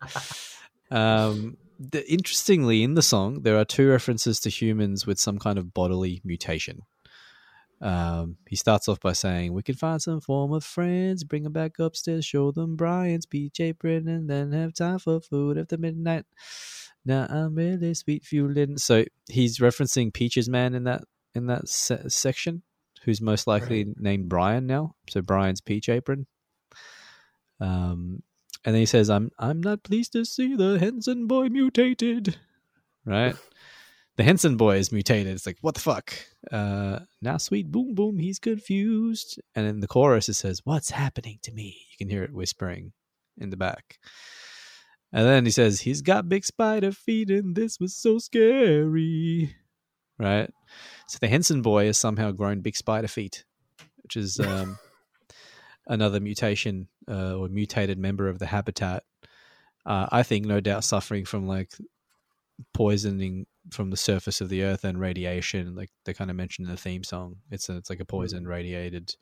Um, 0.91 1.57
the, 1.79 2.09
interestingly, 2.11 2.83
in 2.83 2.95
the 2.95 3.03
song, 3.03 3.43
there 3.43 3.57
are 3.57 3.65
two 3.65 3.89
references 3.89 4.41
to 4.41 4.51
humans 4.51 5.07
with 5.07 5.19
some 5.19 5.39
kind 5.39 5.59
of 5.59 5.73
bodily 5.73 6.21
mutation. 6.25 6.83
Um, 7.81 8.37
he 8.47 8.57
starts 8.57 8.89
off 8.89 9.01
by 9.01 9.13
saying, 9.15 9.55
"We 9.55 9.63
can 9.63 9.75
find 9.75 10.01
some 10.03 10.21
form 10.21 10.53
of 10.53 10.65
friends, 10.65 11.25
bring 11.25 11.45
them 11.45 11.53
back 11.53 11.79
upstairs, 11.79 12.25
show 12.25 12.51
them 12.53 12.77
Brian's 12.77 13.27
peach 13.27 13.59
apron, 13.61 14.07
and 14.07 14.29
then 14.29 14.53
have 14.53 14.75
time 14.75 14.99
for 14.99 15.21
food 15.21 15.57
after 15.57 15.79
midnight." 15.79 16.27
Now 17.05 17.27
I'm 17.29 17.55
really 17.55 17.95
sweet 17.95 18.25
fueling. 18.25 18.77
So 18.77 19.05
he's 19.29 19.59
referencing 19.59 20.13
Peaches 20.13 20.49
Man 20.49 20.75
in 20.75 20.85
that 20.85 21.05
in 21.35 21.47
that 21.47 21.69
se- 21.69 22.09
section, 22.09 22.63
who's 23.05 23.21
most 23.21 23.47
likely 23.47 23.87
named 23.97 24.29
Brian 24.29 24.67
now. 24.67 24.95
So 25.09 25.23
Brian's 25.23 25.61
peach 25.61 25.89
apron. 25.89 26.27
Um, 27.61 28.23
and 28.65 28.75
then 28.75 28.81
he 28.81 28.87
says, 28.87 29.09
"I'm 29.09 29.31
I'm 29.39 29.61
not 29.63 29.83
pleased 29.83 30.13
to 30.13 30.25
see 30.25 30.55
the 30.55 30.79
Henson 30.79 31.27
boy 31.27 31.49
mutated." 31.49 32.37
Right. 33.07 33.35
The 34.21 34.25
Henson 34.25 34.59
boy 34.59 34.77
is 34.77 34.93
mutated. 34.93 35.33
It's 35.33 35.47
like, 35.47 35.57
what 35.63 35.75
the 35.75 35.81
fuck? 35.81 36.13
Uh, 36.53 36.99
now, 37.23 37.39
sweet 37.39 37.71
boom 37.73 37.95
boom, 37.95 38.19
he's 38.19 38.39
confused. 38.39 39.41
And 39.55 39.67
in 39.67 39.81
the 39.81 39.89
chorus, 39.89 40.29
it 40.29 40.35
says, 40.35 40.61
What's 40.63 40.91
happening 40.91 41.39
to 41.41 41.53
me? 41.53 41.87
You 41.91 41.97
can 41.97 42.11
hear 42.11 42.23
it 42.23 42.35
whispering 42.35 42.93
in 43.39 43.49
the 43.49 43.57
back. 43.57 43.99
And 45.11 45.25
then 45.25 45.47
he 45.47 45.51
says, 45.51 45.81
He's 45.81 46.03
got 46.03 46.29
big 46.29 46.45
spider 46.45 46.93
feet, 46.93 47.31
and 47.31 47.57
this 47.57 47.81
was 47.81 47.97
so 47.97 48.19
scary. 48.19 49.57
Right? 50.19 50.53
So 51.09 51.17
the 51.19 51.29
Henson 51.29 51.63
boy 51.63 51.87
has 51.87 51.97
somehow 51.97 52.31
grown 52.33 52.61
big 52.61 52.77
spider 52.77 53.09
feet, 53.09 53.47
which 54.03 54.19
is 54.19 54.39
um, 54.47 54.79
another 55.87 56.21
mutation 56.21 56.89
uh, 57.11 57.37
or 57.37 57.49
mutated 57.49 57.97
member 57.99 58.29
of 58.29 58.39
the 58.39 58.45
habitat. 58.45 59.03
Uh, 59.87 60.09
I 60.13 60.25
think, 60.25 60.45
no 60.45 60.61
doubt, 60.61 60.85
suffering 60.85 61.25
from 61.25 61.47
like 61.47 61.71
poisoning 62.75 63.47
from 63.71 63.91
the 63.91 63.97
surface 63.97 64.41
of 64.41 64.49
the 64.49 64.63
earth 64.65 64.85
and 64.85 64.99
radiation 64.99 65.75
like 65.77 65.91
they 66.05 66.15
kind 66.15 66.31
of 66.31 66.37
mentioned 66.37 66.67
in 66.67 66.75
the 66.75 66.81
theme 66.81 67.05
song. 67.05 67.37
It's 67.51 67.69
a, 67.69 67.77
it's 67.77 67.91
like 67.91 68.01
a 68.01 68.05
poison 68.05 68.47
radiated 68.47 69.15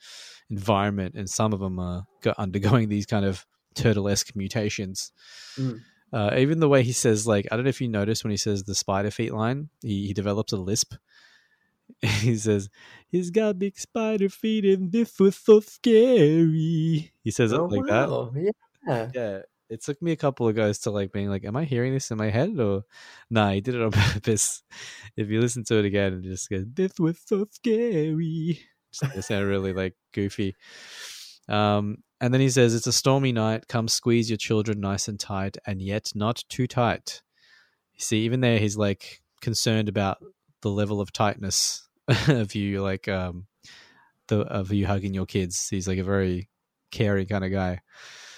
environment 0.51 1.15
and 1.17 1.29
some 1.29 1.53
of 1.53 1.61
them 1.61 1.79
are 1.79 2.05
go- 2.23 2.35
undergoing 2.39 2.89
these 2.89 3.07
kind 3.07 3.25
of 3.25 3.45
turtle-esque 3.75 4.35
mutations. 4.37 5.13
Mm. 5.57 5.81
uh, 6.13 6.35
even 6.39 6.59
the 6.61 6.69
way 6.69 6.83
he 6.83 6.93
says 6.93 7.27
like 7.27 7.47
i 7.51 7.57
don't 7.57 7.65
know 7.65 7.69
if 7.69 7.81
you 7.81 7.89
notice 7.89 8.25
when 8.25 8.31
he 8.31 8.37
says 8.37 8.65
the 8.65 8.75
spider 8.75 9.11
feet 9.11 9.33
line 9.35 9.69
he, 9.83 10.07
he 10.09 10.13
develops 10.15 10.53
a 10.53 10.57
lisp. 10.57 10.95
He 12.03 12.37
says 12.37 12.69
he's 13.09 13.31
got 13.31 13.59
big 13.59 13.79
spider 13.79 14.29
feet 14.29 14.65
and 14.67 14.93
this 14.93 15.19
was 15.19 15.37
so 15.37 15.61
scary. 15.61 17.13
He 17.23 17.31
says 17.31 17.51
it 17.53 17.59
Oh, 17.59 17.65
like 17.65 17.87
that. 17.87 18.53
Yeah. 18.87 19.11
yeah, 19.15 19.39
it 19.71 19.83
took 19.83 20.01
me 20.01 20.13
a 20.13 20.17
couple 20.17 20.49
of 20.49 20.57
goes 20.57 20.79
to 20.81 20.91
like 20.91 21.13
being 21.13 21.29
like, 21.29 21.45
"Am 21.45 21.57
I 21.57 21.65
hearing 21.65 21.93
this 21.93 22.11
in 22.11 22.19
my 22.19 22.31
head?" 22.31 22.59
Or, 22.59 22.83
nah, 23.31 23.51
he 23.51 23.61
did 23.61 23.75
it 23.75 23.83
on 23.83 23.91
purpose. 23.93 24.63
If 25.17 25.29
you 25.29 25.41
listen 25.41 25.65
to 25.65 25.79
it 25.79 25.85
again, 25.85 26.15
and 26.15 26.25
just 26.25 26.49
goes, 26.51 26.65
"This 26.73 26.99
was 26.99 27.21
so 27.25 27.47
scary," 27.51 28.61
It 29.03 29.15
they 29.15 29.21
sound 29.21 29.47
really 29.47 29.73
like 29.73 29.95
goofy. 30.13 30.57
Um, 31.49 31.99
and 32.21 32.33
then 32.33 32.41
he 32.41 32.51
says, 32.51 32.75
"It's 32.75 32.87
a 32.87 32.93
stormy 32.93 33.33
night. 33.33 33.69
Come 33.69 33.89
squeeze 33.89 34.31
your 34.31 34.37
children 34.39 34.81
nice 34.81 35.09
and 35.09 35.19
tight, 35.21 35.57
and 35.67 35.81
yet 35.83 36.13
not 36.15 36.45
too 36.49 36.67
tight." 36.67 37.23
You 37.95 38.01
see, 38.01 38.21
even 38.21 38.41
there, 38.41 38.59
he's 38.59 38.77
like 38.77 39.23
concerned 39.41 39.89
about 39.89 40.19
the 40.63 40.71
level 40.71 41.01
of 41.01 41.13
tightness 41.13 41.87
of 42.29 42.55
you, 42.55 42.83
like 42.83 43.09
um, 43.09 43.47
the 44.29 44.41
of 44.41 44.73
you 44.73 44.87
hugging 44.87 45.15
your 45.15 45.27
kids. 45.27 45.69
He's 45.69 45.89
like 45.89 45.99
a 45.99 46.05
very 46.05 46.49
caring 46.91 47.27
kind 47.27 47.45
of 47.45 47.51
guy 47.53 47.81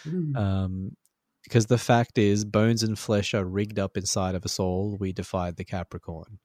Mm. 0.06 0.36
um, 0.36 0.96
because 1.42 1.66
the 1.66 1.78
fact 1.78 2.18
is, 2.18 2.44
bones 2.44 2.82
and 2.82 2.98
flesh 2.98 3.34
are 3.34 3.44
rigged 3.44 3.78
up 3.78 3.96
inside 3.96 4.34
of 4.34 4.44
us 4.44 4.58
all. 4.58 4.96
We 4.98 5.12
defied 5.12 5.56
the 5.56 5.64
Capricorn. 5.64 6.38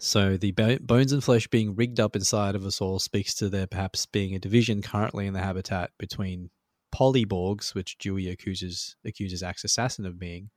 So 0.00 0.36
the 0.36 0.52
bo- 0.52 0.78
bones 0.78 1.12
and 1.12 1.22
flesh 1.22 1.46
being 1.48 1.74
rigged 1.74 2.00
up 2.00 2.16
inside 2.16 2.54
of 2.54 2.64
us 2.64 2.80
all 2.80 2.98
speaks 2.98 3.34
to 3.34 3.48
there 3.48 3.66
perhaps 3.66 4.06
being 4.06 4.34
a 4.34 4.38
division 4.38 4.82
currently 4.82 5.26
in 5.26 5.34
the 5.34 5.40
habitat 5.40 5.90
between 5.98 6.50
polyborgs, 6.94 7.74
which 7.74 7.98
Dewey 7.98 8.28
accuses 8.28 8.96
accuses 9.04 9.42
Axe 9.42 9.64
Assassin 9.64 10.04
of 10.06 10.18
being, 10.18 10.50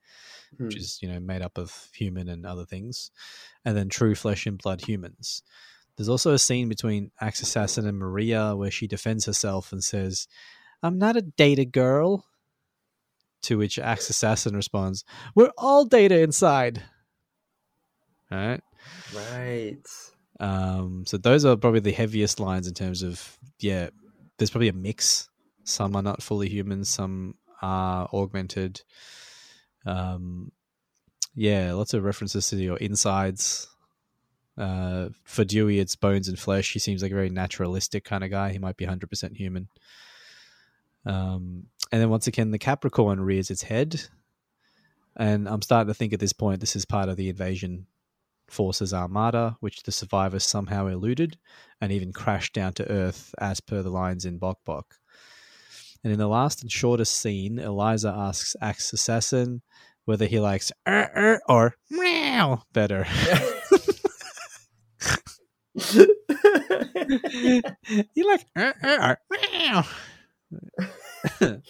which 0.58 0.74
Hmm. 0.74 0.78
is 0.80 0.98
you 1.02 1.08
know 1.08 1.20
made 1.20 1.42
up 1.42 1.58
of 1.58 1.88
human 1.94 2.28
and 2.28 2.44
other 2.46 2.64
things, 2.64 3.10
and 3.64 3.76
then 3.76 3.88
true 3.88 4.14
flesh 4.14 4.46
and 4.46 4.58
blood 4.58 4.82
humans. 4.82 5.42
There's 5.96 6.08
also 6.10 6.32
a 6.34 6.38
scene 6.38 6.68
between 6.68 7.10
Axe 7.20 7.40
Assassin 7.40 7.86
and 7.86 7.98
Maria 7.98 8.54
where 8.54 8.70
she 8.70 8.86
defends 8.86 9.24
herself 9.24 9.72
and 9.72 9.82
says, 9.82 10.28
I'm 10.82 10.98
not 10.98 11.16
a 11.16 11.22
data 11.22 11.64
girl. 11.64 12.26
To 13.46 13.58
which 13.58 13.78
Axe 13.78 14.10
Assassin 14.10 14.56
responds, 14.56 15.04
We're 15.36 15.52
all 15.56 15.84
data 15.84 16.20
inside. 16.20 16.82
All 18.32 18.38
right. 18.38 18.60
Right. 19.14 19.78
Um, 20.40 21.04
so 21.06 21.16
those 21.16 21.44
are 21.44 21.56
probably 21.56 21.78
the 21.78 21.92
heaviest 21.92 22.40
lines 22.40 22.66
in 22.66 22.74
terms 22.74 23.04
of, 23.04 23.38
yeah, 23.60 23.90
there's 24.36 24.50
probably 24.50 24.68
a 24.68 24.72
mix. 24.72 25.28
Some 25.62 25.94
are 25.94 26.02
not 26.02 26.24
fully 26.24 26.48
human, 26.48 26.84
some 26.84 27.36
are 27.62 28.08
augmented. 28.12 28.82
Um, 29.84 30.50
yeah, 31.36 31.72
lots 31.72 31.94
of 31.94 32.02
references 32.02 32.50
to 32.50 32.56
your 32.56 32.78
insides. 32.78 33.68
Uh, 34.58 35.10
for 35.22 35.44
Dewey, 35.44 35.78
it's 35.78 35.94
bones 35.94 36.26
and 36.26 36.38
flesh. 36.38 36.72
He 36.72 36.80
seems 36.80 37.00
like 37.00 37.12
a 37.12 37.14
very 37.14 37.30
naturalistic 37.30 38.02
kind 38.02 38.24
of 38.24 38.30
guy. 38.30 38.50
He 38.50 38.58
might 38.58 38.76
be 38.76 38.86
100% 38.86 39.36
human. 39.36 39.68
Um, 41.04 41.66
and 41.92 42.00
then 42.00 42.10
once 42.10 42.26
again, 42.26 42.50
the 42.50 42.58
Capricorn 42.58 43.20
rears 43.20 43.50
its 43.50 43.62
head. 43.62 44.02
And 45.16 45.48
I'm 45.48 45.62
starting 45.62 45.88
to 45.88 45.94
think 45.94 46.12
at 46.12 46.20
this 46.20 46.32
point, 46.32 46.60
this 46.60 46.76
is 46.76 46.84
part 46.84 47.08
of 47.08 47.16
the 47.16 47.28
invasion 47.28 47.86
forces 48.48 48.92
armada, 48.92 49.56
which 49.60 49.82
the 49.82 49.92
survivors 49.92 50.44
somehow 50.44 50.86
eluded 50.86 51.38
and 51.80 51.90
even 51.92 52.12
crashed 52.12 52.52
down 52.52 52.72
to 52.74 52.90
Earth, 52.90 53.34
as 53.38 53.60
per 53.60 53.82
the 53.82 53.90
lines 53.90 54.24
in 54.24 54.38
Bok 54.38 54.58
Bok. 54.64 54.96
And 56.04 56.12
in 56.12 56.18
the 56.18 56.28
last 56.28 56.62
and 56.62 56.70
shortest 56.70 57.16
scene, 57.16 57.58
Eliza 57.58 58.14
asks 58.16 58.54
Axe 58.60 58.92
Assassin 58.92 59.62
whether 60.04 60.26
he 60.26 60.38
likes 60.38 60.70
er, 60.86 61.10
er, 61.16 61.40
or 61.48 61.74
meow 61.90 62.62
better. 62.72 63.06
you 68.14 68.28
like 68.28 68.46
er, 68.56 68.74
er, 68.84 69.00
or 69.00 69.18
meow. 69.30 69.84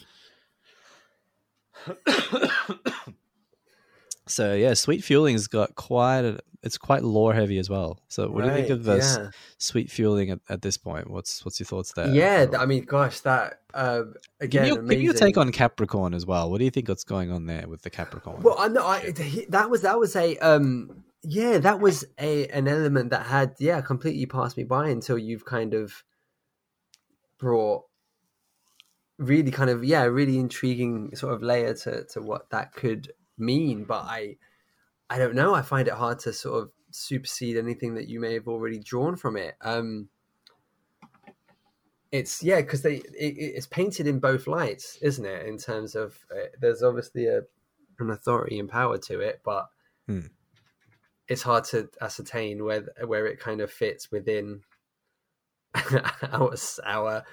So 4.27 4.55
yeah, 4.55 4.75
Sweet 4.75 5.05
Fueling's 5.05 5.47
got 5.47 5.77
quite 5.77 6.25
a, 6.25 6.39
it's 6.63 6.77
quite 6.77 7.05
lore 7.05 7.33
heavy 7.33 7.59
as 7.59 7.71
well. 7.71 8.01
So 8.09 8.29
what 8.29 8.43
do 8.43 8.49
you 8.49 8.55
think 8.55 8.71
of 8.71 8.83
this 8.83 9.17
yeah. 9.17 9.31
Sweet 9.59 9.89
Fueling 9.89 10.31
at, 10.31 10.41
at 10.49 10.63
this 10.63 10.77
point? 10.77 11.09
What's 11.09 11.45
what's 11.45 11.61
your 11.61 11.67
thoughts 11.67 11.93
there? 11.93 12.09
Yeah, 12.09 12.47
I 12.59 12.67
mean, 12.67 12.85
gosh, 12.85 13.21
that 13.21 13.61
um, 13.73 14.15
Give 14.41 14.41
again, 14.41 14.63
me, 14.63 14.69
your, 14.69 14.77
give 14.79 14.87
me 14.87 15.05
your 15.05 15.15
take 15.15 15.37
on 15.37 15.53
Capricorn 15.53 16.13
as 16.13 16.27
well. 16.27 16.51
What 16.51 16.59
do 16.59 16.65
you 16.65 16.73
think 16.73 16.89
what's 16.89 17.05
going 17.05 17.31
on 17.31 17.47
there 17.47 17.69
with 17.69 17.83
the 17.83 17.91
Capricorn? 17.91 18.43
Well, 18.43 18.57
I 18.59 18.67
know 18.67 18.85
I, 18.85 19.13
that 19.49 19.71
was 19.71 19.83
that 19.83 19.99
was 19.99 20.17
a 20.17 20.37
um, 20.39 21.05
yeah, 21.23 21.59
that 21.59 21.79
was 21.79 22.05
a 22.19 22.49
an 22.49 22.67
element 22.67 23.11
that 23.11 23.27
had 23.27 23.55
yeah 23.61 23.81
completely 23.81 24.27
passed 24.27 24.57
me 24.57 24.65
by 24.65 24.89
until 24.89 25.17
you've 25.17 25.45
kind 25.45 25.73
of 25.73 26.03
brought 27.39 27.85
really 29.19 29.51
kind 29.51 29.71
of 29.71 29.85
yeah 29.85 30.05
really 30.05 30.39
intriguing 30.39 31.15
sort 31.17 31.35
of 31.35 31.43
layer 31.43 31.75
to 31.75 32.05
to 32.05 32.21
what 32.21 32.51
that 32.51 32.73
could 32.73 33.13
mean. 33.39 33.85
But 33.85 34.05
I 34.05 34.37
I 35.11 35.19
don't 35.19 35.35
know. 35.35 35.55
I 35.55 35.63
find 35.63 35.89
it 35.89 35.95
hard 35.95 36.19
to 36.21 36.33
sort 36.33 36.65
of 36.65 36.73
supersede 36.91 37.57
anything 37.57 37.95
that 37.95 38.09
you 38.09 38.21
may 38.21 38.35
have 38.35 38.49
already 38.49 38.79
drawn 38.79 39.17
from 39.17 39.37
it. 39.37 39.57
Um, 39.61 40.09
it's 42.13 42.43
yeah 42.43 42.61
because 42.61 42.83
they 42.83 42.97
it, 42.97 43.37
it's 43.39 43.67
painted 43.67 44.07
in 44.07 44.19
both 44.21 44.47
lights, 44.47 44.97
isn't 45.03 45.25
it? 45.27 45.47
In 45.47 45.59
terms 45.59 45.95
of 45.95 46.25
uh, 46.31 46.47
there's 46.61 46.83
obviously 46.83 47.27
a 47.27 47.43
an 47.99 48.11
authority 48.11 48.59
and 48.59 48.69
power 48.69 48.99
to 48.99 49.21
it, 49.21 49.41
but 49.45 49.69
Hmm. 50.07 50.27
it's 51.29 51.43
hard 51.43 51.65
to 51.65 51.89
ascertain 52.01 52.65
where 52.65 52.83
where 53.05 53.27
it 53.27 53.41
kind 53.41 53.61
of 53.61 53.71
fits 53.71 54.11
within 54.11 54.63
our 56.33 56.55
our 56.85 57.25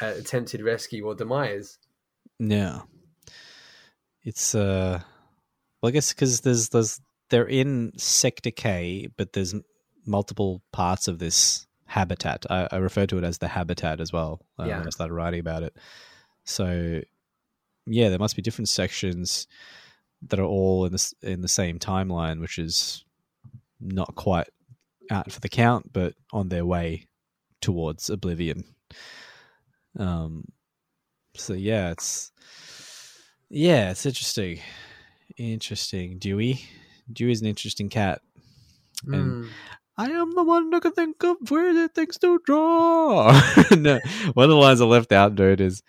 uh, 0.00 0.14
attempted 0.18 0.62
rescue 0.62 1.06
or 1.06 1.14
demise. 1.14 1.78
Yeah, 2.38 2.80
it's 4.22 4.54
uh, 4.54 5.00
well, 5.80 5.88
I 5.88 5.92
guess 5.92 6.12
because 6.12 6.40
there's 6.40 6.70
there's 6.70 7.00
they're 7.30 7.46
in 7.46 7.92
Sector 7.96 8.50
K, 8.50 9.08
but 9.16 9.32
there's 9.32 9.54
multiple 10.06 10.62
parts 10.72 11.08
of 11.08 11.18
this 11.18 11.66
habitat. 11.86 12.44
I, 12.50 12.68
I 12.70 12.76
refer 12.76 13.06
to 13.06 13.18
it 13.18 13.24
as 13.24 13.38
the 13.38 13.48
habitat 13.48 14.00
as 14.00 14.12
well. 14.12 14.40
Uh, 14.58 14.64
Yeah. 14.64 14.78
When 14.78 14.86
I 14.86 14.90
started 14.90 15.14
writing 15.14 15.40
about 15.40 15.62
it, 15.62 15.76
so 16.44 17.00
yeah, 17.86 18.08
there 18.08 18.18
must 18.18 18.36
be 18.36 18.42
different 18.42 18.68
sections 18.68 19.46
that 20.28 20.40
are 20.40 20.44
all 20.44 20.86
in 20.86 20.92
the 20.92 21.12
in 21.22 21.40
the 21.42 21.48
same 21.48 21.78
timeline, 21.78 22.40
which 22.40 22.58
is 22.58 23.04
not 23.80 24.14
quite 24.14 24.48
out 25.10 25.30
for 25.30 25.40
the 25.40 25.48
count, 25.48 25.92
but 25.92 26.14
on 26.32 26.48
their 26.48 26.64
way 26.64 27.06
towards 27.60 28.08
oblivion. 28.08 28.64
Um, 29.98 30.44
so 31.36 31.54
yeah, 31.54 31.90
it's 31.90 32.30
yeah, 33.50 33.90
it's 33.90 34.06
interesting. 34.06 34.60
Interesting. 35.36 36.18
Dewey. 36.18 36.60
Dewey's 37.12 37.40
an 37.40 37.48
interesting 37.48 37.88
cat. 37.88 38.20
And 39.06 39.44
Hmm. 39.44 39.48
I 39.96 40.10
am 40.10 40.34
the 40.34 40.42
one 40.42 40.70
that 40.70 40.82
can 40.82 40.92
think 40.92 41.22
of 41.22 41.36
where 41.50 41.72
the 41.72 41.88
things 41.88 42.18
to 42.18 42.40
draw. 42.44 43.30
no, 43.76 44.00
one 44.32 44.44
of 44.44 44.50
the 44.50 44.56
lines 44.56 44.80
I 44.80 44.86
left 44.86 45.12
out, 45.12 45.36
dude, 45.36 45.60
is 45.60 45.82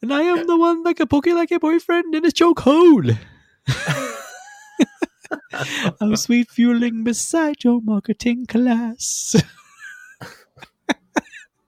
and 0.00 0.14
I 0.14 0.22
am 0.22 0.46
the 0.46 0.56
one 0.56 0.84
that 0.84 0.94
can 0.94 1.08
poke 1.08 1.26
you 1.26 1.34
like 1.34 1.50
your 1.50 1.58
boyfriend 1.58 2.14
in 2.14 2.22
his 2.22 2.34
chokehold. 2.34 3.18
I'm 6.00 6.16
sweet 6.16 6.50
fueling 6.50 7.04
beside 7.04 7.64
your 7.64 7.80
marketing 7.82 8.46
class. 8.46 9.34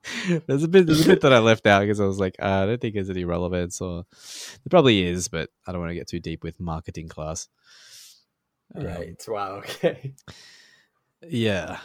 there's 0.47 0.63
a 0.63 0.67
bit 0.67 0.85
there's 0.85 1.05
a 1.05 1.09
bit 1.09 1.21
that 1.21 1.33
I 1.33 1.39
left 1.39 1.65
out 1.67 1.81
because 1.81 1.99
I 1.99 2.05
was 2.05 2.19
like, 2.19 2.35
uh, 2.39 2.45
I 2.45 2.65
don't 2.65 2.81
think 2.81 2.93
there's 2.95 3.09
any 3.09 3.23
relevance, 3.25 3.81
or 3.81 4.03
there 4.13 4.69
probably 4.69 5.03
is, 5.03 5.27
but 5.27 5.49
I 5.67 5.71
don't 5.71 5.81
want 5.81 5.91
to 5.91 5.95
get 5.95 6.07
too 6.07 6.19
deep 6.19 6.43
with 6.43 6.59
marketing 6.59 7.07
class. 7.09 7.47
Um, 8.75 8.83
Right. 8.85 9.23
Wow. 9.27 9.55
Okay. 9.57 10.13
yeah. 11.27 11.79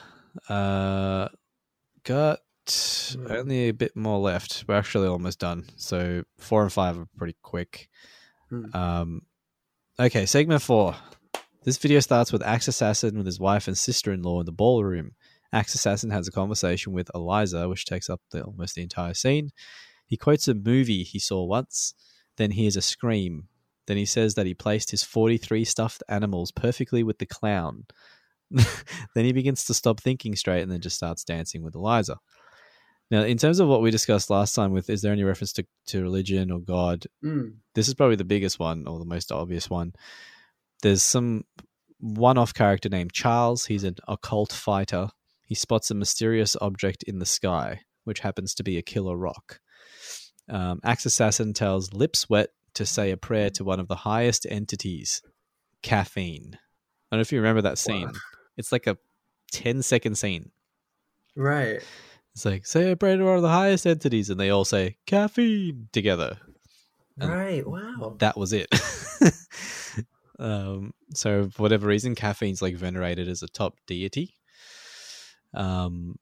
Uh, 0.48 1.28
got 2.04 2.40
Hmm. 3.12 3.26
only 3.30 3.68
a 3.68 3.72
bit 3.72 3.96
more 3.96 4.18
left. 4.20 4.64
We're 4.68 4.76
actually 4.76 5.08
almost 5.08 5.40
done. 5.40 5.64
So 5.76 6.22
four 6.38 6.62
and 6.62 6.72
five 6.72 6.98
are 6.98 7.08
pretty 7.16 7.36
quick. 7.42 7.88
Hmm. 8.48 8.76
Um, 8.76 9.22
okay, 9.98 10.24
segment 10.26 10.62
four. 10.62 10.94
This 11.64 11.78
video 11.78 11.98
starts 12.00 12.32
with 12.32 12.42
Axe 12.42 12.68
Assassin 12.68 13.16
with 13.16 13.26
his 13.26 13.40
wife 13.40 13.66
and 13.66 13.76
sister-in-law 13.76 14.40
in 14.40 14.46
the 14.46 14.52
ballroom. 14.52 15.12
Axe 15.52 15.74
Assassin 15.74 16.10
has 16.10 16.28
a 16.28 16.32
conversation 16.32 16.92
with 16.92 17.10
Eliza, 17.14 17.68
which 17.68 17.84
takes 17.84 18.08
up 18.08 18.20
the, 18.30 18.42
almost 18.42 18.74
the 18.74 18.82
entire 18.82 19.14
scene. 19.14 19.50
He 20.06 20.16
quotes 20.16 20.48
a 20.48 20.54
movie 20.54 21.02
he 21.02 21.18
saw 21.18 21.44
once, 21.44 21.94
then 22.36 22.52
hears 22.52 22.76
a 22.76 22.82
scream. 22.82 23.48
Then 23.86 23.96
he 23.96 24.04
says 24.04 24.34
that 24.34 24.46
he 24.46 24.54
placed 24.54 24.90
his 24.90 25.02
43 25.02 25.64
stuffed 25.64 26.02
animals 26.08 26.52
perfectly 26.52 27.02
with 27.02 27.18
the 27.18 27.26
clown. 27.26 27.86
then 28.50 29.24
he 29.24 29.32
begins 29.32 29.64
to 29.64 29.74
stop 29.74 30.00
thinking 30.00 30.36
straight 30.36 30.62
and 30.62 30.70
then 30.70 30.80
just 30.80 30.96
starts 30.96 31.24
dancing 31.24 31.62
with 31.62 31.74
Eliza. 31.74 32.18
Now, 33.10 33.22
in 33.22 33.38
terms 33.38 33.58
of 33.58 33.66
what 33.66 33.82
we 33.82 33.90
discussed 33.90 34.30
last 34.30 34.54
time 34.54 34.70
with 34.70 34.88
is 34.88 35.02
there 35.02 35.12
any 35.12 35.24
reference 35.24 35.52
to, 35.54 35.66
to 35.88 36.02
religion 36.02 36.50
or 36.52 36.60
God, 36.60 37.06
Mm. 37.24 37.54
this 37.74 37.88
is 37.88 37.94
probably 37.94 38.16
the 38.16 38.24
biggest 38.24 38.60
one 38.60 38.86
or 38.86 39.00
the 39.00 39.04
most 39.04 39.32
obvious 39.32 39.68
one. 39.68 39.92
There's 40.82 41.02
some 41.02 41.44
one 41.98 42.38
off 42.38 42.54
character 42.54 42.88
named 42.88 43.12
Charles. 43.12 43.66
He's 43.66 43.84
an 43.84 43.96
occult 44.06 44.52
fighter. 44.52 45.08
He 45.50 45.56
spots 45.56 45.90
a 45.90 45.94
mysterious 45.94 46.56
object 46.60 47.02
in 47.02 47.18
the 47.18 47.26
sky, 47.26 47.80
which 48.04 48.20
happens 48.20 48.54
to 48.54 48.62
be 48.62 48.78
a 48.78 48.82
killer 48.82 49.16
rock. 49.16 49.58
Um, 50.48 50.78
Axe 50.84 51.06
Assassin 51.06 51.54
tells 51.54 51.90
Lipswet 51.90 52.46
to 52.74 52.86
say 52.86 53.10
a 53.10 53.16
prayer 53.16 53.50
to 53.50 53.64
one 53.64 53.80
of 53.80 53.88
the 53.88 53.96
highest 53.96 54.46
entities, 54.48 55.22
caffeine. 55.82 56.52
I 56.54 57.16
don't 57.16 57.18
know 57.18 57.22
if 57.22 57.32
you 57.32 57.40
remember 57.40 57.62
that 57.62 57.78
scene. 57.78 58.06
Wow. 58.06 58.12
It's 58.56 58.70
like 58.70 58.86
a 58.86 58.96
10 59.50 59.82
second 59.82 60.14
scene. 60.14 60.52
Right. 61.34 61.80
It's 62.32 62.44
like, 62.44 62.64
say 62.64 62.92
a 62.92 62.96
prayer 62.96 63.16
to 63.16 63.24
one 63.24 63.34
of 63.34 63.42
the 63.42 63.48
highest 63.48 63.88
entities, 63.88 64.30
and 64.30 64.38
they 64.38 64.50
all 64.50 64.64
say 64.64 64.98
caffeine 65.04 65.88
together. 65.92 66.38
And 67.18 67.28
Right. 67.28 67.66
Wow. 67.66 68.14
that 68.20 68.36
was 68.36 68.52
it. 68.52 68.68
um, 70.38 70.94
so 71.12 71.50
for 71.50 71.62
whatever 71.62 71.88
reason, 71.88 72.14
caffeine's 72.14 72.62
like 72.62 72.76
venerated 72.76 73.26
as 73.26 73.42
a 73.42 73.48
top 73.48 73.74
deity. 73.88 74.36
Um, 75.54 76.18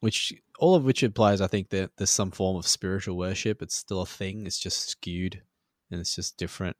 which 0.00 0.32
all 0.60 0.74
of 0.76 0.84
which 0.84 1.02
implies, 1.02 1.40
I 1.40 1.48
think, 1.48 1.70
that 1.70 1.90
there's 1.96 2.10
some 2.10 2.30
form 2.30 2.56
of 2.56 2.66
spiritual 2.66 3.16
worship. 3.16 3.62
It's 3.62 3.74
still 3.74 4.02
a 4.02 4.06
thing. 4.06 4.46
It's 4.46 4.58
just 4.58 4.88
skewed, 4.88 5.42
and 5.90 6.00
it's 6.00 6.14
just 6.14 6.36
different. 6.36 6.76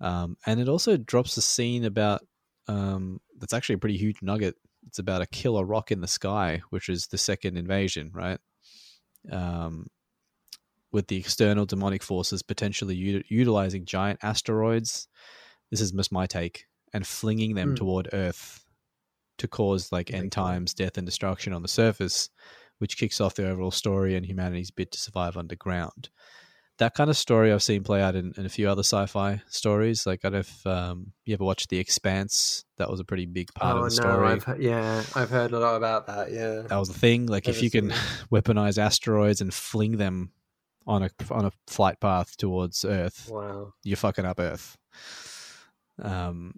Um, 0.00 0.36
and 0.46 0.60
it 0.60 0.68
also 0.68 0.96
drops 0.96 1.36
a 1.36 1.42
scene 1.42 1.84
about 1.84 2.26
um, 2.68 3.20
that's 3.38 3.52
actually 3.52 3.76
a 3.76 3.78
pretty 3.78 3.96
huge 3.96 4.20
nugget. 4.22 4.56
It's 4.86 4.98
about 4.98 5.22
a 5.22 5.26
killer 5.26 5.64
rock 5.64 5.92
in 5.92 6.00
the 6.00 6.08
sky, 6.08 6.62
which 6.70 6.88
is 6.88 7.06
the 7.06 7.18
second 7.18 7.56
invasion, 7.56 8.10
right? 8.12 8.38
Um, 9.30 9.86
with 10.90 11.06
the 11.06 11.16
external 11.16 11.64
demonic 11.64 12.02
forces 12.02 12.42
potentially 12.42 12.94
u- 12.94 13.24
utilizing 13.28 13.84
giant 13.84 14.18
asteroids. 14.22 15.08
This 15.70 15.80
is 15.80 15.92
just 15.92 16.12
my 16.12 16.26
take, 16.26 16.66
and 16.92 17.06
flinging 17.06 17.54
them 17.54 17.70
Hmm. 17.70 17.74
toward 17.74 18.08
Earth 18.12 18.61
to 19.38 19.48
cause 19.48 19.90
like 19.92 20.12
end 20.12 20.32
times, 20.32 20.74
death, 20.74 20.96
and 20.98 21.06
destruction 21.06 21.52
on 21.52 21.62
the 21.62 21.68
surface, 21.68 22.30
which 22.78 22.96
kicks 22.96 23.20
off 23.20 23.34
the 23.34 23.48
overall 23.48 23.70
story 23.70 24.14
and 24.16 24.26
humanity's 24.26 24.70
bid 24.70 24.90
to 24.92 25.00
survive 25.00 25.36
underground. 25.36 26.10
That 26.78 26.94
kind 26.94 27.10
of 27.10 27.16
story 27.16 27.52
I've 27.52 27.62
seen 27.62 27.84
play 27.84 28.02
out 28.02 28.16
in, 28.16 28.32
in 28.36 28.46
a 28.46 28.48
few 28.48 28.68
other 28.68 28.80
sci-fi 28.80 29.42
stories. 29.46 30.06
Like 30.06 30.20
I 30.24 30.30
don't 30.30 30.32
know 30.32 30.38
if 30.40 30.66
um, 30.66 31.12
you 31.24 31.34
ever 31.34 31.44
watched 31.44 31.68
The 31.68 31.78
Expanse. 31.78 32.64
That 32.78 32.90
was 32.90 32.98
a 32.98 33.04
pretty 33.04 33.26
big 33.26 33.52
part 33.54 33.76
oh 33.76 33.84
of 33.84 33.94
the 33.94 34.02
no, 34.02 34.10
story. 34.10 34.28
I've 34.28 34.60
yeah, 34.60 35.02
I've 35.14 35.30
heard 35.30 35.52
a 35.52 35.60
lot 35.60 35.76
about 35.76 36.06
that. 36.06 36.32
Yeah. 36.32 36.62
That 36.62 36.78
was 36.78 36.88
the 36.88 36.98
thing. 36.98 37.26
Like 37.26 37.46
if 37.46 37.62
you 37.62 37.70
can 37.70 37.90
weaponize 38.32 38.78
asteroids 38.78 39.40
and 39.40 39.52
fling 39.52 39.98
them 39.98 40.32
on 40.86 41.04
a 41.04 41.10
on 41.30 41.44
a 41.44 41.52
flight 41.68 42.00
path 42.00 42.36
towards 42.36 42.84
Earth, 42.84 43.28
Wow. 43.30 43.74
you're 43.84 43.96
fucking 43.96 44.24
up 44.24 44.40
Earth. 44.40 44.76
Um, 46.00 46.54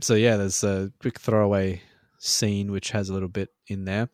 so 0.00 0.14
yeah, 0.14 0.36
there's 0.36 0.62
a 0.64 0.92
quick 1.00 1.18
throwaway 1.18 1.82
scene 2.18 2.70
which 2.72 2.90
has 2.90 3.08
a 3.08 3.14
little 3.14 3.28
bit 3.28 3.50
in 3.66 3.84
there. 3.84 4.08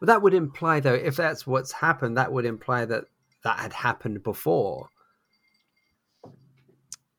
Well, 0.00 0.06
that 0.06 0.22
would 0.22 0.34
imply, 0.34 0.80
though, 0.80 0.94
if 0.94 1.16
that's 1.16 1.46
what's 1.46 1.72
happened, 1.72 2.16
that 2.16 2.32
would 2.32 2.44
imply 2.44 2.84
that 2.86 3.04
that 3.44 3.58
had 3.58 3.72
happened 3.72 4.22
before. 4.22 4.88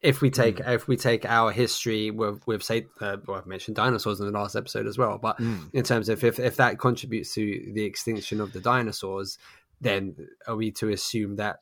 If 0.02 0.22
we 0.22 0.32
take 0.32 0.60
Hmm. 0.60 0.70
if 0.70 0.88
we 0.88 0.98
take 0.98 1.26
our 1.26 1.52
history 1.52 2.10
with 2.10 2.46
with 2.48 2.64
say 2.64 2.88
uh, 3.00 3.18
well, 3.28 3.38
I've 3.38 3.46
mentioned 3.46 3.76
dinosaurs 3.76 4.20
in 4.20 4.26
the 4.26 4.32
last 4.32 4.56
episode 4.56 4.88
as 4.88 4.98
well, 4.98 5.20
but 5.20 5.40
in 5.74 5.84
terms 5.84 6.10
of 6.10 6.24
if 6.24 6.40
if 6.40 6.56
that 6.58 6.80
contributes 6.80 7.34
to 7.36 7.72
the 7.74 7.84
extinction 7.84 8.42
of 8.42 8.52
the 8.52 8.60
dinosaurs, 8.60 9.38
then 9.80 10.16
are 10.48 10.56
we 10.56 10.72
to 10.72 10.90
assume 10.90 11.36
that 11.36 11.60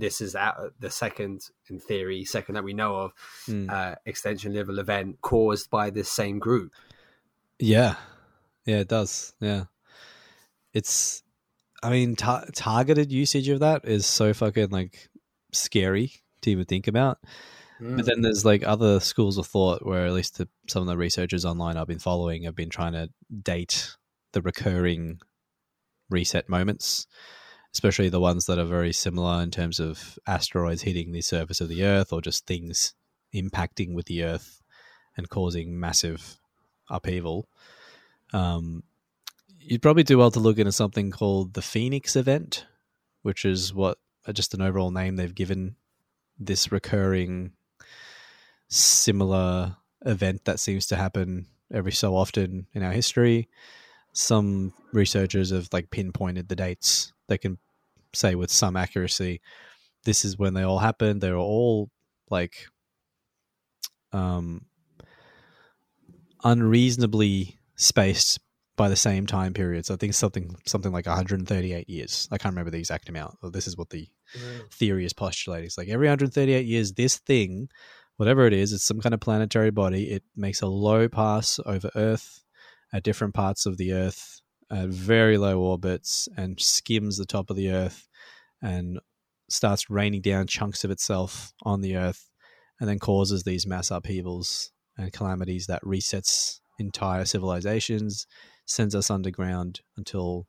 this 0.00 0.20
is 0.20 0.34
out 0.34 0.72
the 0.80 0.90
second, 0.90 1.42
in 1.68 1.78
theory, 1.78 2.24
second 2.24 2.54
that 2.56 2.64
we 2.64 2.72
know 2.74 2.96
of 2.96 3.12
Mm. 3.46 3.70
uh, 3.70 3.94
extinction 4.04 4.52
level 4.54 4.78
event 4.78 5.20
caused 5.20 5.70
by 5.70 5.90
this 5.90 6.10
same 6.10 6.38
group? 6.38 6.72
Yeah, 7.58 7.96
yeah, 8.66 8.78
it 8.78 8.88
does. 8.88 9.34
Yeah, 9.40 9.64
it's. 10.72 11.22
I 11.82 11.88
mean, 11.90 12.14
tar- 12.16 12.46
targeted 12.54 13.10
usage 13.10 13.48
of 13.48 13.60
that 13.60 13.84
is 13.86 14.04
so 14.04 14.34
fucking 14.34 14.68
like 14.70 15.08
scary 15.52 16.12
to 16.42 16.50
even 16.50 16.64
think 16.66 16.86
about. 16.88 17.18
But 17.82 18.04
then 18.04 18.20
there's 18.20 18.44
like 18.44 18.62
other 18.62 19.00
schools 19.00 19.38
of 19.38 19.46
thought 19.46 19.86
where 19.86 20.04
at 20.04 20.12
least 20.12 20.36
the, 20.36 20.46
some 20.68 20.82
of 20.82 20.86
the 20.86 20.98
researchers 20.98 21.46
online 21.46 21.78
I've 21.78 21.86
been 21.86 21.98
following 21.98 22.42
have 22.42 22.54
been 22.54 22.68
trying 22.68 22.92
to 22.92 23.08
date 23.42 23.96
the 24.32 24.42
recurring 24.42 25.18
reset 26.10 26.46
moments, 26.46 27.06
especially 27.72 28.08
the 28.08 28.20
ones 28.20 28.46
that 28.46 28.58
are 28.58 28.64
very 28.64 28.92
similar 28.92 29.42
in 29.42 29.50
terms 29.50 29.78
of 29.78 30.18
asteroids 30.26 30.82
hitting 30.82 31.12
the 31.12 31.22
surface 31.22 31.60
of 31.60 31.68
the 31.68 31.84
Earth 31.84 32.12
or 32.12 32.20
just 32.20 32.46
things 32.46 32.94
impacting 33.34 33.94
with 33.94 34.06
the 34.06 34.24
Earth 34.24 34.62
and 35.16 35.28
causing 35.28 35.78
massive 35.78 36.38
upheaval. 36.88 37.48
Um, 38.32 38.82
you'd 39.60 39.82
probably 39.82 40.02
do 40.02 40.18
well 40.18 40.30
to 40.30 40.40
look 40.40 40.58
into 40.58 40.72
something 40.72 41.10
called 41.10 41.54
the 41.54 41.62
Phoenix 41.62 42.16
event, 42.16 42.66
which 43.22 43.44
is 43.44 43.72
what 43.74 43.98
just 44.32 44.54
an 44.54 44.62
overall 44.62 44.90
name 44.90 45.16
they've 45.16 45.34
given 45.34 45.76
this 46.38 46.72
recurring 46.72 47.52
similar 48.68 49.76
event 50.06 50.44
that 50.44 50.60
seems 50.60 50.86
to 50.86 50.96
happen 50.96 51.46
every 51.72 51.92
so 51.92 52.16
often 52.16 52.66
in 52.72 52.82
our 52.82 52.92
history. 52.92 53.48
Some 54.12 54.72
researchers 54.92 55.50
have 55.50 55.68
like 55.72 55.90
pinpointed 55.90 56.48
the 56.48 56.56
dates. 56.56 57.12
They 57.30 57.38
can 57.38 57.58
say 58.12 58.34
with 58.34 58.50
some 58.50 58.76
accuracy, 58.76 59.40
this 60.04 60.24
is 60.24 60.36
when 60.36 60.52
they 60.52 60.62
all 60.62 60.80
happened. 60.80 61.20
They 61.20 61.30
were 61.30 61.38
all 61.38 61.90
like 62.28 62.66
um 64.12 64.66
unreasonably 66.42 67.58
spaced 67.76 68.40
by 68.76 68.88
the 68.88 68.96
same 68.96 69.26
time 69.26 69.52
period. 69.52 69.86
So 69.86 69.94
I 69.94 69.96
think 69.96 70.14
something 70.14 70.56
something 70.66 70.90
like 70.90 71.06
138 71.06 71.88
years. 71.88 72.28
I 72.32 72.38
can't 72.38 72.52
remember 72.52 72.70
the 72.70 72.78
exact 72.78 73.08
amount. 73.08 73.36
This 73.52 73.66
is 73.66 73.76
what 73.76 73.90
the 73.90 74.08
theory 74.72 75.04
is 75.04 75.12
postulating. 75.12 75.66
It's 75.66 75.78
like 75.78 75.88
every 75.88 76.06
138 76.06 76.66
years, 76.66 76.92
this 76.92 77.18
thing, 77.18 77.68
whatever 78.16 78.46
it 78.46 78.52
is, 78.52 78.72
it's 78.72 78.84
some 78.84 79.00
kind 79.00 79.14
of 79.14 79.20
planetary 79.20 79.70
body. 79.70 80.10
It 80.10 80.24
makes 80.34 80.62
a 80.62 80.66
low 80.66 81.08
pass 81.08 81.60
over 81.64 81.90
Earth 81.94 82.42
at 82.92 83.04
different 83.04 83.34
parts 83.34 83.66
of 83.66 83.76
the 83.76 83.92
Earth 83.92 84.40
at 84.70 84.88
very 84.88 85.36
low 85.38 85.60
orbits 85.60 86.28
and 86.36 86.60
skims 86.60 87.16
the 87.16 87.26
top 87.26 87.50
of 87.50 87.56
the 87.56 87.70
Earth 87.70 88.08
and 88.62 89.00
starts 89.48 89.90
raining 89.90 90.20
down 90.20 90.46
chunks 90.46 90.84
of 90.84 90.90
itself 90.90 91.52
on 91.62 91.80
the 91.80 91.96
Earth 91.96 92.30
and 92.78 92.88
then 92.88 92.98
causes 92.98 93.42
these 93.42 93.66
mass 93.66 93.90
upheavals 93.90 94.70
and 94.96 95.12
calamities 95.12 95.66
that 95.66 95.82
resets 95.82 96.60
entire 96.78 97.24
civilizations, 97.24 98.26
sends 98.64 98.94
us 98.94 99.10
underground 99.10 99.80
until 99.96 100.46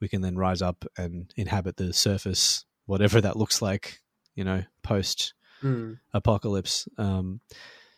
we 0.00 0.08
can 0.08 0.20
then 0.20 0.36
rise 0.36 0.62
up 0.62 0.84
and 0.98 1.32
inhabit 1.36 1.76
the 1.76 1.92
surface, 1.92 2.64
whatever 2.86 3.20
that 3.20 3.36
looks 3.36 3.62
like, 3.62 4.00
you 4.34 4.44
know, 4.44 4.62
post 4.82 5.34
Mm. 5.62 5.98
apocalypse. 6.12 6.88
Um, 6.98 7.40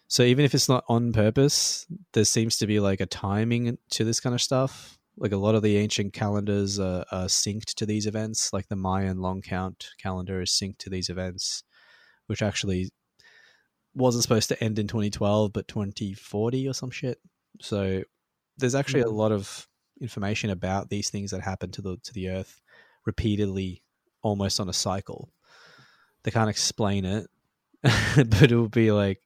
so 0.07 0.23
even 0.23 0.45
if 0.45 0.55
it's 0.55 0.69
not 0.69 0.85
on 0.87 1.15
purpose, 1.15 1.87
there 2.13 2.27
seems 2.27 2.59
to 2.59 2.67
be 2.67 2.79
like 2.79 3.01
a 3.01 3.07
timing 3.07 3.79
to 3.91 4.05
this 4.05 4.21
kind 4.21 4.35
of 4.35 4.43
stuff. 4.43 4.99
Like 5.17 5.33
a 5.33 5.37
lot 5.37 5.55
of 5.55 5.63
the 5.63 5.77
ancient 5.77 6.13
calendars 6.13 6.79
are, 6.81 7.05
are 7.13 7.27
synced 7.27 7.75
to 7.75 7.87
these 7.87 8.07
events, 8.07 8.53
like 8.53 8.69
the 8.69 8.77
Mayan 8.77 9.19
long 9.19 9.43
count 9.43 9.91
calendar 9.99 10.41
is 10.41 10.51
synced 10.51 10.79
to 10.79 10.91
these 10.91 11.09
events, 11.09 11.63
which 12.27 12.43
actually 12.43 12.91
wasn't 13.95 14.23
supposed 14.23 14.49
to 14.49 14.63
end 14.63 14.79
in 14.79 14.89
2012, 14.89 15.53
but 15.53 15.69
2040 15.69 16.69
or 16.69 16.73
some 16.75 16.91
shit. 16.91 17.21
So 17.61 18.03
there's 18.59 18.75
actually 18.75 19.03
a 19.03 19.07
Mhm. 19.07 19.17
lot 19.17 19.33
of 19.33 19.69
information 20.01 20.51
about 20.51 20.91
these 20.91 21.11
things 21.11 21.31
that 21.31 21.41
happen 21.41 21.71
to 21.73 21.83
the 21.83 21.97
to 22.03 22.13
the 22.13 22.31
Earth 22.31 22.61
repeatedly, 23.07 23.83
almost 24.23 24.59
on 24.61 24.69
a 24.69 24.73
cycle. 24.73 25.33
They 26.25 26.31
can't 26.31 26.51
explain 26.51 27.05
it, 27.05 27.29
but 27.83 28.51
it 28.51 28.57
would 28.57 28.71
be 28.73 28.91
like, 28.93 29.23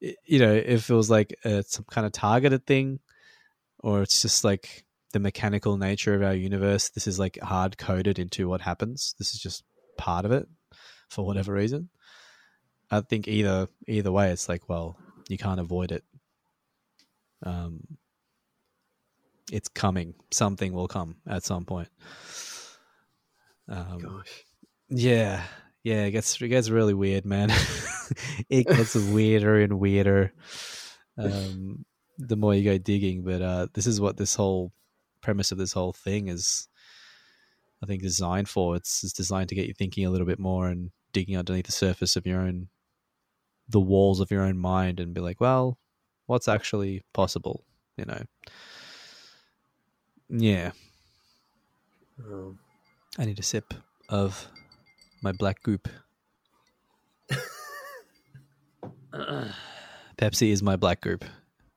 you 0.00 0.38
know, 0.38 0.52
if 0.54 0.90
it 0.90 0.94
was 0.94 1.10
like 1.10 1.34
uh, 1.44 1.62
some 1.62 1.84
kind 1.84 2.06
of 2.06 2.12
targeted 2.12 2.66
thing, 2.66 3.00
or 3.80 4.02
it's 4.02 4.22
just 4.22 4.44
like 4.44 4.84
the 5.14 5.20
mechanical 5.20 5.76
nature 5.76 6.12
of 6.12 6.22
our 6.22 6.34
universe. 6.34 6.90
This 6.90 7.06
is 7.06 7.20
like 7.20 7.38
hard 7.40 7.78
coded 7.78 8.18
into 8.18 8.48
what 8.48 8.60
happens. 8.60 9.14
This 9.16 9.32
is 9.32 9.40
just 9.40 9.62
part 9.96 10.24
of 10.24 10.32
it 10.32 10.46
for 11.08 11.24
whatever 11.24 11.52
reason. 11.52 11.88
I 12.90 13.00
think 13.00 13.28
either 13.28 13.68
either 13.86 14.10
way, 14.10 14.30
it's 14.32 14.48
like, 14.48 14.68
well, 14.68 14.98
you 15.28 15.38
can't 15.38 15.60
avoid 15.60 15.92
it. 15.92 16.02
Um, 17.44 17.86
it's 19.52 19.68
coming. 19.68 20.14
Something 20.32 20.72
will 20.72 20.88
come 20.88 21.16
at 21.28 21.44
some 21.44 21.64
point. 21.64 21.88
Um, 23.68 23.98
Gosh. 23.98 24.44
yeah, 24.88 25.44
yeah, 25.84 26.06
it 26.06 26.10
gets 26.10 26.42
it 26.42 26.48
gets 26.48 26.70
really 26.70 26.94
weird, 26.94 27.24
man. 27.24 27.50
it 28.50 28.66
gets 28.66 28.96
weirder 28.96 29.60
and 29.60 29.78
weirder 29.78 30.32
um, 31.18 31.84
the 32.18 32.36
more 32.36 32.52
you 32.52 32.64
go 32.64 32.78
digging. 32.78 33.22
But 33.22 33.42
uh, 33.42 33.68
this 33.74 33.86
is 33.86 34.00
what 34.00 34.16
this 34.16 34.34
whole 34.34 34.72
premise 35.24 35.50
of 35.52 35.58
this 35.58 35.72
whole 35.72 35.92
thing 35.92 36.28
is. 36.28 36.68
I 37.82 37.86
think 37.86 38.02
designed 38.02 38.48
for. 38.48 38.76
It's, 38.76 39.04
it's 39.04 39.12
designed 39.12 39.50
to 39.50 39.54
get 39.54 39.66
you 39.66 39.74
thinking 39.74 40.06
a 40.06 40.10
little 40.10 40.26
bit 40.26 40.38
more 40.38 40.68
and 40.68 40.90
digging 41.12 41.36
underneath 41.36 41.66
the 41.66 41.72
surface 41.72 42.16
of 42.16 42.26
your 42.26 42.40
own, 42.40 42.68
the 43.68 43.80
walls 43.80 44.20
of 44.20 44.30
your 44.30 44.42
own 44.42 44.56
mind, 44.56 45.00
and 45.00 45.12
be 45.12 45.20
like, 45.20 45.38
well, 45.38 45.76
what's 46.24 46.48
actually 46.48 47.02
possible? 47.12 47.64
You 47.98 48.06
know. 48.06 48.22
Yeah, 50.30 50.70
Oh. 52.22 52.54
I 53.18 53.24
need 53.24 53.38
a 53.38 53.42
sip 53.42 53.74
of 54.08 54.48
my 55.22 55.32
black 55.32 55.62
goop. 55.62 55.88
Pepsi 60.16 60.50
is 60.50 60.62
my 60.62 60.76
black 60.76 61.00
goop. 61.00 61.24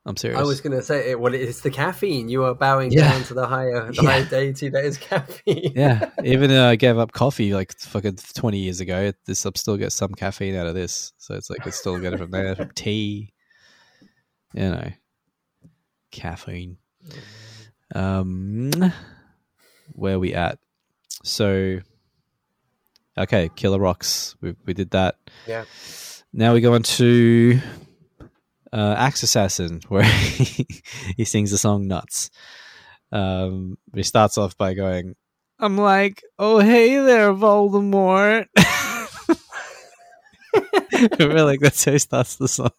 I'm 0.07 0.15
serious. 0.15 0.39
I 0.39 0.43
was 0.43 0.61
going 0.61 0.75
to 0.75 0.81
say 0.81 1.11
it. 1.11 1.19
Well, 1.19 1.33
it's 1.33 1.59
the 1.61 1.69
caffeine. 1.69 2.29
You 2.29 2.45
are 2.45 2.55
bowing 2.55 2.91
Yeah. 2.93 3.11
down 3.11 3.23
to 3.25 3.33
the 3.33 3.45
higher, 3.45 3.91
the 3.91 3.93
Yeah. 4.01 4.09
higher 4.09 4.25
deity 4.25 4.69
that 4.69 4.85
is 4.85 4.97
caffeine. 4.97 5.73
yeah, 5.75 6.09
even 6.23 6.49
though 6.49 6.69
I 6.69 6.77
gave 6.77 6.97
up 6.97 7.11
coffee 7.11 7.53
like 7.53 7.77
fucking 7.77 8.17
20 8.35 8.57
years 8.57 8.79
ago, 8.79 9.11
this 9.25 9.43
I'm 9.45 9.55
still 9.55 9.75
get 9.77 9.91
some 9.91 10.13
caffeine 10.13 10.55
out 10.55 10.65
of 10.65 10.75
this. 10.75 11.11
So 11.17 11.35
it's 11.35 11.49
like 11.49 11.67
it's 11.67 11.77
still 11.77 11.99
get 11.99 12.13
it 12.13 12.19
from 12.19 12.31
there, 12.31 12.55
from 12.55 12.71
tea. 12.73 13.33
You 14.53 14.69
know, 14.71 14.91
caffeine. 16.11 16.77
Um, 17.93 18.71
where 19.91 20.19
we 20.19 20.33
at? 20.33 20.57
So, 21.23 21.79
okay, 23.17 23.49
Killer 23.55 23.79
Rocks. 23.79 24.35
We 24.41 24.55
we 24.65 24.73
did 24.73 24.91
that. 24.91 25.15
Yeah. 25.45 25.65
Now 26.33 26.53
we 26.53 26.61
go 26.61 26.73
on 26.73 26.83
to 26.83 27.59
uh, 28.73 28.95
Axe 28.97 29.23
Assassin, 29.23 29.81
where 29.87 30.03
he, 30.03 30.67
he 31.15 31.25
sings 31.25 31.51
the 31.51 31.57
song 31.57 31.87
"Nuts." 31.87 32.29
Um, 33.11 33.77
he 33.93 34.03
starts 34.03 34.37
off 34.37 34.57
by 34.57 34.73
going, 34.73 35.15
"I'm 35.59 35.77
like, 35.77 36.23
oh 36.37 36.59
hey 36.59 36.97
there, 36.97 37.33
Voldemort." 37.33 38.47
We're 41.19 41.43
like, 41.43 41.59
that's 41.59 41.83
how 41.85 41.91
he 41.91 41.99
starts 41.99 42.37
the 42.37 42.47
song. 42.47 42.71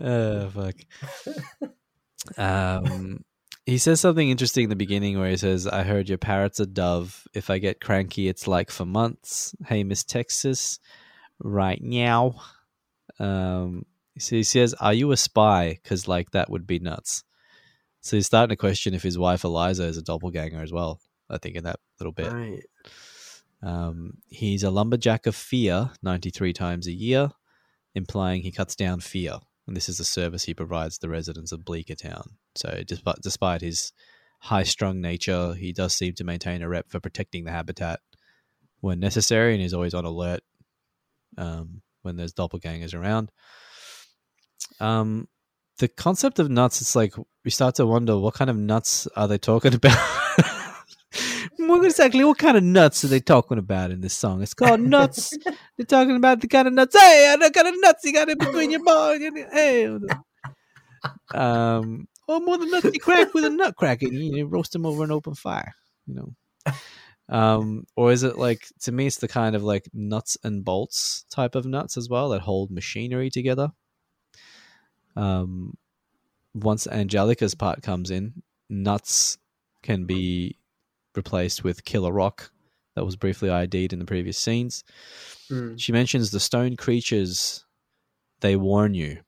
oh 0.00 0.50
fuck. 0.54 0.74
Um, 2.36 3.24
he 3.64 3.78
says 3.78 4.00
something 4.00 4.28
interesting 4.28 4.64
in 4.64 4.70
the 4.70 4.76
beginning 4.76 5.18
where 5.18 5.30
he 5.30 5.36
says, 5.36 5.66
"I 5.66 5.82
heard 5.82 6.08
your 6.08 6.18
parrot's 6.18 6.60
a 6.60 6.66
dove. 6.66 7.26
If 7.34 7.50
I 7.50 7.58
get 7.58 7.80
cranky, 7.80 8.28
it's 8.28 8.46
like 8.46 8.70
for 8.70 8.84
months. 8.84 9.54
Hey, 9.66 9.82
Miss 9.82 10.04
Texas, 10.04 10.78
right 11.38 11.82
now." 11.82 12.36
Um, 13.18 13.84
so 14.18 14.36
he 14.36 14.42
says, 14.42 14.74
"Are 14.74 14.94
you 14.94 15.12
a 15.12 15.16
spy?" 15.16 15.78
Because 15.82 16.08
like 16.08 16.30
that 16.32 16.50
would 16.50 16.66
be 16.66 16.78
nuts. 16.78 17.24
So 18.00 18.16
he's 18.16 18.26
starting 18.26 18.50
to 18.50 18.56
question 18.56 18.94
if 18.94 19.02
his 19.02 19.18
wife 19.18 19.44
Eliza 19.44 19.84
is 19.84 19.96
a 19.96 20.02
doppelganger 20.02 20.62
as 20.62 20.72
well. 20.72 21.00
I 21.28 21.38
think 21.38 21.56
in 21.56 21.64
that 21.64 21.80
little 21.98 22.12
bit. 22.12 22.32
Right. 22.32 22.62
Um, 23.62 24.18
he's 24.28 24.62
a 24.62 24.70
lumberjack 24.70 25.26
of 25.26 25.34
fear 25.34 25.90
93 26.02 26.52
times 26.52 26.86
a 26.86 26.92
year, 26.92 27.30
implying 27.94 28.42
he 28.42 28.52
cuts 28.52 28.76
down 28.76 29.00
fear. 29.00 29.38
And 29.66 29.76
this 29.76 29.88
is 29.88 29.98
the 29.98 30.04
service 30.04 30.44
he 30.44 30.54
provides 30.54 30.98
the 30.98 31.08
residents 31.08 31.50
of 31.50 31.64
Bleakertown. 31.64 32.28
So, 32.54 32.82
despite, 32.86 33.16
despite 33.22 33.60
his 33.62 33.92
high 34.38 34.62
strung 34.62 35.00
nature, 35.00 35.54
he 35.54 35.72
does 35.72 35.94
seem 35.94 36.14
to 36.14 36.24
maintain 36.24 36.62
a 36.62 36.68
rep 36.68 36.88
for 36.88 37.00
protecting 37.00 37.44
the 37.44 37.50
habitat 37.50 38.00
when 38.80 39.00
necessary, 39.00 39.54
and 39.54 39.62
he's 39.62 39.74
always 39.74 39.94
on 39.94 40.04
alert 40.04 40.40
um, 41.36 41.82
when 42.06 42.16
there's 42.16 42.32
doppelgangers 42.32 42.94
around. 42.94 43.30
Um, 44.80 45.28
the 45.78 45.88
concept 45.88 46.38
of 46.38 46.48
nuts, 46.50 46.80
it's 46.80 46.96
like 46.96 47.12
we 47.44 47.50
start 47.50 47.74
to 47.74 47.86
wonder 47.86 48.18
what 48.18 48.34
kind 48.34 48.48
of 48.48 48.56
nuts 48.56 49.06
are 49.14 49.28
they 49.28 49.38
talking 49.38 49.74
about? 49.80 49.98
what 51.58 51.84
exactly 51.84 52.24
what 52.24 52.38
kind 52.38 52.56
of 52.56 52.62
nuts 52.62 53.04
are 53.04 53.08
they 53.08 53.20
talking 53.20 53.58
about 53.58 53.90
in 53.90 54.00
this 54.00 54.14
song? 54.14 54.42
It's 54.42 54.54
called 54.54 54.80
Nuts. 54.80 55.36
They're 55.76 55.86
talking 55.86 56.16
about 56.16 56.40
the 56.40 56.48
kind 56.48 56.68
of 56.68 56.74
nuts. 56.74 56.98
Hey, 56.98 57.34
the 57.38 57.50
kind 57.50 57.68
of 57.68 57.74
nuts 57.78 58.04
you 58.04 58.12
got 58.12 58.30
in 58.30 58.38
between 58.38 58.70
your 58.70 58.82
balls. 58.82 59.18
Hey, 59.52 59.86
um, 61.34 62.08
or 62.28 62.40
more 62.40 62.58
than 62.58 62.70
nuts 62.70 62.90
you 62.92 63.00
crack 63.00 63.34
with 63.34 63.44
a 63.44 63.50
nut 63.50 63.76
cracker. 63.76 64.06
You 64.06 64.46
roast 64.46 64.72
them 64.72 64.86
over 64.86 65.04
an 65.04 65.12
open 65.12 65.34
fire. 65.34 65.74
You 66.06 66.14
know, 66.14 66.72
Um, 67.28 67.86
or 67.96 68.12
is 68.12 68.22
it 68.22 68.38
like 68.38 68.66
to 68.82 68.92
me? 68.92 69.06
It's 69.06 69.16
the 69.16 69.28
kind 69.28 69.56
of 69.56 69.62
like 69.62 69.88
nuts 69.92 70.36
and 70.44 70.64
bolts 70.64 71.24
type 71.30 71.54
of 71.54 71.66
nuts 71.66 71.96
as 71.96 72.08
well 72.08 72.28
that 72.30 72.42
hold 72.42 72.70
machinery 72.70 73.30
together. 73.30 73.72
Um, 75.16 75.76
once 76.54 76.86
Angelica's 76.86 77.54
part 77.54 77.82
comes 77.82 78.10
in, 78.10 78.42
nuts 78.68 79.38
can 79.82 80.04
be 80.04 80.58
replaced 81.14 81.64
with 81.64 81.84
killer 81.84 82.12
rock 82.12 82.50
that 82.94 83.04
was 83.04 83.16
briefly 83.16 83.50
ID'd 83.50 83.92
in 83.92 83.98
the 83.98 84.04
previous 84.04 84.38
scenes. 84.38 84.82
Mm. 85.50 85.78
She 85.78 85.92
mentions 85.92 86.30
the 86.30 86.40
stone 86.40 86.76
creatures, 86.76 87.64
they 88.40 88.56
warn 88.56 88.94
you 88.94 89.18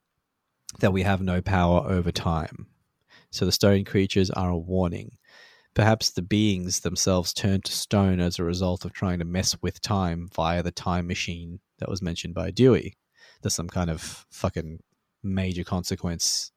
that 0.80 0.92
we 0.92 1.02
have 1.02 1.20
no 1.20 1.40
power 1.40 1.86
over 1.86 2.10
time. 2.10 2.66
So 3.30 3.44
the 3.44 3.52
stone 3.52 3.84
creatures 3.84 4.30
are 4.30 4.50
a 4.50 4.58
warning. 4.58 5.18
Perhaps 5.78 6.10
the 6.10 6.22
beings 6.22 6.80
themselves 6.80 7.32
turned 7.32 7.64
to 7.64 7.70
stone 7.72 8.18
as 8.18 8.36
a 8.36 8.42
result 8.42 8.84
of 8.84 8.92
trying 8.92 9.20
to 9.20 9.24
mess 9.24 9.56
with 9.62 9.80
time 9.80 10.28
via 10.34 10.60
the 10.60 10.72
time 10.72 11.06
machine 11.06 11.60
that 11.78 11.88
was 11.88 12.02
mentioned 12.02 12.34
by 12.34 12.50
Dewey. 12.50 12.94
There's 13.40 13.54
some 13.54 13.68
kind 13.68 13.88
of 13.88 14.26
fucking 14.28 14.80
major 15.22 15.62
consequence 15.62 16.50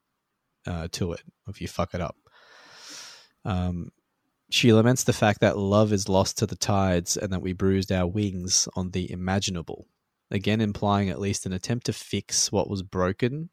uh, 0.65 0.87
to 0.93 1.11
it 1.11 1.21
if 1.47 1.61
you 1.61 1.67
fuck 1.67 1.93
it 1.93 2.01
up. 2.01 2.15
Um, 3.45 3.91
she 4.49 4.73
laments 4.73 5.03
the 5.03 5.13
fact 5.13 5.41
that 5.41 5.55
love 5.55 5.93
is 5.93 6.09
lost 6.09 6.39
to 6.39 6.47
the 6.47 6.55
tides 6.55 7.15
and 7.15 7.31
that 7.31 7.43
we 7.43 7.53
bruised 7.53 7.91
our 7.91 8.07
wings 8.07 8.67
on 8.75 8.89
the 8.89 9.11
imaginable. 9.11 9.85
Again, 10.31 10.61
implying 10.61 11.11
at 11.11 11.19
least 11.21 11.45
an 11.45 11.53
attempt 11.53 11.85
to 11.85 11.93
fix 11.93 12.51
what 12.51 12.71
was 12.71 12.81
broken 12.81 13.51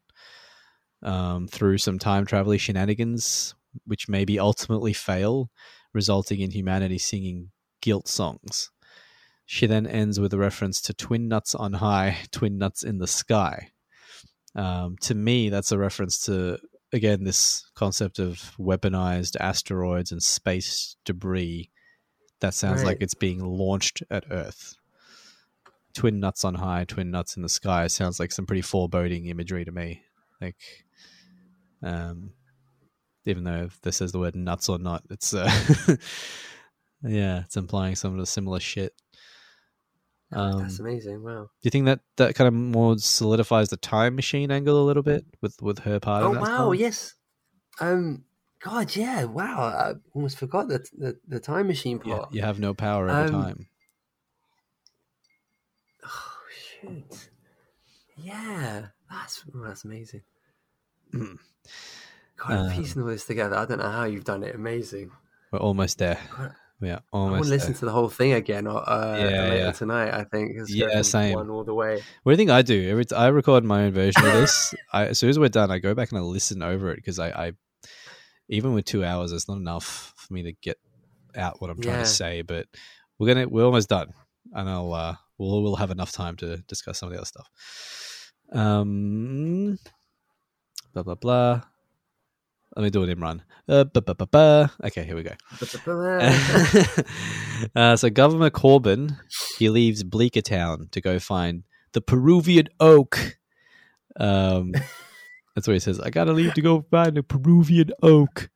um, 1.03 1.47
through 1.47 1.77
some 1.77 1.99
time 1.99 2.25
travel 2.25 2.57
shenanigans, 2.57 3.53
which 3.85 4.09
maybe 4.09 4.39
ultimately 4.39 4.93
fail, 4.93 5.49
resulting 5.93 6.39
in 6.39 6.51
humanity 6.51 6.97
singing 6.97 7.51
guilt 7.81 8.07
songs. 8.07 8.71
She 9.45 9.65
then 9.65 9.87
ends 9.87 10.19
with 10.19 10.33
a 10.33 10.37
reference 10.37 10.81
to 10.83 10.93
twin 10.93 11.27
nuts 11.27 11.55
on 11.55 11.73
high, 11.73 12.19
twin 12.31 12.57
nuts 12.57 12.83
in 12.83 12.99
the 12.99 13.07
sky. 13.07 13.69
Um, 14.55 14.95
to 15.01 15.15
me, 15.15 15.49
that's 15.49 15.71
a 15.71 15.77
reference 15.77 16.21
to 16.25 16.59
again 16.91 17.23
this 17.23 17.69
concept 17.75 18.19
of 18.19 18.55
weaponized 18.59 19.35
asteroids 19.39 20.11
and 20.11 20.21
space 20.23 20.95
debris 21.05 21.69
that 22.39 22.53
sounds 22.53 22.83
like 22.83 22.97
it's 23.01 23.13
being 23.13 23.39
launched 23.43 24.03
at 24.09 24.25
Earth. 24.31 24.75
Twin 25.93 26.19
nuts 26.19 26.45
on 26.45 26.55
high, 26.55 26.85
twin 26.85 27.11
nuts 27.11 27.35
in 27.35 27.43
the 27.43 27.49
sky 27.49 27.87
sounds 27.87 28.19
like 28.19 28.31
some 28.31 28.45
pretty 28.45 28.61
foreboding 28.61 29.25
imagery 29.25 29.65
to 29.65 29.71
me. 29.71 30.03
Like, 30.39 30.55
um, 31.83 32.31
even 33.25 33.43
though 33.43 33.63
if 33.65 33.81
this 33.81 33.97
says 33.97 34.11
the 34.11 34.19
word 34.19 34.35
nuts 34.35 34.69
or 34.69 34.77
not, 34.79 35.03
it's 35.09 35.33
uh, 35.33 35.49
yeah, 37.03 37.41
it's 37.41 37.57
implying 37.57 37.95
some 37.95 38.13
of 38.13 38.19
the 38.19 38.25
similar 38.25 38.59
shit. 38.59 38.93
Um, 40.31 40.59
That's 40.59 40.79
amazing. 40.79 41.23
Wow. 41.23 41.49
do 41.61 41.67
you 41.67 41.71
think 41.71 41.85
that 41.85 42.01
that 42.17 42.35
kind 42.35 42.47
of 42.47 42.53
more 42.53 42.97
solidifies 42.99 43.69
the 43.69 43.77
time 43.77 44.15
machine 44.15 44.51
angle 44.51 44.79
a 44.79 44.85
little 44.85 45.01
bit 45.03 45.25
with 45.41 45.59
with 45.61 45.79
her 45.79 45.99
part? 45.99 46.23
Oh 46.23 46.27
of 46.27 46.33
that 46.33 46.41
wow, 46.41 46.71
yes. 46.71 47.15
Um, 47.81 48.25
God, 48.61 48.95
yeah. 48.95 49.23
Wow, 49.23 49.59
I 49.61 49.93
almost 50.13 50.37
forgot 50.37 50.67
the 50.67 50.85
the, 50.97 51.17
the 51.27 51.39
time 51.39 51.65
machine 51.67 51.99
Yeah, 52.05 52.17
part. 52.19 52.33
you 52.33 52.41
have 52.41 52.59
no 52.59 52.73
power 52.75 53.09
over 53.09 53.23
Um, 53.23 53.31
time. 53.31 53.67
Oh 56.05 56.37
shoot. 56.51 57.29
Yeah, 58.17 58.87
that's 59.09 59.43
oh, 59.55 59.63
that's 59.63 59.83
amazing. 59.85 60.21
God, 62.39 62.51
Um, 62.57 62.71
piecing 62.71 63.01
all 63.01 63.07
this 63.09 63.25
together. 63.25 63.55
I 63.55 63.65
don't 63.65 63.79
know 63.79 63.89
how 63.91 64.05
you've 64.05 64.23
done 64.23 64.43
it. 64.43 64.55
Amazing. 64.55 65.11
We're 65.51 65.59
almost 65.59 65.97
there. 65.97 66.17
God, 66.35 66.53
Yeah, 66.81 66.99
I 67.11 67.17
want 67.17 67.31
almost. 67.31 67.43
to 67.49 67.49
listen 67.55 67.71
there. 67.73 67.79
to 67.79 67.85
the 67.85 67.91
whole 67.91 68.09
thing 68.09 68.33
again 68.33 68.65
uh, 68.67 68.81
Yeah, 69.19 69.23
later 69.49 69.55
yeah. 69.57 69.71
tonight. 69.71 70.13
I 70.13 70.23
think. 70.23 70.53
Yeah, 70.67 71.01
same. 71.01 71.33
One 71.35 71.49
all 71.49 71.63
the 71.65 71.73
way. 71.73 71.95
What 72.23 72.31
do 72.31 72.33
you 72.33 72.37
think 72.37 72.49
I 72.51 72.61
do? 72.61 72.89
Every 72.89 73.05
t- 73.05 73.15
I 73.15 73.27
record 73.27 73.63
my 73.65 73.83
own 73.85 73.91
version 73.93 74.25
of 74.25 74.31
this. 74.33 74.73
I, 74.93 75.07
as 75.07 75.19
soon 75.19 75.29
as 75.29 75.37
we're 75.37 75.49
done, 75.49 75.69
I 75.71 75.79
go 75.79 75.93
back 75.93 76.09
and 76.11 76.17
I 76.17 76.21
listen 76.21 76.61
over 76.63 76.91
it 76.91 76.95
because 76.97 77.19
I, 77.19 77.29
I, 77.47 77.51
even 78.47 78.73
with 78.73 78.85
two 78.85 79.03
hours, 79.03 79.31
it's 79.31 79.47
not 79.49 79.57
enough 79.57 80.13
for 80.15 80.33
me 80.33 80.43
to 80.43 80.53
get 80.61 80.77
out 81.35 81.59
what 81.61 81.69
I'm 81.69 81.79
trying 81.81 81.95
Yeah. 81.97 82.03
to 82.03 82.09
say. 82.09 82.41
But 82.41 82.67
we're 83.17 83.27
gonna 83.27 83.47
we're 83.49 83.65
almost 83.65 83.89
done, 83.89 84.13
and 84.53 84.69
I'll 84.69 84.93
uh, 84.93 85.15
we'll 85.37 85.61
we'll 85.61 85.75
have 85.75 85.91
enough 85.91 86.11
time 86.13 86.35
to 86.37 86.57
discuss 86.67 86.99
some 86.99 87.07
of 87.07 87.13
the 87.13 87.19
other 87.19 87.25
stuff. 87.25 87.49
Um, 88.53 89.77
blah 90.93 91.03
blah 91.03 91.15
blah. 91.15 91.61
Let 92.79 92.85
me 92.85 92.89
do 92.91 93.03
it 93.03 93.09
in 93.09 93.19
run. 93.19 93.43
Uh. 93.67 93.83
Okay, 94.85 95.03
here 95.03 95.17
we 95.17 95.23
go. 95.23 95.33
uh, 97.75 97.97
so 97.97 98.09
Governor 98.09 98.49
Corbin, 98.49 99.17
he 99.57 99.67
leaves 99.67 100.01
Bleakertown 100.01 100.89
to 100.91 101.01
go 101.01 101.19
find 101.19 101.63
the 101.91 101.99
Peruvian 101.99 102.69
oak. 102.79 103.37
Um, 104.17 104.71
that's 105.55 105.67
what 105.67 105.73
he 105.73 105.79
says. 105.79 105.99
I 105.99 106.09
gotta 106.09 106.31
leave 106.31 106.53
to 106.53 106.61
go 106.61 106.85
find 106.89 107.17
the 107.17 107.23
Peruvian 107.23 107.89
oak. 108.01 108.49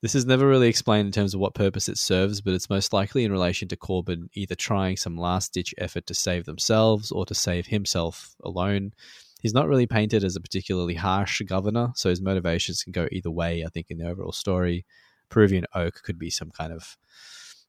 This 0.00 0.14
is 0.14 0.26
never 0.26 0.46
really 0.46 0.68
explained 0.68 1.06
in 1.06 1.12
terms 1.12 1.34
of 1.34 1.40
what 1.40 1.56
purpose 1.56 1.88
it 1.88 1.98
serves, 1.98 2.40
but 2.40 2.54
it's 2.54 2.70
most 2.70 2.92
likely 2.92 3.24
in 3.24 3.32
relation 3.32 3.66
to 3.66 3.76
Corbin 3.76 4.30
either 4.34 4.54
trying 4.54 4.96
some 4.96 5.16
last 5.16 5.52
ditch 5.52 5.74
effort 5.76 6.06
to 6.06 6.14
save 6.14 6.44
themselves 6.44 7.10
or 7.10 7.26
to 7.26 7.34
save 7.34 7.66
himself 7.66 8.36
alone. 8.44 8.92
He's 9.40 9.54
not 9.54 9.68
really 9.68 9.86
painted 9.86 10.24
as 10.24 10.36
a 10.36 10.40
particularly 10.40 10.94
harsh 10.94 11.40
governor, 11.42 11.92
so 11.94 12.08
his 12.08 12.20
motivations 12.20 12.82
can 12.82 12.92
go 12.92 13.06
either 13.12 13.30
way, 13.30 13.64
I 13.64 13.68
think, 13.68 13.90
in 13.90 13.98
the 13.98 14.08
overall 14.08 14.32
story. 14.32 14.86
Peruvian 15.28 15.66
oak 15.74 16.02
could 16.02 16.18
be 16.18 16.30
some 16.30 16.50
kind 16.50 16.72
of 16.72 16.96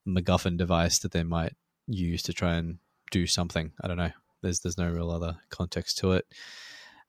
MacGuffin 0.07 0.57
device 0.57 0.99
that 0.99 1.11
they 1.11 1.23
might 1.23 1.53
use 1.88 2.23
to 2.23 2.34
try 2.34 2.56
and 2.56 2.80
do 3.11 3.27
something. 3.27 3.72
I 3.81 3.88
don't 3.88 3.98
know. 3.98 4.11
There's 4.41 4.60
there's 4.61 4.77
no 4.77 4.89
real 4.89 5.11
other 5.11 5.38
context 5.49 5.98
to 5.99 6.14
it. 6.14 6.26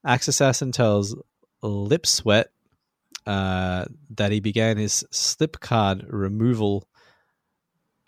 Axe 0.05 0.29
Assassin 0.29 0.73
tells 0.73 1.15
Lip 1.63 2.07
Sweat 2.07 2.49
uh, 3.27 3.85
that 4.11 4.33
he 4.33 4.41
began 4.41 4.77
his 4.77 5.05
slip 5.11 5.61
card 5.61 6.05
removal 6.09 6.89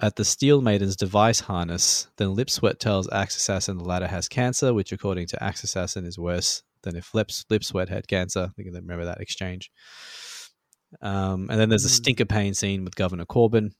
at 0.00 0.16
the 0.16 0.24
Steel 0.24 0.62
Maiden's 0.62 0.96
device 0.96 1.40
harness. 1.40 2.08
Then 2.16 2.34
Lip 2.34 2.48
Sweat 2.50 2.80
tells 2.80 3.10
Axe 3.12 3.36
Assassin 3.36 3.78
the 3.78 3.84
latter 3.84 4.06
has 4.08 4.28
cancer, 4.28 4.72
which 4.72 4.92
according 4.92 5.26
to 5.28 5.42
Axe 5.42 5.62
Assassin 5.64 6.04
is 6.06 6.18
worse 6.18 6.62
than 6.82 6.96
if 6.96 7.14
Lip, 7.14 7.30
Lip 7.50 7.62
Sweat 7.62 7.88
had 7.90 8.08
cancer. 8.08 8.44
I 8.50 8.52
think 8.54 8.72
they 8.72 8.80
remember 8.80 9.04
that 9.04 9.20
exchange. 9.20 9.70
Um, 11.02 11.48
and 11.50 11.60
then 11.60 11.68
there's 11.68 11.84
a 11.84 11.88
Mm. 11.88 11.92
stinker 11.96 12.24
pain 12.24 12.54
scene 12.54 12.84
with 12.84 12.96
Governor 12.96 13.24
Corbin. 13.26 13.72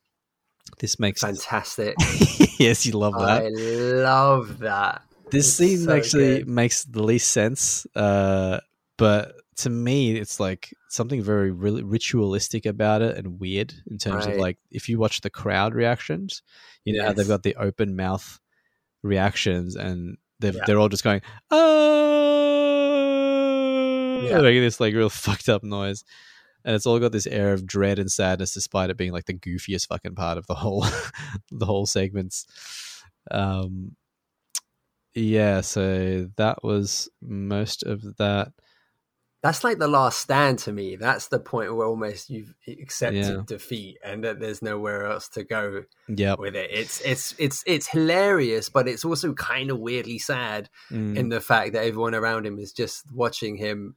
This 0.79 1.01
makes 1.01 1.23
Fantastic. 1.23 1.97
yes, 2.59 2.87
you 2.87 2.93
love 2.93 3.15
that. 3.15 3.43
I 3.45 3.49
love 3.49 4.59
that. 4.59 5.03
this 5.31 5.47
It's 5.49 5.57
scene 5.57 5.79
so 5.87 5.97
actually 5.97 6.39
good. 6.41 6.49
makes 6.49 6.85
the 6.85 7.03
least 7.03 7.33
sense, 7.33 7.87
uh, 7.97 8.61
but 8.99 9.35
to 9.61 9.71
me, 9.71 10.17
it's 10.17 10.41
like 10.41 10.75
something 10.89 11.23
very 11.23 11.51
ritualistic 11.51 12.67
about 12.67 13.03
it 13.03 13.17
and 13.17 13.41
weird 13.41 13.75
in 13.91 13.99
terms 13.99 14.27
of 14.27 14.37
like 14.37 14.59
if 14.71 14.89
you 14.89 14.99
watch 14.99 15.21
the 15.21 15.31
crowd 15.31 15.75
reactions, 15.75 16.43
you 16.85 16.97
know 16.97 17.07
how 17.07 17.13
they've 17.13 17.29
got 17.29 17.43
the 17.43 17.57
open 17.57 17.97
mouth 17.97 18.41
reactions 19.03 19.77
and 19.77 20.17
they've, 20.41 20.55
Yeah. 20.55 20.63
they're 20.67 20.79
all 20.79 20.89
just 20.89 21.05
going 21.05 21.21
oh 21.51 21.67
Yeah. 24.29 24.41
making 24.41 24.63
this 24.63 24.81
like 24.81 24.95
real 24.95 25.11
fucked 25.11 25.49
up 25.49 25.63
noise. 25.63 26.05
And 26.65 26.77
it's 26.77 26.85
all 26.85 26.99
got 26.99 27.13
this 27.13 27.27
air 27.27 27.55
of 27.55 27.65
dread 27.67 27.99
and 27.99 28.13
sadness, 28.13 28.53
despite 28.53 28.91
it 28.91 28.99
being 28.99 29.13
like 29.13 29.25
the 29.25 29.33
goofiest 29.33 29.87
fucking 29.87 30.15
part 30.15 30.37
of 30.37 30.47
the 30.47 30.55
whole, 30.55 30.83
the 31.51 31.65
whole 31.65 31.87
segments. 31.87 32.45
Um, 33.31 33.97
yeah, 35.15 35.63
so 35.63 36.29
that 36.37 36.63
was 36.63 37.09
most 37.23 37.83
of 37.83 38.03
that. 38.19 38.53
That's 39.43 39.65
like 39.65 39.79
the 39.79 39.89
last 39.89 40.19
stand 40.19 40.59
to 40.61 40.73
me. 40.73 40.97
That's 40.97 41.29
the 41.29 41.39
point 41.41 41.75
where 41.75 41.87
almost 41.87 42.29
you've 42.29 42.55
accepted 42.69 43.25
Yeah. 43.25 43.43
defeat 43.47 43.97
and 44.05 44.23
that 44.25 44.39
there's 44.39 44.61
nowhere 44.61 45.07
else 45.07 45.29
to 45.31 45.45
go 45.45 45.85
Yep. 46.09 46.39
with 46.39 46.57
it. 46.57 46.71
It's 46.71 47.01
it's 47.01 47.35
it's 47.39 47.63
it's 47.67 47.87
hilarious, 47.89 48.69
but 48.69 48.87
it's 48.87 49.05
also 49.05 49.33
kind 49.33 49.71
of 49.71 49.79
weirdly 49.79 50.19
sad 50.19 50.69
Mm. 50.91 51.17
in 51.17 51.29
the 51.31 51.41
fact 51.41 51.73
that 51.73 51.85
everyone 51.85 52.15
around 52.15 52.45
him 52.47 52.59
is 52.59 52.73
just 52.73 53.05
watching 53.13 53.57
him 53.57 53.97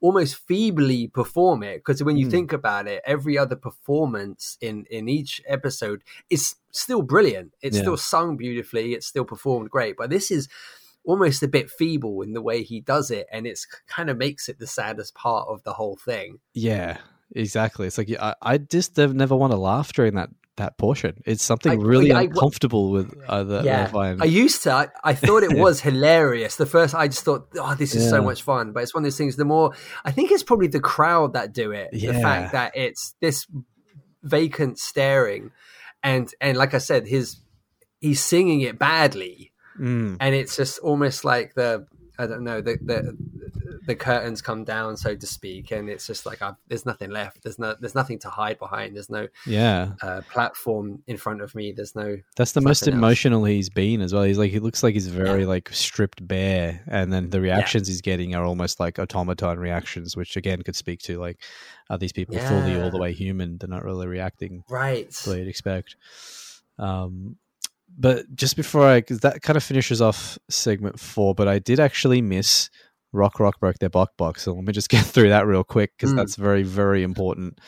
almost 0.00 0.36
feebly 0.46 1.08
perform 1.08 1.62
it 1.62 1.78
because 1.78 2.02
when 2.02 2.16
you 2.16 2.26
Mm. 2.26 2.30
think 2.30 2.52
about 2.52 2.86
it 2.88 3.02
every 3.04 3.36
other 3.38 3.54
performance 3.56 4.56
in 4.60 4.84
in 4.90 5.08
each 5.08 5.40
episode 5.46 6.02
is 6.30 6.54
still 6.72 7.02
brilliant 7.02 7.52
it's 7.62 7.76
Yeah. 7.76 7.82
still 7.82 7.96
sung 7.96 8.36
beautifully 8.36 8.94
it's 8.94 9.06
still 9.06 9.24
performed 9.24 9.70
great 9.70 9.96
but 9.96 10.10
this 10.10 10.30
is 10.30 10.48
almost 11.08 11.42
a 11.42 11.48
bit 11.48 11.70
feeble 11.70 12.20
in 12.22 12.32
the 12.34 12.42
way 12.42 12.62
he 12.62 12.80
does 12.80 13.10
it 13.10 13.26
and 13.32 13.46
it's 13.46 13.66
kind 13.88 14.10
of 14.10 14.16
makes 14.18 14.48
it 14.48 14.58
the 14.58 14.66
saddest 14.66 15.14
part 15.14 15.48
of 15.48 15.62
the 15.64 15.72
whole 15.72 15.96
thing 15.96 16.38
Yeah, 16.52 16.98
exactly. 17.34 17.86
It's 17.86 17.96
like 17.98 18.10
I, 18.20 18.34
I 18.42 18.58
just 18.58 18.96
never 18.98 19.34
want 19.34 19.52
to 19.52 19.56
laugh 19.58 19.92
during 19.92 20.14
that 20.16 20.30
that 20.56 20.76
portion. 20.76 21.22
It's 21.24 21.44
something 21.44 21.70
I- 21.72 21.76
really 21.92 22.12
I- 22.12 22.18
I- 22.18 22.22
uncomfortable 22.24 22.90
with 22.90 23.14
uh, 23.28 23.44
that 23.44 23.64
Yeah, 23.64 23.90
I. 23.94 24.16
I 24.20 24.24
used 24.24 24.64
to. 24.64 24.72
I, 24.72 24.88
I 25.04 25.14
thought 25.14 25.44
it 25.44 25.56
was 25.66 25.80
hilarious. 25.80 26.56
The 26.56 26.66
first, 26.66 26.96
I 26.96 27.06
just 27.06 27.22
thought, 27.24 27.48
oh, 27.56 27.76
this 27.76 27.94
is 27.94 28.10
so 28.10 28.20
much 28.22 28.42
fun. 28.42 28.72
But 28.72 28.82
it's 28.82 28.92
one 28.92 29.02
of 29.02 29.06
those 29.06 29.16
things. 29.16 29.36
The 29.36 29.44
more, 29.44 29.72
I 30.04 30.10
think 30.10 30.32
it's 30.32 30.42
probably 30.42 30.66
the 30.66 30.80
crowd 30.80 31.34
that 31.34 31.52
do 31.52 31.70
it. 31.70 31.88
The 31.92 32.12
fact 32.12 32.52
that 32.52 32.72
it's 32.76 33.14
this 33.20 33.46
vacant 34.22 34.78
staring, 34.78 35.52
and 36.02 36.28
and 36.40 36.56
like 36.58 36.74
I 36.74 36.78
said, 36.78 37.06
his 37.06 37.36
he's 38.00 38.20
singing 38.22 38.60
it 38.62 38.78
badly, 38.80 39.52
Mm. 39.78 40.16
and 40.20 40.34
it's 40.34 40.56
just 40.56 40.78
almost 40.80 41.24
like 41.24 41.54
the 41.54 41.86
I 42.18 42.26
don't 42.26 42.42
know 42.42 42.60
the 42.60 42.78
the 42.82 43.16
the 43.86 43.94
curtains 43.94 44.42
come 44.42 44.64
down, 44.64 44.98
so 44.98 45.16
to 45.16 45.26
speak, 45.26 45.70
and 45.70 45.88
it's 45.88 46.06
just 46.06 46.26
like 46.26 46.42
i 46.42 46.52
there's 46.68 46.84
nothing 46.84 47.10
left. 47.10 47.42
There's 47.42 47.58
no 47.58 47.74
there's 47.80 47.94
nothing 47.94 48.18
to 48.18 48.28
hide 48.28 48.58
behind. 48.58 48.94
There's 48.94 49.08
no 49.08 49.28
Yeah, 49.46 49.92
uh, 50.02 50.20
platform 50.30 51.02
in 51.06 51.16
front 51.16 51.40
of 51.40 51.54
me. 51.54 51.72
There's 51.72 51.94
no 51.96 52.18
that's 52.36 52.52
the 52.52 52.60
most 52.60 52.82
Nothing 52.82 52.94
else. 52.94 52.98
emotional 52.98 53.44
he's 53.44 53.70
been 53.70 54.02
as 54.02 54.12
well. 54.12 54.24
He's 54.24 54.36
like 54.36 54.50
he 54.50 54.58
looks 54.58 54.82
like 54.82 54.92
he's 54.92 55.06
very 55.06 55.46
like 55.46 55.70
stripped 55.72 56.26
bare, 56.26 56.82
and 56.86 57.10
then 57.12 57.30
the 57.30 57.40
reactions 57.40 57.88
he's 57.88 58.02
getting 58.02 58.34
are 58.34 58.44
almost 58.44 58.78
like 58.78 58.98
automaton 58.98 59.58
reactions, 59.58 60.16
which 60.16 60.36
again 60.36 60.62
could 60.62 60.76
speak 60.76 61.00
to 61.02 61.18
like 61.18 61.38
are 61.88 61.96
these 61.98 62.12
people 62.12 62.36
fully 62.36 62.78
all 62.78 62.90
the 62.90 62.98
way 62.98 63.14
human? 63.14 63.56
They're 63.56 63.68
not 63.70 63.84
really 63.84 64.06
reacting 64.06 64.64
right. 64.68 65.10
the 65.10 65.30
way 65.30 65.38
you'd 65.38 65.48
expect. 65.48 65.96
Um, 66.78 67.36
but 67.98 68.32
just 68.34 68.56
before 68.56 68.86
I, 68.86 69.00
because 69.00 69.20
that 69.20 69.42
kind 69.42 69.56
of 69.56 69.62
finishes 69.64 70.00
off 70.00 70.38
segment 70.48 71.00
four, 71.00 71.34
but 71.34 71.48
I 71.48 71.58
did 71.58 71.80
actually 71.80 72.22
miss 72.22 72.70
Rock 73.12 73.40
Rock 73.40 73.58
broke 73.58 73.78
their 73.78 73.88
box 73.90 74.12
box. 74.16 74.42
So 74.44 74.52
let 74.54 74.64
me 74.64 74.72
just 74.72 74.88
get 74.96 75.04
through 75.04 75.30
that 75.30 75.46
real 75.46 75.64
quick 75.64 75.92
because 75.96 76.12
Mm. 76.12 76.16
that's 76.16 76.36
very 76.36 76.62
very 76.62 77.02
important. 77.02 77.58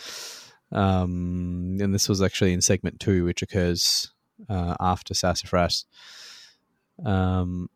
Um, 0.72 1.78
and 1.80 1.92
this 1.94 2.08
was 2.08 2.22
actually 2.22 2.52
in 2.52 2.60
segment 2.60 3.00
two, 3.00 3.24
which 3.24 3.42
occurs 3.42 4.12
uh, 4.48 4.76
after 4.78 5.14
Sassafras. 5.14 5.84
Um, 7.04 7.68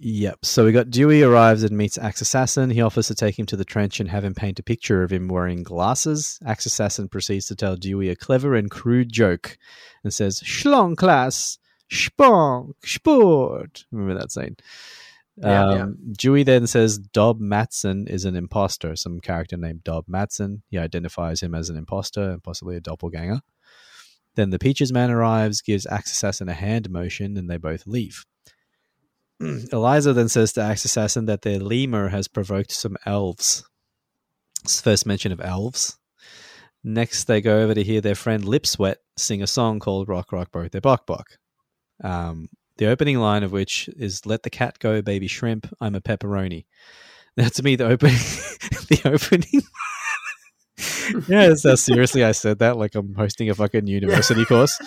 Yep. 0.00 0.44
So 0.44 0.64
we 0.64 0.72
got 0.72 0.90
Dewey 0.90 1.22
arrives 1.22 1.62
and 1.62 1.76
meets 1.76 1.98
Axe 1.98 2.20
Assassin. 2.20 2.70
He 2.70 2.82
offers 2.82 3.06
to 3.08 3.14
take 3.14 3.38
him 3.38 3.46
to 3.46 3.56
the 3.56 3.64
trench 3.64 4.00
and 4.00 4.10
have 4.10 4.24
him 4.24 4.34
paint 4.34 4.58
a 4.58 4.62
picture 4.62 5.02
of 5.02 5.12
him 5.12 5.28
wearing 5.28 5.62
glasses. 5.62 6.38
Axe 6.44 6.66
Assassin 6.66 7.08
proceeds 7.08 7.46
to 7.46 7.56
tell 7.56 7.76
Dewey 7.76 8.08
a 8.08 8.16
clever 8.16 8.54
and 8.54 8.70
crude 8.70 9.12
joke 9.12 9.56
and 10.02 10.12
says, 10.12 10.40
Schlong 10.40 10.96
class, 10.96 11.58
spong, 11.90 12.72
sport. 12.84 13.84
Remember 13.92 14.20
that 14.20 14.32
saying? 14.32 14.56
Yeah, 15.36 15.68
um, 15.68 15.78
yeah. 15.78 16.12
Dewey 16.16 16.42
then 16.42 16.66
says 16.66 16.98
Dob 16.98 17.40
Matson 17.40 18.06
is 18.08 18.24
an 18.24 18.36
imposter, 18.36 18.96
some 18.96 19.20
character 19.20 19.56
named 19.56 19.84
Dob 19.84 20.04
Matson. 20.08 20.62
He 20.70 20.78
identifies 20.78 21.40
him 21.40 21.54
as 21.54 21.70
an 21.70 21.76
imposter 21.76 22.30
and 22.30 22.42
possibly 22.42 22.76
a 22.76 22.80
doppelganger. 22.80 23.40
Then 24.36 24.50
the 24.50 24.58
Peaches 24.58 24.92
man 24.92 25.10
arrives, 25.10 25.62
gives 25.62 25.86
Axe 25.86 26.12
Assassin 26.12 26.48
a 26.48 26.54
hand 26.54 26.90
motion, 26.90 27.36
and 27.36 27.48
they 27.48 27.56
both 27.56 27.86
leave. 27.86 28.24
Eliza 29.40 30.12
then 30.12 30.28
says 30.28 30.52
to 30.52 30.62
Axe 30.62 30.84
Assassin 30.84 31.26
that 31.26 31.42
their 31.42 31.58
lemur 31.58 32.08
has 32.08 32.28
provoked 32.28 32.72
some 32.72 32.96
elves. 33.04 33.64
It's 34.62 34.80
first 34.80 35.06
mention 35.06 35.32
of 35.32 35.40
elves. 35.40 35.98
Next, 36.82 37.24
they 37.24 37.40
go 37.40 37.60
over 37.60 37.74
to 37.74 37.82
hear 37.82 38.00
their 38.00 38.14
friend 38.14 38.44
Lip 38.44 38.66
Sweat 38.66 38.98
sing 39.16 39.42
a 39.42 39.46
song 39.46 39.80
called 39.80 40.08
Rock 40.08 40.32
Rock 40.32 40.52
Broke 40.52 40.70
Their 40.70 40.80
Bok 40.80 41.06
Bok. 41.06 41.38
Um, 42.02 42.48
the 42.76 42.86
opening 42.86 43.18
line 43.18 43.42
of 43.42 43.52
which 43.52 43.88
is 43.96 44.26
"Let 44.26 44.42
the 44.42 44.50
cat 44.50 44.78
go, 44.78 45.00
baby 45.00 45.26
shrimp. 45.26 45.72
I'm 45.80 45.94
a 45.94 46.00
pepperoni." 46.00 46.66
Now, 47.36 47.48
to 47.48 47.64
me, 47.64 47.74
the 47.74 47.86
opening, 47.86 48.14
the 48.90 49.00
opening. 49.06 49.62
yeah, 51.28 51.48
that's 51.48 51.64
how 51.64 51.74
seriously 51.74 52.22
I 52.22 52.30
said 52.30 52.60
that. 52.60 52.76
Like 52.76 52.94
I'm 52.94 53.12
hosting 53.14 53.50
a 53.50 53.56
fucking 53.56 53.88
university 53.88 54.44
course. 54.44 54.80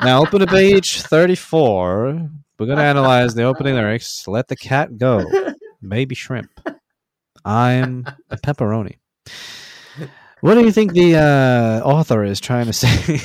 Now, 0.00 0.22
open 0.22 0.40
to 0.40 0.46
page 0.46 1.02
thirty-four. 1.02 2.30
We're 2.58 2.66
gonna 2.66 2.82
analyze 2.82 3.34
the 3.34 3.42
opening 3.42 3.74
lyrics. 3.74 4.26
Let 4.26 4.48
the 4.48 4.56
cat 4.56 4.96
go, 4.96 5.24
baby 5.86 6.14
shrimp. 6.14 6.50
I'm 7.44 8.06
a 8.30 8.36
pepperoni. 8.36 8.96
What 10.40 10.54
do 10.54 10.64
you 10.64 10.72
think 10.72 10.92
the 10.92 11.16
uh, 11.16 11.86
author 11.86 12.24
is 12.24 12.40
trying 12.40 12.66
to 12.66 12.72
say? 12.72 13.20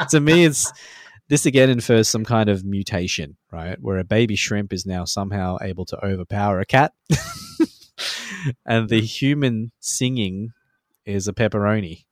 to 0.10 0.20
me, 0.20 0.44
it's 0.44 0.72
this 1.28 1.46
again 1.46 1.70
infers 1.70 2.08
some 2.08 2.24
kind 2.24 2.48
of 2.48 2.64
mutation, 2.64 3.36
right? 3.52 3.80
Where 3.80 3.98
a 3.98 4.04
baby 4.04 4.34
shrimp 4.34 4.72
is 4.72 4.84
now 4.84 5.04
somehow 5.04 5.58
able 5.60 5.84
to 5.86 6.04
overpower 6.04 6.58
a 6.58 6.66
cat, 6.66 6.92
and 8.66 8.88
the 8.88 9.00
human 9.00 9.70
singing 9.78 10.52
is 11.04 11.28
a 11.28 11.32
pepperoni. 11.32 12.06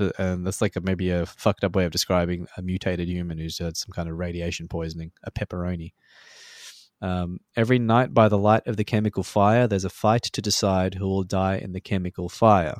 And 0.00 0.46
that's 0.46 0.60
like 0.60 0.76
a, 0.76 0.80
maybe 0.80 1.10
a 1.10 1.26
fucked 1.26 1.64
up 1.64 1.74
way 1.74 1.84
of 1.84 1.92
describing 1.92 2.46
a 2.56 2.62
mutated 2.62 3.08
human 3.08 3.38
who's 3.38 3.58
had 3.58 3.76
some 3.76 3.92
kind 3.92 4.08
of 4.08 4.18
radiation 4.18 4.68
poisoning, 4.68 5.12
a 5.22 5.30
pepperoni. 5.30 5.92
Um, 7.00 7.40
every 7.56 7.78
night 7.78 8.14
by 8.14 8.28
the 8.28 8.38
light 8.38 8.66
of 8.66 8.76
the 8.76 8.84
chemical 8.84 9.22
fire, 9.22 9.66
there's 9.66 9.84
a 9.84 9.90
fight 9.90 10.22
to 10.22 10.40
decide 10.40 10.94
who 10.94 11.06
will 11.06 11.24
die 11.24 11.56
in 11.56 11.72
the 11.72 11.80
chemical 11.80 12.28
fire. 12.28 12.76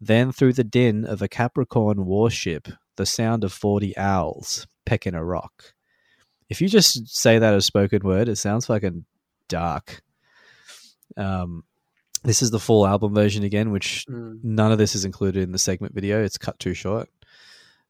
Then, 0.00 0.32
through 0.32 0.54
the 0.54 0.64
din 0.64 1.04
of 1.04 1.22
a 1.22 1.28
Capricorn 1.28 2.04
warship, 2.04 2.68
the 2.96 3.06
sound 3.06 3.44
of 3.44 3.52
40 3.52 3.96
owls 3.96 4.66
pecking 4.84 5.14
a 5.14 5.24
rock. 5.24 5.74
If 6.48 6.60
you 6.60 6.68
just 6.68 7.08
say 7.08 7.38
that 7.38 7.54
as 7.54 7.64
spoken 7.64 8.02
word, 8.02 8.28
it 8.28 8.36
sounds 8.36 8.66
fucking 8.66 9.06
dark. 9.48 10.02
Um, 11.16 11.64
this 12.24 12.42
is 12.42 12.50
the 12.50 12.60
full 12.60 12.86
album 12.86 13.14
version 13.14 13.42
again, 13.44 13.70
which 13.70 14.06
Mm. 14.08 14.40
none 14.42 14.72
of 14.72 14.78
this 14.78 14.94
is 14.94 15.04
included 15.04 15.42
in 15.42 15.52
the 15.52 15.58
segment 15.58 15.94
video. 15.94 16.22
It's 16.22 16.38
cut 16.38 16.58
too 16.58 16.74
short. 16.74 17.08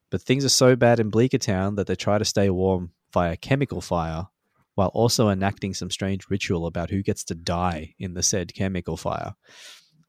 But 0.09 0.21
things 0.21 0.45
are 0.45 0.49
so 0.49 0.75
bad 0.75 0.99
in 0.99 1.09
Bleaker 1.09 1.37
Town 1.37 1.75
that 1.75 1.87
they 1.87 1.95
try 1.95 2.17
to 2.17 2.25
stay 2.25 2.49
warm 2.49 2.91
via 3.11 3.35
chemical 3.37 3.81
fire 3.81 4.27
while 4.75 4.89
also 4.89 5.29
enacting 5.29 5.73
some 5.73 5.89
strange 5.91 6.29
ritual 6.29 6.65
about 6.65 6.89
who 6.89 7.03
gets 7.03 7.23
to 7.25 7.35
die 7.35 7.93
in 7.99 8.13
the 8.13 8.23
said 8.23 8.53
chemical 8.53 8.97
fire. 8.97 9.35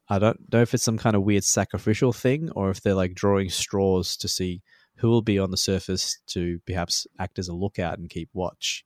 I 0.08 0.18
don't 0.18 0.52
know 0.52 0.60
if 0.62 0.74
it's 0.74 0.82
some 0.82 0.98
kind 0.98 1.16
of 1.16 1.22
weird 1.22 1.44
sacrificial 1.44 2.12
thing 2.12 2.50
or 2.50 2.70
if 2.70 2.80
they're 2.82 2.94
like 2.94 3.14
drawing 3.14 3.48
straws 3.50 4.16
to 4.18 4.28
see 4.28 4.62
who 4.96 5.08
will 5.08 5.22
be 5.22 5.38
on 5.38 5.50
the 5.50 5.56
surface 5.56 6.18
to 6.28 6.60
perhaps 6.66 7.06
act 7.18 7.38
as 7.38 7.48
a 7.48 7.54
lookout 7.54 7.98
and 7.98 8.08
keep 8.10 8.28
watch, 8.32 8.84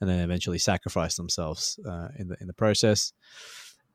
and 0.00 0.10
then 0.10 0.18
eventually 0.20 0.58
sacrifice 0.58 1.16
themselves 1.16 1.78
uh, 1.88 2.08
in 2.18 2.28
the 2.28 2.36
in 2.40 2.46
the 2.46 2.52
process. 2.52 3.12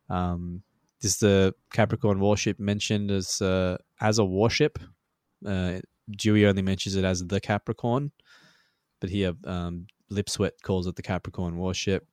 Um, 0.10 0.64
is 1.02 1.18
the 1.18 1.54
Capricorn 1.74 2.20
warship 2.20 2.60
mentioned 2.60 3.12
as 3.12 3.42
uh, 3.42 3.78
as 4.02 4.18
a 4.18 4.26
warship? 4.26 4.80
Uh, 5.46 5.80
Dewey 6.10 6.46
only 6.46 6.62
mentions 6.62 6.96
it 6.96 7.04
as 7.06 7.26
the 7.26 7.40
Capricorn, 7.40 8.12
but 9.00 9.10
here 9.10 9.34
um, 9.46 9.88
Lipsweat 10.12 10.62
calls 10.64 10.88
it 10.88 10.96
the 10.96 11.02
Capricorn 11.02 11.58
warship. 11.58 12.08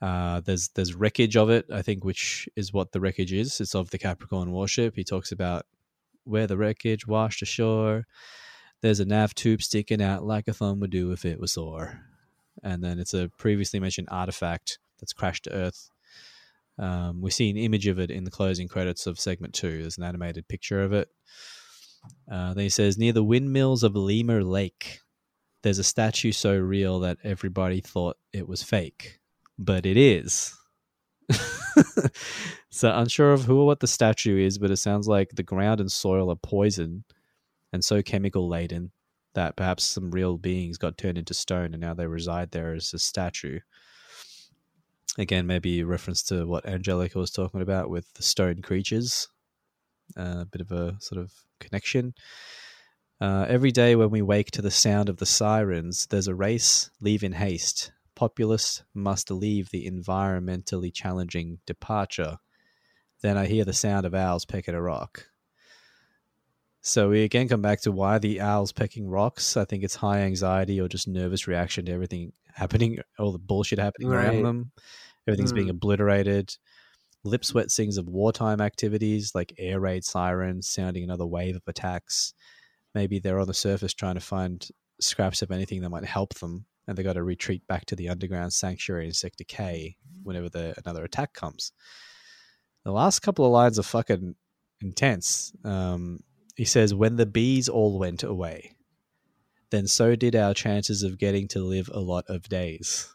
Uh, 0.00 0.40
there's 0.40 0.68
there's 0.68 0.94
wreckage 0.94 1.36
of 1.36 1.50
it, 1.50 1.66
I 1.72 1.82
think, 1.82 2.04
which 2.04 2.48
is 2.56 2.72
what 2.72 2.92
the 2.92 3.00
wreckage 3.00 3.32
is. 3.32 3.60
It's 3.60 3.74
of 3.74 3.90
the 3.90 3.98
Capricorn 3.98 4.52
warship. 4.52 4.94
He 4.96 5.04
talks 5.04 5.32
about 5.32 5.66
where 6.24 6.46
the 6.46 6.56
wreckage 6.56 7.06
washed 7.06 7.42
ashore. 7.42 8.06
There's 8.80 9.00
a 9.00 9.04
nav 9.04 9.34
tube 9.34 9.62
sticking 9.62 10.00
out 10.00 10.24
like 10.24 10.46
a 10.46 10.52
thumb 10.52 10.78
would 10.80 10.90
do 10.90 11.10
if 11.10 11.24
it 11.24 11.40
was 11.40 11.52
sore. 11.52 12.00
And 12.62 12.82
then 12.82 12.98
it's 12.98 13.14
a 13.14 13.30
previously 13.38 13.80
mentioned 13.80 14.08
artifact 14.10 14.78
that's 15.00 15.12
crashed 15.12 15.44
to 15.44 15.52
Earth. 15.52 15.90
Um, 16.78 17.20
we 17.20 17.30
see 17.30 17.50
an 17.50 17.56
image 17.56 17.86
of 17.86 17.98
it 17.98 18.10
in 18.10 18.24
the 18.24 18.30
closing 18.30 18.68
credits 18.68 19.06
of 19.06 19.18
segment 19.18 19.54
two. 19.54 19.80
There's 19.80 19.98
an 19.98 20.04
animated 20.04 20.48
picture 20.48 20.82
of 20.82 20.92
it. 20.92 21.08
Uh, 22.30 22.54
then 22.54 22.64
he 22.64 22.68
says, 22.68 22.96
near 22.96 23.12
the 23.12 23.24
windmills 23.24 23.82
of 23.82 23.96
Lemur 23.96 24.44
Lake, 24.44 25.00
there's 25.62 25.78
a 25.78 25.84
statue 25.84 26.32
so 26.32 26.56
real 26.56 27.00
that 27.00 27.18
everybody 27.24 27.80
thought 27.80 28.16
it 28.32 28.46
was 28.46 28.62
fake, 28.62 29.18
but 29.58 29.84
it 29.84 29.96
is. 29.96 30.54
so 32.70 32.92
unsure 32.94 33.32
of 33.32 33.44
who 33.44 33.60
or 33.60 33.66
what 33.66 33.80
the 33.80 33.86
statue 33.86 34.38
is, 34.38 34.58
but 34.58 34.70
it 34.70 34.76
sounds 34.76 35.08
like 35.08 35.30
the 35.30 35.42
ground 35.42 35.80
and 35.80 35.90
soil 35.90 36.30
are 36.30 36.36
poison 36.36 37.04
and 37.72 37.84
so 37.84 38.02
chemical 38.02 38.48
laden 38.48 38.92
that 39.34 39.56
perhaps 39.56 39.84
some 39.84 40.10
real 40.10 40.38
beings 40.38 40.78
got 40.78 40.96
turned 40.96 41.18
into 41.18 41.34
stone 41.34 41.74
and 41.74 41.80
now 41.80 41.94
they 41.94 42.06
reside 42.06 42.50
there 42.50 42.74
as 42.74 42.94
a 42.94 42.98
statue. 42.98 43.60
Again, 45.18 45.48
maybe 45.48 45.80
a 45.80 45.86
reference 45.86 46.22
to 46.24 46.46
what 46.46 46.64
Angelica 46.64 47.18
was 47.18 47.32
talking 47.32 47.60
about 47.60 47.90
with 47.90 48.14
the 48.14 48.22
stone 48.22 48.62
creatures. 48.62 49.28
Uh, 50.16 50.38
a 50.40 50.46
bit 50.46 50.60
of 50.60 50.72
a 50.72 50.96
sort 51.00 51.20
of 51.20 51.32
connection. 51.58 52.14
Uh, 53.20 53.44
every 53.48 53.72
day 53.72 53.96
when 53.96 54.10
we 54.10 54.22
wake 54.22 54.50
to 54.52 54.62
the 54.62 54.70
sound 54.70 55.08
of 55.08 55.16
the 55.16 55.26
sirens, 55.26 56.06
there's 56.06 56.28
a 56.28 56.34
race, 56.34 56.90
leave 57.00 57.24
in 57.24 57.32
haste. 57.32 57.90
Populace 58.14 58.84
must 58.94 59.30
leave 59.30 59.70
the 59.70 59.90
environmentally 59.90 60.94
challenging 60.94 61.58
departure. 61.66 62.38
Then 63.20 63.36
I 63.36 63.46
hear 63.46 63.64
the 63.64 63.72
sound 63.72 64.06
of 64.06 64.14
owls 64.14 64.44
pecking 64.44 64.74
a 64.74 64.80
rock. 64.80 65.26
So 66.80 67.10
we 67.10 67.24
again 67.24 67.48
come 67.48 67.60
back 67.60 67.80
to 67.82 67.92
why 67.92 68.18
the 68.18 68.40
owls 68.40 68.72
pecking 68.72 69.08
rocks. 69.08 69.56
I 69.56 69.64
think 69.64 69.82
it's 69.82 69.96
high 69.96 70.20
anxiety 70.20 70.80
or 70.80 70.88
just 70.88 71.08
nervous 71.08 71.48
reaction 71.48 71.86
to 71.86 71.92
everything 71.92 72.32
happening, 72.54 72.98
all 73.18 73.32
the 73.32 73.38
bullshit 73.38 73.78
happening 73.80 74.10
around 74.12 74.42
them. 74.44 74.70
Everything's 75.28 75.52
being 75.52 75.68
Mm. 75.68 75.72
obliterated. 75.72 76.56
Lip 77.24 77.44
Sweat 77.44 77.70
sings 77.70 77.96
of 77.98 78.08
wartime 78.08 78.60
activities 78.60 79.34
like 79.34 79.52
air 79.58 79.78
raid 79.80 80.04
sirens, 80.04 80.68
sounding 80.68 81.04
another 81.04 81.26
wave 81.26 81.56
of 81.56 81.62
attacks. 81.66 82.32
Maybe 82.94 83.18
they're 83.18 83.38
on 83.40 83.46
the 83.46 83.54
surface 83.54 83.92
trying 83.92 84.14
to 84.14 84.20
find 84.20 84.66
scraps 85.00 85.42
of 85.42 85.50
anything 85.50 85.82
that 85.82 85.90
might 85.90 86.04
help 86.04 86.34
them, 86.34 86.64
and 86.86 86.96
they 86.96 87.02
got 87.02 87.12
to 87.14 87.22
retreat 87.22 87.66
back 87.66 87.84
to 87.86 87.96
the 87.96 88.08
underground 88.08 88.52
sanctuary 88.52 89.06
in 89.06 89.12
Sector 89.12 89.44
K 89.44 89.96
whenever 90.22 90.48
the, 90.48 90.74
another 90.84 91.04
attack 91.04 91.34
comes. 91.34 91.72
The 92.84 92.92
last 92.92 93.20
couple 93.20 93.44
of 93.44 93.52
lines 93.52 93.78
are 93.78 93.82
fucking 93.84 94.34
intense. 94.80 95.52
Um, 95.64 96.20
he 96.56 96.64
says, 96.64 96.94
When 96.94 97.16
the 97.16 97.26
bees 97.26 97.68
all 97.68 97.98
went 97.98 98.22
away, 98.22 98.76
then 99.70 99.86
so 99.86 100.16
did 100.16 100.34
our 100.34 100.54
chances 100.54 101.02
of 101.02 101.18
getting 101.18 101.46
to 101.48 101.60
live 101.60 101.90
a 101.92 102.00
lot 102.00 102.24
of 102.28 102.48
days. 102.48 103.14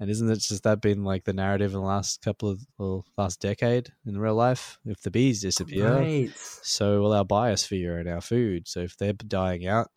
And 0.00 0.08
isn't 0.10 0.30
it 0.30 0.36
just 0.38 0.62
that 0.62 0.80
been 0.80 1.04
like 1.04 1.24
the 1.24 1.34
narrative 1.34 1.74
in 1.74 1.80
the 1.80 1.86
last 1.86 2.22
couple 2.22 2.48
of 2.48 2.62
well, 2.78 3.04
last 3.18 3.38
decade 3.40 3.92
in 4.06 4.18
real 4.18 4.34
life? 4.34 4.78
If 4.86 5.02
the 5.02 5.10
bees 5.10 5.42
disappear, 5.42 5.92
Right. 5.92 6.32
so 6.62 7.02
will 7.02 7.12
our 7.12 7.24
biosphere 7.24 8.00
and 8.00 8.08
our 8.08 8.22
food. 8.22 8.66
So 8.66 8.80
if 8.80 8.96
they're 8.96 9.12
dying 9.12 9.66
out, 9.66 9.88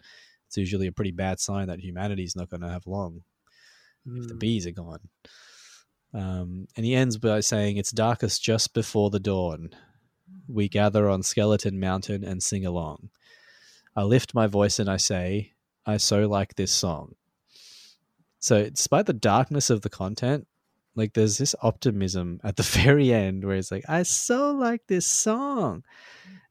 it's 0.47 0.57
usually 0.57 0.87
a 0.87 0.91
pretty 0.91 1.11
bad 1.11 1.39
sign 1.39 1.67
that 1.69 1.79
humanity's 1.79 2.35
not 2.35 2.49
going 2.49 2.61
to 2.61 2.69
have 2.69 2.85
long 2.85 3.21
if 4.05 4.27
the 4.27 4.33
Mm. 4.33 4.39
bees 4.39 4.67
are 4.67 4.71
gone. 4.71 5.07
Um, 6.13 6.67
and 6.75 6.85
he 6.85 6.93
ends 6.93 7.17
by 7.17 7.39
saying, 7.39 7.77
It's 7.77 7.91
darkest 7.91 8.43
just 8.43 8.73
before 8.73 9.09
the 9.09 9.19
dawn. 9.21 9.69
We 10.47 10.67
gather 10.67 11.09
on 11.09 11.23
Skeleton 11.23 11.79
Mountain 11.79 12.23
and 12.23 12.43
sing 12.43 12.65
along. 12.65 13.09
I 13.95 14.03
lift 14.03 14.33
my 14.33 14.47
voice 14.47 14.79
and 14.79 14.89
I 14.89 14.97
say, 14.97 15.53
I 15.85 15.97
so 15.97 16.27
like 16.27 16.55
this 16.55 16.71
song. 16.71 17.15
So, 18.43 18.69
despite 18.69 19.05
the 19.05 19.13
darkness 19.13 19.69
of 19.69 19.83
the 19.83 19.89
content, 19.89 20.47
like 20.95 21.13
there's 21.13 21.37
this 21.37 21.55
optimism 21.61 22.41
at 22.43 22.57
the 22.57 22.63
very 22.83 23.13
end 23.13 23.45
where 23.45 23.55
it's 23.55 23.71
like, 23.71 23.85
I 23.87 24.03
so 24.03 24.51
like 24.51 24.81
this 24.87 25.07
song. 25.07 25.83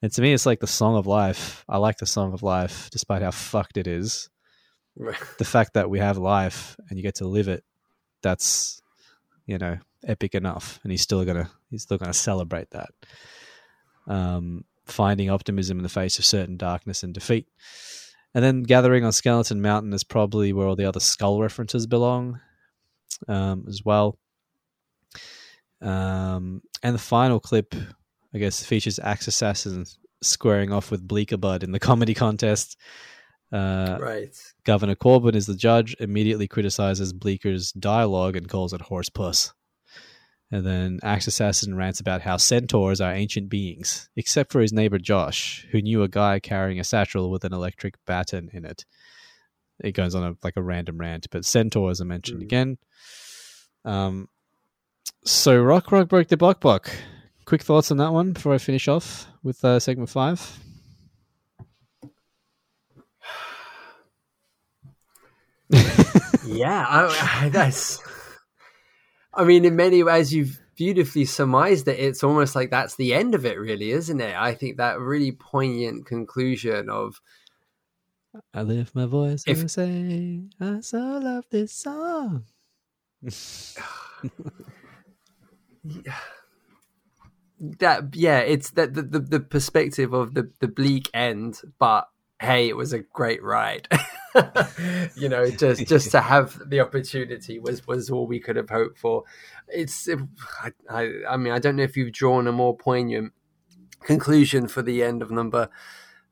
And 0.01 0.11
to 0.11 0.23
me, 0.23 0.33
it's 0.33 0.47
like 0.47 0.61
the 0.61 0.67
song 0.67 0.97
of 0.97 1.07
life. 1.07 1.67
I 1.69 1.77
like 1.77 1.99
the 1.99 2.07
song 2.07 2.33
of 2.33 2.43
life, 2.43 2.89
despite 2.91 3.21
how 3.21 3.31
fucked 3.31 3.77
it 3.77 3.87
is 3.87 4.31
Right. 4.97 5.17
the 5.37 5.45
fact 5.45 5.75
that 5.75 5.91
we 5.91 5.99
have 5.99 6.17
life 6.17 6.77
and 6.89 6.99
you 6.99 7.03
get 7.03 7.17
to 7.17 7.27
live 7.27 7.49
it 7.49 7.65
that's 8.23 8.83
you 9.47 9.57
know 9.59 9.79
epic 10.07 10.35
enough 10.35 10.79
and 10.83 10.93
he's 10.93 11.01
still 11.01 11.25
gonna 11.25 11.51
he's 11.71 11.83
still 11.83 11.97
gonna 11.97 12.13
celebrate 12.13 12.69
that 12.71 12.91
um 14.07 14.65
finding 14.85 15.31
optimism 15.31 15.79
in 15.79 15.83
the 15.83 15.89
face 15.89 16.19
of 16.19 16.27
certain 16.27 16.59
darkness 16.59 17.03
and 17.03 17.15
defeat 17.15 17.49
and 18.35 18.45
then 18.45 18.63
gathering 18.63 19.05
on 19.05 19.13
skeleton 19.13 19.61
mountain 19.61 19.93
is 19.93 20.05
probably 20.05 20.53
where 20.53 20.67
all 20.67 20.77
the 20.77 20.85
other 20.85 21.01
skull 21.01 21.41
references 21.41 21.87
belong 21.87 22.41
um 23.29 23.65
as 23.69 23.83
well 23.85 24.19
um 25.81 26.63
and 26.83 26.95
the 26.95 26.99
final 26.99 27.41
clip 27.41 27.75
i 28.35 28.39
guess 28.39 28.65
features 28.65 28.99
axe 29.01 29.29
assassin 29.29 29.85
squaring 30.23 30.73
off 30.73 30.91
with 30.91 31.07
bleaker 31.07 31.37
bud 31.37 31.63
in 31.63 31.73
the 31.73 31.81
comedy 31.91 32.15
contest 32.15 32.77
uh 33.53 33.99
right. 34.01 34.35
Governor 34.65 34.95
Corbin 34.95 35.35
is 35.35 35.45
the 35.45 35.55
judge, 35.55 35.95
immediately 36.01 36.49
criticizes 36.49 37.13
Bleaker's 37.13 37.71
dialogue 37.73 38.35
and 38.35 38.49
calls 38.49 38.73
it 38.73 38.81
horse 38.81 39.11
puss. 39.11 39.53
And 40.53 40.67
then 40.67 41.01
Axe 41.03 41.27
Assassin 41.29 41.75
rants 41.75 41.99
about 41.99 42.21
how 42.21 42.37
centaurs 42.37 43.01
are 43.01 43.13
ancient 43.15 43.49
beings, 43.49 44.11
except 44.17 44.53
for 44.53 44.61
his 44.61 44.73
neighbor 44.73 44.99
Josh, 44.99 45.67
who 45.73 45.81
knew 45.81 46.03
a 46.03 46.09
guy 46.09 46.39
carrying 46.41 46.79
a 46.79 46.85
satchel 46.85 47.31
with 47.31 47.45
an 47.45 47.55
electric 47.55 47.95
baton 48.05 48.51
in 48.53 48.67
it. 48.67 48.85
It 49.83 49.93
goes 49.93 50.15
on 50.15 50.23
a, 50.23 50.37
like 50.45 50.59
a 50.59 50.63
random 50.63 50.99
rant, 50.99 51.27
but 51.31 51.47
centaurs 51.47 52.03
are 52.03 52.05
mentioned 52.05 52.41
Mm. 52.41 52.45
again. 52.45 52.79
Um, 53.87 54.29
so 55.25 55.59
Rock 55.61 55.91
Rock 55.91 56.09
broke 56.09 56.29
the 56.29 56.37
block 56.37 56.61
block. 56.61 56.91
Quick 57.47 57.63
thoughts 57.63 57.91
on 57.91 57.97
that 57.97 58.13
one 58.13 58.33
before 58.33 58.53
I 58.55 58.59
finish 58.59 58.87
off 58.89 59.27
with 59.43 59.65
uh, 59.65 59.81
segment 59.81 60.11
five. 60.11 60.59
yeah, 66.47 66.85
I, 66.89 67.41
I, 67.45 67.49
that's. 67.49 68.01
I 69.35 69.45
mean, 69.45 69.65
in 69.65 69.77
many 69.77 70.03
ways, 70.03 70.33
you've 70.35 70.61
beautifully 70.77 71.25
surmised 71.25 71.89
it. 71.89 71.99
It's 71.99 72.23
almost 72.23 72.55
like 72.55 72.71
that's 72.71 72.97
the 72.97 73.15
end 73.15 73.35
of 73.35 73.47
it, 73.47 73.59
really, 73.59 73.91
isn't 73.93 74.21
it? 74.21 74.37
I 74.37 74.55
think 74.55 74.77
that 74.77 74.99
really 75.01 75.33
poignant 75.33 76.07
conclusion 76.07 76.91
of 76.91 77.21
I 78.55 78.63
lift 78.63 78.95
my 78.95 79.07
voice 79.07 79.45
If- 79.47 79.61
and 79.61 79.71
say, 79.71 80.41
I 80.61 80.81
so 80.81 80.99
love 80.99 81.45
this 81.51 81.73
song. 81.73 82.45
that. 87.61 88.09
Yeah, 88.15 88.39
it's 88.41 88.71
that 88.71 88.95
the, 88.95 89.03
the 89.03 89.19
the 89.21 89.41
perspective 89.41 90.13
of 90.13 90.35
the 90.35 90.51
the 90.61 90.69
bleak 90.69 91.09
end, 91.15 91.61
but 91.79 92.09
hey, 92.41 92.69
it 92.69 92.77
was 92.77 92.93
a 92.93 92.99
great 93.01 93.43
ride. 93.43 93.89
you 95.17 95.29
know, 95.29 95.51
just 95.51 95.87
just 95.87 96.11
to 96.13 96.21
have 96.21 96.61
the 96.69 96.81
opportunity 96.81 97.59
was 97.59 97.87
was 97.87 98.11
all 98.11 98.27
we 98.27 98.41
could 98.41 98.57
have 98.57 98.71
hoped 98.71 98.99
for. 98.99 99.25
It's, 99.69 100.09
I, 100.61 100.73
I, 100.91 101.11
I 101.31 101.37
mean, 101.37 101.53
I 101.53 101.59
don't 101.59 101.77
know 101.77 101.83
if 101.83 101.97
you've 101.97 102.13
drawn 102.13 102.47
a 102.47 102.53
more 102.53 102.77
poignant 102.77 103.33
conclusion 104.05 104.69
for 104.69 104.83
the 104.83 105.03
end 105.03 105.23
of 105.23 105.31
number 105.31 105.69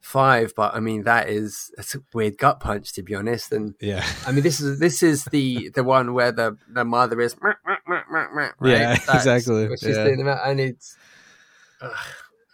five, 0.00 0.54
but 0.56 0.74
I 0.74 0.80
mean 0.80 1.04
that 1.04 1.28
is 1.28 1.70
it's 1.78 1.94
a 1.94 1.98
weird 2.14 2.38
gut 2.38 2.60
punch 2.60 2.92
to 2.94 3.02
be 3.02 3.14
honest. 3.14 3.52
And 3.52 3.74
Yeah. 3.80 4.04
I 4.26 4.32
mean 4.32 4.42
this 4.42 4.60
is 4.60 4.78
this 4.78 5.02
is 5.02 5.24
the 5.26 5.70
the 5.74 5.84
one 5.84 6.14
where 6.14 6.32
the 6.32 6.56
the 6.68 6.84
mother 6.84 7.20
is 7.20 7.36
right? 7.40 8.52
Yeah, 8.62 8.94
That's 8.94 9.26
exactly, 9.26 9.68
what 9.68 9.78
she's 9.80 9.96
yeah. 9.96 10.04
doing 10.04 10.22
about, 10.22 10.48
and 10.48 10.60
it's. 10.60 10.96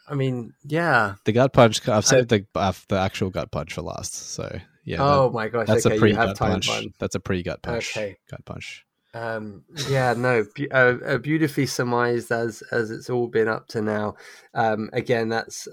I 0.09 0.15
mean, 0.15 0.55
yeah. 0.65 1.15
The 1.25 1.33
gut 1.33 1.53
punch, 1.53 1.87
I've 1.89 2.07
saved 2.07 2.29
the, 2.29 2.47
uh, 2.55 2.73
the 2.89 2.97
actual 2.97 3.31
gut 3.31 3.51
punch 3.51 3.75
for 3.75 3.83
last. 3.83 4.15
So, 4.15 4.61
yeah. 4.87 4.97
oh 5.01 5.25
that- 5.29 5.35
my 5.35 5.49
gosh! 5.49 5.67
that's 5.67 5.85
okay, 5.85 5.97
a 5.97 5.99
pre 5.99 6.13
gut 6.15 6.39
punch. 6.39 6.69
one. 6.69 6.95
That's 6.99 7.15
a 7.15 7.21
pre 7.21 7.43
gut 7.43 7.61
punch. 7.63 7.95
Okay. 7.97 8.17
Gut 8.31 8.45
punch. 8.47 8.85
Um, 9.15 9.65
yeah, 9.89 10.13
no, 10.17 10.45
uh, 10.73 10.75
uh, 10.75 11.19
beautifully 11.19 11.67
surmised 11.67 12.31
as 12.33 12.63
as 12.71 12.91
it's 12.91 13.09
all 13.11 13.29
been 13.29 13.49
up 13.49 13.67
to 13.69 13.83
now. 13.83 14.15
Um, 14.55 14.89
again, 14.95 15.29
that's 15.31 15.69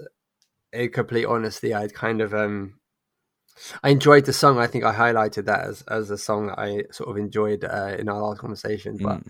in 0.72 0.90
complete 0.90 1.26
honesty. 1.26 1.72
I'd 1.74 1.94
kind 1.94 2.20
of 2.20 2.32
um, 2.34 2.78
I 3.82 3.90
enjoyed 3.90 4.24
the 4.24 4.32
song. 4.32 4.58
I 4.58 4.66
think 4.66 4.84
I 4.84 4.94
highlighted 4.94 5.44
that 5.44 5.60
as 5.66 5.82
as 5.82 6.10
a 6.10 6.18
song 6.18 6.46
that 6.48 6.58
I 6.58 6.84
sort 6.90 7.10
of 7.10 7.16
enjoyed 7.18 7.64
uh, 7.64 7.96
in 7.98 8.08
our 8.08 8.20
last 8.20 8.40
conversation. 8.40 8.96
But 9.00 9.18
Mm. 9.20 9.28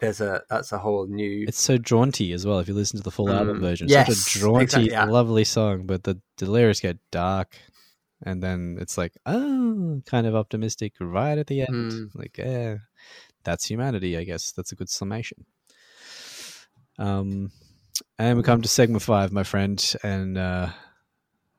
there's 0.00 0.20
a 0.22 0.42
that's 0.48 0.72
a 0.72 0.78
whole 0.78 1.06
new. 1.06 1.44
It's 1.46 1.60
so 1.60 1.76
jaunty 1.76 2.32
as 2.32 2.46
well 2.46 2.60
if 2.60 2.68
you 2.68 2.72
listen 2.74 2.96
to 2.96 3.02
the 3.04 3.10
full 3.10 3.30
album 3.30 3.58
Mm, 3.58 3.60
version. 3.60 3.88
yes, 3.88 4.16
Such 4.16 4.36
a 4.36 4.38
jaunty, 4.40 4.62
exactly, 4.64 4.90
yeah. 4.90 5.04
lovely 5.04 5.44
song, 5.44 5.84
but 5.86 6.04
the, 6.04 6.18
the 6.38 6.50
lyrics 6.50 6.80
get 6.80 6.96
dark. 7.10 7.56
And 8.22 8.42
then 8.42 8.78
it's 8.80 8.96
like, 8.96 9.12
oh, 9.26 10.02
kind 10.06 10.26
of 10.26 10.34
optimistic 10.34 10.94
right 11.00 11.36
at 11.36 11.46
the 11.46 11.62
end. 11.62 11.92
Mm. 11.92 12.10
Like, 12.14 12.38
yeah, 12.38 12.76
that's 13.42 13.66
humanity, 13.66 14.16
I 14.16 14.24
guess. 14.24 14.52
That's 14.52 14.72
a 14.72 14.76
good 14.76 14.88
summation. 14.88 15.44
Um, 16.98 17.50
and 18.18 18.36
we 18.36 18.42
come 18.42 18.62
to 18.62 18.68
segment 18.68 19.02
five, 19.02 19.32
my 19.32 19.42
friend, 19.42 19.94
and 20.02 20.38
uh, 20.38 20.68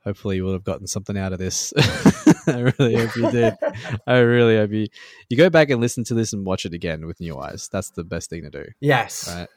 hopefully 0.04 0.38
you 0.38 0.44
will 0.44 0.54
have 0.54 0.64
gotten 0.64 0.88
something 0.88 1.18
out 1.18 1.34
of 1.34 1.40
this. 1.40 1.74
I 2.48 2.74
really 2.78 2.96
hope 2.96 3.16
you 3.16 3.32
did. 3.32 3.54
I 4.08 4.20
really 4.20 4.58
hope 4.58 4.72
you 4.72 4.88
you 5.30 5.38
go 5.38 5.50
back 5.50 5.70
and 5.70 5.82
listen 5.82 6.04
to 6.06 6.14
this 6.14 6.34
and 6.34 6.46
watch 6.46 6.66
it 6.66 6.74
again 6.74 7.06
with 7.06 7.20
new 7.20 7.38
eyes. 7.38 7.70
That's 7.72 7.90
the 7.92 8.04
best 8.04 8.30
thing 8.30 8.44
to 8.44 8.50
do, 8.50 8.66
yes, 8.80 9.28
right? 9.34 9.48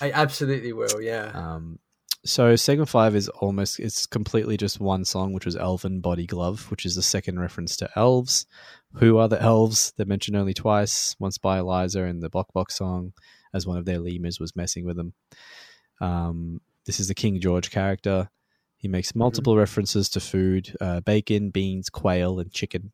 I 0.00 0.12
absolutely 0.12 0.72
will. 0.72 1.00
Yeah. 1.00 1.30
Um, 1.34 1.78
so 2.24 2.56
segment 2.56 2.88
five 2.88 3.14
is 3.14 3.28
almost 3.28 3.78
it's 3.78 4.06
completely 4.06 4.56
just 4.56 4.80
one 4.80 5.04
song, 5.04 5.32
which 5.32 5.46
was 5.46 5.56
Elven 5.56 6.00
Body 6.00 6.26
Glove, 6.26 6.70
which 6.70 6.86
is 6.86 6.94
the 6.94 7.02
second 7.02 7.38
reference 7.38 7.76
to 7.76 7.90
elves. 7.96 8.46
Who 8.94 9.18
are 9.18 9.28
the 9.28 9.40
elves? 9.40 9.92
They're 9.96 10.06
mentioned 10.06 10.36
only 10.36 10.54
twice, 10.54 11.16
once 11.18 11.38
by 11.38 11.58
Eliza 11.58 12.04
in 12.04 12.20
the 12.20 12.30
Bok 12.30 12.52
Bok 12.54 12.70
song, 12.70 13.12
as 13.52 13.66
one 13.66 13.76
of 13.76 13.84
their 13.84 13.98
lemurs 13.98 14.40
was 14.40 14.56
messing 14.56 14.84
with 14.86 14.96
them. 14.96 15.12
Um, 16.00 16.60
this 16.86 17.00
is 17.00 17.08
the 17.08 17.14
King 17.14 17.40
George 17.40 17.70
character. 17.70 18.30
He 18.76 18.88
makes 18.88 19.14
multiple 19.14 19.56
references 19.56 20.08
to 20.10 20.20
food 20.20 20.76
uh, 20.80 21.00
bacon, 21.00 21.50
beans, 21.50 21.88
quail, 21.88 22.38
and 22.38 22.52
chicken. 22.52 22.92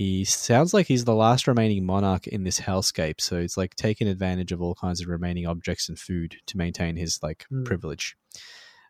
He 0.00 0.24
sounds 0.24 0.72
like 0.72 0.86
he's 0.86 1.04
the 1.04 1.14
last 1.14 1.46
remaining 1.46 1.84
monarch 1.84 2.26
in 2.26 2.42
this 2.42 2.58
hellscape, 2.58 3.20
so 3.20 3.38
he's 3.38 3.58
like 3.58 3.74
taking 3.74 4.08
advantage 4.08 4.50
of 4.50 4.62
all 4.62 4.74
kinds 4.74 5.02
of 5.02 5.08
remaining 5.08 5.46
objects 5.46 5.90
and 5.90 5.98
food 5.98 6.36
to 6.46 6.56
maintain 6.56 6.96
his 6.96 7.18
like 7.22 7.44
Hmm. 7.50 7.64
privilege. 7.64 8.16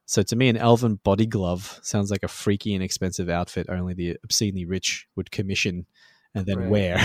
So 0.07 0.23
to 0.23 0.37
me, 0.37 0.49
an 0.49 0.57
elven 0.57 1.01
body 1.03 1.27
glove 1.27 1.81
sounds 1.82 2.12
like 2.12 2.23
a 2.23 2.28
freaky 2.28 2.74
and 2.77 2.85
expensive 2.85 3.28
outfit 3.28 3.66
only 3.69 3.93
the 3.93 4.19
obscenely 4.23 4.65
rich 4.65 5.09
would 5.16 5.32
commission 5.32 5.87
and 6.32 6.47
then 6.47 6.59
Right. 6.59 6.70
wear. 6.70 6.99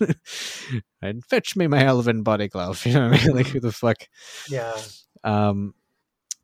and 1.00 1.24
fetch 1.24 1.56
me 1.56 1.66
my 1.68 1.82
elven 1.86 2.22
body 2.22 2.48
glove. 2.48 2.84
You 2.86 2.92
know 2.92 3.08
what 3.08 3.18
I 3.18 3.26
mean? 3.28 3.36
Like 3.36 3.46
who 3.46 3.60
the 3.60 3.72
fuck? 3.72 3.96
Yeah. 4.50 4.76
Um, 5.24 5.72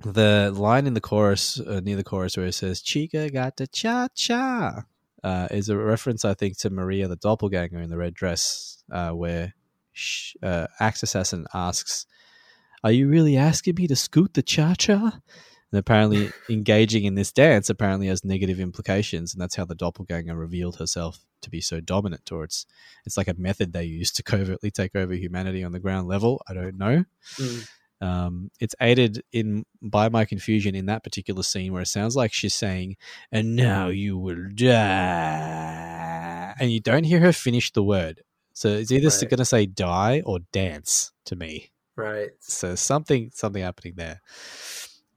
the 0.04 0.50
line 0.56 0.86
in 0.86 0.94
the 0.94 1.02
chorus 1.02 1.60
uh, 1.60 1.80
near 1.84 1.96
the 1.96 2.04
chorus 2.04 2.38
where 2.38 2.46
it 2.46 2.52
says 2.54 2.80
"Chica 2.80 3.28
got 3.28 3.58
the 3.58 3.66
cha 3.66 4.08
cha" 4.14 4.84
uh, 5.24 5.48
is 5.50 5.68
a 5.68 5.76
reference, 5.76 6.24
I 6.24 6.34
think, 6.34 6.58
to 6.58 6.70
Maria 6.70 7.08
the 7.08 7.16
doppelganger 7.16 7.80
in 7.80 7.90
the 7.90 7.96
red 7.96 8.14
dress, 8.14 8.82
uh, 8.90 9.10
where 9.10 9.54
uh, 10.42 10.66
Axe 10.80 11.02
Assassin 11.02 11.46
asks, 11.54 12.06
"Are 12.84 12.92
you 12.92 13.08
really 13.08 13.36
asking 13.36 13.74
me 13.76 13.86
to 13.88 13.96
scoot 13.96 14.34
the 14.34 14.42
cha 14.42 14.74
cha?" 14.74 15.20
And 15.70 15.78
apparently, 15.78 16.30
engaging 16.50 17.04
in 17.04 17.14
this 17.14 17.32
dance 17.32 17.68
apparently 17.68 18.06
has 18.06 18.24
negative 18.24 18.60
implications, 18.60 19.34
and 19.34 19.40
that's 19.40 19.56
how 19.56 19.64
the 19.64 19.74
doppelganger 19.74 20.36
revealed 20.36 20.76
herself 20.76 21.24
to 21.42 21.50
be 21.50 21.60
so 21.60 21.80
dominant 21.80 22.24
towards. 22.24 22.66
It's 23.04 23.16
like 23.16 23.28
a 23.28 23.34
method 23.34 23.72
they 23.72 23.84
use 23.84 24.10
to 24.12 24.22
covertly 24.24 24.70
take 24.70 24.94
over 24.96 25.14
humanity 25.14 25.64
on 25.64 25.72
the 25.72 25.80
ground 25.80 26.08
level. 26.08 26.42
I 26.48 26.54
don't 26.54 26.78
know. 26.78 27.04
Mm. 27.36 27.68
Um, 28.00 28.50
it's 28.60 28.74
aided 28.80 29.22
in 29.32 29.64
by 29.82 30.08
my 30.08 30.24
confusion 30.24 30.74
in 30.74 30.86
that 30.86 31.02
particular 31.02 31.42
scene 31.42 31.72
where 31.72 31.82
it 31.82 31.86
sounds 31.86 32.14
like 32.14 32.32
she's 32.32 32.54
saying, 32.54 32.96
"And 33.32 33.56
now 33.56 33.88
you 33.88 34.16
will 34.16 34.48
die," 34.54 36.54
and 36.60 36.72
you 36.72 36.80
don't 36.80 37.04
hear 37.04 37.20
her 37.20 37.32
finish 37.32 37.72
the 37.72 37.82
word. 37.82 38.22
So 38.52 38.68
it's 38.68 38.90
either 38.90 39.08
Right. 39.08 39.30
going 39.30 39.38
to 39.38 39.44
say 39.44 39.66
"die" 39.66 40.22
or 40.24 40.40
"dance" 40.52 41.12
to 41.26 41.36
me. 41.36 41.70
Right. 41.96 42.30
So 42.40 42.74
something 42.76 43.30
something 43.34 43.62
happening 43.62 43.94
there. 43.96 44.20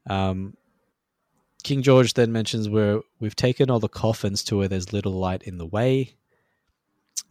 Um, 0.09 0.55
King 1.63 1.83
George 1.83 2.13
then 2.13 2.31
mentions 2.31 2.67
where 2.67 3.01
we've 3.19 3.35
taken 3.35 3.69
all 3.69 3.79
the 3.79 3.87
coffins 3.87 4.43
to 4.45 4.57
where 4.57 4.67
there's 4.67 4.91
little 4.91 5.13
light 5.13 5.43
in 5.43 5.59
the 5.59 5.67
way. 5.67 6.15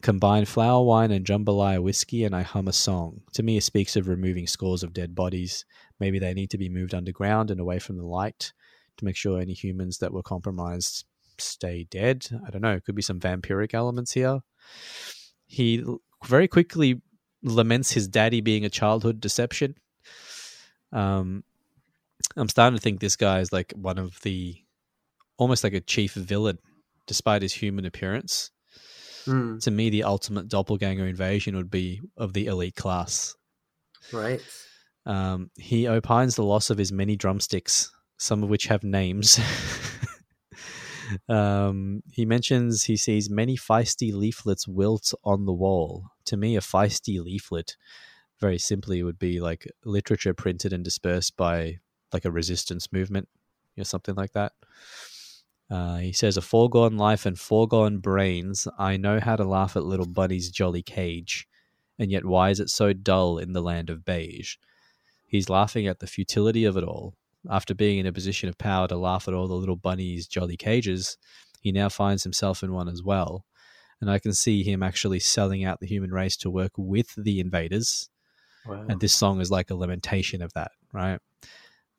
Combine 0.03 0.47
flower 0.47 0.83
wine 0.83 1.11
and 1.11 1.27
jambalaya 1.27 1.83
whiskey, 1.83 2.25
and 2.25 2.35
I 2.35 2.43
hum 2.43 2.69
a 2.69 2.73
song. 2.73 3.21
To 3.35 3.43
me, 3.43 3.59
it 3.59 3.65
speaks 3.65 3.97
of 3.97 4.09
removing 4.09 4.47
scores 4.47 4.83
of 4.83 4.95
dead 4.95 5.15
bodies. 5.15 5.65
Maybe 5.99 6.19
they 6.19 6.33
need 6.33 6.51
to 6.51 6.59
be 6.59 6.71
moved 6.71 6.95
underground 6.95 7.51
and 7.51 7.61
away 7.61 7.79
from 7.79 7.99
the 7.99 8.07
light 8.07 8.53
to 8.97 9.05
make 9.05 9.17
sure 9.17 9.41
any 9.41 9.53
humans 9.53 9.99
that 9.99 10.13
were 10.13 10.23
compromised 10.23 11.05
stay 11.39 11.87
dead. 11.91 12.27
I 12.47 12.51
don't 12.51 12.63
know. 12.63 12.75
It 12.75 12.85
could 12.85 12.95
be 12.95 13.03
some 13.03 13.21
vampiric 13.21 13.75
elements 13.75 14.13
here. 14.13 14.41
He 15.47 15.85
very 16.25 16.49
quickly 16.49 17.03
laments 17.43 17.93
his 17.93 18.09
daddy 18.09 18.41
being 18.41 18.65
a 18.65 18.71
childhood 18.71 19.21
deception. 19.21 19.75
Um, 20.93 21.45
I'm 22.37 22.49
starting 22.49 22.77
to 22.77 22.83
think 22.83 23.01
this 23.01 23.17
guy 23.17 23.41
is 23.41 23.53
like 23.53 23.73
one 23.77 23.99
of 23.99 24.21
the 24.23 24.57
almost 25.37 25.65
like 25.65 25.73
a 25.73 25.81
chief 25.81 26.15
villain, 26.15 26.59
despite 27.07 27.43
his 27.43 27.55
human 27.55 27.87
appearance. 27.87 28.51
Mm, 29.27 29.63
To 29.63 29.71
me, 29.71 29.91
the 29.91 30.05
ultimate 30.05 30.49
doppelganger 30.49 31.07
invasion 31.07 31.57
would 31.57 31.71
be 31.71 32.01
of 32.17 32.33
the 32.33 32.47
elite 32.47 32.77
class. 32.77 33.35
right. 34.13 34.43
Um, 35.07 35.51
he 35.57 35.89
opines 35.89 36.37
the 36.37 36.45
loss 36.45 36.71
of 36.71 36.79
his 36.79 36.93
many 36.93 37.17
drumsticks, 37.17 37.91
some 38.19 38.43
of 38.43 38.51
which 38.51 38.67
have 38.67 38.85
names. 38.85 39.41
um, 41.29 42.03
he 42.13 42.25
mentions 42.25 42.85
he 42.85 42.97
sees 42.97 43.31
many 43.31 43.57
feisty 43.57 44.13
leaflets 44.13 44.69
wilt 44.69 45.13
on 45.25 45.47
the 45.47 45.53
wall. 45.53 46.05
To 46.27 46.37
me, 46.37 46.57
a 46.57 46.61
feisty 46.61 47.23
leaflet, 47.23 47.77
very 48.41 48.59
simply, 48.59 49.03
would 49.03 49.19
be 49.19 49.41
like 49.41 49.67
literature 49.85 50.35
printed 50.35 50.73
and 50.73 50.85
dispersed 50.85 51.37
by 51.37 51.79
like 52.13 52.25
a 52.25 52.31
resistance 52.31 52.93
movement, 52.93 53.29
or 53.79 53.85
something 53.85 54.15
like 54.15 54.33
that. 54.33 54.53
Uh, 55.71 55.99
he 55.99 56.13
says, 56.13 56.37
A 56.37 56.43
foregone 56.43 56.97
life 56.97 57.27
and 57.27 57.39
foregone 57.39 57.99
brains, 57.99 58.67
I 58.79 58.97
know 58.97 59.21
how 59.21 59.37
to 59.37 59.45
laugh 59.45 59.77
at 59.77 59.85
little 59.85 60.07
Bunny's 60.07 60.51
jolly 60.51 60.83
cage. 60.83 61.47
And 61.99 62.11
yet, 62.11 62.25
why 62.25 62.51
is 62.51 62.61
it 62.61 62.71
so 62.71 62.93
dull 62.93 63.39
in 63.39 63.53
the 63.53 63.61
land 63.61 63.91
of 63.91 64.05
beige? 64.05 64.57
He's 65.27 65.49
laughing 65.49 65.87
at 65.87 66.01
the 66.01 66.07
futility 66.07 66.65
of 66.65 66.77
it 66.77 66.83
all. 66.83 67.15
After 67.49 67.75
being 67.75 67.99
in 67.99 68.07
a 68.07 68.13
position 68.13 68.49
of 68.49 68.59
power 68.59 68.89
to 68.89 68.97
laugh 68.97 69.29
at 69.29 69.35
all 69.35 69.47
the 69.47 69.55
little 69.55 69.77
bunnies' 69.77 70.27
jolly 70.27 70.57
cages, 70.57 71.17
he 71.61 71.73
now 71.73 71.89
finds 71.89 72.23
himself 72.23 72.63
in 72.63 72.73
one 72.73 72.89
as 72.89 73.03
well. 73.03 73.45
And 74.01 74.11
I 74.11 74.19
can 74.19 74.33
see 74.33 74.63
him 74.63 74.83
actually 74.83 75.21
selling 75.21 75.65
out 75.65 75.79
the 75.81 75.87
human 75.87 76.11
race 76.11 76.37
to 76.39 76.51
work 76.51 76.73
with 76.77 77.15
the 77.17 77.39
invaders. 77.39 78.09
Wow. 78.67 78.87
And 78.89 79.01
this 79.01 79.13
song 79.13 79.41
is 79.41 79.51
like 79.51 79.71
a 79.71 79.75
lamentation 79.75 80.43
of 80.43 80.53
that, 80.55 80.73
right? 80.93 81.21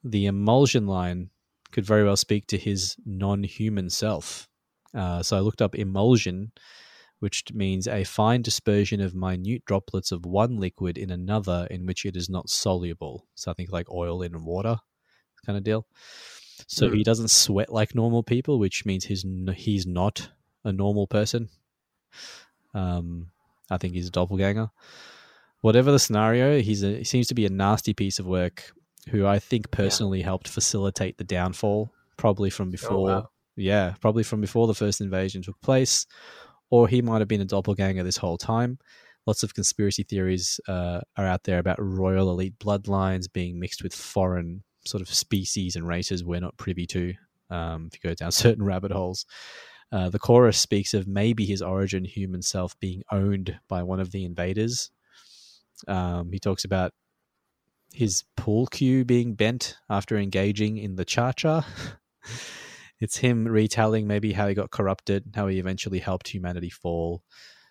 The 0.03 0.25
emulsion 0.25 0.87
line 0.87 1.29
could 1.71 1.85
very 1.85 2.03
well 2.03 2.17
speak 2.17 2.47
to 2.47 2.57
his 2.57 2.95
non 3.05 3.43
human 3.43 3.89
self. 3.89 4.47
Uh, 4.93 5.23
so 5.23 5.37
I 5.37 5.39
looked 5.39 5.61
up 5.61 5.75
emulsion, 5.75 6.51
which 7.19 7.45
means 7.53 7.87
a 7.87 8.03
fine 8.03 8.41
dispersion 8.41 8.99
of 9.01 9.15
minute 9.15 9.63
droplets 9.65 10.11
of 10.11 10.25
one 10.25 10.57
liquid 10.57 10.97
in 10.97 11.09
another 11.11 11.67
in 11.71 11.85
which 11.85 12.05
it 12.05 12.15
is 12.15 12.29
not 12.29 12.49
soluble. 12.49 13.27
So 13.35 13.51
I 13.51 13.53
think 13.53 13.71
like 13.71 13.89
oil 13.91 14.21
in 14.21 14.43
water 14.43 14.77
kind 15.45 15.57
of 15.57 15.63
deal. 15.63 15.87
So 16.67 16.87
Mm. 16.89 16.97
he 16.97 17.03
doesn't 17.03 17.31
sweat 17.31 17.71
like 17.71 17.95
normal 17.95 18.23
people, 18.23 18.59
which 18.59 18.85
means 18.85 19.05
he's 19.05 19.25
n- 19.25 19.53
he's 19.57 19.87
not 19.87 20.29
a 20.63 20.71
normal 20.71 21.07
person. 21.07 21.49
Um, 22.73 23.31
I 23.69 23.77
think 23.77 23.93
he's 23.93 24.07
a 24.07 24.11
doppelganger. 24.11 24.69
Whatever 25.61 25.91
the 25.91 25.99
scenario, 25.99 26.61
he's 26.61 26.83
a, 26.83 26.97
he 26.97 27.03
seems 27.03 27.27
to 27.27 27.35
be 27.35 27.45
a 27.45 27.49
nasty 27.49 27.93
piece 27.93 28.19
of 28.19 28.25
work 28.25 28.73
who 29.09 29.25
I 29.25 29.39
think 29.39 29.71
personally 29.71 30.21
helped 30.21 30.47
facilitate 30.47 31.17
the 31.17 31.23
downfall, 31.23 31.91
probably 32.17 32.49
from 32.49 32.69
before. 32.69 33.07
wow. 33.07 33.29
Yeah, 33.57 33.95
probably 33.99 34.23
from 34.23 34.41
before 34.41 34.67
the 34.67 34.73
first 34.73 35.01
invasion 35.01 35.41
took 35.41 35.59
place, 35.61 36.05
or 36.69 36.87
he 36.87 37.01
might 37.01 37.19
have 37.19 37.27
been 37.27 37.41
a 37.41 37.45
doppelganger 37.45 38.03
this 38.03 38.17
whole 38.17 38.37
time. 38.37 38.79
Lots 39.27 39.43
of 39.43 39.53
conspiracy 39.53 40.03
theories 40.03 40.59
uh, 40.67 41.01
are 41.17 41.25
out 41.25 41.43
there 41.43 41.59
about 41.59 41.81
royal 41.81 42.31
elite 42.31 42.57
bloodlines 42.59 43.31
being 43.31 43.59
mixed 43.59 43.83
with 43.83 43.93
foreign 43.93 44.63
sort 44.85 45.01
of 45.01 45.13
species 45.13 45.75
and 45.75 45.87
races 45.87 46.23
we're 46.23 46.39
not 46.39 46.57
privy 46.57 46.87
to. 46.87 47.13
Um, 47.49 47.89
if 47.91 47.99
you 48.01 48.09
go 48.09 48.15
down 48.15 48.31
certain 48.31 48.63
rabbit 48.63 48.91
holes, 48.91 49.25
uh, 49.91 50.09
the 50.09 50.19
chorus 50.19 50.57
speaks 50.57 50.93
of 50.93 51.07
maybe 51.07 51.45
his 51.45 51.61
origin 51.61 52.05
human 52.05 52.41
self 52.41 52.79
being 52.79 53.03
owned 53.11 53.59
by 53.67 53.83
one 53.83 53.99
of 53.99 54.11
the 54.11 54.23
invaders. 54.23 54.89
Um, 55.87 56.31
he 56.31 56.39
talks 56.39 56.63
about 56.63 56.93
his 57.93 58.23
pool 58.37 58.67
cue 58.67 59.03
being 59.03 59.33
bent 59.35 59.77
after 59.89 60.17
engaging 60.17 60.77
in 60.77 60.95
the 60.95 61.05
cha 61.05 61.31
cha. 61.31 61.65
it's 62.99 63.17
him 63.17 63.45
retelling 63.47 64.07
maybe 64.07 64.33
how 64.33 64.47
he 64.47 64.53
got 64.53 64.71
corrupted, 64.71 65.31
how 65.35 65.47
he 65.47 65.59
eventually 65.59 65.99
helped 65.99 66.29
humanity 66.29 66.69
fall. 66.69 67.23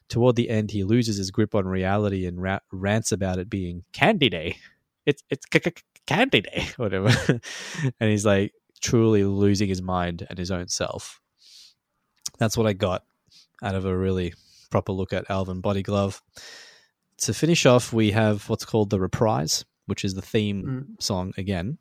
Toward 0.09 0.37
the 0.37 0.51
end, 0.51 0.73
he 0.73 0.83
loses 0.83 1.17
his 1.17 1.31
grip 1.31 1.55
on 1.55 1.67
reality 1.67 2.27
and 2.27 2.43
ra- 2.43 2.59
rants 2.73 3.13
about 3.13 3.39
it 3.39 3.49
being 3.49 3.85
Candy 3.93 4.29
Day. 4.29 4.57
It's 5.07 5.23
it's 5.31 5.47
c- 5.53 5.61
c- 5.65 5.83
Candy 6.07 6.43
Day, 6.43 6.67
whatever. 6.77 7.11
and 8.01 8.11
he's 8.11 8.27
like 8.27 8.53
truly 8.81 9.25
losing 9.25 9.69
his 9.69 9.81
mind 9.81 10.27
and 10.29 10.39
his 10.39 10.51
own 10.51 10.69
self. 10.69 11.21
That's 12.39 12.57
what 12.57 12.67
I 12.67 12.73
got 12.73 13.05
out 13.63 13.75
of 13.75 13.85
a 13.85 13.97
really 13.97 14.35
proper 14.71 14.93
look 14.93 15.13
at 15.13 15.31
Elven 15.31 15.61
Body 15.61 15.83
Glove. 15.83 16.23
To 17.19 17.35
finish 17.35 17.67
off, 17.67 17.93
we 17.93 18.13
have 18.13 18.49
what's 18.49 18.65
called 18.65 18.91
the 18.91 18.99
reprise, 19.01 19.65
which 19.91 20.05
is 20.05 20.15
the 20.15 20.23
theme 20.23 20.65
Mm. 20.65 21.03
song 21.03 21.33
again, 21.37 21.77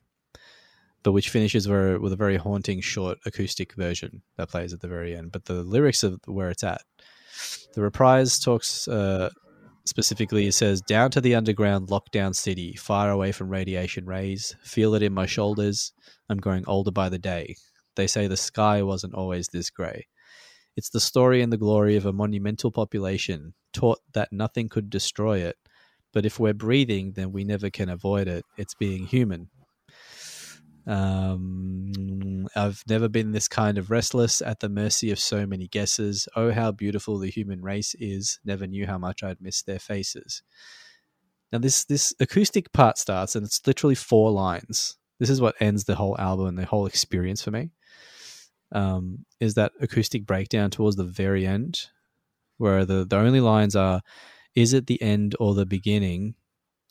but 1.04 1.14
which 1.14 1.30
finishes 1.30 1.66
ver- 1.66 2.00
with 2.00 2.12
a 2.12 2.18
very 2.18 2.36
haunting 2.38 2.82
short 2.82 3.18
acoustic 3.26 3.74
version 3.76 4.22
that 4.38 4.50
plays 4.50 4.74
at 4.74 4.82
the 4.82 4.88
very 4.88 5.16
end. 5.16 5.32
But 5.32 5.46
the 5.46 5.64
lyrics 5.64 6.04
of 6.04 6.20
where 6.26 6.50
it's 6.50 6.64
at. 6.64 6.82
The 7.76 7.82
reprise 7.82 8.38
talks 8.40 8.88
uh, 8.88 9.30
specifically, 9.86 10.48
it 10.48 10.54
says, 10.54 10.82
Down 10.82 11.10
to 11.12 11.22
the 11.22 11.36
underground 11.36 11.88
lockdown 11.88 12.36
city, 12.36 12.74
far 12.74 13.10
away 13.12 13.32
from 13.32 13.50
radiation 13.50 14.06
rays, 14.06 14.56
feel 14.62 14.94
it 14.96 15.04
in 15.04 15.14
my 15.14 15.26
shoulders. 15.26 15.94
I'm 16.28 16.40
growing 16.40 16.66
older 16.68 16.92
by 16.92 17.08
the 17.10 17.20
day. 17.20 17.56
They 17.96 18.08
say 18.08 18.28
the 18.28 18.38
sky 18.38 18.82
wasn't 18.84 19.14
always 19.16 19.48
this 19.48 19.70
grey. 19.70 20.08
It's 20.76 20.90
the 20.90 21.00
story 21.00 21.42
and 21.42 21.52
the 21.52 21.58
glory 21.58 21.96
of 21.96 22.06
a 22.06 22.14
monumental 22.14 22.72
population, 22.72 23.54
taught 23.74 24.00
that 24.14 24.32
nothing 24.32 24.68
could 24.70 24.90
destroy 24.90 25.40
it. 25.40 25.56
But 26.14 26.26
if 26.26 26.40
we're 26.40 26.54
breathing, 26.54 27.14
then 27.14 27.32
we 27.32 27.44
never 27.44 27.70
can 27.70 27.90
avoid 27.90 28.28
it. 28.28 28.46
It's 28.58 28.74
being 28.74 29.06
human. 29.06 29.50
Um, 30.88 32.48
I've 32.56 32.84
never 32.88 33.08
been 33.08 33.32
this 33.32 33.48
kind 33.48 33.78
of 33.78 33.92
restless, 33.92 34.42
at 34.42 34.60
the 34.60 34.70
mercy 34.70 35.12
of 35.12 35.20
so 35.20 35.46
many 35.46 35.68
guesses. 35.68 36.28
Oh, 36.36 36.52
how 36.52 36.72
beautiful 36.72 37.20
the 37.20 37.30
human 37.30 37.62
race 37.62 37.96
is! 38.00 38.40
Never 38.44 38.66
knew 38.66 38.88
how 38.88 38.98
much 38.98 39.22
I'd 39.22 39.40
miss 39.40 39.62
their 39.62 39.78
faces. 39.78 40.42
Now, 41.52 41.60
this 41.60 41.86
this 41.86 42.14
acoustic 42.20 42.72
part 42.74 42.98
starts, 42.98 43.36
and 43.36 43.46
it's 43.46 43.62
literally 43.68 43.96
four 43.96 44.32
lines. 44.32 44.98
This 45.20 45.30
is 45.30 45.42
what 45.42 45.56
ends 45.60 45.84
the 45.84 45.96
whole 45.96 46.16
album 46.18 46.48
and 46.48 46.58
the 46.58 46.66
whole 46.66 46.88
experience 46.88 47.44
for 47.44 47.52
me. 47.52 47.72
Um, 48.72 49.26
is 49.40 49.56
that 49.56 49.74
acoustic 49.82 50.26
breakdown 50.26 50.72
towards 50.72 50.96
the 50.96 51.04
very 51.04 51.46
end, 51.46 51.88
where 52.58 52.86
the 52.86 53.06
the 53.06 53.18
only 53.18 53.42
lines 53.42 53.76
are, 53.76 54.02
"Is 54.56 54.74
it 54.74 54.88
the 54.88 55.02
end 55.02 55.36
or 55.40 55.54
the 55.54 55.66
beginning? 55.66 56.36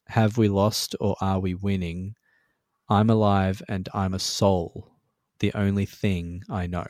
Have 0.07 0.39
we 0.39 0.49
lost 0.49 0.95
or 1.01 1.17
are 1.21 1.41
we 1.41 1.55
winning?" 1.55 2.15
I'm 2.89 3.11
alive 3.11 3.63
and 3.69 3.87
I'm 3.93 4.15
a 4.15 4.19
soul, 4.19 4.91
the 5.41 5.53
only 5.55 5.85
thing 5.85 6.43
I 6.49 6.67
know. 6.67 6.87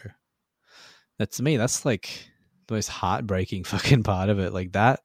That 1.18 1.32
to 1.32 1.42
me, 1.42 1.56
that's 1.56 1.84
like 1.84 2.30
the 2.68 2.74
most 2.74 2.88
heartbreaking 2.88 3.64
fucking 3.72 4.04
part 4.04 4.28
of 4.28 4.38
it. 4.38 4.52
Like 4.52 4.72
that 4.72 5.00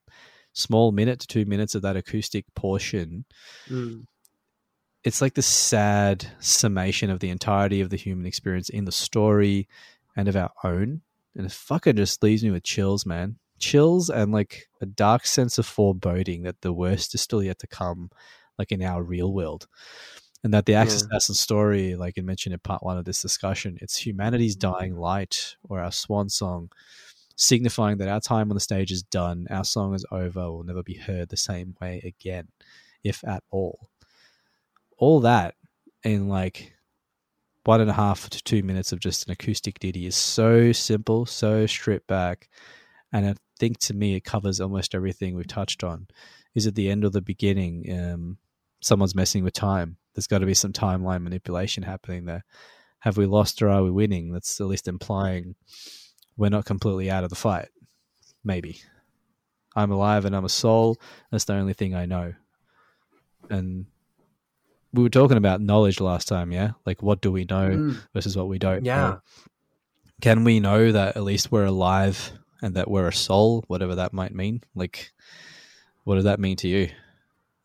small 0.52 0.92
minute 0.92 1.18
to 1.20 1.26
two 1.26 1.44
minutes 1.46 1.74
of 1.74 1.82
that 1.82 1.96
acoustic 1.96 2.44
portion, 2.54 3.24
Mm. 3.68 4.06
it's 5.02 5.20
like 5.20 5.34
the 5.34 5.42
sad 5.42 6.26
summation 6.38 7.10
of 7.10 7.18
the 7.18 7.30
entirety 7.30 7.80
of 7.80 7.90
the 7.90 7.96
human 7.96 8.24
experience 8.24 8.68
in 8.68 8.84
the 8.84 8.92
story 8.92 9.66
and 10.16 10.28
of 10.28 10.36
our 10.36 10.52
own. 10.62 11.02
And 11.34 11.44
it 11.46 11.50
fucking 11.52 11.96
just 11.96 12.22
leaves 12.22 12.44
me 12.44 12.52
with 12.52 12.62
chills, 12.62 13.04
man. 13.04 13.38
Chills 13.58 14.10
and 14.10 14.32
like 14.32 14.68
a 14.80 14.86
dark 14.86 15.26
sense 15.26 15.58
of 15.58 15.66
foreboding 15.66 16.42
that 16.42 16.60
the 16.60 16.72
worst 16.72 17.14
is 17.14 17.20
still 17.20 17.42
yet 17.42 17.58
to 17.60 17.66
come, 17.66 18.10
like 18.58 18.72
in 18.72 18.82
our 18.82 19.02
real 19.02 19.32
world 19.32 19.66
and 20.44 20.52
that 20.52 20.66
the 20.66 20.74
Axe 20.74 20.92
Yeah. 21.00 21.16
Assassin 21.16 21.34
story, 21.34 21.96
like 21.96 22.14
I 22.18 22.20
mentioned 22.20 22.52
in 22.52 22.60
part 22.60 22.82
one 22.82 22.98
of 22.98 23.06
this 23.06 23.22
discussion, 23.22 23.78
it's 23.80 23.96
humanity's 23.96 24.56
mm. 24.56 24.60
dying 24.60 24.94
light 24.94 25.56
or 25.64 25.80
our 25.80 25.90
swan 25.90 26.28
song, 26.28 26.70
signifying 27.34 27.96
that 27.98 28.08
our 28.08 28.20
time 28.20 28.50
on 28.50 28.54
the 28.54 28.60
stage 28.60 28.92
is 28.92 29.02
done, 29.02 29.46
our 29.50 29.64
song 29.64 29.94
is 29.94 30.04
over, 30.12 30.52
will 30.52 30.62
never 30.62 30.82
be 30.82 30.94
heard 30.94 31.30
the 31.30 31.36
same 31.38 31.74
way 31.80 32.02
again, 32.04 32.48
if 33.02 33.24
at 33.24 33.42
all. 33.50 33.88
all 34.98 35.20
that 35.20 35.54
in 36.04 36.28
like 36.28 36.74
one 37.64 37.80
and 37.80 37.90
a 37.90 37.94
half 37.94 38.28
to 38.28 38.42
two 38.44 38.62
minutes 38.62 38.92
of 38.92 39.00
just 39.00 39.26
an 39.26 39.32
acoustic 39.32 39.78
ditty 39.78 40.04
is 40.06 40.14
so 40.14 40.72
simple, 40.72 41.24
so 41.24 41.64
stripped 41.64 42.06
back. 42.06 42.50
And 43.14 43.26
I 43.26 43.34
think 43.60 43.78
to 43.78 43.94
me, 43.94 44.16
it 44.16 44.24
covers 44.24 44.60
almost 44.60 44.94
everything 44.94 45.34
we've 45.36 45.46
touched 45.46 45.84
on. 45.84 46.08
Is 46.54 46.66
it 46.66 46.74
the 46.74 46.90
end 46.90 47.04
or 47.04 47.10
the 47.10 47.22
beginning, 47.22 47.90
um, 47.98 48.38
someone's 48.82 49.14
messing 49.14 49.44
with 49.44 49.54
time. 49.54 49.96
There's 50.14 50.26
got 50.26 50.38
to 50.40 50.46
be 50.46 50.54
some 50.54 50.72
timeline 50.72 51.22
manipulation 51.22 51.84
happening 51.84 52.24
there. 52.26 52.44
Have 52.98 53.16
we 53.16 53.26
lost 53.26 53.62
or 53.62 53.70
are 53.70 53.82
we 53.84 53.90
winning? 53.90 54.32
That's 54.32 54.60
at 54.60 54.66
least 54.66 54.88
implying 54.88 55.54
we're 56.36 56.48
not 56.50 56.64
completely 56.64 57.10
out 57.10 57.22
of 57.24 57.30
the 57.30 57.36
fight. 57.36 57.68
Maybe. 58.42 58.80
I'm 59.76 59.92
alive 59.92 60.24
and 60.24 60.34
I'm 60.34 60.44
a 60.44 60.48
soul. 60.48 60.98
That's 61.30 61.44
the 61.44 61.54
only 61.54 61.72
thing 61.72 61.94
I 61.94 62.06
know. 62.06 62.34
And 63.48 63.86
we 64.92 65.02
were 65.02 65.08
talking 65.08 65.36
about 65.36 65.60
knowledge 65.60 66.00
last 66.00 66.26
time, 66.28 66.50
yeah? 66.52 66.72
Like 66.84 67.02
what 67.02 67.20
do 67.20 67.30
we 67.30 67.44
know 67.44 67.70
Mm. 67.70 67.96
versus 68.12 68.36
what 68.36 68.48
we 68.48 68.58
don't 68.58 68.84
Yeah. 68.84 68.96
know? 68.96 69.20
Can 70.20 70.44
we 70.44 70.58
know 70.60 70.92
that 70.92 71.16
at 71.16 71.22
least 71.22 71.52
we're 71.52 71.64
alive 71.66 72.32
and 72.62 72.74
that 72.76 72.90
we're 72.90 73.08
a 73.08 73.12
soul, 73.12 73.64
whatever 73.68 73.94
that 73.96 74.12
might 74.12 74.34
mean? 74.34 74.62
Like 74.74 75.12
what 76.04 76.16
does 76.16 76.24
that 76.24 76.40
mean 76.40 76.56
to 76.58 76.68
you? 76.68 76.90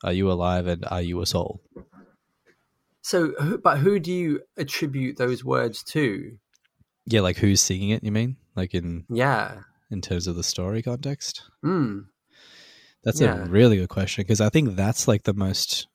Are 0.04 0.14
you 0.14 0.32
alive 0.32 0.68
and 0.68 0.86
are 0.86 1.02
you 1.02 1.22
a 1.22 1.26
soul? 1.26 1.62
So, 3.02 3.34
but 3.64 3.80
who 3.80 4.00
do 4.00 4.12
you 4.12 4.42
attribute 4.58 5.18
those 5.18 5.44
words 5.44 5.84
to? 5.86 6.38
Yeah, 7.06 7.22
like 7.22 7.38
who's 7.38 7.62
singing 7.62 7.90
it, 7.90 8.04
you 8.04 8.12
mean? 8.12 8.38
Like 8.56 8.74
in 8.74 9.06
Yeah. 9.10 9.62
in 9.90 10.02
terms 10.02 10.28
of 10.28 10.36
the 10.36 10.44
story 10.44 10.82
context? 10.84 11.44
Mm. 11.66 12.06
That's 13.04 13.20
Yeah. 13.22 13.44
a 13.44 13.46
really 13.46 13.78
good 13.78 13.90
question 13.90 14.24
because 14.24 14.42
I 14.42 14.50
think 14.50 14.76
that's 14.76 15.08
like 15.08 15.24
the 15.24 15.34
most 15.34 15.88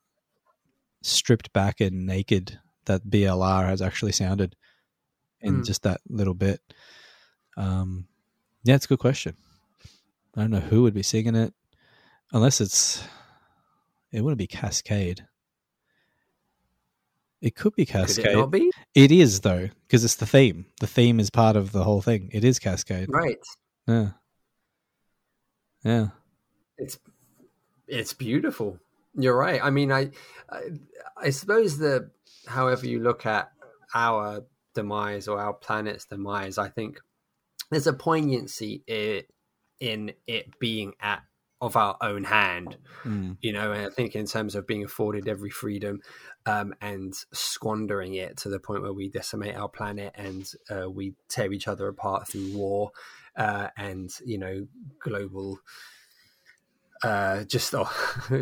stripped 1.02 1.52
back 1.52 1.80
and 1.80 2.06
naked 2.06 2.58
that 2.86 3.08
BLR 3.08 3.66
has 3.66 3.80
actually 3.80 4.12
sounded 4.12 4.56
in 5.40 5.60
Mm. 5.60 5.66
just 5.66 5.82
that 5.82 6.00
little 6.08 6.34
bit. 6.34 6.60
Um, 7.56 8.08
yeah, 8.64 8.74
it's 8.74 8.86
a 8.86 8.88
good 8.88 8.98
question. 8.98 9.36
I 10.36 10.40
don't 10.40 10.50
know 10.50 10.60
who 10.60 10.82
would 10.82 10.94
be 10.94 11.02
singing 11.02 11.36
it, 11.36 11.54
unless 12.32 12.60
it's. 12.60 13.04
It 14.10 14.22
wouldn't 14.22 14.38
be 14.38 14.46
Cascade. 14.46 15.26
It 17.40 17.56
could 17.56 17.74
be 17.74 17.84
Could 17.84 17.92
Cascade. 17.92 18.26
it 18.26 18.36
not 18.36 18.50
be? 18.50 18.70
It 18.94 19.12
is 19.12 19.40
though, 19.40 19.68
because 19.86 20.02
it's 20.02 20.14
the 20.14 20.26
theme. 20.26 20.66
The 20.80 20.86
theme 20.86 21.20
is 21.20 21.30
part 21.30 21.56
of 21.56 21.72
the 21.72 21.84
whole 21.84 22.00
thing. 22.00 22.30
It 22.32 22.42
is 22.42 22.58
Cascade. 22.58 23.08
Right. 23.10 23.38
Yeah. 23.86 24.10
Yeah. 25.84 26.08
It's 26.78 26.98
it's 27.86 28.14
beautiful. 28.14 28.78
You're 29.14 29.36
right. 29.36 29.60
I 29.62 29.70
mean, 29.70 29.92
I, 29.92 30.10
I 30.50 30.60
I 31.18 31.30
suppose 31.30 31.76
the 31.76 32.10
however 32.46 32.86
you 32.86 33.00
look 33.00 33.26
at 33.26 33.52
our 33.94 34.44
demise 34.74 35.28
or 35.28 35.38
our 35.38 35.52
planet's 35.52 36.06
demise, 36.06 36.56
I 36.56 36.68
think 36.68 36.98
there's 37.74 37.86
a 37.86 37.92
poignancy 37.92 38.82
in 39.80 40.12
it 40.26 40.58
being 40.58 40.92
at 41.00 41.22
of 41.60 41.76
our 41.76 41.96
own 42.02 42.24
hand. 42.24 42.76
Mm. 43.04 43.38
You 43.40 43.52
know, 43.52 43.72
and 43.72 43.86
I 43.86 43.90
think 43.90 44.14
in 44.14 44.26
terms 44.26 44.54
of 44.54 44.66
being 44.66 44.84
afforded 44.84 45.28
every 45.28 45.50
freedom 45.50 46.00
um, 46.44 46.74
and 46.80 47.14
squandering 47.32 48.14
it 48.14 48.36
to 48.38 48.50
the 48.50 48.60
point 48.60 48.82
where 48.82 48.92
we 48.92 49.08
decimate 49.08 49.56
our 49.56 49.68
planet 49.68 50.12
and 50.14 50.50
uh, 50.70 50.90
we 50.90 51.14
tear 51.28 51.52
each 51.52 51.66
other 51.66 51.88
apart 51.88 52.28
through 52.28 52.54
war 52.54 52.90
uh, 53.36 53.68
and 53.78 54.10
you 54.24 54.38
know 54.38 54.66
global 55.00 55.58
uh, 57.02 57.44
just 57.44 57.74
oh, 57.74 57.90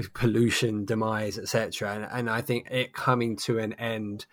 pollution, 0.14 0.84
demise, 0.84 1.38
etc. 1.38 1.94
And, 1.94 2.08
and 2.10 2.30
I 2.30 2.40
think 2.40 2.70
it 2.70 2.92
coming 2.92 3.36
to 3.38 3.58
an 3.58 3.72
end. 3.74 4.26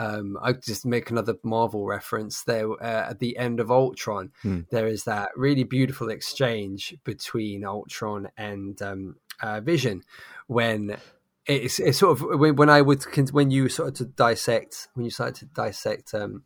Um, 0.00 0.38
I 0.40 0.54
just 0.54 0.86
make 0.86 1.10
another 1.10 1.34
Marvel 1.42 1.84
reference 1.86 2.42
there 2.44 2.72
uh, 2.82 3.10
at 3.10 3.18
the 3.18 3.36
end 3.36 3.60
of 3.60 3.70
Ultron. 3.70 4.32
Hmm. 4.40 4.60
There 4.70 4.86
is 4.86 5.04
that 5.04 5.28
really 5.36 5.62
beautiful 5.62 6.08
exchange 6.08 6.96
between 7.04 7.66
Ultron 7.66 8.28
and 8.38 8.80
um, 8.80 9.16
uh, 9.42 9.60
Vision 9.60 10.02
when 10.46 10.96
it's, 11.44 11.78
it's 11.78 11.98
sort 11.98 12.18
of 12.18 12.40
when, 12.40 12.70
I 12.70 12.80
would 12.80 13.04
when 13.32 13.50
you 13.50 13.68
sort 13.68 13.90
of 13.90 13.94
to 13.96 14.04
dissect 14.06 14.88
when 14.94 15.04
you 15.04 15.10
started 15.10 15.34
to 15.36 15.44
dissect 15.46 16.14
um, 16.14 16.44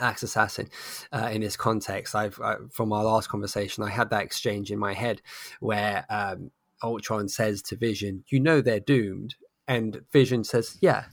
Axe 0.00 0.22
Assassin 0.22 0.70
uh, 1.12 1.28
in 1.30 1.42
this 1.42 1.58
context. 1.58 2.14
I've 2.14 2.40
uh, 2.40 2.56
from 2.70 2.94
our 2.94 3.04
last 3.04 3.28
conversation, 3.28 3.84
I 3.84 3.90
had 3.90 4.08
that 4.10 4.24
exchange 4.24 4.70
in 4.70 4.78
my 4.78 4.94
head 4.94 5.20
where 5.60 6.06
um, 6.08 6.52
Ultron 6.82 7.28
says 7.28 7.60
to 7.62 7.76
Vision, 7.76 8.24
"You 8.28 8.40
know 8.40 8.62
they're 8.62 8.80
doomed," 8.80 9.34
and 9.66 10.00
Vision 10.10 10.42
says, 10.42 10.78
"Yeah." 10.80 11.04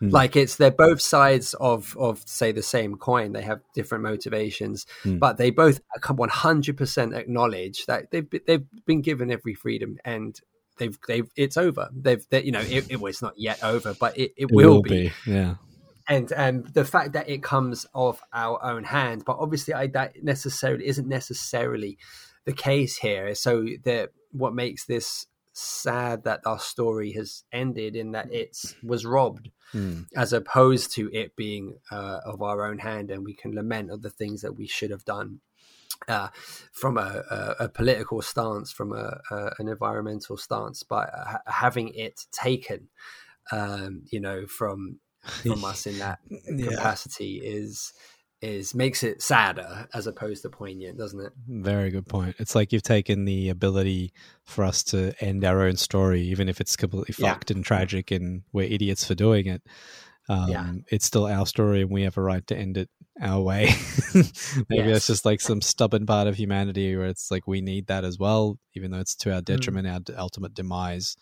Hmm. 0.00 0.10
Like 0.10 0.36
it's 0.36 0.56
they're 0.56 0.70
both 0.70 1.00
sides 1.00 1.54
of 1.54 1.96
of 1.98 2.22
say 2.26 2.52
the 2.52 2.62
same 2.62 2.96
coin. 2.96 3.32
They 3.32 3.42
have 3.42 3.60
different 3.74 4.04
motivations, 4.04 4.86
Hmm. 5.02 5.18
but 5.18 5.38
they 5.38 5.50
both 5.50 5.80
one 6.14 6.28
hundred 6.28 6.76
percent 6.76 7.14
acknowledge 7.14 7.86
that 7.86 8.10
they've 8.10 8.26
they've 8.46 8.66
been 8.86 9.02
given 9.02 9.30
every 9.32 9.54
freedom 9.54 9.96
and 10.04 10.38
they've 10.78 10.96
they've 11.08 11.28
it's 11.36 11.56
over. 11.56 11.88
They've 11.92 12.24
they, 12.30 12.44
you 12.44 12.52
know 12.52 12.60
it, 12.60 12.90
it 12.90 13.00
was 13.00 13.20
not 13.22 13.34
yet 13.36 13.62
over, 13.64 13.94
but 13.98 14.16
it, 14.16 14.32
it, 14.36 14.44
It 14.44 14.52
will, 14.52 14.82
be 14.82 15.10
Yeah. 15.26 15.56
and 16.08 16.30
and 16.32 16.66
the 16.68 16.84
fact 16.84 17.12
that 17.14 17.28
it 17.28 17.42
comes 17.42 17.84
off 17.92 18.22
our 18.32 18.62
own 18.64 18.84
hand 18.84 19.24
but 19.26 19.36
obviously 19.40 19.74
I, 19.74 19.88
that 19.88 20.22
necessarily 20.22 20.86
isn't 20.86 21.08
necessarily 21.08 21.98
the 22.46 22.52
case 22.52 22.96
here 22.96 23.34
so 23.34 23.62
the 23.84 24.08
what 24.30 24.54
makes 24.54 24.86
this 24.86 25.26
sad 25.52 26.24
that 26.24 26.40
our 26.46 26.58
story 26.58 27.12
has 27.12 27.44
ended 27.52 27.96
in 27.96 28.12
that 28.12 28.32
it's 28.32 28.74
was 28.82 29.04
robbed 29.04 29.50
Mm. 29.74 30.06
as 30.16 30.32
opposed 30.32 30.92
to 30.92 31.10
it 31.12 31.36
being 31.36 31.78
uh, 31.90 32.20
of 32.24 32.40
our 32.40 32.64
own 32.64 32.78
hand 32.78 33.10
and 33.10 33.22
we 33.22 33.34
can 33.34 33.54
lament 33.54 33.90
of 33.90 34.00
the 34.00 34.08
things 34.08 34.40
that 34.40 34.56
we 34.56 34.66
should 34.66 34.90
have 34.90 35.04
done 35.04 35.40
uh, 36.06 36.28
from 36.72 36.96
a, 36.96 37.22
a, 37.30 37.64
a 37.64 37.68
political 37.68 38.22
stance, 38.22 38.70
from 38.72 38.92
a, 38.92 39.20
a, 39.30 39.52
an 39.58 39.68
environmental 39.68 40.36
stance, 40.36 40.82
but 40.82 41.10
ha- 41.12 41.40
having 41.46 41.88
it 41.88 42.26
taken, 42.30 42.88
um, 43.52 44.02
you 44.10 44.20
know, 44.20 44.46
from 44.46 45.00
from 45.20 45.64
us 45.64 45.86
in 45.86 45.98
that 45.98 46.20
Yeah. 46.30 46.70
capacity 46.70 47.36
is 47.44 47.92
is 48.40 48.74
makes 48.74 49.02
it 49.02 49.20
sadder 49.22 49.88
as 49.92 50.06
opposed 50.06 50.42
to 50.42 50.48
poignant, 50.50 50.96
doesn't 50.98 51.20
it? 51.20 51.32
Very 51.48 51.90
good 51.90 52.06
point. 52.06 52.36
It's 52.38 52.54
like 52.54 52.72
you've 52.72 52.82
taken 52.82 53.24
the 53.24 53.48
ability 53.48 54.12
for 54.44 54.64
us 54.64 54.82
to 54.84 55.12
end 55.20 55.44
our 55.44 55.62
own 55.62 55.76
story, 55.76 56.22
even 56.22 56.48
if 56.48 56.60
it's 56.60 56.76
completely 56.76 57.14
Yeah. 57.18 57.32
fucked 57.32 57.50
and 57.50 57.64
tragic 57.64 58.10
and 58.10 58.42
we're 58.52 58.68
idiots 58.72 59.04
for 59.04 59.14
doing 59.14 59.46
it. 59.46 59.62
Um, 60.28 60.48
Yeah. 60.50 60.72
It's 60.92 61.06
still 61.06 61.26
our 61.26 61.46
story 61.46 61.82
and 61.82 61.90
we 61.90 62.02
have 62.02 62.16
a 62.16 62.22
right 62.22 62.46
to 62.48 62.56
end 62.56 62.76
it 62.76 62.90
our 63.20 63.40
way. 63.42 63.70
Maybe 64.14 64.88
Yes. 64.88 64.98
it's 64.98 65.06
just 65.08 65.24
like 65.24 65.40
some 65.40 65.60
stubborn 65.60 66.06
part 66.06 66.28
of 66.28 66.36
humanity 66.36 66.94
where 66.96 67.06
it's 67.06 67.30
like 67.30 67.46
we 67.46 67.60
need 67.60 67.86
that 67.88 68.04
as 68.04 68.18
well, 68.18 68.58
even 68.74 68.90
though 68.90 69.00
it's 69.00 69.16
to 69.16 69.32
our 69.34 69.40
detriment, 69.40 69.86
our 69.88 70.00
ultimate 70.16 70.54
demise. 70.54 71.16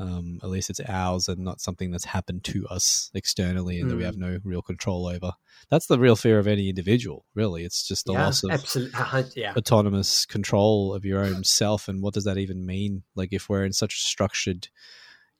Um, 0.00 0.38
at 0.44 0.48
least 0.48 0.70
it's 0.70 0.80
ours 0.88 1.28
and 1.28 1.40
not 1.40 1.60
something 1.60 1.90
that's 1.90 2.04
happened 2.04 2.44
to 2.44 2.66
us 2.68 3.10
externally 3.14 3.80
and 3.80 3.90
that 3.90 3.96
we 3.96 4.02
Mm. 4.02 4.06
have 4.06 4.16
no 4.16 4.38
real 4.44 4.62
control 4.62 5.06
over. 5.08 5.32
That's 5.70 5.86
the 5.86 5.98
real 5.98 6.14
fear 6.14 6.38
of 6.38 6.46
any 6.46 6.68
individual, 6.68 7.26
really. 7.34 7.64
It's 7.64 7.86
just 7.86 8.06
the 8.06 8.12
yeah, 8.12 8.24
loss 8.26 8.44
of 8.44 8.50
absolutely. 8.52 8.94
Yeah, 9.34 9.54
autonomous 9.56 10.24
control 10.24 10.94
of 10.94 11.04
your 11.04 11.24
own 11.24 11.42
self 11.42 11.88
and 11.88 12.00
what 12.00 12.14
does 12.14 12.24
that 12.24 12.38
even 12.38 12.64
mean 12.64 13.02
like 13.16 13.32
if 13.32 13.48
we're 13.48 13.64
in 13.64 13.72
such 13.72 13.94
a 13.94 13.98
structured 14.06 14.68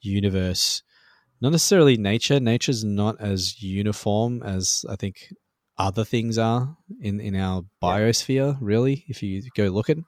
universe 0.00 0.82
not 1.40 1.52
necessarily 1.52 1.96
nature 1.96 2.40
nature's 2.40 2.84
not 2.84 3.20
as 3.20 3.62
uniform 3.62 4.42
as 4.42 4.84
i 4.88 4.96
think 4.96 5.32
other 5.76 6.04
things 6.04 6.38
are 6.38 6.76
in 7.00 7.20
in 7.20 7.34
our 7.36 7.64
biosphere 7.82 8.56
really 8.60 9.04
if 9.08 9.22
you 9.22 9.42
go 9.56 9.64
looking 9.66 10.04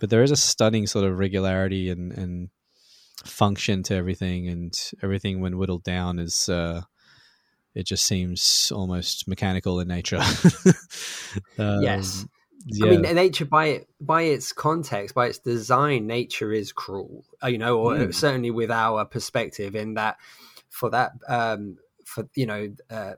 but 0.00 0.10
there 0.10 0.22
is 0.22 0.30
a 0.30 0.36
stunning 0.36 0.86
sort 0.86 1.04
of 1.04 1.18
regularity 1.18 1.90
and 1.90 2.12
and 2.12 2.48
function 3.24 3.82
to 3.84 3.94
everything 3.94 4.48
and 4.48 4.90
everything 5.02 5.40
when 5.40 5.56
whittled 5.56 5.84
down 5.84 6.18
is 6.18 6.48
uh 6.48 6.82
it 7.74 7.86
just 7.86 8.04
seems 8.04 8.72
almost 8.74 9.26
mechanical 9.28 9.80
in 9.80 9.88
nature 9.88 10.18
um, 11.58 11.80
Yes. 11.82 12.26
yeah. 12.66 12.86
I 12.86 12.90
mean, 12.90 13.02
nature 13.02 13.44
by 13.44 13.66
it, 13.66 13.88
by 14.00 14.22
its 14.22 14.52
context, 14.52 15.14
by 15.14 15.26
its 15.26 15.38
design, 15.38 16.06
nature 16.06 16.52
is 16.52 16.72
cruel. 16.72 17.24
uh, 17.42 17.48
You 17.48 17.58
know, 17.58 17.78
or 17.78 17.96
Mm. 17.96 18.14
certainly 18.14 18.50
with 18.50 18.70
our 18.70 19.04
perspective, 19.04 19.74
in 19.74 19.94
that 19.94 20.16
for 20.70 20.90
that 20.90 21.12
um, 21.28 21.78
for 22.04 22.28
you 22.34 22.46
know, 22.46 22.74
uh, 22.90 23.14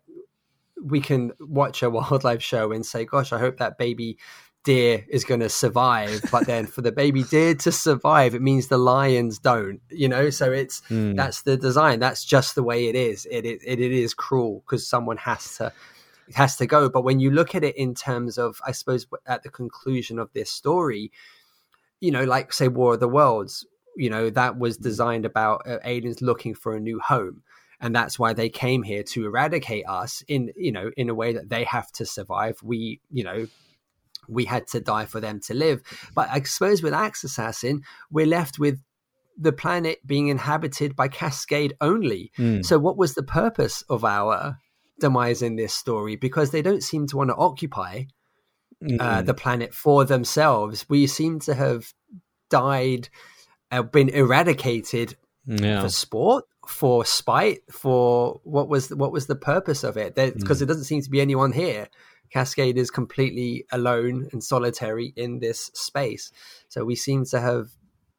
we 0.82 1.00
can 1.00 1.32
watch 1.40 1.82
a 1.82 1.90
wildlife 1.96 2.42
show 2.42 2.72
and 2.72 2.84
say, 2.84 3.04
"Gosh, 3.04 3.32
I 3.32 3.38
hope 3.38 3.58
that 3.58 3.78
baby." 3.78 4.18
Deer 4.66 5.06
is 5.08 5.24
going 5.24 5.40
to 5.40 5.48
survive, 5.48 6.20
but 6.30 6.46
then 6.46 6.66
for 6.66 6.82
the 6.82 6.92
baby 6.92 7.22
deer 7.22 7.54
to 7.54 7.72
survive, 7.72 8.34
it 8.34 8.42
means 8.42 8.66
the 8.66 8.76
lions 8.78 9.38
don't. 9.38 9.80
You 9.90 10.08
know, 10.08 10.28
so 10.30 10.52
it's 10.52 10.82
Mm. 10.90 11.16
that's 11.16 11.42
the 11.42 11.56
design. 11.56 12.00
That's 12.00 12.24
just 12.24 12.54
the 12.54 12.62
way 12.62 12.88
it 12.90 12.94
is. 12.94 13.26
It 13.30 13.44
it, 13.46 13.60
it 13.64 13.80
is 13.80 14.12
cruel 14.12 14.62
because 14.66 14.86
someone 14.86 15.16
has 15.18 15.56
to 15.58 15.72
it 16.28 16.34
has 16.34 16.56
to 16.56 16.66
go. 16.66 16.88
But 16.90 17.04
when 17.04 17.20
you 17.20 17.30
look 17.30 17.54
at 17.54 17.64
it 17.64 17.76
in 17.76 17.94
terms 17.94 18.36
of, 18.38 18.60
I 18.66 18.72
suppose, 18.72 19.06
at 19.26 19.42
the 19.44 19.50
conclusion 19.50 20.18
of 20.18 20.32
this 20.32 20.50
story, 20.50 21.12
you 22.00 22.10
know, 22.10 22.24
like 22.24 22.52
say 22.52 22.68
War 22.68 22.94
of 22.94 23.00
the 23.00 23.08
Worlds, 23.08 23.64
you 23.96 24.10
know, 24.10 24.28
that 24.30 24.58
was 24.58 24.76
designed 24.76 25.24
about 25.24 25.62
uh, 25.66 25.78
aliens 25.84 26.20
looking 26.20 26.54
for 26.54 26.74
a 26.76 26.80
new 26.80 26.98
home. 27.00 27.42
and 27.80 27.94
that's 27.94 28.18
why 28.18 28.32
they 28.32 28.48
came 28.48 28.82
here 28.82 29.02
to 29.04 29.26
eradicate 29.26 29.84
us 29.86 30.24
in 30.28 30.50
you 30.56 30.72
know 30.72 30.90
in 30.96 31.08
a 31.10 31.14
way 31.14 31.30
that 31.36 31.48
they 31.50 31.64
have 31.64 31.88
to 31.92 32.04
survive 32.06 32.56
we 32.62 32.78
you 33.18 33.24
know 33.28 33.46
we 34.28 34.44
had 34.44 34.66
to 34.66 34.80
die 34.80 35.04
for 35.06 35.20
them 35.20 35.40
to 35.40 35.54
live 35.54 35.82
but 36.14 36.28
i 36.30 36.40
suppose 36.42 36.82
with 36.82 36.92
axe 36.94 37.24
assassin 37.24 37.82
we're 38.10 38.26
left 38.26 38.58
with 38.58 38.78
the 39.38 39.52
planet 39.52 39.98
being 40.06 40.28
inhabited 40.28 40.96
by 40.96 41.08
cascade 41.08 41.74
only 41.80 42.32
Mm. 42.38 42.64
so 42.64 42.78
what 42.78 42.96
was 42.96 43.14
the 43.14 43.22
purpose 43.22 43.82
of 43.88 44.04
our 44.04 44.58
demise 44.98 45.42
in 45.42 45.56
this 45.56 45.74
story 45.74 46.16
because 46.16 46.50
they 46.50 46.62
don't 46.62 46.82
seem 46.82 47.06
to 47.08 47.16
want 47.18 47.30
to 47.30 47.36
occupy 47.36 48.04
uh, 48.82 48.86
Mm. 49.22 49.26
the 49.26 49.34
planet 49.34 49.74
for 49.74 50.04
themselves 50.04 50.86
we 50.88 51.06
seem 51.06 51.38
to 51.40 51.54
have 51.54 51.92
died 52.50 53.08
uh, 53.70 53.82
been 53.82 54.08
eradicated 54.08 55.16
yeah. 55.46 55.80
for 55.82 55.88
sport 55.88 56.44
for 56.66 57.04
spite 57.04 57.60
for 57.70 58.40
what 58.44 58.68
was 58.68 58.88
what 58.90 59.12
was 59.12 59.26
the 59.26 59.36
purpose 59.36 59.84
of 59.84 59.96
it 59.96 60.14
because 60.14 60.58
Mm. 60.58 60.62
it 60.62 60.66
doesn't 60.66 60.84
seem 60.84 61.02
to 61.02 61.10
be 61.10 61.20
anyone 61.20 61.52
here 61.52 61.88
cascade 62.30 62.76
is 62.78 62.90
completely 62.90 63.64
alone 63.72 64.28
and 64.32 64.42
solitary 64.42 65.12
in 65.16 65.38
this 65.40 65.70
space 65.74 66.30
so 66.68 66.84
we 66.84 66.94
seem 66.94 67.24
to 67.24 67.40
have 67.40 67.68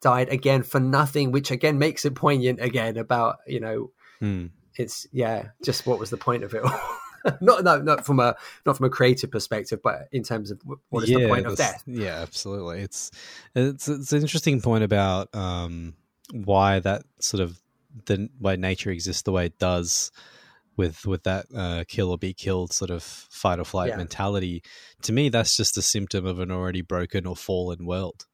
died 0.01 0.29
again 0.29 0.63
for 0.63 0.79
nothing 0.79 1.31
which 1.31 1.51
again 1.51 1.77
makes 1.79 2.05
it 2.05 2.15
poignant 2.15 2.61
again 2.61 2.97
about 2.97 3.37
you 3.47 3.59
know 3.59 3.91
Mm. 4.21 4.49
it's 4.75 5.05
yeah 5.11 5.49
just 5.63 5.85
what 5.85 5.99
was 5.99 6.09
the 6.09 6.17
point 6.17 6.43
of 6.43 6.53
it 6.55 6.63
all 6.63 6.97
not 7.41 7.63
no 7.63 7.79
not 7.79 8.03
from 8.05 8.19
a 8.19 8.35
not 8.65 8.77
from 8.77 8.85
a 8.87 8.89
creative 8.89 9.29
perspective 9.29 9.79
but 9.83 10.07
in 10.11 10.23
terms 10.23 10.49
of 10.49 10.59
wh- 10.61 10.79
what 10.91 11.03
is 11.03 11.09
the 11.09 11.27
point 11.27 11.45
of 11.45 11.55
death 11.55 11.83
Yeah, 11.85 12.19
absolutely. 12.21 12.79
It's 12.81 13.11
it's 13.53 13.87
it's 13.87 14.11
an 14.13 14.21
interesting 14.21 14.59
point 14.61 14.83
about 14.83 15.33
um, 15.35 15.93
why 16.31 16.79
that 16.79 17.03
sort 17.19 17.41
of 17.41 17.59
the 18.05 18.29
why 18.39 18.55
nature 18.55 18.89
exists 18.89 19.21
the 19.23 19.31
way 19.31 19.45
it 19.47 19.59
does 19.59 20.11
with 20.77 21.05
with 21.05 21.23
that 21.23 21.47
uh, 21.55 21.83
kill 21.87 22.11
or 22.11 22.17
be 22.17 22.33
killed 22.33 22.71
sort 22.71 22.91
of 22.91 23.03
fight 23.03 23.59
or 23.59 23.65
flight 23.65 23.89
Yeah. 23.89 23.97
mentality. 23.97 24.63
To 25.03 25.11
me, 25.11 25.29
that's 25.29 25.57
just 25.57 25.77
a 25.77 25.81
symptom 25.81 26.25
of 26.25 26.39
an 26.39 26.51
already 26.51 26.81
broken 26.81 27.25
or 27.25 27.35
fallen 27.35 27.85
world. 27.85 28.25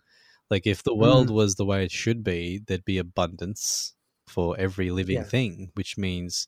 Like 0.49 0.67
if 0.67 0.83
the 0.83 0.95
world 0.95 1.29
Mm. 1.29 1.33
was 1.33 1.55
the 1.55 1.65
way 1.65 1.83
it 1.85 1.91
should 1.91 2.23
be, 2.23 2.59
there'd 2.67 2.85
be 2.85 2.97
abundance 2.99 3.95
for 4.27 4.55
every 4.59 4.91
living 4.91 5.17
Yeah. 5.17 5.23
thing, 5.23 5.71
which 5.73 5.97
means 5.97 6.47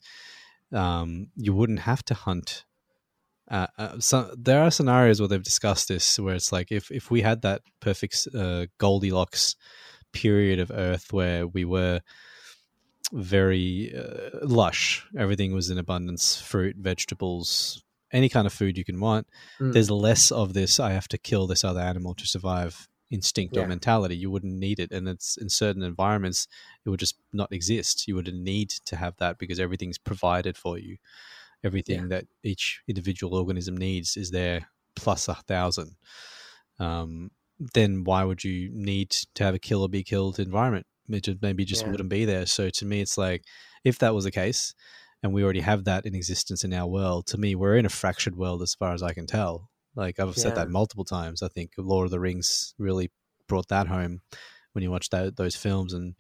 um, 0.72 1.28
you 1.36 1.54
wouldn't 1.54 1.80
have 1.80 2.04
to 2.06 2.14
hunt 2.14 2.66
uh, 3.52 3.68
uh, 3.78 4.00
so 4.00 4.34
there 4.36 4.64
are 4.64 4.72
scenarios 4.72 5.20
where 5.20 5.28
they've 5.28 5.44
discussed 5.44 5.88
this 5.88 6.18
where 6.18 6.34
it's 6.34 6.52
like 6.52 6.72
if 6.72 6.90
if 6.90 7.12
we 7.12 7.22
had 7.22 7.44
that 7.44 7.62
perfect 7.80 8.28
uh, 8.36 8.66
Goldilocks 8.80 9.56
period 10.14 10.58
of 10.60 10.72
Earth 10.72 11.14
where 11.14 11.46
we 11.46 11.64
were 11.64 12.02
very 13.16 13.94
uh, 13.96 14.40
lush, 14.44 15.06
everything 15.18 15.54
was 15.54 15.70
in 15.70 15.78
abundance, 15.78 16.40
fruit, 16.42 16.76
vegetables, 16.78 17.84
any 18.12 18.30
kind 18.30 18.46
of 18.46 18.54
food 18.54 18.78
you 18.78 18.86
can 18.86 19.00
want. 19.00 19.28
Mm. 19.60 19.74
There's 19.74 19.90
less 19.90 20.32
of 20.32 20.54
this. 20.54 20.80
I 20.80 20.92
have 20.92 21.08
to 21.10 21.18
kill 21.18 21.48
this 21.48 21.64
other 21.64 21.80
animal 21.80 22.14
to 22.16 22.28
survive 22.28 22.88
instinct 23.12 23.56
or 23.56 23.68
mentality. 23.68 24.18
You 24.18 24.32
wouldn't 24.32 24.54
need 24.54 24.80
it, 24.80 24.92
and 24.92 25.08
it's 25.08 25.38
in 25.38 25.50
certain 25.50 25.84
environments 25.84 26.48
it 26.86 26.90
would 26.90 27.00
just 27.00 27.16
not 27.32 27.52
exist. 27.52 28.08
You 28.08 28.16
wouldn't 28.16 28.42
need 28.42 28.70
to 28.86 28.96
have 28.96 29.16
that 29.18 29.38
because 29.38 29.60
everything's 29.60 29.98
provided 29.98 30.58
for 30.58 30.78
you 30.78 30.98
everything 31.66 32.10
that 32.10 32.26
each 32.44 32.82
individual 32.88 33.36
organism 33.36 33.76
needs 33.76 34.16
is 34.16 34.32
there 34.32 34.70
plus 34.96 35.28
a 35.28 35.34
thousand 35.34 35.96
um, 36.80 37.32
then 37.60 38.04
why 38.04 38.24
would 38.24 38.44
you 38.44 38.70
need 38.74 39.12
to 39.36 39.44
have 39.44 39.56
a 39.56 39.60
kill 39.60 39.82
or 39.82 39.90
be 39.90 40.04
killed 40.04 40.40
environment? 40.40 40.86
It 41.10 41.24
just 41.24 41.42
maybe 41.42 41.66
just 41.66 41.84
Yeah. 41.84 41.92
wouldn't 41.92 42.10
be 42.10 42.26
there. 42.26 42.46
So 42.46 42.70
to 42.70 42.86
me 42.86 43.02
it's 43.02 43.18
like 43.18 43.44
if 43.84 44.00
that 44.00 44.14
was 44.16 44.24
the 44.26 44.32
case 44.32 44.74
and 45.24 45.34
we 45.34 45.44
already 45.44 45.62
have 45.62 45.86
that 45.86 46.06
in 46.06 46.16
existence 46.16 46.64
in 46.64 46.74
our 46.74 46.88
world 46.88 47.26
to 47.28 47.38
me 47.38 47.56
we're 47.56 47.78
in 47.78 47.86
a 47.86 47.90
fractured 47.90 48.36
world 48.36 48.62
as 48.62 48.74
far 48.76 48.94
as 48.94 49.02
i 49.04 49.14
can 49.14 49.28
tell. 49.28 49.70
Like 49.96 50.20
i've 50.20 50.36
said 50.38 50.56
that 50.56 50.70
multiple 50.70 51.06
times. 51.06 51.42
I 51.42 51.48
think 51.48 51.72
lord 51.78 52.06
of 52.06 52.12
the 52.12 52.20
rings 52.20 52.74
really 52.78 53.12
brought 53.48 53.68
that 53.70 53.88
home 53.88 54.22
when 54.74 54.84
you 54.84 54.92
watch 54.92 55.10
that, 55.12 55.38
those 55.38 55.56
films 55.56 55.94
and 55.94 56.16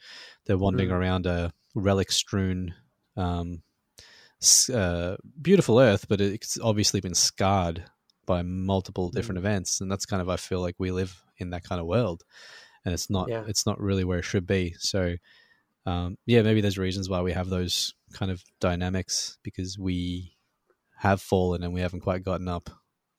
they're 0.45 0.57
wandering 0.57 0.89
Mm. 0.89 0.93
around 0.93 1.25
a 1.25 1.51
relic 1.73 2.11
strewn 2.11 2.73
um, 3.17 3.63
uh, 4.73 5.15
beautiful 5.41 5.79
earth, 5.79 6.05
but 6.07 6.21
it's 6.21 6.57
obviously 6.61 7.01
been 7.01 7.15
scarred 7.15 7.85
by 8.25 8.41
multiple 8.41 9.09
different 9.09 9.37
events, 9.39 9.81
and 9.81 9.91
that's 9.91 10.05
kind 10.05 10.21
of 10.21 10.29
I 10.29 10.37
feel 10.37 10.61
like 10.61 10.75
we 10.77 10.91
live 10.91 11.23
in 11.37 11.49
that 11.51 11.63
kind 11.63 11.79
of 11.81 11.87
world, 11.87 12.23
and 12.83 12.93
it's 12.93 13.09
not 13.09 13.29
Yeah. 13.29 13.43
it's 13.47 13.65
not 13.65 13.79
really 13.79 14.03
where 14.03 14.19
it 14.19 14.25
should 14.25 14.45
be. 14.47 14.75
So, 14.79 15.15
um, 15.85 16.17
yeah, 16.25 16.41
maybe 16.41 16.61
there's 16.61 16.77
reasons 16.77 17.09
why 17.09 17.21
we 17.21 17.33
have 17.33 17.49
those 17.49 17.93
kind 18.13 18.31
of 18.31 18.43
dynamics 18.59 19.37
because 19.43 19.77
we 19.77 20.35
have 20.97 21.21
fallen 21.21 21.63
and 21.63 21.73
we 21.73 21.81
haven't 21.81 22.01
quite 22.01 22.23
gotten 22.23 22.47
up 22.47 22.69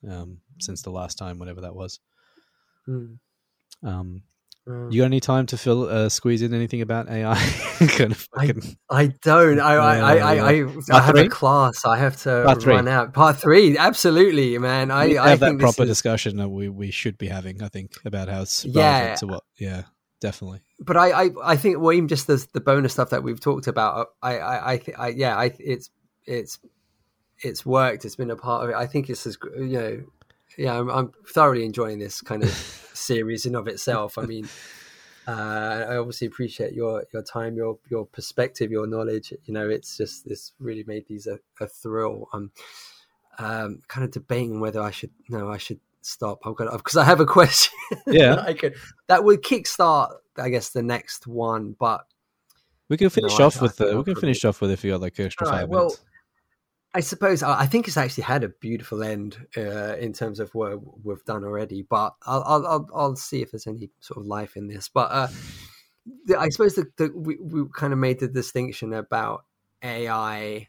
um, 0.08 0.40
since 0.60 0.82
the 0.82 0.90
last 0.90 1.18
time, 1.18 1.38
whatever 1.38 1.60
that 1.62 1.74
was. 1.74 2.00
Mm. 2.88 3.18
Um. 3.82 4.22
Mm. 4.66 4.92
you 4.92 5.02
got 5.02 5.06
any 5.06 5.20
time 5.20 5.46
to 5.46 5.56
fill 5.56 5.84
uh, 5.88 6.08
squeeze 6.08 6.42
in 6.42 6.52
anything 6.52 6.82
about 6.82 7.08
AI? 7.08 7.34
kind 7.88 8.10
of 8.12 8.28
I- 8.34 8.46
fucking, 8.48 8.76
I 8.90 9.06
don't. 9.22 9.60
I 9.60 9.74
I, 9.74 9.96
I, 9.96 10.14
I, 10.16 10.38
uh, 10.62 10.68
I, 10.90 10.96
I 10.96 11.00
have 11.02 11.14
three? 11.14 11.26
a 11.26 11.28
class. 11.28 11.84
I 11.84 11.96
have 11.98 12.16
to 12.22 12.42
Part 12.44 12.62
three. 12.62 12.74
run 12.74 12.88
out. 12.88 13.12
Part 13.12 13.36
three, 13.36 13.78
absolutely, 13.78 14.58
man. 14.58 14.90
I, 14.90 15.06
we 15.06 15.18
I 15.18 15.28
have 15.30 15.40
that 15.40 15.58
proper 15.58 15.84
is, 15.84 15.88
discussion 15.88 16.36
that 16.38 16.48
we, 16.48 16.68
we 16.68 16.90
should 16.90 17.16
be 17.16 17.28
having. 17.28 17.62
I 17.62 17.68
think 17.68 17.92
about 18.04 18.28
how 18.28 18.42
it's 18.42 18.64
Yeah. 18.64 19.14
to 19.16 19.26
what. 19.28 19.44
Yeah, 19.56 19.82
definitely. 20.20 20.62
but 20.80 20.96
I, 20.96 21.26
I, 21.26 21.30
I 21.44 21.56
think 21.56 21.78
well, 21.78 21.92
even 21.92 22.08
just 22.08 22.26
the 22.26 22.44
the 22.52 22.60
bonus 22.60 22.92
stuff 22.94 23.10
that 23.10 23.22
we've 23.22 23.38
talked 23.40 23.68
about. 23.68 23.96
Uh, 23.96 24.04
I, 24.26 24.38
I, 24.38 24.72
I, 24.72 24.76
th- 24.78 24.96
I 24.98 25.08
yeah, 25.08 25.36
I, 25.36 25.52
it's, 25.60 25.90
it's, 26.24 26.58
it's 27.40 27.64
worked. 27.64 28.04
It's 28.04 28.16
been 28.16 28.30
a 28.32 28.36
part 28.36 28.64
of 28.64 28.70
it. 28.70 28.74
I 28.76 28.86
think 28.86 29.10
it's 29.10 29.26
as 29.28 29.38
you 29.56 29.66
know, 29.66 30.02
yeah, 30.56 30.78
I'm, 30.78 30.88
I'm 30.90 31.12
thoroughly 31.28 31.64
enjoying 31.64 31.98
this 31.98 32.20
kind 32.20 32.42
of 32.42 32.50
series 32.94 33.46
in 33.46 33.54
of 33.54 33.68
itself. 33.68 34.18
I 34.18 34.22
mean. 34.22 34.48
Uh, 35.28 35.84
I 35.90 35.96
obviously 35.96 36.28
appreciate 36.28 36.72
your 36.72 37.04
your 37.12 37.24
time, 37.24 37.56
your 37.56 37.80
your 37.90 38.06
perspective, 38.06 38.70
your 38.70 38.86
knowledge. 38.86 39.32
You 39.46 39.54
know, 39.54 39.68
it's 39.68 39.96
just 39.96 40.24
this 40.24 40.52
really 40.60 40.84
made 40.86 41.08
these 41.08 41.26
a, 41.26 41.40
a 41.60 41.66
thrill. 41.66 42.28
I'm 42.32 42.52
um, 43.38 43.82
kind 43.88 44.04
of 44.04 44.10
debating 44.10 44.60
whether 44.60 44.80
I 44.80 44.90
should 44.90 45.10
no, 45.28 45.50
I 45.50 45.58
should 45.58 45.80
stop. 46.02 46.46
I've 46.46 46.54
got 46.54 46.70
because 46.72 46.96
I 46.96 47.04
have 47.04 47.20
a 47.20 47.26
question. 47.26 47.72
Yeah. 48.06 48.36
that 48.36 48.46
I 48.46 48.54
could 48.54 48.74
that 49.06 49.22
would 49.24 49.42
kickstart, 49.42 50.10
I 50.36 50.48
guess, 50.48 50.70
the 50.70 50.82
next 50.82 51.26
one. 51.26 51.76
But 51.78 52.04
We 52.88 52.96
can 52.96 53.10
finish 53.10 53.38
No, 53.38 53.46
off 53.46 53.58
I 53.58 53.62
with 53.62 53.76
think 53.76 53.90
the. 53.90 53.96
We 53.98 54.04
can 54.04 54.16
finish 54.16 54.44
off 54.44 54.60
with 54.60 54.70
if 54.70 54.84
you 54.84 54.92
got 54.92 55.00
like 55.00 55.18
extra 55.20 55.46
right, 55.46 55.60
five 55.60 55.68
well, 55.68 55.84
minutes. 55.84 56.04
I 56.96 57.00
suppose 57.00 57.42
I 57.42 57.66
think 57.66 57.88
it's 57.88 57.98
actually 57.98 58.22
had 58.22 58.42
a 58.42 58.48
beautiful 58.48 59.02
end 59.02 59.36
uh, 59.54 59.96
in 59.98 60.14
terms 60.14 60.40
of 60.40 60.54
what 60.54 60.80
we've 61.04 61.22
done 61.26 61.44
already. 61.44 61.82
But 61.82 62.14
I'll 62.22 62.42
I'll, 62.42 62.88
I'll, 62.94 63.16
see 63.16 63.42
if 63.42 63.50
there's 63.50 63.66
any 63.66 63.90
sort 64.00 64.20
of 64.20 64.26
life 64.26 64.56
in 64.56 64.66
this. 64.66 64.88
But 64.88 65.10
uh, 65.10 65.28
the, 66.24 66.38
I 66.38 66.48
suppose 66.48 66.76
that 66.76 67.14
we 67.14 67.36
we 67.38 67.64
kind 67.74 67.92
of 67.92 67.98
made 67.98 68.20
the 68.20 68.28
distinction 68.28 68.94
about 68.94 69.44
AI 69.82 70.68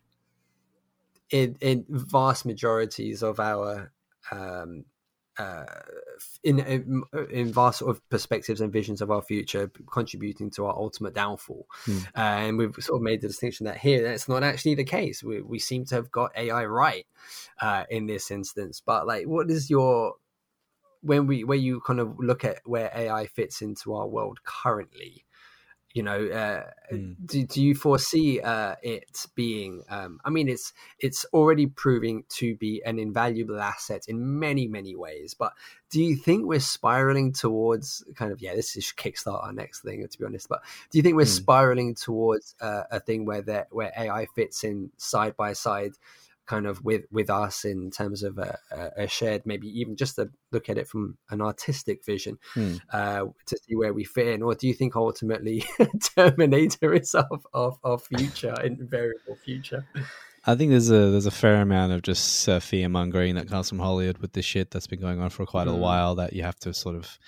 in 1.30 1.56
in 1.62 1.86
vast 1.88 2.46
majorities 2.46 3.24
of 3.24 3.40
our 3.40 3.94
um, 4.30 4.84
uh, 5.38 5.66
in, 6.44 6.60
in 6.60 7.04
in 7.32 7.54
vast 7.54 7.80
sort 7.80 7.96
of 7.96 8.10
perspectives 8.10 8.62
and 8.62 8.74
visions 8.74 9.02
of 9.02 9.12
our 9.12 9.22
future, 9.22 9.72
contributing 9.92 10.50
to 10.52 10.66
our 10.66 10.76
ultimate 10.76 11.14
downfall. 11.14 11.68
Hmm. 11.86 11.98
Uh, 12.16 12.20
and 12.20 12.58
we've 12.58 12.76
sort 12.80 12.98
of 12.98 13.04
made 13.04 13.22
the 13.22 13.28
distinction 13.28 13.66
that 13.66 13.78
here 13.78 14.04
that's 14.04 14.28
not 14.28 14.44
actually 14.44 14.76
the 14.76 14.84
case. 14.84 15.24
We 15.24 15.42
we 15.42 15.60
seem 15.60 15.86
to 15.86 15.96
have 15.96 16.12
got 16.12 16.32
AI 16.36 16.66
right 16.66 17.06
uh, 17.62 17.84
in 17.90 18.08
this 18.08 18.32
instance. 18.32 18.82
But 18.84 19.06
like, 19.06 19.26
what 19.28 19.50
is 19.52 19.70
your 19.70 20.16
when 21.02 21.28
we 21.28 21.44
where 21.44 21.58
you 21.58 21.82
kind 21.82 22.00
of 22.00 22.18
look 22.20 22.44
at 22.44 22.60
where 22.66 22.92
AI 22.96 23.28
fits 23.28 23.62
into 23.62 23.94
our 23.94 24.08
world 24.08 24.40
currently? 24.44 25.24
You 25.98 26.04
know, 26.04 26.28
uh, 26.28 26.64
Hmm. 26.90 27.14
do, 27.26 27.46
do 27.46 27.64
you 27.64 27.74
foresee 27.74 28.40
uh, 28.40 28.76
it 28.84 29.26
being? 29.36 29.84
Um, 29.90 30.20
I 30.24 30.30
mean, 30.30 30.48
it's 30.48 30.74
it's 31.00 31.26
already 31.34 31.66
proving 31.66 32.24
to 32.38 32.56
be 32.56 32.82
an 32.86 33.00
invaluable 33.00 33.60
asset 33.60 34.04
in 34.08 34.40
many 34.40 34.68
many 34.68 34.96
ways. 34.96 35.34
But 35.34 35.54
do 35.90 36.04
you 36.04 36.16
think 36.16 36.46
we're 36.46 36.60
spiraling 36.60 37.34
towards 37.34 38.04
kind 38.16 38.32
of 38.32 38.42
yeah? 38.42 38.56
This 38.56 38.76
is 38.78 38.94
kickstart 38.96 39.44
our 39.44 39.54
next 39.54 39.82
thing, 39.82 40.08
to 40.08 40.20
be 40.20 40.26
honest. 40.26 40.48
But 40.50 40.62
do 40.92 40.98
you 41.00 41.02
think 41.04 41.16
we're 41.16 41.26
Hmm. 41.26 41.44
spiraling 41.44 41.96
towards 41.96 42.56
uh, 42.62 42.84
a 42.92 43.00
thing 43.00 43.26
where 43.26 43.42
that 43.44 43.68
where 43.72 43.92
AI 43.98 44.28
fits 44.36 44.64
in 44.64 44.92
side 44.98 45.36
by 45.36 45.54
side? 45.54 45.94
Kind 46.48 46.66
of 46.66 46.84
with 46.84 47.04
with 47.12 47.30
us 47.30 47.66
in 47.66 47.92
terms 47.92 48.24
of 48.24 48.38
a, 48.38 48.58
a 48.98 49.08
shared 49.08 49.44
maybe 49.46 49.68
even 49.68 49.96
just 49.96 50.16
to 50.16 50.30
look 50.52 50.70
at 50.70 50.78
it 50.78 50.88
from 50.88 51.18
an 51.30 51.42
artistic 51.42 52.04
vision 52.06 52.38
Hmm. 52.54 52.76
uh, 52.92 53.26
to 53.46 53.58
see 53.64 53.76
where 53.76 53.94
we 53.94 54.04
fit 54.06 54.28
in, 54.28 54.42
or 54.42 54.56
do 54.56 54.68
you 54.68 54.74
think 54.74 54.96
ultimately 54.96 55.64
Terminator 56.16 56.94
is 56.94 57.14
our, 57.14 57.28
our, 57.54 57.78
our 57.84 57.98
future, 57.98 58.56
invariable 58.64 59.36
future? 59.44 59.86
I 60.46 60.56
think 60.56 60.72
there's 60.72 60.90
a 60.90 61.12
there's 61.12 61.26
a 61.26 61.32
fair 61.32 61.62
amount 61.62 61.92
of 61.92 62.02
just 62.02 62.48
uh, 62.48 62.60
fear 62.62 62.88
mongering 62.88 63.36
that 63.36 63.50
comes 63.50 63.68
from 63.68 63.80
Hollywood 63.80 64.20
with 64.20 64.32
this 64.34 64.46
shit 64.46 64.72
that's 64.72 64.88
been 64.88 65.02
going 65.02 65.20
on 65.20 65.30
for 65.30 65.46
quite 65.46 65.68
a 65.68 65.72
Mm. 65.72 65.80
while. 65.80 66.16
That 66.16 66.32
you 66.34 66.44
have 66.44 66.58
to 66.60 66.74
sort 66.74 66.96
of 66.96 67.20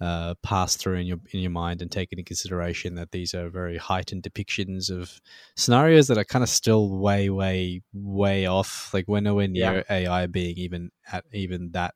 uh, 0.00 0.34
pass 0.42 0.76
through 0.76 0.94
in 0.94 1.06
your 1.06 1.18
in 1.32 1.40
your 1.40 1.50
mind 1.50 1.82
and 1.82 1.90
take 1.90 2.12
into 2.12 2.22
consideration 2.22 2.94
that 2.94 3.10
these 3.10 3.34
are 3.34 3.48
very 3.48 3.76
heightened 3.76 4.22
depictions 4.22 4.90
of 4.90 5.20
scenarios 5.56 6.06
that 6.06 6.18
are 6.18 6.24
kind 6.24 6.42
of 6.44 6.48
still 6.48 6.90
way, 6.98 7.28
way, 7.30 7.82
way 7.92 8.46
off. 8.46 8.90
Like 8.94 9.06
we're 9.08 9.20
nowhere 9.20 9.48
near 9.48 9.84
Yeah. 9.88 9.94
AI 9.96 10.26
being 10.26 10.56
even 10.56 10.90
at 11.10 11.24
even 11.32 11.70
that 11.72 11.94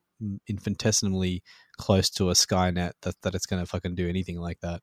infinitesimally 0.49 1.43
close 1.79 2.11
to 2.11 2.31
a 2.31 2.35
Skynet 2.35 2.93
that, 3.03 3.15
that 3.23 3.35
it's 3.35 3.47
going 3.47 3.63
to 3.63 3.67
fucking 3.67 3.95
do 3.95 4.09
anything 4.09 4.39
like 4.39 4.61
that. 4.61 4.83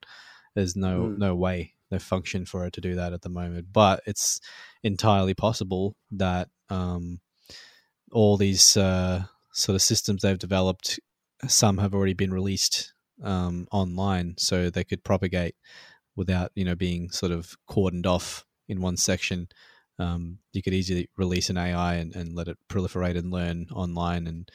There's 0.55 0.75
no 0.75 1.01
Mm. 1.03 1.17
no 1.17 1.35
way, 1.35 1.75
no 1.91 1.99
function 1.99 2.45
for 2.45 2.65
it 2.65 2.73
to 2.73 2.81
do 2.81 2.95
that 2.95 3.13
at 3.13 3.21
the 3.21 3.29
moment. 3.29 3.67
But 3.71 4.01
it's 4.05 4.39
entirely 4.83 5.33
possible 5.33 5.95
that 6.11 6.49
um, 6.69 7.19
all 8.11 8.37
these 8.37 8.75
uh, 8.77 9.25
sort 9.53 9.75
of 9.75 9.81
systems 9.81 10.21
they've 10.21 10.39
developed, 10.39 10.99
some 11.47 11.77
have 11.77 11.93
already 11.93 12.13
been 12.13 12.33
released 12.33 12.93
um, 13.23 13.67
online, 13.71 14.35
so 14.37 14.69
they 14.69 14.83
could 14.83 15.03
propagate 15.03 15.55
without 16.15 16.51
you 16.55 16.65
know 16.65 16.75
being 16.75 17.09
sort 17.09 17.31
of 17.31 17.55
cordoned 17.69 18.05
off 18.05 18.45
in 18.67 18.81
one 18.81 18.97
section. 18.97 19.47
Um, 19.97 20.39
you 20.53 20.61
could 20.61 20.73
easily 20.73 21.09
release 21.17 21.49
an 21.49 21.57
AI 21.57 21.95
and, 21.95 22.15
and 22.15 22.33
let 22.33 22.47
it 22.47 22.57
proliferate 22.69 23.17
and 23.17 23.31
learn 23.31 23.67
online. 23.71 24.27
And 24.27 24.49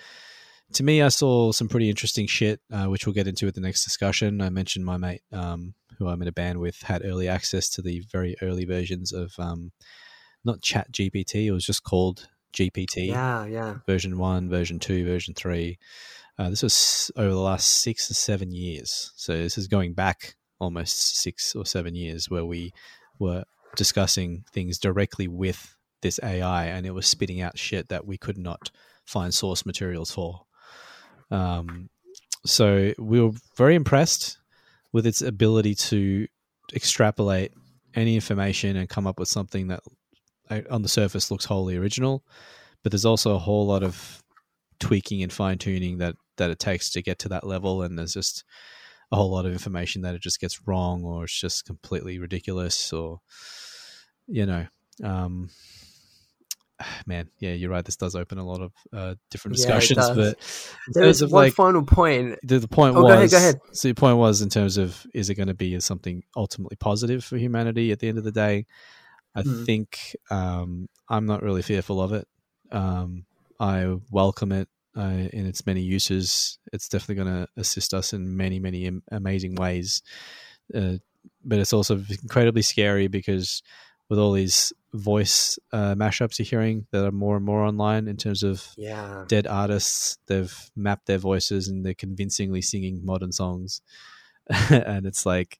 to 0.73 0.83
me, 0.83 1.03
I 1.03 1.09
saw 1.09 1.53
some 1.53 1.69
pretty 1.69 1.91
interesting 1.91 2.27
shit, 2.27 2.61
uh, 2.73 2.87
which 2.87 3.05
we'll 3.05 3.15
get 3.15 3.27
into 3.27 3.47
at 3.47 3.55
the 3.55 3.61
next 3.61 3.85
discussion. 3.85 4.41
I 4.41 4.49
mentioned 4.49 4.87
my 4.87 4.97
mate, 4.97 5.21
um, 5.33 5.75
who 5.99 6.09
I'm 6.09 6.23
in 6.23 6.29
a 6.29 6.33
band 6.33 6.61
with, 6.61 6.81
had 6.83 7.05
early 7.05 7.29
access 7.29 7.69
to 7.71 7.83
the 7.83 8.03
very 8.11 8.37
early 8.41 8.65
versions 8.65 9.13
of 9.13 9.35
um, 9.39 9.73
not 10.45 10.63
Chat 10.63 10.91
GPT. 10.93 11.47
It 11.47 11.53
was 11.53 11.67
just 11.67 11.85
called 11.85 12.29
GPT 12.55 13.09
Yeah, 13.09 13.45
yeah. 13.47 13.75
version 13.87 14.19
one, 14.19 14.49
version 14.49 14.79
two, 14.79 15.05
version 15.05 15.35
three. 15.35 15.79
Uh, 16.39 16.51
this 16.51 16.63
was 16.63 17.11
over 17.17 17.31
the 17.31 17.39
last 17.39 17.69
six 17.69 18.11
or 18.11 18.15
seven 18.15 18.53
years. 18.53 19.13
So 19.17 19.37
this 19.37 19.57
is 19.57 19.69
going 19.69 19.95
back 19.95 20.37
almost 20.59 21.21
six 21.21 21.55
or 21.55 21.65
seven 21.65 21.95
years 21.95 22.31
where 22.31 22.45
we 22.45 22.73
were 23.19 23.45
discussing 23.77 24.45
things 24.53 24.79
directly 24.79 25.29
with 25.29 25.77
this 26.03 26.21
AI 26.23 26.67
and 26.67 26.87
it 26.87 26.91
was 26.91 27.07
spitting 27.07 27.41
out 27.41 27.59
shit 27.59 27.89
that 27.89 28.07
we 28.07 28.17
could 28.17 28.39
not 28.39 28.71
find 29.05 29.33
source 29.33 29.65
materials 29.65 30.11
for. 30.11 30.45
Um, 31.31 31.89
so 32.45 32.93
we 32.99 33.21
were 33.21 33.33
very 33.57 33.75
impressed 33.75 34.39
with 34.93 35.07
its 35.07 35.23
ability 35.23 35.75
to 35.75 36.27
extrapolate 36.75 37.53
any 37.95 38.15
information 38.15 38.77
and 38.77 38.89
come 38.89 39.07
up 39.07 39.19
with 39.19 39.29
something 39.29 39.69
that 39.69 39.81
uh, 40.51 40.61
on 40.71 40.83
the 40.83 40.89
surface 40.89 41.31
looks 41.31 41.45
wholly 41.45 41.77
original 41.77 42.25
but 42.83 42.93
there's 42.93 43.05
also 43.05 43.35
a 43.35 43.39
whole 43.39 43.67
lot 43.67 43.83
of 43.83 44.23
tweaking 44.79 45.23
and 45.23 45.33
fine 45.33 45.59
tuning 45.59 45.99
that 45.99 46.17
that 46.37 46.51
it 46.51 46.59
takes 46.59 46.91
to 46.91 47.03
get 47.03 47.19
to 47.21 47.29
that 47.29 47.47
level 47.47 47.83
and 47.83 47.99
there's 47.99 48.15
just 48.15 48.45
a 49.13 49.17
whole 49.17 49.31
lot 49.31 49.47
of 49.47 49.53
information 49.53 50.03
that 50.03 50.15
it 50.15 50.23
just 50.23 50.41
gets 50.41 50.67
wrong 50.67 51.05
or 51.05 51.25
it's 51.25 51.39
just 51.41 51.65
completely 51.65 52.19
ridiculous 52.19 52.93
or 52.93 53.21
you 54.27 54.47
know 54.47 54.67
um 55.03 55.49
man 57.07 57.29
yeah 57.39 57.53
you're 57.53 57.71
right 57.71 57.85
this 57.85 57.97
does 57.97 58.15
open 58.17 58.39
a 58.39 58.45
lot 58.45 58.61
of 58.61 58.73
uh, 58.93 59.15
different 59.31 59.57
discussions 59.57 59.97
does. 59.97 60.17
but 60.17 60.39
There 60.95 61.05
is 61.07 61.23
one 61.25 61.31
like 61.45 61.53
final 61.55 61.85
point. 61.85 62.39
the, 62.43 62.59
the 62.59 62.69
point 62.69 62.95
Oh, 62.97 63.03
was 63.03 63.09
go 63.09 63.15
ahead, 63.15 63.31
go 63.31 63.37
ahead. 63.37 63.61
so 63.73 63.89
the 63.89 63.95
point 63.95 64.17
was 64.17 64.43
in 64.43 64.49
terms 64.49 64.77
of 64.77 65.07
is 65.15 65.31
it 65.31 65.35
going 65.37 65.49
to 65.49 65.55
be 65.55 65.79
something 65.81 66.23
ultimately 66.37 66.77
positive 66.77 67.25
for 67.25 67.37
humanity 67.37 67.93
at 67.93 68.01
the 68.01 68.09
end 68.09 68.19
of 68.19 68.25
the 68.25 68.33
day 68.33 68.67
i 69.37 69.43
Hmm. 69.43 69.65
think 69.65 70.17
um, 70.31 70.89
i'm 71.09 71.27
not 71.27 71.43
really 71.43 71.63
fearful 71.63 72.01
of 72.01 72.13
it 72.13 72.27
um, 72.73 73.25
i 73.61 73.95
welcome 74.11 74.51
it 74.53 74.69
uh, 74.97 75.29
in 75.33 75.47
its 75.47 75.67
many 75.67 75.81
uses 75.81 76.59
it's 76.73 76.89
definitely 76.89 77.23
going 77.25 77.35
to 77.35 77.49
assist 77.57 77.93
us 77.95 78.13
in 78.13 78.37
many 78.37 78.59
many 78.61 78.87
am- 78.87 79.03
amazing 79.11 79.55
ways 79.57 80.03
uh, 80.75 80.95
but 81.45 81.59
it's 81.59 81.73
also 81.73 82.03
incredibly 82.23 82.63
scary 82.63 83.07
because 83.09 83.63
with 84.09 84.19
all 84.19 84.33
these 84.33 84.73
voice 84.93 85.59
uh, 85.73 85.95
mashups 85.95 86.39
you're 86.39 86.47
hearing 86.47 86.87
that 86.91 87.05
are 87.05 87.11
more 87.11 87.37
and 87.37 87.45
more 87.45 87.65
online 87.65 88.07
in 88.07 88.17
terms 88.17 88.43
of 88.43 88.69
Yeah. 88.77 89.25
dead 89.27 89.47
artists. 89.47 90.19
They've 90.27 90.55
mapped 90.77 91.07
their 91.07 91.19
voices 91.19 91.69
and 91.69 91.85
they're 91.85 91.95
convincingly 91.95 92.61
singing 92.63 93.05
modern 93.05 93.33
songs. 93.33 93.81
and 94.71 95.07
it's 95.07 95.25
like 95.25 95.59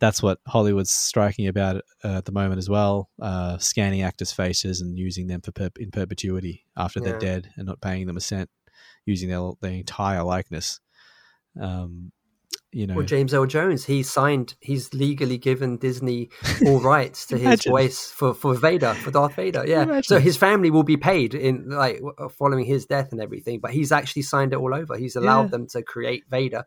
that's 0.00 0.20
what 0.22 0.40
Hollywood's 0.46 0.90
striking 0.90 1.46
about 1.46 1.76
uh, 2.04 2.18
at 2.18 2.24
the 2.24 2.32
moment 2.32 2.58
as 2.58 2.68
well, 2.68 3.08
uh, 3.22 3.58
scanning 3.58 4.02
actors' 4.02 4.32
faces 4.32 4.80
and 4.80 4.98
using 4.98 5.28
them 5.28 5.40
for 5.40 5.52
per- 5.52 5.70
in 5.78 5.92
perpetuity 5.92 6.66
after 6.76 7.00
they're 7.00 7.18
dead 7.20 7.50
and 7.56 7.66
not 7.66 7.80
paying 7.80 8.06
them 8.06 8.16
a 8.16 8.20
cent, 8.20 8.50
using 9.06 9.28
their, 9.28 9.50
their 9.60 9.72
entire 9.72 10.22
likeness. 10.22 10.80
Um, 11.60 12.12
you 12.72 12.86
know, 12.88 12.94
Well, 12.96 13.06
James 13.06 13.32
Earl 13.32 13.46
Jones, 13.46 13.84
he 13.84 14.02
signed, 14.02 14.54
he's 14.60 14.92
legally 14.92 15.38
given 15.38 15.76
Disney 15.76 16.28
all 16.66 16.80
rights 16.94 17.24
to 17.26 17.38
his 17.38 17.64
voice 17.64 18.10
for, 18.10 18.34
for 18.34 18.54
Vader, 18.54 18.94
for 18.94 19.10
Darth 19.12 19.34
Vader. 19.36 19.64
Yeah. 19.66 19.82
Imagine. 19.82 20.02
So 20.02 20.18
his 20.18 20.36
family 20.36 20.70
will 20.70 20.82
be 20.82 20.96
paid 20.96 21.34
in 21.34 21.68
like 21.68 22.00
following 22.36 22.64
his 22.64 22.84
death 22.86 23.12
and 23.12 23.20
everything, 23.20 23.60
but 23.60 23.70
he's 23.70 23.92
actually 23.92 24.22
signed 24.22 24.52
it 24.52 24.56
all 24.56 24.74
over. 24.74 24.96
He's 24.96 25.14
allowed 25.14 25.42
Yeah. 25.42 25.48
them 25.48 25.66
to 25.68 25.82
create 25.82 26.24
Vader 26.28 26.64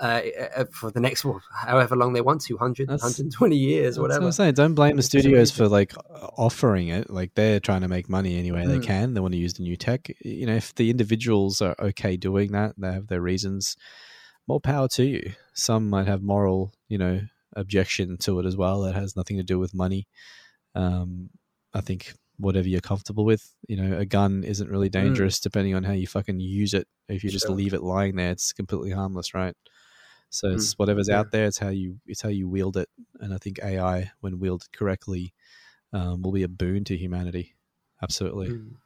uh, 0.00 0.20
uh, 0.56 0.64
for 0.72 0.92
the 0.92 1.00
next, 1.00 1.26
however 1.52 1.96
long 1.96 2.12
they 2.12 2.20
want 2.20 2.42
to 2.42 2.54
100, 2.54 2.88
That's- 2.88 3.02
120 3.02 3.56
years, 3.56 3.94
That's 3.94 3.98
what 3.98 4.02
whatever. 4.10 4.26
I'm 4.26 4.32
saying. 4.32 4.54
Don't 4.54 4.74
blame 4.74 4.94
the 4.96 5.02
studios 5.02 5.50
for 5.50 5.66
like 5.68 5.92
offering 6.36 6.88
it. 6.88 7.10
Like 7.10 7.34
they're 7.34 7.60
trying 7.60 7.80
to 7.80 7.88
make 7.88 8.08
money 8.08 8.38
any 8.38 8.52
way 8.52 8.66
they 8.66 8.78
Mm. 8.78 8.84
can. 8.84 9.14
They 9.14 9.20
want 9.20 9.32
to 9.32 9.38
use 9.38 9.54
the 9.54 9.62
new 9.64 9.76
tech. 9.76 10.10
You 10.24 10.46
know, 10.46 10.54
if 10.54 10.74
the 10.74 10.90
individuals 10.90 11.60
are 11.60 11.74
okay 11.80 12.16
doing 12.16 12.52
that, 12.52 12.74
they 12.78 12.92
have 12.92 13.08
their 13.08 13.20
reasons. 13.20 13.76
More 14.48 14.60
power 14.60 14.88
to 14.88 15.04
you. 15.04 15.32
Some 15.52 15.90
might 15.90 16.06
have 16.06 16.22
moral, 16.22 16.72
you 16.88 16.98
know, 16.98 17.20
objection 17.54 18.16
to 18.18 18.40
it 18.40 18.46
as 18.46 18.56
well. 18.56 18.80
That 18.82 18.94
has 18.94 19.14
nothing 19.16 19.36
to 19.36 19.42
do 19.42 19.58
with 19.58 19.74
money. 19.74 20.08
Um, 20.74 21.30
I 21.74 21.80
think 21.82 22.14
whatever 22.38 22.68
you're 22.68 22.80
comfortable 22.80 23.24
with, 23.24 23.54
you 23.68 23.76
know, 23.76 23.98
a 23.98 24.06
gun 24.06 24.44
isn't 24.44 24.70
really 24.70 24.88
dangerous 24.88 25.40
depending 25.40 25.74
on 25.74 25.84
how 25.84 25.92
you 25.92 26.06
fucking 26.06 26.40
use 26.40 26.74
it. 26.74 26.88
If 27.08 27.24
you 27.24 27.30
just 27.30 27.48
Sure. 27.48 27.56
leave 27.56 27.74
it 27.74 27.82
lying 27.82 28.16
there, 28.16 28.30
it's 28.32 28.52
completely 28.52 28.90
harmless, 28.92 29.34
right? 29.34 29.56
So 30.30 30.50
Mm. 30.52 30.54
it's 30.54 30.78
whatever's 30.78 31.08
Yeah. 31.08 31.18
out 31.18 31.30
there. 31.32 31.46
It's 31.46 31.58
how 31.58 31.70
you 31.70 32.00
it's 32.06 32.22
how 32.22 32.30
you 32.30 32.48
wield 32.48 32.76
it, 32.76 32.88
and 33.20 33.34
I 33.34 33.38
think 33.38 33.60
AI, 33.62 34.12
when 34.20 34.40
wielded 34.40 34.72
correctly, 34.72 35.34
um, 35.92 36.22
will 36.22 36.32
be 36.32 36.44
a 36.44 36.48
boon 36.48 36.84
to 36.84 36.96
humanity. 36.96 37.56
Absolutely. 38.02 38.54
Mm. 38.54 38.78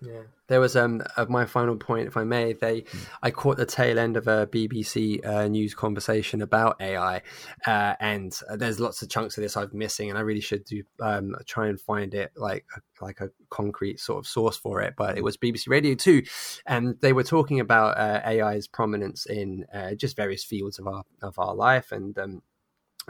Yeah, 0.00 0.22
there 0.46 0.60
was 0.60 0.76
um 0.76 1.02
uh, 1.16 1.26
my 1.28 1.44
final 1.44 1.76
point, 1.76 2.06
if 2.06 2.16
I 2.16 2.22
may. 2.22 2.52
They, 2.52 2.84
I 3.20 3.32
caught 3.32 3.56
the 3.56 3.66
tail 3.66 3.98
end 3.98 4.16
of 4.16 4.28
a 4.28 4.46
BBC 4.46 5.26
uh, 5.26 5.48
news 5.48 5.74
conversation 5.74 6.40
about 6.40 6.80
AI, 6.80 7.22
uh, 7.66 7.94
and 7.98 8.32
uh, 8.48 8.56
there's 8.56 8.78
lots 8.78 9.02
of 9.02 9.10
chunks 9.10 9.36
of 9.36 9.42
this 9.42 9.56
I'm 9.56 9.70
missing, 9.72 10.08
and 10.08 10.16
I 10.16 10.22
really 10.22 10.40
should 10.40 10.64
do 10.64 10.84
um 11.00 11.34
try 11.46 11.66
and 11.66 11.80
find 11.80 12.14
it 12.14 12.30
like 12.36 12.64
like 13.00 13.20
a 13.20 13.30
concrete 13.50 13.98
sort 13.98 14.20
of 14.20 14.28
source 14.28 14.56
for 14.56 14.80
it. 14.82 14.94
But 14.96 15.18
it 15.18 15.24
was 15.24 15.36
BBC 15.36 15.68
Radio 15.68 15.96
Two, 15.96 16.22
and 16.64 16.94
they 17.00 17.12
were 17.12 17.24
talking 17.24 17.58
about 17.58 17.98
uh, 17.98 18.20
AI's 18.24 18.68
prominence 18.68 19.26
in 19.26 19.66
uh, 19.74 19.94
just 19.94 20.16
various 20.16 20.44
fields 20.44 20.78
of 20.78 20.86
our 20.86 21.02
of 21.22 21.40
our 21.40 21.56
life, 21.56 21.90
and 21.90 22.16
um, 22.18 22.42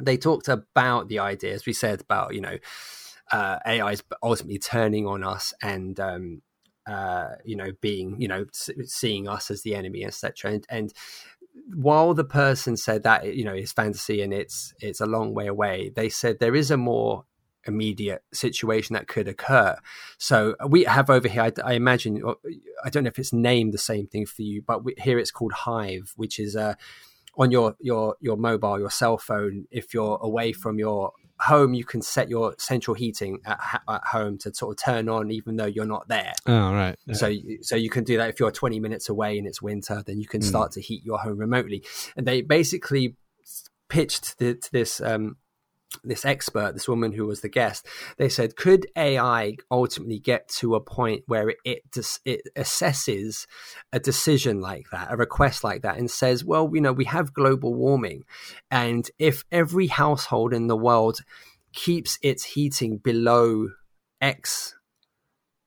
they 0.00 0.16
talked 0.16 0.48
about 0.48 1.08
the 1.08 1.18
idea, 1.18 1.52
as 1.52 1.66
we 1.66 1.74
said, 1.74 2.00
about 2.00 2.34
you 2.34 2.40
know 2.40 2.56
uh, 3.30 3.58
AI 3.66 3.92
is 3.92 4.02
ultimately 4.22 4.58
turning 4.58 5.06
on 5.06 5.22
us 5.22 5.52
and 5.62 5.98
um, 6.00 6.42
uh, 6.88 7.36
you 7.44 7.56
know 7.56 7.72
being 7.80 8.20
you 8.20 8.28
know 8.28 8.46
seeing 8.52 9.28
us 9.28 9.50
as 9.50 9.62
the 9.62 9.74
enemy, 9.74 10.04
etc. 10.04 10.52
And, 10.52 10.66
and 10.68 10.92
while 11.74 12.14
the 12.14 12.24
person 12.24 12.76
said 12.76 13.02
that 13.02 13.34
you 13.34 13.44
know 13.44 13.54
it's 13.54 13.72
fantasy 13.72 14.22
and 14.22 14.32
it's 14.32 14.72
it's 14.80 15.00
a 15.00 15.06
long 15.06 15.34
way 15.34 15.46
away, 15.46 15.92
they 15.94 16.08
said 16.08 16.38
there 16.38 16.56
is 16.56 16.70
a 16.70 16.76
more 16.76 17.24
immediate 17.66 18.22
situation 18.32 18.94
that 18.94 19.06
could 19.06 19.28
occur. 19.28 19.76
So 20.16 20.56
we 20.66 20.84
have 20.84 21.10
over 21.10 21.28
here, 21.28 21.42
I, 21.42 21.52
I 21.62 21.72
imagine, 21.74 22.22
I 22.84 22.88
don't 22.88 23.04
know 23.04 23.08
if 23.08 23.18
it's 23.18 23.32
named 23.32 23.74
the 23.74 23.78
same 23.78 24.06
thing 24.06 24.26
for 24.26 24.42
you, 24.42 24.62
but 24.62 24.84
we, 24.84 24.94
here 24.96 25.18
it's 25.18 25.30
called 25.30 25.52
Hive, 25.52 26.14
which 26.16 26.38
is 26.38 26.56
uh, 26.56 26.74
on 27.36 27.50
your 27.50 27.76
your 27.78 28.16
your 28.20 28.36
mobile, 28.36 28.78
your 28.78 28.90
cell 28.90 29.18
phone. 29.18 29.66
If 29.70 29.94
you're 29.94 30.18
away 30.20 30.52
from 30.52 30.78
your 30.78 31.12
home, 31.40 31.74
you 31.74 31.84
can 31.84 32.02
set 32.02 32.28
your 32.28 32.54
central 32.58 32.94
heating 32.94 33.38
at, 33.46 33.58
ha- 33.60 33.82
at 33.88 34.04
home 34.06 34.38
to 34.38 34.52
sort 34.54 34.78
of 34.78 34.84
turn 34.84 35.08
on, 35.08 35.30
even 35.30 35.56
though 35.56 35.66
you're 35.66 35.84
not 35.86 36.08
there. 36.08 36.32
Oh 36.46 36.72
right. 36.72 36.96
Yeah. 37.06 37.14
So, 37.14 37.32
so 37.62 37.76
you 37.76 37.90
can 37.90 38.04
do 38.04 38.16
that 38.16 38.28
if 38.30 38.40
you're 38.40 38.50
20 38.50 38.80
minutes 38.80 39.08
away 39.08 39.38
and 39.38 39.46
it's 39.46 39.62
winter, 39.62 40.02
then 40.06 40.18
you 40.20 40.26
can 40.26 40.40
Mm. 40.40 40.44
start 40.44 40.72
to 40.72 40.80
heat 40.80 41.04
your 41.04 41.18
home 41.18 41.38
remotely. 41.38 41.84
And 42.16 42.26
they 42.26 42.42
basically 42.42 43.16
pitched 43.88 44.38
to 44.38 44.58
this 44.72 45.00
um, 45.00 45.36
this 46.04 46.24
expert, 46.24 46.72
this 46.74 46.88
woman 46.88 47.12
who 47.12 47.26
was 47.26 47.40
the 47.40 47.48
guest. 47.48 47.86
They 48.18 48.28
said, 48.28 48.56
could 48.56 48.86
AI 48.96 49.56
ultimately 49.70 50.18
get 50.18 50.48
to 50.58 50.74
a 50.74 50.80
point 50.80 51.24
where 51.26 51.50
it 51.50 51.58
it, 51.64 51.82
it 52.24 52.42
assesses 52.56 53.46
a 53.92 53.98
decision 53.98 54.60
like 54.60 54.86
that, 54.92 55.10
a 55.10 55.16
request 55.16 55.64
like 55.64 55.82
that, 55.82 55.98
and 55.98 56.10
says, 56.10 56.44
well, 56.44 56.70
you 56.72 56.80
know, 56.80 56.92
we 56.92 57.06
have 57.06 57.32
global 57.32 57.74
warming, 57.74 58.24
and 58.70 59.10
if 59.18 59.44
every 59.50 59.86
household 59.86 60.52
in 60.52 60.66
the 60.66 60.76
world 60.76 61.20
keeps 61.72 62.18
its 62.22 62.44
heating 62.44 62.98
below 62.98 63.68
X 64.20 64.74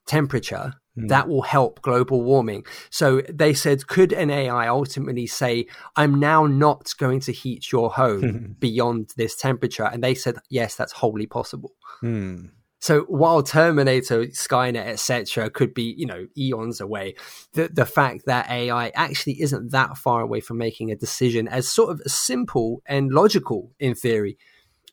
temperature, 0.06 0.73
that 0.95 1.27
will 1.27 1.41
help 1.41 1.81
global 1.81 2.23
warming. 2.23 2.65
So 2.89 3.22
they 3.30 3.53
said, 3.53 3.88
could 3.88 4.11
an 4.11 4.30
AI 4.30 4.68
ultimately 4.68 5.27
say, 5.27 5.68
I'm 5.95 6.19
now 6.19 6.45
not 6.45 6.91
going 6.97 7.22
to 7.22 7.31
heat 7.31 7.72
your 7.72 7.91
home 7.91 8.55
beyond 8.59 9.13
this 9.15 9.35
temperature? 9.35 9.85
And 9.85 10.03
they 10.03 10.15
said, 10.15 10.38
yes, 10.49 10.76
that's 10.76 10.93
wholly 10.93 11.27
possible. 11.27 11.73
Hmm. 12.01 12.47
So 12.81 13.01
while 13.01 13.43
Terminator, 13.43 14.26
Skynet, 14.26 14.88
etc., 14.88 15.51
could 15.51 15.72
be 15.73 15.93
you 15.95 16.07
know 16.07 16.26
eons 16.35 16.81
away, 16.81 17.13
the 17.53 17.69
the 17.72 17.85
fact 17.85 18.26
that 18.26 18.49
AI 18.49 18.89
actually 18.95 19.39
isn't 19.39 19.72
that 19.72 19.97
far 19.97 20.22
away 20.22 20.39
from 20.39 20.57
making 20.57 20.89
a 20.89 20.95
decision 20.95 21.47
as 21.47 21.72
sort 21.72 21.91
of 21.91 22.01
simple 22.11 22.81
and 22.88 23.11
logical 23.11 23.72
in 23.80 23.93
theory 23.93 24.35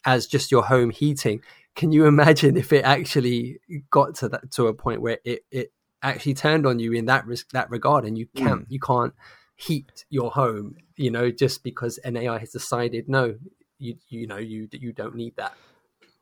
as 0.04 0.26
just 0.26 0.52
your 0.52 0.64
home 0.64 0.90
heating. 0.90 1.40
Can 1.76 1.90
you 1.90 2.04
imagine 2.04 2.58
if 2.58 2.74
it 2.74 2.84
actually 2.84 3.58
got 3.90 4.16
to 4.16 4.28
that 4.28 4.50
to 4.52 4.66
a 4.66 4.74
point 4.74 5.00
where 5.00 5.18
it, 5.24 5.40
it 5.50 5.72
actually 6.02 6.34
turned 6.34 6.66
on 6.66 6.78
you 6.78 6.92
in 6.92 7.06
that 7.06 7.26
risk 7.26 7.50
that 7.50 7.70
regard, 7.70 8.04
and 8.04 8.16
you 8.16 8.26
can't 8.36 8.66
you 8.68 8.80
can't 8.80 9.14
heat 9.56 10.04
your 10.08 10.30
home, 10.30 10.76
you 10.96 11.10
know, 11.10 11.30
just 11.30 11.62
because 11.64 11.98
an 11.98 12.16
AI 12.16 12.38
has 12.38 12.50
decided 12.50 13.08
no, 13.08 13.36
you 13.78 13.96
you 14.08 14.26
know 14.26 14.36
you 14.36 14.68
you 14.72 14.92
don't 14.92 15.14
need 15.14 15.36
that, 15.36 15.54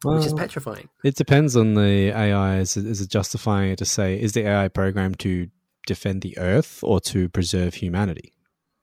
which 0.05 0.27
is 0.27 0.33
petrifying. 0.35 0.89
It 1.05 1.17
depends 1.17 1.57
on 1.57 1.75
the 1.75 2.11
AI. 2.11 2.59
Is 2.59 2.77
it, 2.77 2.87
is 2.87 3.01
it 3.01 3.11
justifying 3.11 3.71
it 3.71 3.79
to 3.79 3.85
say, 3.85 4.21
is 4.21 4.33
the 4.33 4.47
AI 4.47 4.69
programmed 4.69 5.19
to 5.21 5.49
defend 5.87 6.23
the 6.23 6.37
Earth 6.39 6.81
or 6.83 7.01
to 7.01 7.29
preserve 7.29 7.75
humanity? 7.75 8.33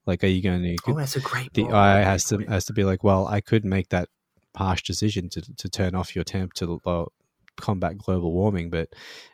Like, 0.05 0.23
are 0.23 0.27
you 0.27 0.41
going 0.41 0.63
to? 0.63 0.77
Oh, 0.87 0.93
that's 0.93 1.15
a 1.15 1.21
great. 1.21 1.53
the. 1.53 1.67
AI 1.69 2.03
has 2.03 2.25
to 2.25 2.39
has 2.47 2.65
to 2.65 2.73
be 2.73 2.83
like, 2.83 3.03
well, 3.03 3.27
I 3.27 3.41
could 3.41 3.65
make 3.65 3.89
that 3.89 4.09
harsh 4.55 4.83
decision 4.83 5.29
to 5.29 5.41
to 5.41 5.69
turn 5.69 5.95
off 5.95 6.15
your 6.15 6.23
temp 6.23 6.53
to 6.53 6.79
uh, 6.85 7.05
combat 7.57 7.97
global 7.97 8.31
warming, 8.33 8.69
but 8.69 8.89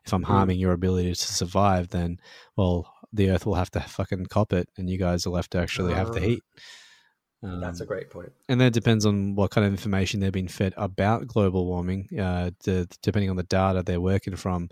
if 0.05 0.13
I'm 0.13 0.23
Mm. 0.23 0.27
harming 0.27 0.59
your 0.59 0.73
ability 0.73 1.09
to 1.09 1.15
survive, 1.15 1.89
then 1.89 2.19
well, 2.55 2.93
the 3.13 3.29
Earth 3.31 3.45
will 3.45 3.55
have 3.55 3.71
to 3.71 3.79
fucking 3.79 4.25
cop 4.27 4.53
it, 4.53 4.69
and 4.77 4.89
you 4.89 4.97
guys 4.97 5.25
will 5.25 5.35
have 5.35 5.49
to 5.51 5.57
actually 5.59 5.93
have 5.93 6.11
the 6.11 6.19
Ah. 6.19 6.23
heat. 6.23 6.43
That's 7.41 7.79
a 7.79 7.83
Um, 7.83 7.87
great 7.87 8.09
point. 8.09 8.33
and 8.49 8.59
that 8.59 8.73
depends 8.73 9.05
on 9.05 9.33
what 9.35 9.49
kind 9.51 9.65
of 9.65 9.71
information 9.71 10.19
they've 10.19 10.31
been 10.31 10.49
fed 10.49 10.73
about 10.75 11.25
global 11.27 11.65
warming. 11.65 12.09
Uh, 12.19 12.51
the, 12.65 12.85
depending 13.01 13.29
on 13.29 13.37
the 13.37 13.43
data 13.43 13.81
they're 13.81 14.01
working 14.01 14.35
from, 14.35 14.69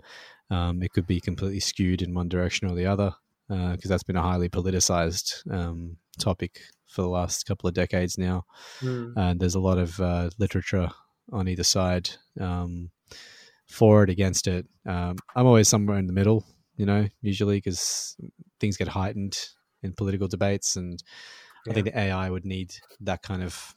um, 0.50 0.82
it 0.82 0.92
could 0.92 1.06
be 1.06 1.18
completely 1.20 1.60
skewed 1.60 2.02
in 2.02 2.12
one 2.14 2.28
direction 2.28 2.70
or 2.70 2.74
the 2.74 2.84
other 2.86 3.14
because 3.48 3.88
that's 3.88 4.02
been 4.02 4.16
a 4.16 4.22
highly 4.22 4.50
politicized 4.50 5.50
um, 5.50 5.96
topic 6.18 6.60
for 6.86 7.00
the 7.00 7.08
last 7.08 7.46
couple 7.46 7.66
of 7.66 7.72
decades 7.74 8.18
now. 8.18 8.44
Mm. 8.80 9.14
And 9.16 9.40
there's 9.40 9.54
a 9.54 9.60
lot 9.60 9.78
of 9.78 9.98
uh, 10.00 10.28
literature 10.38 10.90
on 11.32 11.48
either 11.48 11.64
side 11.64 12.10
um, 12.38 12.90
for 13.68 14.02
it, 14.04 14.10
against 14.10 14.46
it. 14.46 14.66
Um, 14.86 15.16
I'm 15.36 15.46
always 15.46 15.68
somewhere 15.68 15.98
in 15.98 16.06
the 16.06 16.12
middle, 16.12 16.44
you 16.76 16.86
know, 16.86 17.06
usually 17.20 17.58
because 17.58 18.16
things 18.60 18.76
get 18.76 18.88
heightened 18.88 19.38
in 19.82 19.92
political 19.92 20.26
debates 20.28 20.76
and 20.76 21.02
I 21.68 21.74
think 21.74 21.86
the 21.86 21.98
AI 21.98 22.30
would 22.30 22.44
need 22.46 22.74
that 23.00 23.22
kind 23.22 23.42
of 23.42 23.74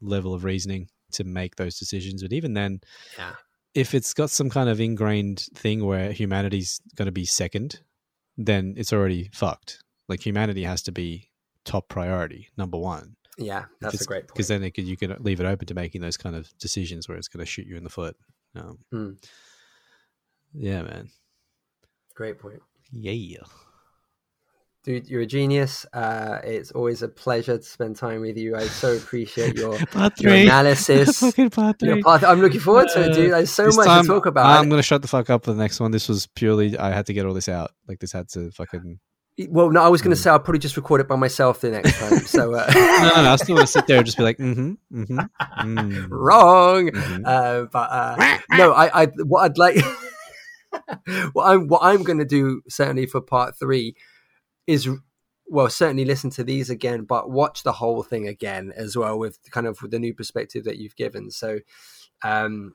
level 0.00 0.32
of 0.32 0.44
reasoning 0.44 0.88
to 1.12 1.24
make 1.24 1.56
those 1.56 1.78
decisions. 1.78 2.22
But 2.22 2.32
even 2.32 2.54
then, 2.54 2.80
Yeah. 3.18 3.32
if 3.74 3.94
it's 3.94 4.14
got 4.14 4.30
some 4.30 4.48
kind 4.48 4.68
of 4.68 4.80
ingrained 4.80 5.40
thing 5.54 5.84
where 5.84 6.12
humanity's 6.12 6.80
going 6.94 7.06
to 7.06 7.12
be 7.12 7.24
second, 7.24 7.80
then 8.36 8.74
it's 8.76 8.92
already 8.92 9.28
fucked. 9.32 9.82
Like 10.08 10.24
humanity 10.24 10.62
has 10.64 10.82
to 10.82 10.92
be 10.92 11.30
top 11.64 11.88
priority, 11.88 12.48
number 12.56 12.78
one. 12.78 13.16
Yeah, 13.38 13.64
that's 13.80 14.00
a 14.00 14.04
great 14.04 14.22
point. 14.28 14.34
Because 14.34 14.48
then 14.48 14.62
it 14.62 14.70
could, 14.70 14.84
you 14.86 14.96
can 14.96 15.16
leave 15.20 15.40
it 15.40 15.46
open 15.46 15.66
to 15.66 15.74
making 15.74 16.00
those 16.02 16.16
kind 16.16 16.36
of 16.36 16.56
decisions 16.58 17.08
where 17.08 17.18
it's 17.18 17.28
going 17.28 17.44
to 17.44 17.50
shoot 17.50 17.66
you 17.66 17.76
in 17.76 17.82
the 17.84 17.90
foot. 17.90 18.16
Um, 18.56 18.78
Hmm. 18.90 19.10
Yeah, 20.54 20.82
man. 20.82 21.08
Great 22.14 22.38
point. 22.38 22.60
Yeah. 22.92 23.42
Dude, 24.84 25.08
you're 25.08 25.22
a 25.22 25.26
genius. 25.26 25.84
Uh, 25.92 26.38
it's 26.44 26.70
always 26.70 27.02
a 27.02 27.08
pleasure 27.08 27.58
to 27.58 27.62
spend 27.62 27.96
time 27.96 28.20
with 28.20 28.38
you. 28.38 28.54
I 28.54 28.68
so 28.68 28.96
appreciate 28.96 29.56
your, 29.56 29.76
your 30.18 30.32
analysis. 30.32 31.20
Your 31.36 31.50
path. 31.50 32.22
I'm 32.22 32.40
looking 32.40 32.60
forward 32.60 32.86
to 32.94 33.10
it, 33.10 33.14
dude. 33.14 33.32
There's 33.32 33.50
so 33.50 33.64
This 33.64 33.76
much 33.76 33.86
time, 33.86 34.04
to 34.04 34.08
talk 34.08 34.26
about. 34.26 34.46
I'm 34.46 34.68
going 34.68 34.78
to 34.78 34.84
shut 34.84 35.02
the 35.02 35.08
fuck 35.08 35.28
up 35.28 35.44
for 35.44 35.52
the 35.52 35.58
next 35.58 35.80
one. 35.80 35.90
This 35.90 36.08
was 36.08 36.28
purely, 36.28 36.78
I 36.78 36.92
had 36.92 37.06
to 37.06 37.12
get 37.12 37.26
all 37.26 37.34
this 37.34 37.48
out. 37.48 37.72
Like, 37.88 37.98
this 37.98 38.12
had 38.12 38.28
to 38.30 38.52
fucking. 38.52 39.00
Well, 39.48 39.70
no, 39.70 39.82
I 39.82 39.88
was 39.88 40.00
going 40.00 40.14
to 40.14 40.20
say 40.20 40.30
I'll 40.30 40.38
probably 40.38 40.60
just 40.60 40.76
record 40.76 41.00
it 41.02 41.08
by 41.08 41.16
myself 41.16 41.60
the 41.60 41.70
next 41.70 41.98
time. 41.98 42.20
So, 42.20 42.54
uh, 42.54 42.70
No, 42.74 43.08
no, 43.16 43.22
no. 43.22 43.30
I 43.32 43.36
still 43.36 43.56
want 43.56 43.66
to 43.66 43.72
sit 43.72 43.86
there 43.86 43.98
and 43.98 44.06
just 44.06 44.16
be 44.16 44.24
like, 44.24 44.38
mm 44.38 44.54
hmm, 44.54 45.00
mm 45.02 45.06
hmm. 45.06 45.18
Mm, 45.78 46.06
wrong. 46.10 46.96
Uh, 47.24 47.66
but 47.70 47.90
uh, 47.90 48.38
no, 48.52 48.72
I, 48.72 49.02
I 49.02 49.06
what 49.24 49.42
I'd 49.42 49.58
like 49.58 49.76
what 51.32 51.44
I'm 51.44 51.68
what 51.68 51.82
I'm 51.82 52.02
going 52.02 52.18
to 52.18 52.24
do 52.24 52.62
certainly 52.68 53.06
for 53.06 53.20
part 53.20 53.58
three 53.58 53.94
is 54.66 54.88
well 55.48 55.68
certainly 55.68 56.04
listen 56.06 56.30
to 56.30 56.44
these 56.44 56.70
again, 56.70 57.04
but 57.04 57.30
watch 57.30 57.62
the 57.62 57.72
whole 57.72 58.02
thing 58.02 58.26
again 58.26 58.72
as 58.74 58.96
well 58.96 59.18
with 59.18 59.38
kind 59.50 59.66
of 59.66 59.82
with 59.82 59.90
the 59.90 59.98
new 59.98 60.14
perspective 60.14 60.64
that 60.64 60.78
you've 60.78 60.96
given. 60.96 61.30
So, 61.30 61.60
um, 62.24 62.74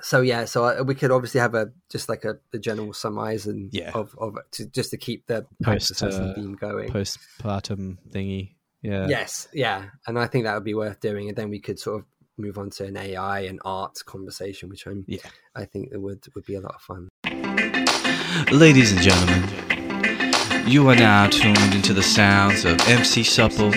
so 0.00 0.20
yeah, 0.20 0.44
so 0.44 0.64
I, 0.64 0.80
we 0.82 0.94
could 0.94 1.10
obviously 1.10 1.40
have 1.40 1.54
a 1.54 1.70
just 1.90 2.08
like 2.08 2.24
a 2.24 2.38
the 2.52 2.58
general 2.58 2.92
surmise 2.92 3.46
and 3.46 3.72
Yeah. 3.72 3.90
of 3.94 4.14
of 4.18 4.36
to, 4.52 4.66
just 4.66 4.90
to 4.90 4.96
keep 4.96 5.26
the 5.26 5.46
Post, 5.62 5.90
assassin 5.92 6.30
uh, 6.30 6.34
theme 6.34 6.54
going. 6.54 6.90
Postpartum 6.90 7.98
thingy. 8.10 8.54
Yeah. 8.82 9.06
Yes, 9.08 9.48
yeah, 9.52 9.84
and 10.06 10.18
I 10.18 10.26
think 10.26 10.44
that 10.44 10.54
would 10.54 10.64
be 10.64 10.74
worth 10.74 11.00
doing, 11.00 11.28
and 11.28 11.36
then 11.36 11.48
we 11.48 11.58
could 11.60 11.78
sort 11.78 12.00
of 12.00 12.06
move 12.36 12.58
on 12.58 12.68
to 12.68 12.84
an 12.84 12.96
AI 12.96 13.40
and 13.40 13.60
art 13.64 13.96
conversation, 14.04 14.68
which 14.68 14.86
I'm, 14.86 15.04
Yeah. 15.06 15.20
I 15.54 15.64
think 15.64 15.90
it 15.92 15.98
would 15.98 16.24
would 16.34 16.44
be 16.44 16.56
a 16.56 16.60
lot 16.60 16.74
of 16.74 16.82
fun. 16.82 17.08
Ladies 18.50 18.92
and 18.92 19.00
gentlemen, 19.00 20.68
you 20.68 20.86
are 20.88 20.96
now 20.96 21.28
tuned 21.28 21.72
into 21.74 21.94
the 21.94 22.02
sounds 22.02 22.64
of 22.64 22.78
MC 22.88 23.22
Supple 23.22 23.72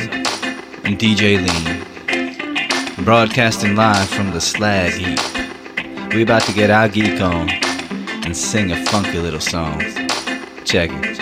and 0.84 0.98
DJ 0.98 1.38
Lean, 1.46 3.06
broadcasting 3.06 3.76
live 3.76 4.10
from 4.10 4.32
the 4.32 4.42
slag 4.42 4.94
heap. 4.94 5.20
We 6.18 6.24
about 6.24 6.42
to 6.46 6.52
get 6.52 6.72
our 6.72 6.90
geek 6.90 7.22
on 7.22 7.48
and 8.26 8.36
sing 8.36 8.72
a 8.72 8.86
funky 8.88 9.20
little 9.20 9.40
song. 9.40 9.80
Check 10.66 10.90
it. 10.92 11.16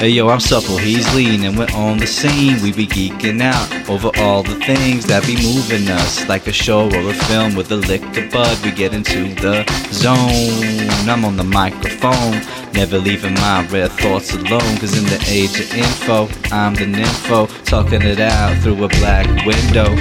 Hey 0.00 0.08
yo, 0.08 0.28
I'm 0.28 0.40
supple, 0.40 0.78
he's 0.78 1.14
lean, 1.14 1.44
and 1.44 1.56
we're 1.56 1.70
on 1.72 1.98
the 1.98 2.08
scene. 2.08 2.60
We 2.60 2.72
be 2.72 2.88
geeking 2.88 3.40
out 3.40 3.88
over 3.88 4.10
all 4.16 4.42
the 4.42 4.56
things 4.64 5.06
that 5.06 5.24
be 5.24 5.36
moving 5.36 5.88
us. 5.88 6.28
Like 6.28 6.48
a 6.48 6.52
show 6.52 6.86
or 6.86 7.08
a 7.08 7.14
film 7.14 7.54
with 7.54 7.70
a 7.70 7.76
lick 7.76 8.02
of 8.18 8.32
bud, 8.32 8.58
we 8.64 8.72
get 8.72 8.92
into 8.92 9.32
the 9.36 9.64
zone. 9.92 11.08
I'm 11.08 11.24
on 11.24 11.36
the 11.36 11.44
microphone, 11.44 12.40
never 12.72 12.98
leaving 12.98 13.34
my 13.34 13.64
rare 13.68 13.88
thoughts 13.88 14.34
alone. 14.34 14.76
Cause 14.78 14.98
in 14.98 15.04
the 15.04 15.24
age 15.28 15.60
of 15.60 15.72
info, 15.72 16.22
I'm 16.50 16.74
the 16.74 16.86
nympho, 16.86 17.46
talking 17.62 18.02
it 18.02 18.18
out 18.18 18.60
through 18.60 18.82
a 18.82 18.88
black 18.88 19.46
window. 19.46 19.94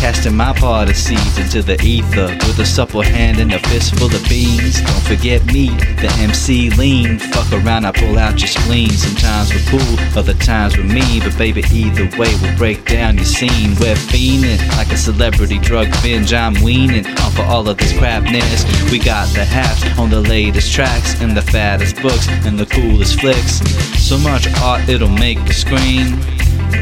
Casting 0.00 0.36
my 0.36 0.52
part 0.52 0.88
of 0.90 0.96
seeds 0.96 1.38
into 1.38 1.62
the 1.62 1.80
ether 1.82 2.28
with 2.46 2.58
a 2.58 2.66
supple 2.66 3.02
hand 3.02 3.38
and 3.38 3.52
a 3.52 3.58
fistful 3.58 4.06
of 4.06 4.28
beans. 4.28 4.80
Don't 4.80 5.02
forget 5.02 5.44
me, 5.46 5.70
the 6.00 6.14
MC 6.20 6.70
lean. 6.70 7.18
Fuck 7.18 7.50
around, 7.52 7.86
I 7.86 7.92
pull 7.92 8.18
out 8.18 8.38
your 8.38 8.48
spleen. 8.48 8.90
Sometimes 8.90 9.52
we're 9.52 9.70
cool, 9.70 10.18
other 10.18 10.34
times 10.34 10.76
we're 10.76 10.84
mean. 10.84 11.22
But 11.22 11.36
baby, 11.38 11.64
either 11.72 12.04
way, 12.18 12.32
we'll 12.40 12.56
break 12.56 12.84
down 12.84 13.16
your 13.16 13.24
scene. 13.24 13.74
We're 13.80 13.96
fiending 13.96 14.60
like 14.76 14.92
a 14.92 14.96
celebrity 14.96 15.58
drug 15.58 15.88
binge. 16.02 16.32
I'm 16.32 16.54
weaning 16.62 17.06
off 17.18 17.38
of 17.38 17.46
all 17.48 17.68
of 17.68 17.78
this 17.78 17.96
crapness. 17.98 18.64
We 18.92 18.98
got 18.98 19.28
the 19.34 19.44
hats 19.44 19.82
on 19.98 20.10
the 20.10 20.20
latest 20.20 20.72
tracks 20.72 21.20
and 21.20 21.36
the 21.36 21.42
fattest 21.42 22.00
books 22.02 22.28
and 22.46 22.58
the 22.58 22.66
coolest 22.66 23.18
flicks. 23.20 23.60
So 23.98 24.18
much 24.18 24.46
art, 24.60 24.88
it'll 24.88 25.08
make 25.08 25.38
you 25.38 25.52
scream. 25.52 26.35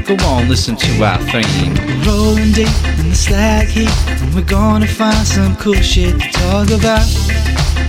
Go 0.07 0.17
on, 0.27 0.49
listen 0.49 0.77
to 0.77 1.05
our 1.05 1.19
theme. 1.33 1.75
Rolling 2.07 2.53
deep 2.53 2.69
in 2.99 3.09
the 3.09 3.15
slag 3.15 3.69
heap, 3.69 3.89
and 4.21 4.35
we're 4.35 4.43
gonna 4.43 4.87
find 4.87 5.27
some 5.27 5.57
cool 5.57 5.75
shit 5.75 6.21
to 6.21 6.29
talk 6.33 6.71
about, 6.71 7.07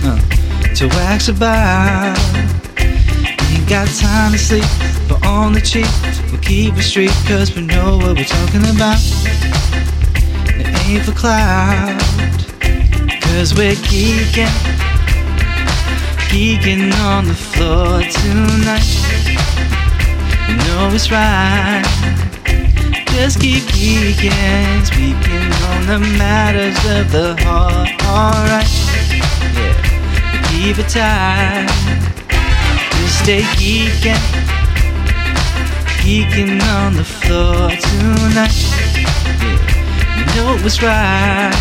uh, 0.04 0.18
to 0.74 0.88
wax 0.96 1.28
about. 1.28 2.18
Ain't 3.50 3.68
got 3.68 3.86
time 3.88 4.32
to 4.32 4.38
sleep, 4.38 4.64
but 5.08 5.24
on 5.26 5.52
the 5.52 5.60
cheap, 5.60 5.86
we'll 6.30 6.40
keep 6.40 6.74
it 6.76 6.82
street, 6.82 7.12
cause 7.26 7.54
we 7.54 7.62
know 7.66 7.98
what 7.98 8.16
we're 8.16 8.24
talking 8.24 8.64
about. 8.74 8.98
It 10.58 10.66
ain't 10.88 11.04
for 11.04 11.12
cloud, 11.12 12.00
cause 13.20 13.54
we're 13.54 13.76
geeking, 13.90 14.48
geeking 16.30 16.92
on 17.00 17.26
the 17.26 17.34
floor 17.34 18.00
tonight. 18.00 19.05
You 20.48 20.56
know 20.56 20.90
it's 20.92 21.10
right. 21.10 21.84
Just 23.16 23.40
keep 23.40 23.62
geeking, 23.72 24.84
speaking 24.84 25.50
on 25.70 25.86
the 25.86 25.98
matters 26.18 26.76
of 26.84 27.10
the 27.10 27.34
heart. 27.42 27.88
Alright, 28.04 28.68
yeah, 29.56 29.74
keep 30.50 30.78
it 30.78 30.88
tight. 30.88 31.66
Just 32.92 33.18
stay 33.22 33.42
geeking, 33.56 34.20
geeking 36.04 36.60
on 36.76 36.94
the 36.94 37.04
floor 37.04 37.70
tonight. 37.70 38.52
Yeah, 40.36 40.36
know 40.36 40.58
it's 40.62 40.82
right. 40.82 41.54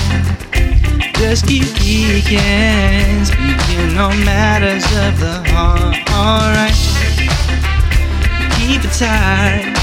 Just 1.16 1.48
keep 1.48 1.64
geeking, 1.80 3.26
speaking 3.26 3.98
on 3.98 4.24
matters 4.26 4.84
of 5.06 5.20
the 5.22 5.42
heart. 5.52 5.96
Alright, 6.12 6.76
keep 8.66 8.82
it 8.84 8.92
tight. 8.94 9.76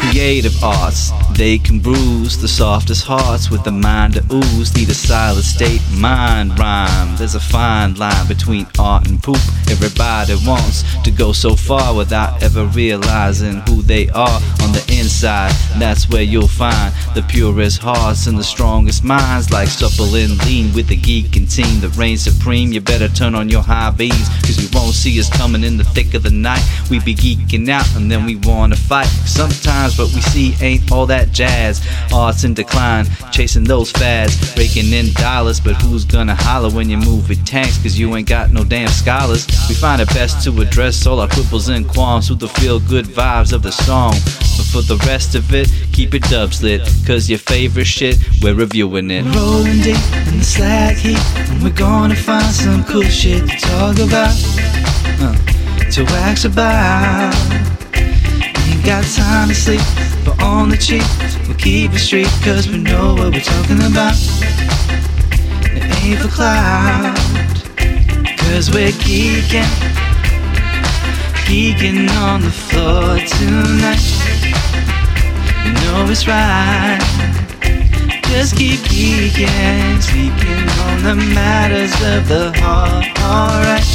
Creative 0.00 0.62
arts, 0.62 1.12
they 1.36 1.58
can 1.58 1.80
bruise 1.80 2.38
the 2.38 2.48
softest 2.48 3.04
hearts 3.06 3.50
with 3.50 3.62
the 3.62 3.70
mind 3.70 4.14
to 4.14 4.24
ooze. 4.32 4.74
Need 4.74 4.88
a 4.88 4.94
silent 4.94 5.44
state, 5.44 5.82
mind 5.92 6.58
rhyme. 6.58 7.14
There's 7.16 7.34
a 7.34 7.40
fine 7.40 7.94
line 7.94 8.26
between 8.26 8.66
art 8.78 9.06
and 9.06 9.22
poop. 9.22 9.36
Everybody 9.70 10.34
wants 10.46 10.84
to 11.04 11.10
go 11.10 11.32
so 11.32 11.54
far 11.54 11.94
without 11.94 12.42
ever 12.42 12.64
realizing 12.66 13.60
who 13.68 13.82
they 13.82 14.08
are 14.10 14.40
on 14.62 14.72
the 14.72 14.84
inside. 14.88 15.52
That's 15.78 16.08
where 16.08 16.22
you'll 16.22 16.48
find 16.48 16.94
the 17.14 17.22
purest 17.28 17.78
hearts 17.78 18.26
and 18.26 18.38
the 18.38 18.44
strongest 18.44 19.04
minds, 19.04 19.50
like 19.50 19.68
supple 19.68 20.14
and 20.14 20.42
lean 20.46 20.72
with 20.72 20.88
the 20.88 20.96
geek 20.96 21.36
and 21.36 21.50
team 21.50 21.80
that 21.80 21.96
reigns 21.98 22.22
supreme. 22.22 22.72
You 22.72 22.80
better 22.80 23.08
turn 23.08 23.34
on 23.34 23.50
your 23.50 23.62
high 23.62 23.90
beams, 23.90 24.28
cause 24.40 24.58
you 24.62 24.68
won't 24.72 24.94
see 24.94 25.20
us 25.20 25.28
coming 25.36 25.64
in 25.64 25.76
the 25.76 25.84
thick 25.84 26.14
of 26.14 26.22
the 26.22 26.30
night. 26.30 26.64
We 26.90 26.98
be 27.00 27.14
geeking 27.14 27.68
out 27.68 27.94
and 27.94 28.10
then 28.10 28.24
we 28.24 28.36
wanna 28.36 28.76
fight. 28.76 29.06
Sometimes 29.26 29.98
but 29.98 30.06
we 30.14 30.22
see 30.22 30.54
ain't 30.62 30.90
all 30.90 31.06
that 31.06 31.25
jazz. 31.32 31.86
Arts 32.12 32.44
in 32.44 32.54
decline, 32.54 33.06
chasing 33.32 33.64
those 33.64 33.90
fads, 33.90 34.56
raking 34.56 34.92
in 34.92 35.12
dollars. 35.14 35.60
But 35.60 35.74
who's 35.82 36.04
gonna 36.04 36.34
holler 36.34 36.70
when 36.70 36.88
you 36.88 36.96
move 36.98 37.28
with 37.28 37.44
tanks? 37.44 37.78
Cause 37.82 37.98
you 37.98 38.14
ain't 38.16 38.28
got 38.28 38.50
no 38.50 38.64
damn 38.64 38.88
scholars. 38.88 39.46
We 39.68 39.74
find 39.74 40.00
it 40.00 40.08
best 40.08 40.44
to 40.44 40.60
address 40.60 41.06
all 41.06 41.20
our 41.20 41.28
quibbles 41.28 41.68
and 41.68 41.88
qualms 41.88 42.30
with 42.30 42.40
the 42.40 42.48
feel 42.48 42.80
good 42.80 43.06
vibes 43.06 43.52
of 43.52 43.62
the 43.62 43.72
song. 43.72 44.12
But 44.56 44.66
for 44.72 44.82
the 44.82 44.96
rest 45.06 45.34
of 45.34 45.52
it, 45.52 45.70
keep 45.92 46.14
it 46.14 46.22
dubs 46.24 46.62
lit. 46.62 46.80
Cause 47.06 47.28
your 47.28 47.38
favorite 47.38 47.86
shit, 47.86 48.16
we're 48.42 48.54
reviewing 48.54 49.10
it. 49.10 49.24
Rolling 49.34 49.80
deep 49.82 49.96
in 50.28 50.38
the 50.38 50.44
slag 50.44 50.96
heat, 50.96 51.18
and 51.50 51.62
we're 51.62 51.70
gonna 51.70 52.16
find 52.16 52.54
some 52.54 52.84
cool 52.84 53.02
shit 53.02 53.48
to 53.48 53.56
talk 53.58 53.98
about. 53.98 54.34
Uh, 55.18 55.36
to 55.90 56.04
wax 56.04 56.44
about. 56.44 57.34
Ain't 58.66 58.84
got 58.84 59.04
time 59.04 59.48
to 59.48 59.54
sleep, 59.54 59.80
but 60.24 60.42
on 60.42 60.68
the 60.70 60.76
cheap, 60.76 61.04
we'll 61.46 61.56
keep 61.56 61.92
it 61.92 61.98
straight, 61.98 62.26
cause 62.42 62.66
we 62.68 62.78
know 62.78 63.14
what 63.14 63.32
we're 63.32 63.40
talking 63.40 63.78
about. 63.78 64.16
It 65.70 65.82
ain't 66.02 66.18
for 66.20 66.28
cloud, 66.28 67.16
cause 68.38 68.70
we're 68.72 68.90
geeking, 69.06 69.70
geeking 71.46 72.10
on 72.16 72.42
the 72.42 72.50
floor 72.50 73.18
tonight. 73.38 74.02
You 75.64 75.72
know 75.84 76.10
it's 76.10 76.26
right. 76.26 76.98
Just 78.30 78.56
keep 78.56 78.80
geeking, 78.80 80.02
speaking 80.02 80.68
on 80.86 81.02
the 81.04 81.14
matters 81.34 81.94
of 82.02 82.26
the 82.26 82.52
heart. 82.60 83.06
Alright, 83.20 83.86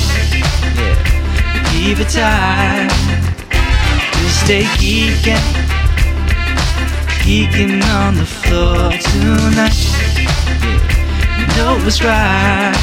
yeah, 0.77 1.71
keep 1.71 1.99
it 1.99 2.09
tight. 2.09 3.20
Stay 4.43 4.63
geeking, 4.81 5.37
geeking 7.23 7.81
on 7.93 8.15
the 8.15 8.25
floor 8.25 8.91
tonight. 8.91 9.77
You 11.37 11.45
know 11.55 11.77
it's 11.85 12.01
right. 12.03 12.75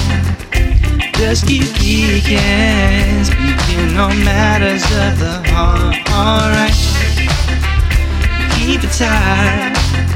Just 1.18 1.46
keep 1.46 1.64
geeking, 1.82 3.24
speaking 3.24 3.98
on 3.98 4.24
matters 4.24 4.84
of 4.84 5.18
the 5.18 5.42
heart. 5.50 5.96
Alright, 6.12 6.78
keep 8.54 8.84
it 8.84 8.92
tight. 8.96 10.07